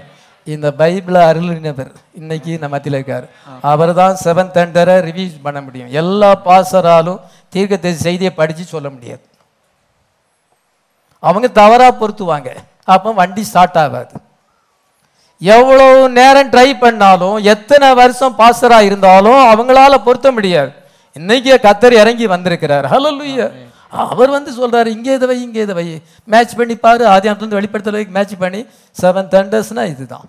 இந்த 0.46 0.68
பைபிளை 0.80 1.20
அருளினவர் 1.30 1.90
இன்னைக்கு 2.20 2.52
நம்ம 2.62 2.72
மத்தியில் 2.74 2.96
இருக்கார். 2.98 3.26
அவர் 3.72 3.92
தான் 4.00 4.14
செவன் 4.22 4.50
தண்டரை 4.56 4.96
ரிவீஸ் 5.08 5.34
பண்ண 5.44 5.58
முடியும். 5.66 5.90
எல்லா 6.00 6.30
பாசராலும் 6.46 7.20
தீர்க்கத்தை 7.54 7.92
செய்தியை 8.06 8.32
படித்து 8.40 8.64
சொல்ல 8.74 8.88
முடியாது. 8.94 9.24
அவங்க 11.22 11.48
தவறா 11.60 11.88
பொருத்துவாங்க. 12.00 12.50
அப்போ 12.94 13.08
வண்டி 13.20 13.42
ஸ்டார்ட் 13.50 13.80
ஆகாது. 13.84 14.14
எவ்வளவு 15.40 16.00
நேரம் 16.18 16.50
ட்ரை 16.54 16.68
பண்ணாலும் 16.84 17.36
எத்தனை 17.54 17.88
வருஷம் 18.00 18.38
பாசராக 18.40 18.88
இருந்தாலும் 18.88 19.40
அவங்களால 19.52 19.94
பொருத்த 20.06 20.30
முடியாது. 20.38 20.72
இன்னைக்கு 21.20 21.52
கத்தர் 21.66 22.00
இறங்கி 22.02 22.26
வந்திருக்கிறார். 22.34 22.86
ஹalleluya 22.94 23.46
அவர் 23.92 24.30
வந்து 24.30 24.50
சொல்கிறாரு 24.50 24.86
இங்கே 24.86 25.14
இதை 25.14 25.28
வை 25.28 25.42
இங்கே 25.42 25.60
இதை 25.60 25.74
வை. 25.74 26.02
மேட்ச் 26.24 26.54
பண்ணி 26.54 26.76
பாரு 26.76 27.06
ஆதியாமத்துலேருந்து 27.06 27.60
வெளிப்படுத்தல 27.60 28.08
மேட்ச் 28.08 28.36
பண்ணி. 28.38 28.66
செவன் 29.02 29.28
தண்டர்ஸ்னா 29.28 29.88
இதுதான். 29.88 30.28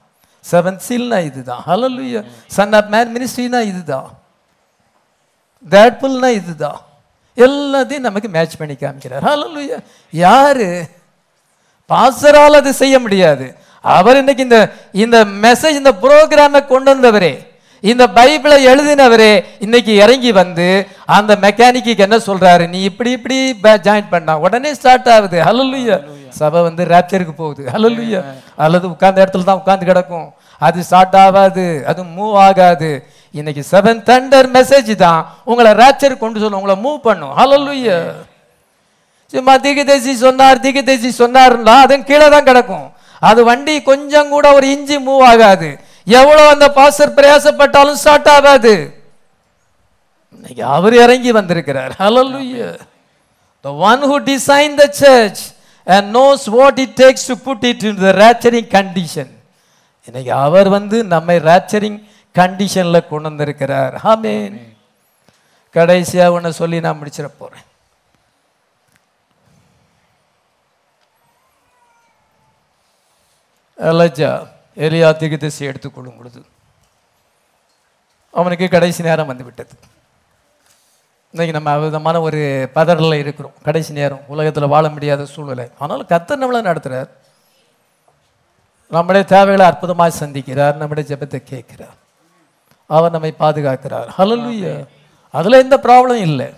செவன் 0.52 0.80
சீல்னா 0.90 1.26
இதுதான். 1.26 1.64
ஹalleluya 1.68 2.26
சன் 2.48 2.73
ஆஃப் 2.73 2.88
மேன் 2.88 3.15
மினிஸ்ட்ரினா 3.15 3.61
இதுதான். 3.61 4.10
தேட்புல்னா 5.69 6.27
இதுதான். 6.27 6.81
எல்லாத்தையும் 7.38 7.99
நமக்கு 7.99 8.30
மேட்ச் 8.30 8.57
பண்ணி 8.57 8.73
காமிக்கிறார். 8.73 9.23
ஹalleluya 9.23 9.80
யார்? 10.10 10.65
பாசரால் 11.90 12.53
அது 12.53 12.73
செய்ய 12.73 12.99
முடியாது. 12.99 13.56
அவர் 13.81 14.18
இன்னைக்கு 14.18 14.44
இந்த 14.44 14.72
இந்த 14.91 15.26
மெசேஜ் 15.26 15.80
இந்த 15.81 15.91
ப்ரோக்ராமை 15.91 16.65
கொண்டு 16.65 16.95
வந்தவரே. 16.95 17.53
இந்த 17.92 18.04
பைபிளை 18.18 18.58
எழுதினவரே 18.72 19.32
இன்னைக்கு 19.66 19.94
இறங்கி 20.04 20.32
வந்து 20.42 20.68
அந்த 21.16 21.32
மெக்கானிக்கு 21.46 21.94
என்ன 22.06 22.18
சொல்றாரு? 22.28 22.66
நீ 22.74 22.80
இப்படி 22.90 23.12
இப்படி 23.18 23.38
ஜாயின் 23.88 24.12
பண்ணா 24.14 24.34
உடனே 24.46 24.70
ஸ்டார்ட் 24.78 25.10
ஆகுது. 25.16 25.38
ஹalleluya 25.48 25.98
சபை 26.40 26.62
வந்து 26.68 26.84
ரேப்சருக்கு 26.94 27.34
போகுது. 27.42 27.64
ஹalleluya 27.74 28.22
அல்லது 28.66 28.86
உட்கார்ந்த 28.94 29.24
இடத்துல 29.24 29.48
தான் 29.50 29.60
உட்கார்ந்து 29.62 29.90
கிடக்கும். 29.92 30.28
அது 30.62 30.78
ஸ்டார்ட் 30.88 31.20
ஆகாது. 31.26 31.68
அது 31.90 32.02
மூவ் 32.18 32.36
ஆகாது. 32.48 32.92
இன்னைக்கு 33.40 33.64
செவன் 33.74 34.02
தண்டர் 34.10 34.50
மெசேஜ் 34.58 34.96
தான் 35.06 35.22
உங்களை 35.52 35.72
ரேப்சர் 35.84 36.22
கொண்டு 36.24 36.40
சொல்லும். 36.44 36.60
உங்களை 36.62 36.78
மூவ் 36.86 37.00
பண்ணும். 37.08 37.34
ஹalleluya 37.40 37.98
சும்மா 39.34 39.54
திகுதேசி 39.66 40.12
சொன்னார் 40.26 40.64
திகுதேசி 40.66 41.10
சொன்னார்னா 41.22 41.76
அது 41.86 42.04
கீழே 42.10 42.28
தான் 42.36 42.48
கிடக்கும். 42.50 42.88
அது 43.30 43.42
வண்டி 43.50 43.76
கொஞ்சம் 43.90 44.32
கூட 44.36 44.46
ஒரு 44.58 44.66
இஞ்சி 44.76 44.98
மூவ் 45.08 45.24
ஆகாது. 45.32 45.70
எவ்வளவு 46.06 46.48
அந்த 46.54 46.68
பாஸ்டர் 46.78 47.16
பிரயாசப்பட்டாலும் 47.18 48.00
ஸ்டார்ட் 48.02 48.30
ஆகாது. 48.36 48.74
இன்னைக்கு 50.36 50.64
அவர் 50.78 50.96
இறங்கி 51.04 51.32
வந்திருக்கிறார். 51.32 51.92
ஹalleluya 52.00 52.70
the 53.64 53.74
one 53.90 54.02
who 54.02 54.16
designed 54.32 54.78
the 54.84 54.90
church 55.02 55.40
and 55.88 56.16
knows 56.16 56.42
what 56.58 56.80
it 56.84 56.92
takes 57.04 57.24
to 57.30 57.36
put 57.46 57.64
it 57.70 57.84
in 57.90 58.00
the 58.06 58.14
rapturing 58.22 58.68
condition. 58.78 59.28
இன்னைக்கு 60.08 60.34
அவர் 60.46 60.70
வந்து 60.70 60.98
நம்மை 61.14 61.38
rapturing 61.50 61.98
கண்டிஷன்ல 62.40 63.08
கொண்டு 63.08 63.30
வந்திருக்கிறார். 63.30 63.96
ஆமென் 64.14 64.58
கடைசியா 65.76 66.26
ஒன்று 66.32 66.54
சொல்லி 66.54 66.80
நான் 66.86 67.00
முடிச்சிட 67.02 67.30
போறேன். 67.38 67.66
அலஜா 73.92 74.32
எலியா 74.78 75.10
திகுதிசை 75.22 75.64
எடுத்துக்கொள்ளும் 75.72 76.18
பொழுது 76.20 76.41
அவனுக்கு 78.34 78.68
கடைசி 78.76 79.02
நேரம் 79.08 79.30
வந்துவிட்டது. 79.32 79.74
இன்றைக்கி 81.34 81.54
நம்ம 81.58 81.72
விதமான 81.84 82.16
ஒரு 82.28 82.40
பதறலில் 82.78 83.22
இருக்கிறோம். 83.24 83.54
கடைசி 83.68 83.91
நேரம் 84.00 84.24
உலகத்தில் 84.34 84.74
வாழ 84.74 84.86
முடியாத 84.95 85.26
சூழ்நிலை. 85.34 85.68
ஆனாலும் 85.82 86.10
கத்தர் 86.14 86.41
நம்மளை 86.44 86.62
நடத்துகிறார் 86.70 87.12
நம்முடைய 88.95 89.24
தேவைகளை 89.34 89.66
அற்புதமாக 89.68 90.18
சந்திக்கிறார் 90.22 90.76
நம்முடைய 90.82 91.06
ஜெபத்தை 91.12 91.40
கேட்கிறார். 91.52 91.95
அவர் 92.90 93.16
நம்மை 93.16 93.32
பாதுகாக்கிறார். 93.44 94.10
ஹalleluya 94.18 94.74
அதில் 95.38 95.62
எந்த 95.64 95.76
ப்ராப்ளம் 95.86 96.22
இல்லை. 96.28 96.50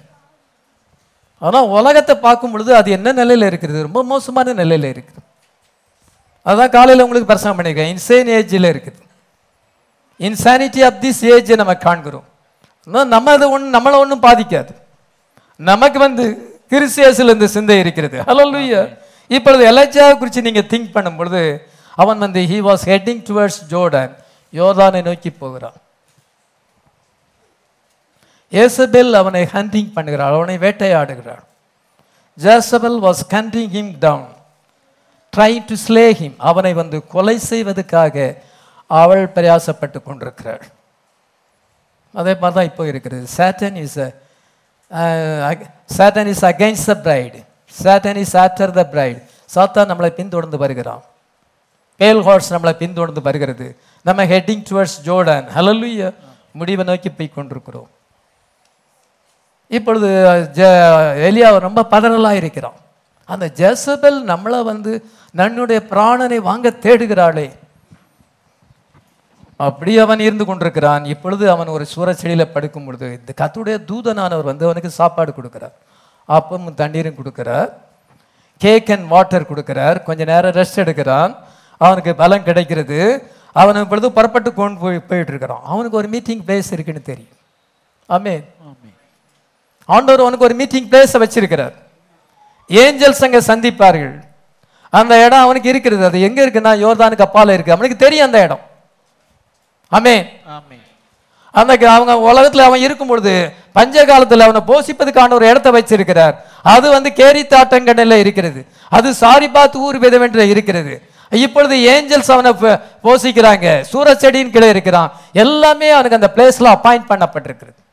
ஆனால் 1.42 1.72
உலகத்தை 1.78 2.16
பார்க்கும் 2.26 2.54
பொழுது 2.54 2.72
அது 2.80 2.90
என்ன 2.98 3.10
நிலையில் 3.22 3.50
இருக்கிறது 3.50 3.88
ரொம்ப 3.88 4.04
மோசமான 4.12 4.54
நிலையில் 4.62 4.92
இருக்குது. 4.94 5.22
அதான் 6.46 6.74
காலையில 6.76 7.06
உங்களுக்கு 7.06 7.32
பிரசங்கம் 7.32 7.58
பண்ணியிருக்கேன். 7.58 7.92
இன்சேன் 7.94 8.30
ஏஜில் 8.38 8.72
இருக்குது. 8.74 9.00
இன்சானிட்டி 10.28 10.82
ஆஃப் 10.88 11.00
திஸ் 11.04 11.22
ஏஜ் 11.34 11.52
நம்ம 11.62 11.74
காண்கிறோம். 11.86 12.28
நம்ம 13.14 13.32
அது 13.38 13.46
ஒன்று 13.56 13.78
நம்மளை 13.78 13.96
ஒன்றும் 14.04 14.26
பாதிக்காது. 14.28 14.74
நமக்கு 15.56 16.00
வந்து 16.00 16.26
கிறிஸ்தியஸில் 16.70 17.34
இந்த 17.36 17.48
சிந்தை 17.48 17.80
இருக்கிறது. 17.80 18.18
ஹalleluya 18.22 18.82
இப்பொழுது 19.28 19.64
எலஜாவை 19.72 20.18
குறித்து 20.18 20.46
நீங்க 20.48 20.64
திங்க் 20.72 20.96
பண்ணும் 20.96 21.16
பொழுது 21.16 21.42
அவன் 21.96 22.18
வந்து 22.18 22.42
he 22.52 22.60
was 22.68 22.86
heading 22.92 23.24
towards 23.30 23.62
Jordan 23.70 24.14
யோர்தானை 24.54 25.02
நோக்கி 25.04 25.30
போகிறான். 25.30 25.78
ஏசபெல் 28.50 29.14
அவனை 29.22 29.44
ஹண்டிங் 29.54 29.92
பண்ணுகிறாள். 29.96 30.36
அவனை 30.38 30.58
வேட்டையாடுகிறாள். 30.58 31.44
Jezebel 32.34 33.00
was 33.08 33.24
hunting 33.34 33.72
him 33.78 33.94
down 34.00 34.28
try 35.36 35.54
to 35.70 35.76
slay 35.86 36.04
him 36.20 36.36
அவனை 36.50 36.74
வந்து 36.82 36.98
கொலை 37.14 37.38
செய்வதற்காக 37.52 38.16
அவள் 39.02 39.24
பிரயாசப்பட்டு 39.36 40.00
கொண்டிருக்கிறாள். 40.08 40.64
அதே 42.20 42.34
மாதிரி 42.42 42.56
தான் 42.58 42.70
இப்போ 42.70 42.84
இருக்கிறது. 42.92 43.26
Satan 43.38 43.78
is 43.86 43.98
Satan 45.98 46.30
is 46.34 46.46
against 46.52 46.90
the 46.92 46.96
bride 47.08 47.40
Satan 47.82 48.20
is 48.24 48.36
after 48.44 48.74
the 48.80 48.84
bride 48.94 49.20
சாத்தான் 49.56 49.90
நம்மளை 49.92 50.12
பின்தொடர்ந்து 50.20 50.58
வருகிறான். 50.64 51.04
பேல் 52.00 52.24
ஹார்ஸ் 52.28 52.54
நம்மளை 52.54 52.74
பின்தொடர்ந்து 52.84 53.22
வருகிறது. 53.28 53.68
நம்ம 54.08 54.22
ஹெட்டிங் 54.32 54.64
டுவர்ட்ஸ் 54.70 54.98
ஜோர்டன் 55.08 55.46
ஹலலுய 55.58 56.14
முடிவை 56.60 56.84
நோக்கி 56.90 57.10
போய் 57.18 57.36
கொண்டிருக்கிறோம். 57.38 57.90
இப்பொழுது 59.78 60.10
எலியா 61.30 61.48
ரொம்ப 61.68 61.88
பதறலாக 61.94 62.42
இருக்கிறான். 62.42 62.78
அந்த 63.26 63.52
ஜெசபெல் 63.52 64.26
நம்மளை 64.26 64.64
வந்து 64.64 65.06
நன்னுடைய 65.38 65.80
பிராணனை 65.92 66.38
வாங்க 66.38 66.70
தேடுகிறாளே. 66.70 67.52
அப்படி 69.58 69.98
அவன் 70.00 70.20
இருந்து 70.20 70.46
கொண்டிருக்கிறான். 70.46 71.06
இப்பொழுது 71.06 71.50
அவன் 71.50 71.68
ஒரு 71.68 71.86
சூறச்செடியில் 71.96 72.52
படுக்கும் 72.54 72.86
பொழுது 72.86 73.20
இந்த 73.20 73.34
கத்துடைய 73.42 73.78
தூதனானவர் 73.92 74.44
வந்து 74.44 74.66
அவனுக்கு 74.66 74.90
சாப்பாடு 74.90 75.32
கொடுக்கிறார். 75.32 75.76
அப்பமும் 76.30 76.74
தண்ணீரும் 76.74 77.16
கொடுக்கிறார். 77.16 77.70
கேக் 78.58 78.92
அண்ட் 78.92 79.08
வாட்டர் 79.08 79.50
கொடுக்கிறார். 79.54 80.04
கொஞ்ச 80.04 80.24
நேரம் 80.24 80.52
ரெஸ்ட் 80.52 80.84
எடுக்கிறான். 80.86 81.36
அவனுக்கு 81.78 82.16
பலம் 82.16 82.44
கிடைக்கிறது. 82.44 83.32
அவன் 83.52 83.76
இப்பொழுது 83.76 84.12
புறப்பட்டு 84.12 84.54
கொண்டு 84.54 84.80
போய் 84.80 85.00
போயிட்டு 85.00 85.32
இருக்கிறான். 85.32 85.62
அவனுக்கு 85.64 85.98
ஒரு 85.98 86.08
மீட்டிங் 86.08 86.46
பிளேஸ் 86.46 86.72
இருக்குன்னு 86.72 87.02
தெரியும். 87.02 87.36
ஆமென். 88.06 88.46
ஆண்டவர் 89.86 90.20
அவனுக்கு 90.20 90.46
ஒரு 90.46 90.54
மீட்டிங் 90.54 90.90
பிளேஸை 90.90 91.24
வச்சிருக்கிறார். 91.24 91.74
ஏஞ்சல்ஸ் 92.70 93.24
அங்கே 93.24 93.38
சந்திப்பார்கள். 93.38 94.22
அந்த 94.90 95.26
இடம் 95.26 95.40
அவனுக்கு 95.40 95.70
இருக்கிறது. 95.70 96.06
அது 96.06 96.22
எங்க 96.22 96.46
இருக்குன்னா 96.46 96.78
யோர்தானுக்கு 96.86 97.26
அப்பால 97.26 97.54
இருக்கு. 97.54 97.72
அவனுக்கு 97.72 97.98
தெரியும் 97.98 98.26
அந்த 98.26 98.42
இடம். 98.42 98.60
ஆமென். 99.90 100.28
அந்த 101.52 101.92
அவங்க 101.92 102.14
உலகத்துல 102.32 102.58
அவன் 102.58 102.80
இருக்கும் 102.80 103.08
பொழுது 103.08 103.54
பஞ்ச 103.72 104.06
காலத்துல 104.06 104.40
அவனை 104.40 104.62
போஷிப்பதுக்கான 104.68 105.34
ஒரு 105.34 105.50
இடத்தை 105.50 105.72
வச்சிருக்கிறார் 105.72 106.36
அது 106.64 106.90
வந்து 106.90 107.12
கேரித்தாட்டங்கடல்ல 107.16 108.14
இருக்கிறது. 108.14 108.66
அது 108.90 109.12
சாரிபாத் 109.12 109.76
ஊர் 109.76 110.00
விதவென்ற 110.00 110.38
இருக்கிறது. 110.38 111.02
இப்பொழுது 111.30 111.76
ஏஞ்சல்ஸ் 111.76 112.32
அவனை 112.32 112.52
போஷிக்கிறாங்க. 113.04 113.86
சூரச்செடியின் 113.94 114.50
கீழே 114.50 114.70
இருக்கிறான். 114.70 115.12
எல்லாமே 115.34 115.90
அவனுக்கு 115.90 116.20
அந்த 116.20 116.32
பிளேஸ்ல 116.36 116.64
அப்பாயிண்ட் 116.64 117.10
பண்ணப்பட்டிருக்கிறது. 117.10 117.84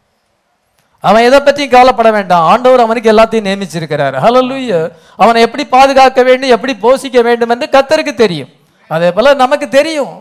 அவன் 1.08 1.26
எதை 1.28 1.38
பற்றியும் 1.40 1.74
கவலைப்பட 1.74 2.10
வேண்டாம். 2.16 2.44
ஆண்டவர் 2.50 2.84
அவனுக்கு 2.86 3.12
எல்லாத்தையும் 3.12 3.46
நியமிச்சிருக்கிறார். 3.48 4.16
ஹalleluya 4.24 4.80
அவனை 5.22 5.38
எப்படி 5.46 5.64
பாதுகாக்க 5.76 6.20
வேண்டும் 6.28 6.54
எப்படி 6.56 6.74
போஷிக்க 6.84 7.22
வேண்டும் 7.28 7.52
என்று 7.54 7.66
கத்தருக்கு 7.76 8.14
தெரியும். 8.24 8.50
அதே 8.90 9.08
போல் 9.16 9.40
நமக்கு 9.44 9.66
தெரியும். 9.78 10.12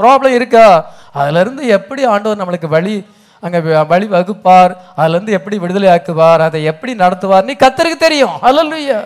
ப்ராப்ளம் 0.00 0.36
இருக்கா? 0.38 0.66
அதுலேருந்து 1.20 1.62
எப்படி 1.78 2.02
ஆண்டவர் 2.12 2.40
நம்மளுக்கு 2.42 2.68
வழி 2.76 2.96
அங்கே 3.42 3.60
வழி 3.92 4.06
வகுப்பார் 4.14 4.72
அதுலேருந்து 5.00 5.36
எப்படி 5.38 5.56
விடுதலை 5.62 5.88
ஆக்குவார் 5.94 6.44
அதை 6.46 6.60
எப்படி 6.72 6.92
நடத்துவார்னு 7.02 7.54
கத்தருக்கு 7.64 7.98
தெரியும். 8.06 8.34
ஹalleluya 8.46 8.98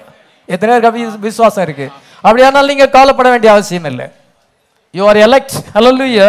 எத்தனை 0.55 0.73
பேருக்கு 0.75 1.27
விசுவாசம் 1.29 1.65
இருக்கு. 1.67 1.89
அப்படியானால் 2.27 2.71
நீங்கள் 2.73 2.93
கவலைப்பட 2.97 3.29
வேண்டிய 3.35 3.53
அவசியம் 3.57 3.89
இல்லை. 3.93 4.07
யூ 4.95 5.05
ஆர் 5.11 5.21
எலெக்ட் 5.27 5.57
ஹalleluya 5.77 6.29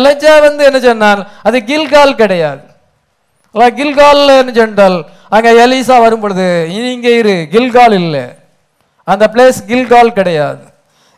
எலெக்டா 0.00 0.34
வந்து 0.48 0.62
என்ன 0.68 0.78
சொன்னால் 0.88 1.22
அது 1.48 1.58
கில்கால் 1.70 2.20
கிடையாது. 2.22 2.62
அல்ல 3.54 3.66
கில்கால் 3.78 4.22
சென்றால் 4.58 4.98
அங்கே 5.34 5.50
எலிசா 5.64 5.96
வரும் 6.04 6.22
பொழுது 6.22 6.46
இங்க 6.92 7.08
இரு 7.20 7.34
கில்கால் 7.54 7.94
இல்லை. 8.02 8.24
அந்த 9.12 9.24
பிளேஸ் 9.34 9.58
கில்கால் 9.70 10.16
கிடையாது. 10.18 10.64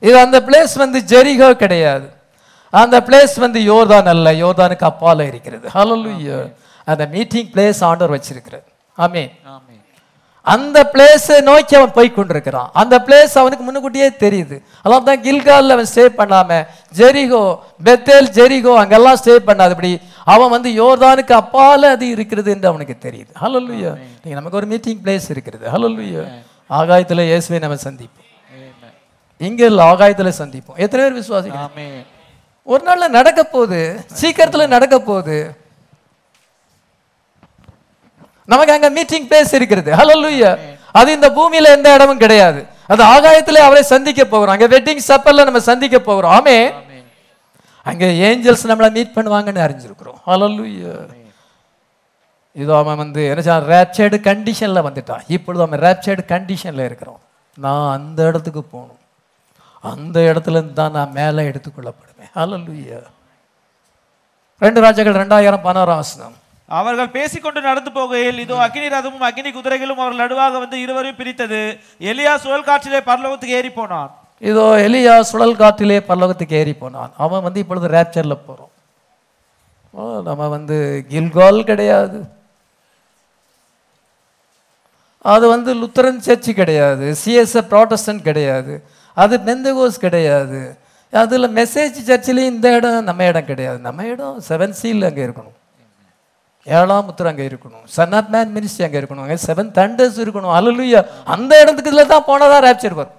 இது 0.03 0.17
அந்த 0.25 0.39
பிளேஸ் 0.47 0.75
வந்து 0.83 0.99
ஜெரிகோ 1.13 1.49
கிடையாது. 1.63 2.07
அந்த 2.83 2.97
பிளேஸ் 3.07 3.35
வந்து 3.45 3.61
யோர்தான் 3.71 4.11
அல்ல 4.15 4.29
யோர்தானுக்கு 4.43 4.87
அப்பால 4.91 5.27
இருக்கிறது. 5.31 5.67
ஹலோ 5.77 5.97
அந்த 6.93 7.05
மீட்டிங் 7.15 7.51
பிளேஸ் 7.55 7.81
ஆண்டவர் 7.89 8.15
வச்சிருக்கிறார். 8.17 8.67
ஆமே 8.99 9.25
ஆமென் 9.55 9.74
அந்த 10.53 10.79
பிளேஸை 10.93 11.37
நோக்கி 11.49 11.75
அவன் 11.77 11.93
போய் 11.97 12.17
கொண்டிருக்கிறான். 12.17 12.71
அந்த 12.81 12.95
பிளேஸ் 13.07 13.35
அவனுக்கு 13.43 13.65
முன்னுக்கூட்டியே 13.67 14.09
தெரியுது. 14.25 14.57
அதான் 14.85 15.07
தான் 15.09 15.23
கில்கால்ல 15.27 15.77
அவன் 15.77 15.89
ஸ்டே 15.93 16.05
பண்ணாம 16.19 16.59
ஜெரிகோ 16.99 17.43
பெத்தேல் 17.87 18.29
ஜெரிகோ 18.39 18.73
அங்கெல்லாம் 18.83 19.19
ஸ்டே 19.23 19.37
பண்ணாதபடி 19.49 19.93
அவன் 20.35 20.53
வந்து 20.57 20.71
யோர்தானுக்கு 20.81 21.35
அப்பால 21.43 21.91
அது 21.95 22.05
இருக்கிறது 22.17 22.51
என்று 22.57 22.69
அவனுக்கு 22.73 22.97
தெரியுது. 23.07 23.33
ஹalleluya 23.43 23.93
நீங்க 24.23 24.37
நமக்கு 24.41 24.61
ஒரு 24.61 24.69
மீட்டிங் 24.75 25.01
பிளேஸ் 25.05 25.31
இருக்கிறது. 25.35 25.65
ஹalleluya 25.75 26.25
ஆகாயத்துல 26.81 27.25
இயேசுவை 27.31 27.59
நம்ம 27.65 27.81
சந்திப்போம். 27.89 28.29
இங்க 29.41 29.63
இல்ல 29.71 29.83
ஆகாயத்துல 29.93 30.31
சந்திப்போம். 30.43 30.79
எத்தனை 30.85 31.01
பேர் 31.05 31.21
விசுவாசிக்கிறோம் 31.21 31.77
ஒரு 32.73 32.83
நாள்ல 32.87 33.07
நடக்க 33.19 33.41
போகுது. 33.55 33.81
சீக்கிரத்துல 34.21 34.67
நடக்க 34.75 34.97
போகுது. 35.11 35.39
நமக்கு 38.53 38.73
அங்க 38.77 38.89
மீட்டிங் 38.91 39.29
பிளேஸ் 39.29 39.53
இருக்கிறது. 39.59 39.91
ஹalleluya 40.01 40.51
அது 40.99 41.13
இந்த 41.13 41.29
பூமியில 41.37 41.71
எந்த 41.77 41.95
இடமும் 41.95 42.23
கிடையாது. 42.25 42.61
அது 42.93 43.03
ஆகாயத்துல 43.15 43.63
அவரை 43.67 43.83
சந்திக்க 43.83 44.25
போகிறோம். 44.25 44.55
அங்க 44.57 44.67
வெட்டிங் 44.77 45.03
சப்பர்ல 45.11 45.45
நம்ம 45.49 45.61
சந்திக்க 45.71 45.99
போகிறோம். 45.99 46.33
ஆமே 46.39 46.57
அங்க 47.91 48.05
ஏஞ்சல்ஸ் 48.29 48.69
நம்மளை 48.71 48.91
மீட் 48.97 49.15
பண்ணுவாங்கன்னு 49.17 49.65
அறிஞ்சிருக்கிறோம். 49.67 50.19
ஹalleluya 50.27 50.93
இதோ 52.63 52.77
அவன் 52.77 52.97
வந்து 52.97 53.21
என்ன 53.29 53.59
ரேப்சைடு 53.73 54.17
கண்டிஷன்ல 54.29 54.83
வந்துட்டான். 54.89 55.25
இப்பொழுது 55.37 55.65
அவன் 55.67 55.83
ரேப்சைடு 55.87 56.23
கண்டிஷன்ல 56.33 56.85
இருக்கிறோம். 56.91 57.21
நான் 57.65 57.89
அந்த 57.97 58.21
இடத்துக்கு 58.29 58.63
போகணும். 58.63 59.01
அந்த 59.93 60.17
இடத்துல 60.21 60.59
இருந்து 60.59 60.73
தான் 60.73 60.95
நான் 60.99 61.13
மேலே 61.19 61.43
எடுத்துக்கொள்ளப்படுவேன். 61.51 62.31
ஹalleluya 62.37 63.01
ரெண்டு 64.65 64.81
ராஜாக்கள் 64.81 65.21
ரெண்டாயிரம் 65.23 65.65
பதினாறாம் 65.67 66.03
வசனம். 66.05 66.37
அவர்கள் 66.69 67.15
பேசிக்கொண்டு 67.17 67.61
நடந்து 67.69 67.91
போகையில் 67.97 68.39
இதோ 68.43 68.55
அக்னி 68.67 68.87
ரதமும் 68.95 69.25
அக்னி 69.29 69.51
குதிரைகளும் 69.57 70.03
அவர்கள் 70.03 70.23
நடுவாக 70.25 70.59
வந்து 70.63 70.77
இருவரையும் 70.85 71.19
பிரித்தது. 71.21 71.63
எலியா 72.11 72.35
சுழல் 72.45 72.69
காற்றிலே 72.69 73.01
பரலோகத்துக்கு 73.09 73.59
ஏறி 73.61 73.71
போனான். 73.81 74.11
இதோ 74.51 74.65
எலியா 74.87 75.17
சுழல் 75.31 75.59
காற்றிலே 75.63 75.99
பரலோகத்துக்கு 76.09 76.57
ஏறி 76.61 76.75
போனான். 76.85 77.13
அவன் 77.25 77.45
வந்து 77.47 77.63
இப்பொழுது 77.65 77.89
ரேப்சரில் 77.97 78.43
போகிறோம் 78.47 78.73
ஓ, 79.97 80.05
நம்ம 80.29 80.47
வந்து 80.55 80.77
கில்கால் 81.11 81.61
கிடையாது. 81.71 82.19
அது 85.33 85.45
வந்து 85.53 85.71
லுத்தரன் 85.81 86.25
சர்ச்சு 86.27 86.53
கிடையாது. 86.61 87.07
சிஎஸ்எ 87.21 87.63
ப்ராட்டஸ்டன்ட் 87.73 88.23
கிடையாது. 88.29 88.75
அது 89.17 89.35
பெந்தகோஸ் 89.49 90.03
கிடையாது. 90.07 90.61
அதில் 91.13 91.55
மெசேஜ் 91.59 92.01
சர்ச்சிலையும் 92.09 92.53
இந்த 92.55 92.69
இடம் 92.79 93.09
நம்ம 93.11 93.29
இடம் 93.31 93.51
கிடையாது. 93.53 93.79
நம்ம 93.87 94.07
இடம் 94.15 94.41
செவன் 94.49 94.77
சீல் 94.81 95.09
அங்கே 95.11 95.23
இருக்கணும். 95.27 95.57
ஏழாம் 96.67 97.07
முத்திரம் 97.07 97.33
அங்கே 97.33 97.47
இருக்கணும். 97.49 97.85
சன் 97.97 98.15
ஆஃப் 98.19 98.31
மேன் 98.35 98.53
மினிஸ்ட்ரி 98.57 98.85
அங்கே 98.87 98.99
இருக்கணும். 99.01 99.25
அங்கே 99.27 99.39
செவன் 99.47 99.71
தண்டர்ஸ் 99.79 100.19
இருக்கணும். 100.25 100.55
அலலுயா 100.59 101.01
அந்த 101.35 101.53
இடத்துக்கு 101.63 101.91
இதில் 101.93 102.13
தான் 102.13 102.27
போனதாக 102.29 102.61
ரேப்சர் 102.67 102.99
வரும். 103.01 103.17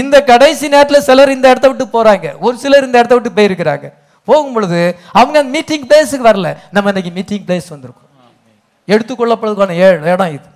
இந்த 0.00 0.16
கடைசி 0.30 0.66
நேரத்தில் 0.74 1.06
சிலர் 1.08 1.34
இந்த 1.36 1.46
இடத்த 1.52 1.68
விட்டு 1.70 1.86
போறாங்க. 1.96 2.26
ஒரு 2.46 2.56
சிலர் 2.62 2.86
இந்த 2.88 2.96
இடத்த 2.98 3.14
விட்டு 3.16 3.36
போயிருக்கிறாங்க. 3.38 3.86
போகும் 4.28 4.54
பொழுது 4.54 4.80
அவங்க 5.20 5.38
மீட்டிங் 5.54 5.86
பிளேஸுக்கு 5.90 6.28
வரல. 6.30 6.48
நம்ம 6.74 6.88
இன்னைக்கு 6.92 7.12
மீட்டிங் 7.18 7.44
பிளேஸ் 7.46 7.72
வந்திருக்கோம். 7.74 8.08
எடுத்துக்கொள்ளப்படுவதற்கான 8.88 9.76
ஏழு 9.86 9.98
இடம் 10.12 10.32
இது. 10.36 10.48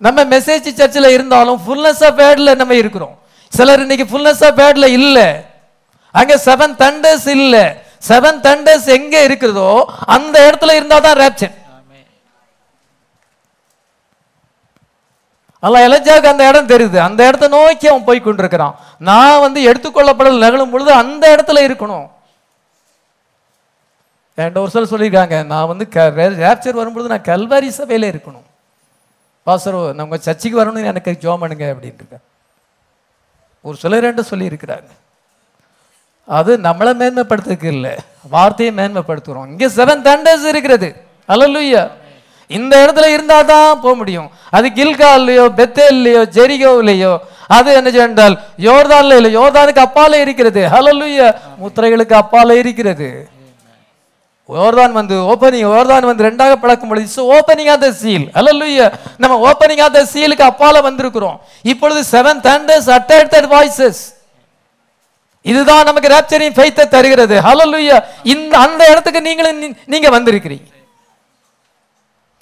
நம்ம 0.00 0.24
மெசேஜ் 0.34 0.68
சர்ச்சில் 0.80 1.14
இருந்தாலும் 1.16 1.60
ஃபுல்னஸ் 1.64 2.02
ஆஃப் 2.08 2.18
பேடில் 2.20 2.58
நம்ம 2.60 2.74
இருக்கிறோம். 2.82 3.14
சிலர் 3.52 3.82
இன்னைக்கு 3.84 4.06
ஃபுல்னஸ் 4.10 4.44
ஆஃப் 4.48 4.58
பேடில் 4.60 4.94
இல்லை. 4.98 5.28
அங்கே 6.14 6.36
செவன் 6.48 6.74
தண்டர்ஸ் 6.82 7.28
இல்லை. 7.36 7.64
செவன் 8.02 8.38
தண்டர்ஸ் 8.46 8.86
எங்க 8.98 9.16
இருக்கிறதோ 9.28 9.70
அந்த 10.16 10.36
இடத்துல 10.48 10.74
இருந்தா 10.78 10.98
தான் 11.06 11.18
ரேப்சர் 11.22 11.54
ஆமென் 11.76 12.06
அல்ல 15.66 15.82
அந்த 16.32 16.44
இடம் 16.50 16.70
தெரியுது. 16.72 16.98
அந்த 17.08 17.20
இடத்த 17.28 17.48
நோக்கி 17.56 17.86
அவன் 17.90 18.06
போய் 18.08 18.26
கொண்டிருக்கிறான். 18.26 18.76
நான் 19.08 19.42
வந்து 19.46 19.60
எடுத்துக்கொள்ளப்படல் 19.70 20.42
நிகழும் 20.44 20.72
பொழுது 20.74 20.90
அந்த 21.02 21.24
இடத்துல 21.34 21.64
இருக்கணும். 21.68 22.06
என்கிட்ட 24.38 24.60
ஒரு 24.64 24.72
சொல்லியிருக்காங்க 24.92 25.36
நான் 25.52 25.70
வந்து 25.70 25.84
ரேப்சர் 26.44 26.80
வரும்பொழுது 26.80 27.12
நான் 27.12 27.28
கல்வாரி 27.30 27.68
சபையில் 27.78 28.10
இருக்கணும். 28.12 28.46
பாசரோ 29.46 29.80
நம்ம 29.98 30.16
சர்ச்சைக்கு 30.26 30.60
வரணும்னு 30.60 30.90
எனக்கு 30.92 31.20
ஜோம் 31.24 31.42
பண்ணுங்க 31.42 31.66
அப்படின்ட்டு 31.74 32.02
இருக்கேன் 32.02 32.24
ஒரு 33.64 33.76
சிலர் 33.82 34.06
ரெண்டு 34.08 34.22
சொல்லியிருக்கிறாங்க. 34.30 34.90
அது 36.38 36.52
நம்மளை 36.66 36.92
மேன்மைப்படுத்துறதுக்கு 37.00 37.68
இல்லை. 37.76 37.94
வார்த்தையை 38.34 38.72
மேன்மைப்படுத்துகிறோம் 38.80 39.48
இங்கே 39.52 39.68
செவன் 39.78 40.04
தண்டர்ஸ் 40.08 40.46
இருக்கிறது. 40.52 40.88
அல்லலுய்யா 41.32 41.82
இந்த 42.50 42.74
இடத்துல 42.84 43.08
இருந்தால் 43.14 43.48
தான் 43.50 43.80
போக 43.82 43.94
முடியும். 43.98 44.28
அது 44.56 44.66
கில்கால்லையோ 44.78 45.44
பெத்தேல்லையோ 45.58 46.22
ஜெரிகோவிலையோ 46.36 47.12
அது 47.56 47.68
என்ன 47.78 47.90
என்றால் 48.06 48.34
யோர்தான்ல 48.68 49.16
இல்லை 49.18 49.30
யோர்தானுக்கு 49.38 49.82
அப்பால 49.86 50.20
இருக்கிறது. 50.24 50.62
ஹலலுய்யா 50.74 51.28
முத்திரைகளுக்கு 51.62 52.16
அப்பால 52.22 52.56
இருக்கிறது. 52.62 53.08
யோர்தான் 54.48 54.94
வந்து 54.98 55.16
ஓப்பனிங் 55.32 55.66
யோர்தான் 55.68 56.08
வந்து 56.10 56.26
ரெண்டாக 56.28 56.54
பழக்கும் 56.62 56.90
பொழுது 56.90 57.06
it's 57.06 57.26
opening 57.36 57.70
of 57.74 57.82
the 57.86 57.90
seal 58.02 58.24
அல்லலுய்யா 58.40 58.86
நம்ம 59.22 59.34
ஓப்பனிங் 59.50 59.82
ஆஃப் 59.86 59.96
த 59.98 60.02
சீலுக்கு 60.14 60.44
அப்பால 60.50 60.80
வந்திருக்கிறோம். 60.88 61.36
இப்பொழுது 61.72 62.00
செவன் 62.14 62.40
தண்டர்ஸ் 62.48 62.90
அட்டட் 62.98 63.48
வாய்ஸஸ் 63.54 64.02
இதுதான் 65.44 65.86
நமக்கு 65.88 66.12
ராப்சரின் 66.14 66.56
ஃபெய்த்தை 66.56 66.84
தருகிறது. 66.94 67.36
ஹலலுயா 67.46 67.96
இந்த 68.32 68.52
அந்த 68.66 68.82
இடத்துக்கு 68.92 69.20
நீங்களும் 69.28 69.60
நீங்க 69.92 70.08
வந்திருக்கிறீங்க. 70.16 70.68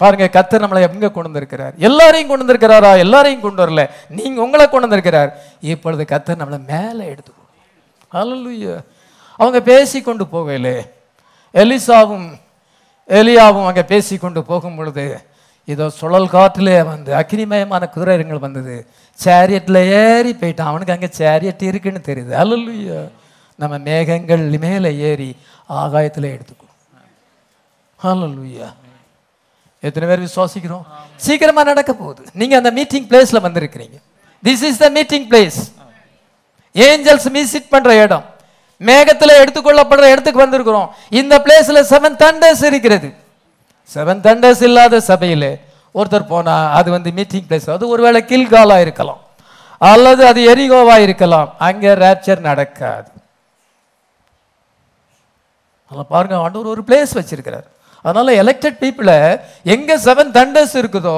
பாருங்க 0.01 0.27
கத்தர் 0.37 0.63
நம்மளை 0.65 0.81
எங்க 0.87 1.09
கொண்டு 1.15 1.29
வந்திருக்கிறார் 1.31 1.75
எல்லாரையும் 1.89 2.29
கொண்டு 2.31 2.45
வந்திருக்கிறாரா 2.45 2.91
எல்லாரையும் 3.05 3.45
கொண்டு 3.47 3.63
வரல. 3.63 3.83
நீங்க 4.19 4.39
உங்களை 4.47 4.65
கொண்டு 4.67 4.87
வந்திருக்கிறார் 4.87 5.31
இப்பொழுது 5.73 6.05
கத்தர் 6.13 6.41
நம்மளை 6.43 6.59
மேலே 6.73 7.05
எடுத்து 7.13 7.33
ஹலலுயா 8.17 8.75
அவங்க 9.41 9.59
பேசி 9.71 9.99
கொண்டு 10.09 10.25
போகலே 10.35 10.77
எலிசாவும் 11.55 12.29
எலியாவும் 13.09 13.67
அங்கே 13.71 13.85
பேசி 13.93 14.15
கொண்டு 14.23 14.41
போகும் 14.51 14.79
பொழுது 14.79 15.05
இதோ 15.73 15.87
சுழல் 15.99 16.33
காற்றிலே 16.35 16.77
வந்து 16.91 17.11
அக்னிமயமான 17.21 17.83
குதிரைகள் 17.95 18.45
வந்தது. 18.47 18.77
சேரியட்டில் 19.25 19.81
ஏறி 20.03 20.33
போயிட்டான். 20.41 20.71
அவனுக்கு 20.73 20.95
அங்கே 20.97 21.11
சேரியட் 21.21 21.63
இருக்குன்னு 21.71 22.01
தெரியுது. 22.11 22.33
அல்லல்லுயா 22.43 23.01
நம்ம 23.63 23.75
மேகங்கள் 23.89 24.45
மேலே 24.67 24.91
ஏறி 25.09 25.31
ஆகாயத்தில் 25.81 26.33
எடுத்துக்கணும் 26.35 26.77
அல்லல்லுயா 28.01 28.69
எத்தனை 29.87 30.07
பேர் 30.11 30.25
விசுவாசிக்கிறோம்? 30.27 30.85
சீக்கிரமா 31.25 31.63
நடக்க 31.71 31.93
போகுது. 31.93 32.23
நீங்க 32.41 32.55
அந்த 32.61 32.71
மீட்டிங் 32.79 33.07
பிளேஸ்ல 33.11 33.39
வந்திருக்கிறீங்க. 33.47 33.97
This 34.47 34.65
is 34.71 34.83
the 34.85 34.89
meeting 34.97 35.29
place 35.31 35.61
angels 36.75 37.29
visit 37.37 37.73
பண்ற 37.75 37.91
இடம். 38.05 38.25
மேகத்துல 38.81 39.31
எடுத்துக்கொள்ளப்படுற 39.43 40.07
இடத்துக்கு 40.15 40.45
வந்திருக்கிறோம். 40.45 40.89
இந்த 41.21 41.35
பிளேஸ்ல 41.45 41.81
செவன் 41.93 42.19
தண்டர்ஸ் 42.25 42.65
இருக்கிறது. 42.71 43.09
செவன் 43.95 44.23
தண்டர்ஸ் 44.27 44.63
இல்லாத 44.69 45.01
சபையில் 45.11 45.51
ஒருத்தர் 45.99 46.31
போனால் 46.33 46.67
அது 46.79 46.89
வந்து 46.97 47.11
மீட்டிங் 47.19 47.47
பிளேஸ் 47.49 47.71
அது 47.77 47.85
ஒருவேளை 47.95 48.21
கில்காலாக 48.33 48.85
இருக்கலாம். 48.87 49.23
அல்லது 49.91 50.23
அது 50.31 50.41
எரிகோவாக 50.53 51.05
இருக்கலாம். 51.07 51.49
அங்கே 51.67 51.91
ரேப்சர் 52.05 52.47
நடக்காது. 52.49 53.11
அதில் 55.91 56.11
பாருங்க 56.15 56.37
ஆண்டவர் 56.45 56.73
ஒரு 56.75 56.83
பிளேஸ் 56.89 57.13
வச்சிருக்கிறார். 57.19 57.67
அதனால 58.05 58.33
எலெக்டட் 58.43 58.81
பீப்புளை 58.83 59.17
எங்க 59.75 59.91
செவன் 60.07 60.35
தண்டர்ஸ் 60.39 60.75
இருக்குதோ 60.81 61.17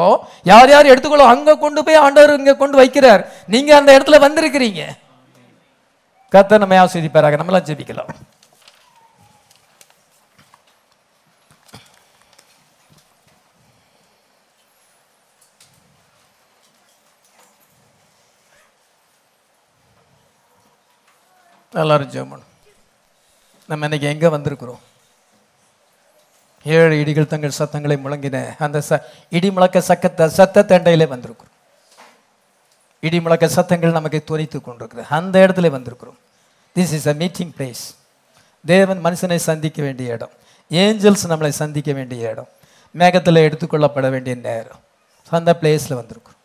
யார் 0.50 0.70
யார் 0.74 0.90
எடுத்துக்கொள்ள 0.92 1.26
அங்க 1.34 1.56
கொண்டு 1.64 1.80
போய் 1.86 2.02
ஆண்டவர் 2.04 2.38
இங்க 2.40 2.54
கொண்டு 2.62 2.76
வைக்கிறார். 2.82 3.22
நீங்க 3.54 3.70
அந்த 3.78 3.90
இடத்துல 3.98 4.18
வந்திருக்கிறீங்க. 4.26 4.82
கர்த்தர் 6.34 6.62
நம்ம 6.62 6.76
ஆஸ்வதிப்பாராக 6.84 7.38
நம்மளாம் 7.40 7.68
ஜெபிக்கலாம். 7.68 8.12
எல்லாரும் 21.72 22.10
ஜெபம் 22.10 22.46
நம்ம 23.66 23.84
இன்னைக்கு 23.86 24.08
எங்கே 24.08 24.26
வந்திருக்கிறோம்? 24.26 24.78
ஏழு 26.64 26.94
இடிகள் 27.02 27.26
தங்கள் 27.26 27.50
சத்தங்களை 27.50 27.96
முழங்கின 27.96 28.54
அந்த 28.58 28.82
ச 28.88 28.98
இடி 29.30 29.50
முழக்க 29.50 29.78
சக்கத்தை 29.78 30.26
சத்த 30.38 30.64
தண்டையிலே 30.70 31.06
வந்திருக்கிறோம். 31.12 31.52
இடி 33.00 33.20
முழக்க 33.20 33.48
சத்தங்கள் 33.48 33.96
நமக்கு 33.98 34.24
துணித்து 34.24 34.60
கொண்டிருக்கிறது. 34.60 35.08
அந்த 35.10 35.46
இடத்துல 35.46 35.70
வந்திருக்கிறோம். 35.76 36.18
This 36.76 36.92
is 36.98 37.06
a 37.06 37.14
meeting 37.14 37.52
place 37.58 37.84
தேவன் 38.66 39.04
மனுஷனை 39.04 39.36
சந்திக்க 39.36 39.82
வேண்டிய 39.82 40.12
இடம். 40.12 40.34
ஏஞ்சல்ஸ் 40.70 41.24
நம்மளை 41.28 41.48
சந்திக்க 41.48 41.92
வேண்டிய 41.92 42.30
இடம். 42.30 42.48
மேகத்தில் 42.90 43.44
எடுத்துக்கொள்ளப்பட 43.46 44.10
வேண்டிய 44.10 44.36
நேரம். 44.36 44.82
அந்த 45.30 45.58
பிளேஸில் 45.60 45.98
வந்திருக்கிறோம். 46.00 46.38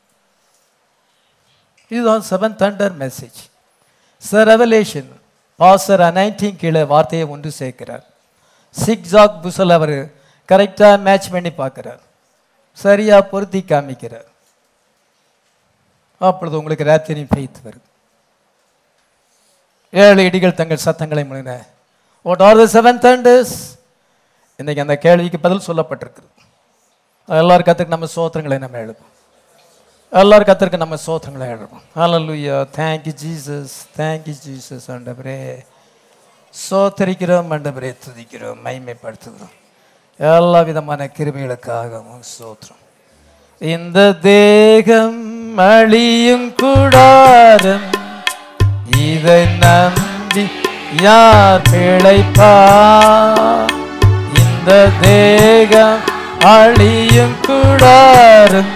இதுதான் 1.89 2.25
seven 2.29 2.57
thunder 2.63 2.95
message 3.03 3.41
sir 4.29 4.49
Revelation 4.53 5.09
pastor 5.59 6.03
nineteen 6.17 6.59
கீழே 6.61 6.83
வார்த்தையை 6.93 7.25
ஒன்று 7.33 7.49
சேர்க்கிறார். 7.59 8.05
சிக்ஸாக் 8.75 9.41
புசல் 9.43 9.75
அவர் 9.77 9.97
கரெக்டாக 10.49 11.01
மேட்ச் 11.07 11.29
பண்ணி 11.33 11.51
பார்க்குறார். 11.61 12.01
சரியா 12.83 13.17
பொருத்தி 13.31 13.61
காமிக்கிறார். 13.71 14.29
அப்பொழுது 16.27 16.57
உங்களுக்கு 16.59 16.89
ராத்திரியின் 16.91 17.31
ஃபெய்த் 17.31 17.63
வருது 17.65 17.87
ஏழு 20.03 20.21
இடிகள் 20.29 20.59
தங்கள் 20.59 20.85
சத்தங்களை 20.85 21.23
முழுன 21.29 21.51
what 22.25 22.43
are 22.47 22.59
the 22.61 22.65
seven 22.75 23.01
thunders 23.05 23.55
இன்றைக்கி 24.59 24.81
அந்த 24.85 24.95
கேள்விக்கு 25.05 25.39
பதில் 25.45 25.67
சொல்லப்பட்டிருக்குது 25.67 26.29
எல்லாரும் 27.29 27.67
கற்றுக்கு 27.67 27.95
நம்ம 27.95 28.09
சோத்திரங்களை 28.15 28.57
நம்ம 28.63 28.79
எழுதும் 28.85 29.11
எல்லாரும் 30.15 30.47
கத்திருக்க 30.47 30.77
நம்ம 30.77 30.97
சோத்திரங்களை 31.05 31.47
எழுதும் 31.53 31.81
ஹலலுயா 31.95 32.57
thank 32.77 33.01
you 33.07 33.13
jesus. 33.23 33.69
Thank 33.97 34.21
you 34.29 34.35
jesus. 34.45 34.83
ஆண்டவரே 34.93 35.39
சோத்தரிக்கிறோம் 36.53 37.49
ஆண்டவரே 37.55 37.91
துதிக்கிறோம் 38.05 38.61
மைமைப்படுத்துகிறோம் 38.65 39.55
எல்லா 40.19 40.61
விதமான 40.61 41.09
கிருமிகளுக்காக 41.17 42.01
சோத்திரம். 42.37 42.81
இந்த 43.61 44.13
தேகம் 44.13 45.19
அழியும் 45.57 46.47
கூடாரம் 46.55 47.85
இதை 49.07 49.41
நம்பி 49.63 50.45
யார் 51.01 51.61
பிழைப்பா? 51.71 52.53
இந்த 54.43 54.89
தேகம் 55.01 56.01
அழியும் 56.55 57.37
கூடாரம் 57.47 58.71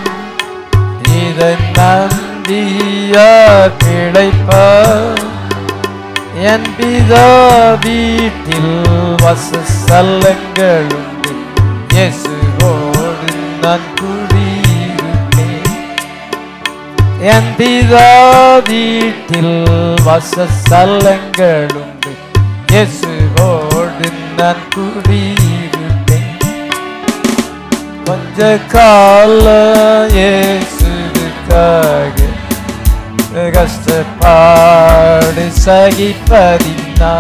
இதை 1.40 1.56
நம்பி 1.76 2.61
யார் 3.11 3.76
என் 6.52 6.68
பிதா 6.78 7.28
வீட்டில் 7.84 8.74
வசசல்லங்கள் 9.24 10.90
உண்டு 10.98 11.32
இயேசுவோடு 11.94 13.36
நான் 13.64 13.88
குடியிருப்பேன். 13.99 15.70
என் 17.34 17.52
பிதா 17.60 18.07
வீட்டில் 18.70 19.57
வசசல்லங்கள் 20.07 21.76
உண்டு 21.84 22.14
இயேசுவோடு 22.74 24.10
நான் 24.40 24.66
குடியிருப்பேன். 24.76 26.36
கொஞ்ச 28.06 28.57
கால 28.68 29.45
இயேசுவுக்காக 31.51 32.27
கஷ்டப்பாடு 33.55 35.43
சகிப்பதினா 35.63 37.13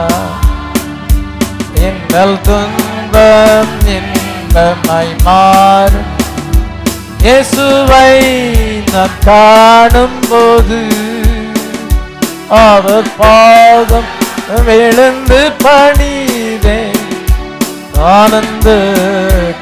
எங்கள் 1.81 2.35
துன்பம் 2.47 3.73
இன்பமாய் 3.95 5.13
மாறும். 5.25 6.11
இயேசுவை 7.23 8.11
நாம் 8.93 9.17
காணும் 9.25 10.19
போது 10.29 10.79
அவர் 12.61 13.11
பாதம் 13.19 14.11
விழுந்து 14.67 15.41
பணிவேன் 15.63 17.05
ஆனந்த 18.11 18.67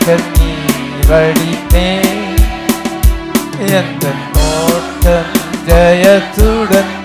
கண்ணீர் 0.05 1.07
வடித்தேன் 1.09 2.23
எந்த 3.77 4.05
ஜயத்துடன் 5.67 6.95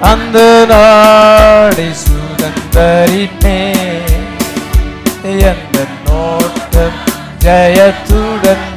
அந்த 0.00 0.66
நாடை 0.68 1.90
சுதந்தரிப்பே 2.02 3.72
எந்த 5.22 5.86
நோட்டம் 6.06 6.98
ஜயத்துடன் 7.38 8.72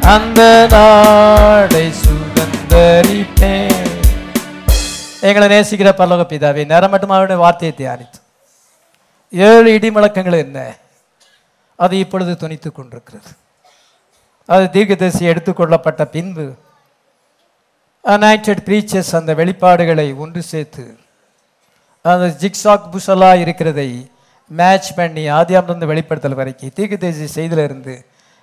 அந்த 0.00 0.66
நாடை 0.70 1.92
சுதந்தரிப்பே 2.06 3.74
எங்களை 5.20 5.48
நேசிக்கிற 5.48 5.92
பரலோக 5.92 6.24
பிதாவே 6.28 6.66
நேரம் 6.66 6.90
மட்டும் 6.90 7.10
அவருடைய 7.10 7.42
வார்த்தையை 7.42 7.76
தியானித்து. 7.78 8.20
ஏழு 9.30 9.72
இடி 9.72 9.90
முழக்கங்கள் 9.90 10.32
என்ன? 10.32 10.74
அது 11.76 11.98
இப்பொழுது 11.98 12.48
துணித்துக் 12.48 12.74
கொண்டிருக்கிறது. 12.74 13.28
அது 14.48 14.64
தீர்க்கதரிசி 14.70 15.24
எடுத்துக்கொள்ளப்பட்ட 15.32 16.02
பின்பு 16.14 16.46
அனாய்டட் 18.04 18.64
ப்ரீச்சர்ஸ் 18.66 19.14
அந்த 19.18 19.32
வெளிப்பாடுகளை 19.34 20.06
ஒன்று 20.16 20.42
சேர்த்து 20.42 20.84
அந்த 22.04 22.26
ஜிக்ஸாக் 22.42 22.88
புஷலா 22.94 23.32
இருக்கிறதை 23.34 23.90
மேட்ச் 24.50 24.88
பண்ணி 24.96 25.24
ஆதியாமிலிருந்து 25.40 25.90
வெளிப்படுத்தல் 25.90 26.40
வரைக்கும் 26.40 26.74
தீர்க்கதரிசி 26.78 27.26
செய்திலிருந்து 27.36 27.94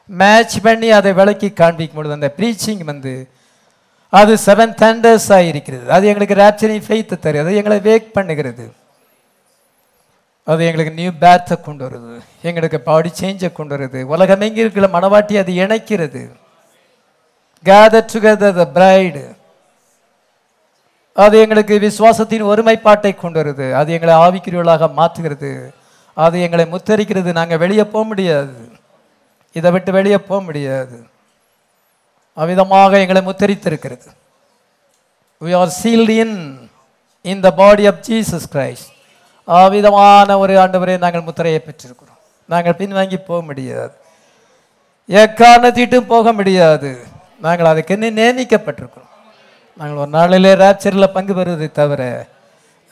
மேட்ச் 0.10 0.56
பண்ணி 0.66 0.88
அதை 1.00 1.12
விளக்கி 1.14 1.50
காண்பிக்கும் 1.54 2.00
பொழுது 2.00 2.18
அந்த 2.18 2.30
ப்ரீச்சிங் 2.38 2.86
வந்து 2.92 3.14
அது 4.14 4.34
செவன் 4.46 4.74
தண்டர்ஸாக 4.82 5.50
இருக்கிறது 5.52 5.86
அது 5.96 6.08
எங்களுக்கு 6.12 6.40
ரேப்சரிங் 6.44 6.86
ஃபெய்த்து 6.86 7.16
தருது 7.26 7.44
அது 7.44 7.60
எங்களை 7.62 7.78
வேக் 7.90 8.08
பண்ணுகிறது. 8.16 8.66
அது 10.52 10.62
எங்களுக்கு 10.68 10.98
நியூ 11.00 11.12
பேர்த்தை 11.24 11.56
கொண்டு 11.66 11.84
வருது. 11.86 12.14
எங்களுக்கு 12.50 12.80
பாடி 12.88 13.10
சேஞ்சை 13.20 13.50
கொண்டு 13.58 13.74
வருது. 13.76 14.00
உலகம் 14.14 14.46
எங்கே 14.48 14.64
இருக்கிற 14.66 14.88
மனவாட்டி 14.96 15.36
அது 15.42 15.52
இணைக்கிறது. 15.64 16.22
கேதர் 17.68 18.10
டுகெதர் 18.14 18.58
த 18.62 18.66
பிரைடு 18.78 19.24
அது 21.24 21.36
எங்களுக்கு 21.44 21.76
விசுவாசத்தின் 21.86 22.50
ஒருமைப்பாட்டை 22.52 23.12
கொண்டு 23.16 23.38
வருது. 23.42 23.68
அது 23.80 23.90
எங்களை 23.96 24.14
ஆவிக்குரியவர்களாக 24.24 24.88
மாற்றுகிறது. 25.00 25.52
அது 26.26 26.36
எங்களை 26.46 26.66
முத்தரிக்கிறது. 26.74 27.30
நாங்கள் 27.40 27.62
வெளியே 27.64 27.86
போக 27.94 28.04
முடியாது. 28.12 28.60
இதை 29.58 29.70
விட்டு 29.76 29.92
வெளியே 29.98 30.20
போக 30.30 30.40
முடியாது. 30.50 30.98
அவ்விதமாக 32.42 33.02
எங்களை 33.04 33.22
முத்தரித்திருக்கிறது. 33.30 34.08
We 35.42 35.54
are 35.62 35.74
sealed 35.82 36.16
in 36.24 36.38
in 37.32 37.44
the 37.48 37.52
body 37.62 37.86
of 37.92 38.02
Jesus 38.10 38.48
Christ 38.56 38.96
அவ்விதமான 39.58 40.38
ஒரு 40.44 40.54
ஆண்டவரை 40.64 40.96
நாங்கள் 41.04 41.26
முத்திரையை 41.28 41.60
பெற்றிருக்கிறோம். 41.68 42.20
நாங்கள் 42.54 42.78
பின்வாங்கி 42.80 43.18
போக 43.30 43.40
முடியாது. 43.50 43.94
எக்காரணத்திட்டும் 45.10 46.10
போக 46.14 46.34
முடியாது. 46.40 46.90
நாங்கள் 47.46 47.70
அதுக்கு 47.72 47.94
என்ன 47.96 48.10
நியமிக்கப்பட்டிருக்கிறோம். 48.20 49.12
நாங்கள் 49.80 50.02
ஒரு 50.04 50.12
நாளிலே 50.18 50.52
ரேப்சரில் 50.64 51.14
பங்கு 51.16 51.34
பெறுவதை 51.38 51.70
தவிர 51.80 52.04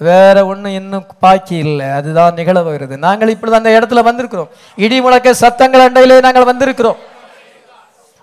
வேற 0.08 0.36
ஒன்றும் 0.50 0.76
இன்னும் 0.80 1.06
பாக்கி 1.24 1.56
இல்லை. 1.66 1.88
அதுதான் 2.00 2.38
நிகழ 2.40 2.58
வருகிறது 2.68 2.96
நாங்கள் 3.06 3.32
இப்பொழுது 3.34 3.60
அந்த 3.60 3.72
இடத்துல 3.78 4.02
வந்திருக்கிறோம். 4.10 4.50
இடி 4.86 4.98
முழக்க 5.06 5.34
சத்தங்கள் 5.44 5.86
அண்டையிலே 5.86 6.18
நாங்கள் 6.26 6.50
வந்திருக்கிறோம். 6.52 7.00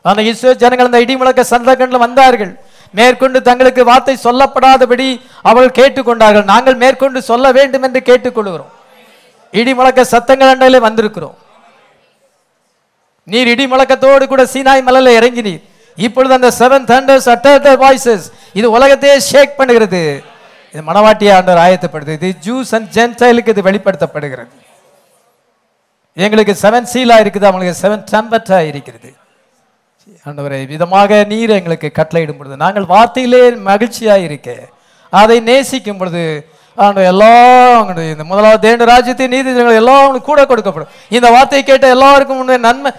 ஆனால் 0.09 0.29
இஸ்ரோ 0.31 0.53
ஜனங்கள் 0.63 0.89
அந்த 0.91 1.01
இடி 1.05 1.15
முழக்க 1.17 1.45
சந்தகண்டில் 1.55 2.05
வந்தார்கள். 2.07 2.53
மேற்கொண்டு 2.99 3.39
தங்களுக்கு 3.49 3.83
வார்த்தை 3.91 4.15
சொல்லப்படாதபடி 4.27 5.09
அவர்கள் 5.51 5.79
கேட்டுக்கொண்டார்கள். 5.81 6.47
நாங்கள் 6.53 6.81
மேற்கொண்டு 6.83 7.21
சொல்ல 7.31 7.53
வேண்டும் 7.59 7.85
என்று 7.89 8.01
கேட்டுக்கொள்கிறோம். 8.09 8.73
இடி 9.61 9.73
முழக்க 9.79 10.05
சத்தங்கள் 10.15 10.53
அண்டையிலே 10.53 10.81
வந்திருக்கிறோம். 10.89 11.37
நீர் 13.33 13.51
இடி 13.53 13.65
முழக்கத்தோடு 13.73 14.25
கூட 14.33 14.43
சீனாய் 14.55 14.87
மலையில 14.89 15.13
இறங்கினீர். 15.19 15.63
இப்பொழுது 16.07 16.33
அந்த 16.37 16.51
செவன் 16.61 16.87
தண்டர்ஸ் 16.93 17.29
அட்டர் 17.33 17.81
வாய்ஸஸ் 17.83 18.27
இது 18.59 18.67
உலகத்தையே 18.77 19.17
ஷேக் 19.31 19.59
பண்ணுகிறது. 19.59 20.03
இது 20.73 20.83
மனவாட்டி 20.91 21.27
ஆண்டவர் 21.37 21.63
ஆயத்தப்படுது 21.65 22.13
இது 22.19 22.31
ஜூஸ் 22.47 22.73
அண்ட் 22.77 22.89
ஜென்டைலுக்கு 22.97 23.53
இது 23.55 23.67
வெளிப்படுத்தப்படுகிறது. 23.69 24.53
எங்களுக்கு 26.25 26.55
செவன் 26.65 26.89
சீலா 26.93 27.17
இருக்குது 27.25 27.49
அவங்களுக்கு 27.51 27.83
செவன் 27.85 28.03
டம்பட்டா 28.13 28.59
இருக்கிறது. 28.71 29.11
ஆண்டவரை 30.29 30.59
விதமாக 30.73 31.21
நீர் 31.33 31.53
எங்களுக்கு 31.59 31.89
கட்டளையிடும் 31.99 32.41
பொழுது 32.41 32.57
நாங்கள் 32.65 32.91
வார்த்தையிலே 32.95 33.43
மகிழ்ச்சியாக 33.69 34.27
இருக்க 34.29 34.51
அதை 35.13 35.37
நேசிக்கும் 35.49 36.01
பொழுது 36.01 36.25
ஆண்டவர் 36.79 37.09
எல்லாம் 37.13 37.89
இந்த 38.13 38.25
முதலாவது 38.31 38.63
தேண்டு 38.65 38.85
ராஜ்யத்தின் 38.93 39.33
நீதி 39.35 39.51
எல்லாம் 39.81 40.01
அவங்களுக்கு 40.03 40.31
கூட 40.31 40.43
கொடுக்கப்படும். 40.51 40.93
இந்த 41.17 41.27
வார்த்தையை 41.35 41.63
கேட்ட 41.65 41.87
எல்லாருக்கும் 41.97 42.39
உன்னுடைய 42.41 42.61
நன்மை 42.67 42.91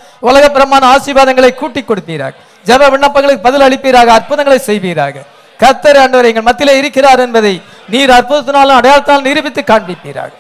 பிரமான 0.58 0.88
ஆசீர்வாதங்களை 0.96 1.52
கூட்டி 1.62 1.82
கொடுப்பீராக. 1.82 2.34
ஜப 2.70 2.88
விண்ணப்பங்களுக்கு 2.94 3.46
பதில் 3.48 3.66
அளிப்பீராக 3.68 4.14
அற்புதங்களை 4.18 4.60
செய்வீராக. 4.70 5.26
கத்தர் 5.64 6.00
ஆண்டவர் 6.04 6.30
எங்கள் 6.30 6.48
மத்தியில் 6.50 6.80
இருக்கிறார் 6.82 7.24
என்பதை 7.26 7.54
நீர் 7.94 8.16
அற்புதத்தினாலும் 8.20 8.78
அடையாளத்தால் 8.80 9.28
நிரூபித்து 9.28 9.64
காண்பிப்பீராக. 9.72 10.32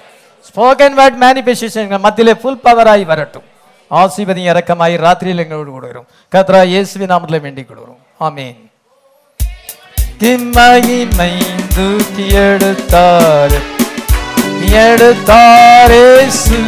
ஸ்போக்கன் 0.47 0.97
வேர்ட் 1.01 1.19
மேனிஃபெஸ்டேஷன் 1.25 1.85
எங்கள் 1.87 2.05
மத்தியிலே 2.07 2.35
ஃபுல் 2.41 2.63
பவராகி 2.65 3.05
வரட்டும். 3.11 3.45
ஆசீர்வதி 4.01 4.43
இறக்கமாய் 4.51 4.95
ராத்திரியில் 5.05 5.43
எங்களோடு 5.43 5.69
கூட 5.75 5.85
வரும். 5.91 6.07
கத்ரா 6.35 6.61
இயேசுவி 6.73 7.05
நாமத்தில் 7.11 7.43
வேண்டிக் 7.45 7.67
கொள்கிறோம் 7.69 8.01
ஆமீன். 8.27 8.59
கிம்மையின்மை 10.21 11.31
தூக்கி 11.75 12.27
எடுத்தார். 12.47 13.57
எடுத்தாரேசு 14.85 16.59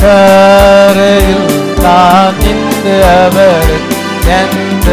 கரையில் 0.00 1.46
நான் 1.82 2.38
இந்த 2.46 2.86
அவர் 3.16 3.74
எந்த 4.36 4.88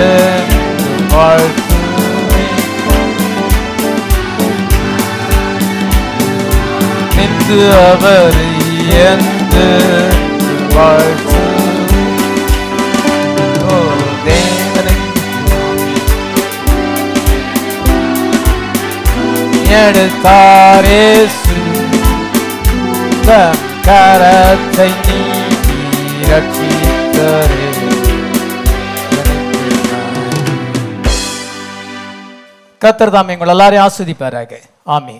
நின்று 7.17 7.59
அவர் 7.79 8.39
எந்த 9.05 9.55
வாழ்த்து 10.73 11.43
எடுத்தாரே 19.75 21.05
தேவனை 21.35 22.15
கரத்தை 23.87 24.89
நீட்டி 25.07 25.79
ரட்சித்தரே 26.29 27.63
கத்தர் 32.81 33.13
தாம் 33.13 33.31
எங்கள் 33.33 33.51
எல்லாரையும் 33.53 33.85
ஆஸ்வதிப்பாராக. 33.85 34.51
ஆமீன். 34.95 35.13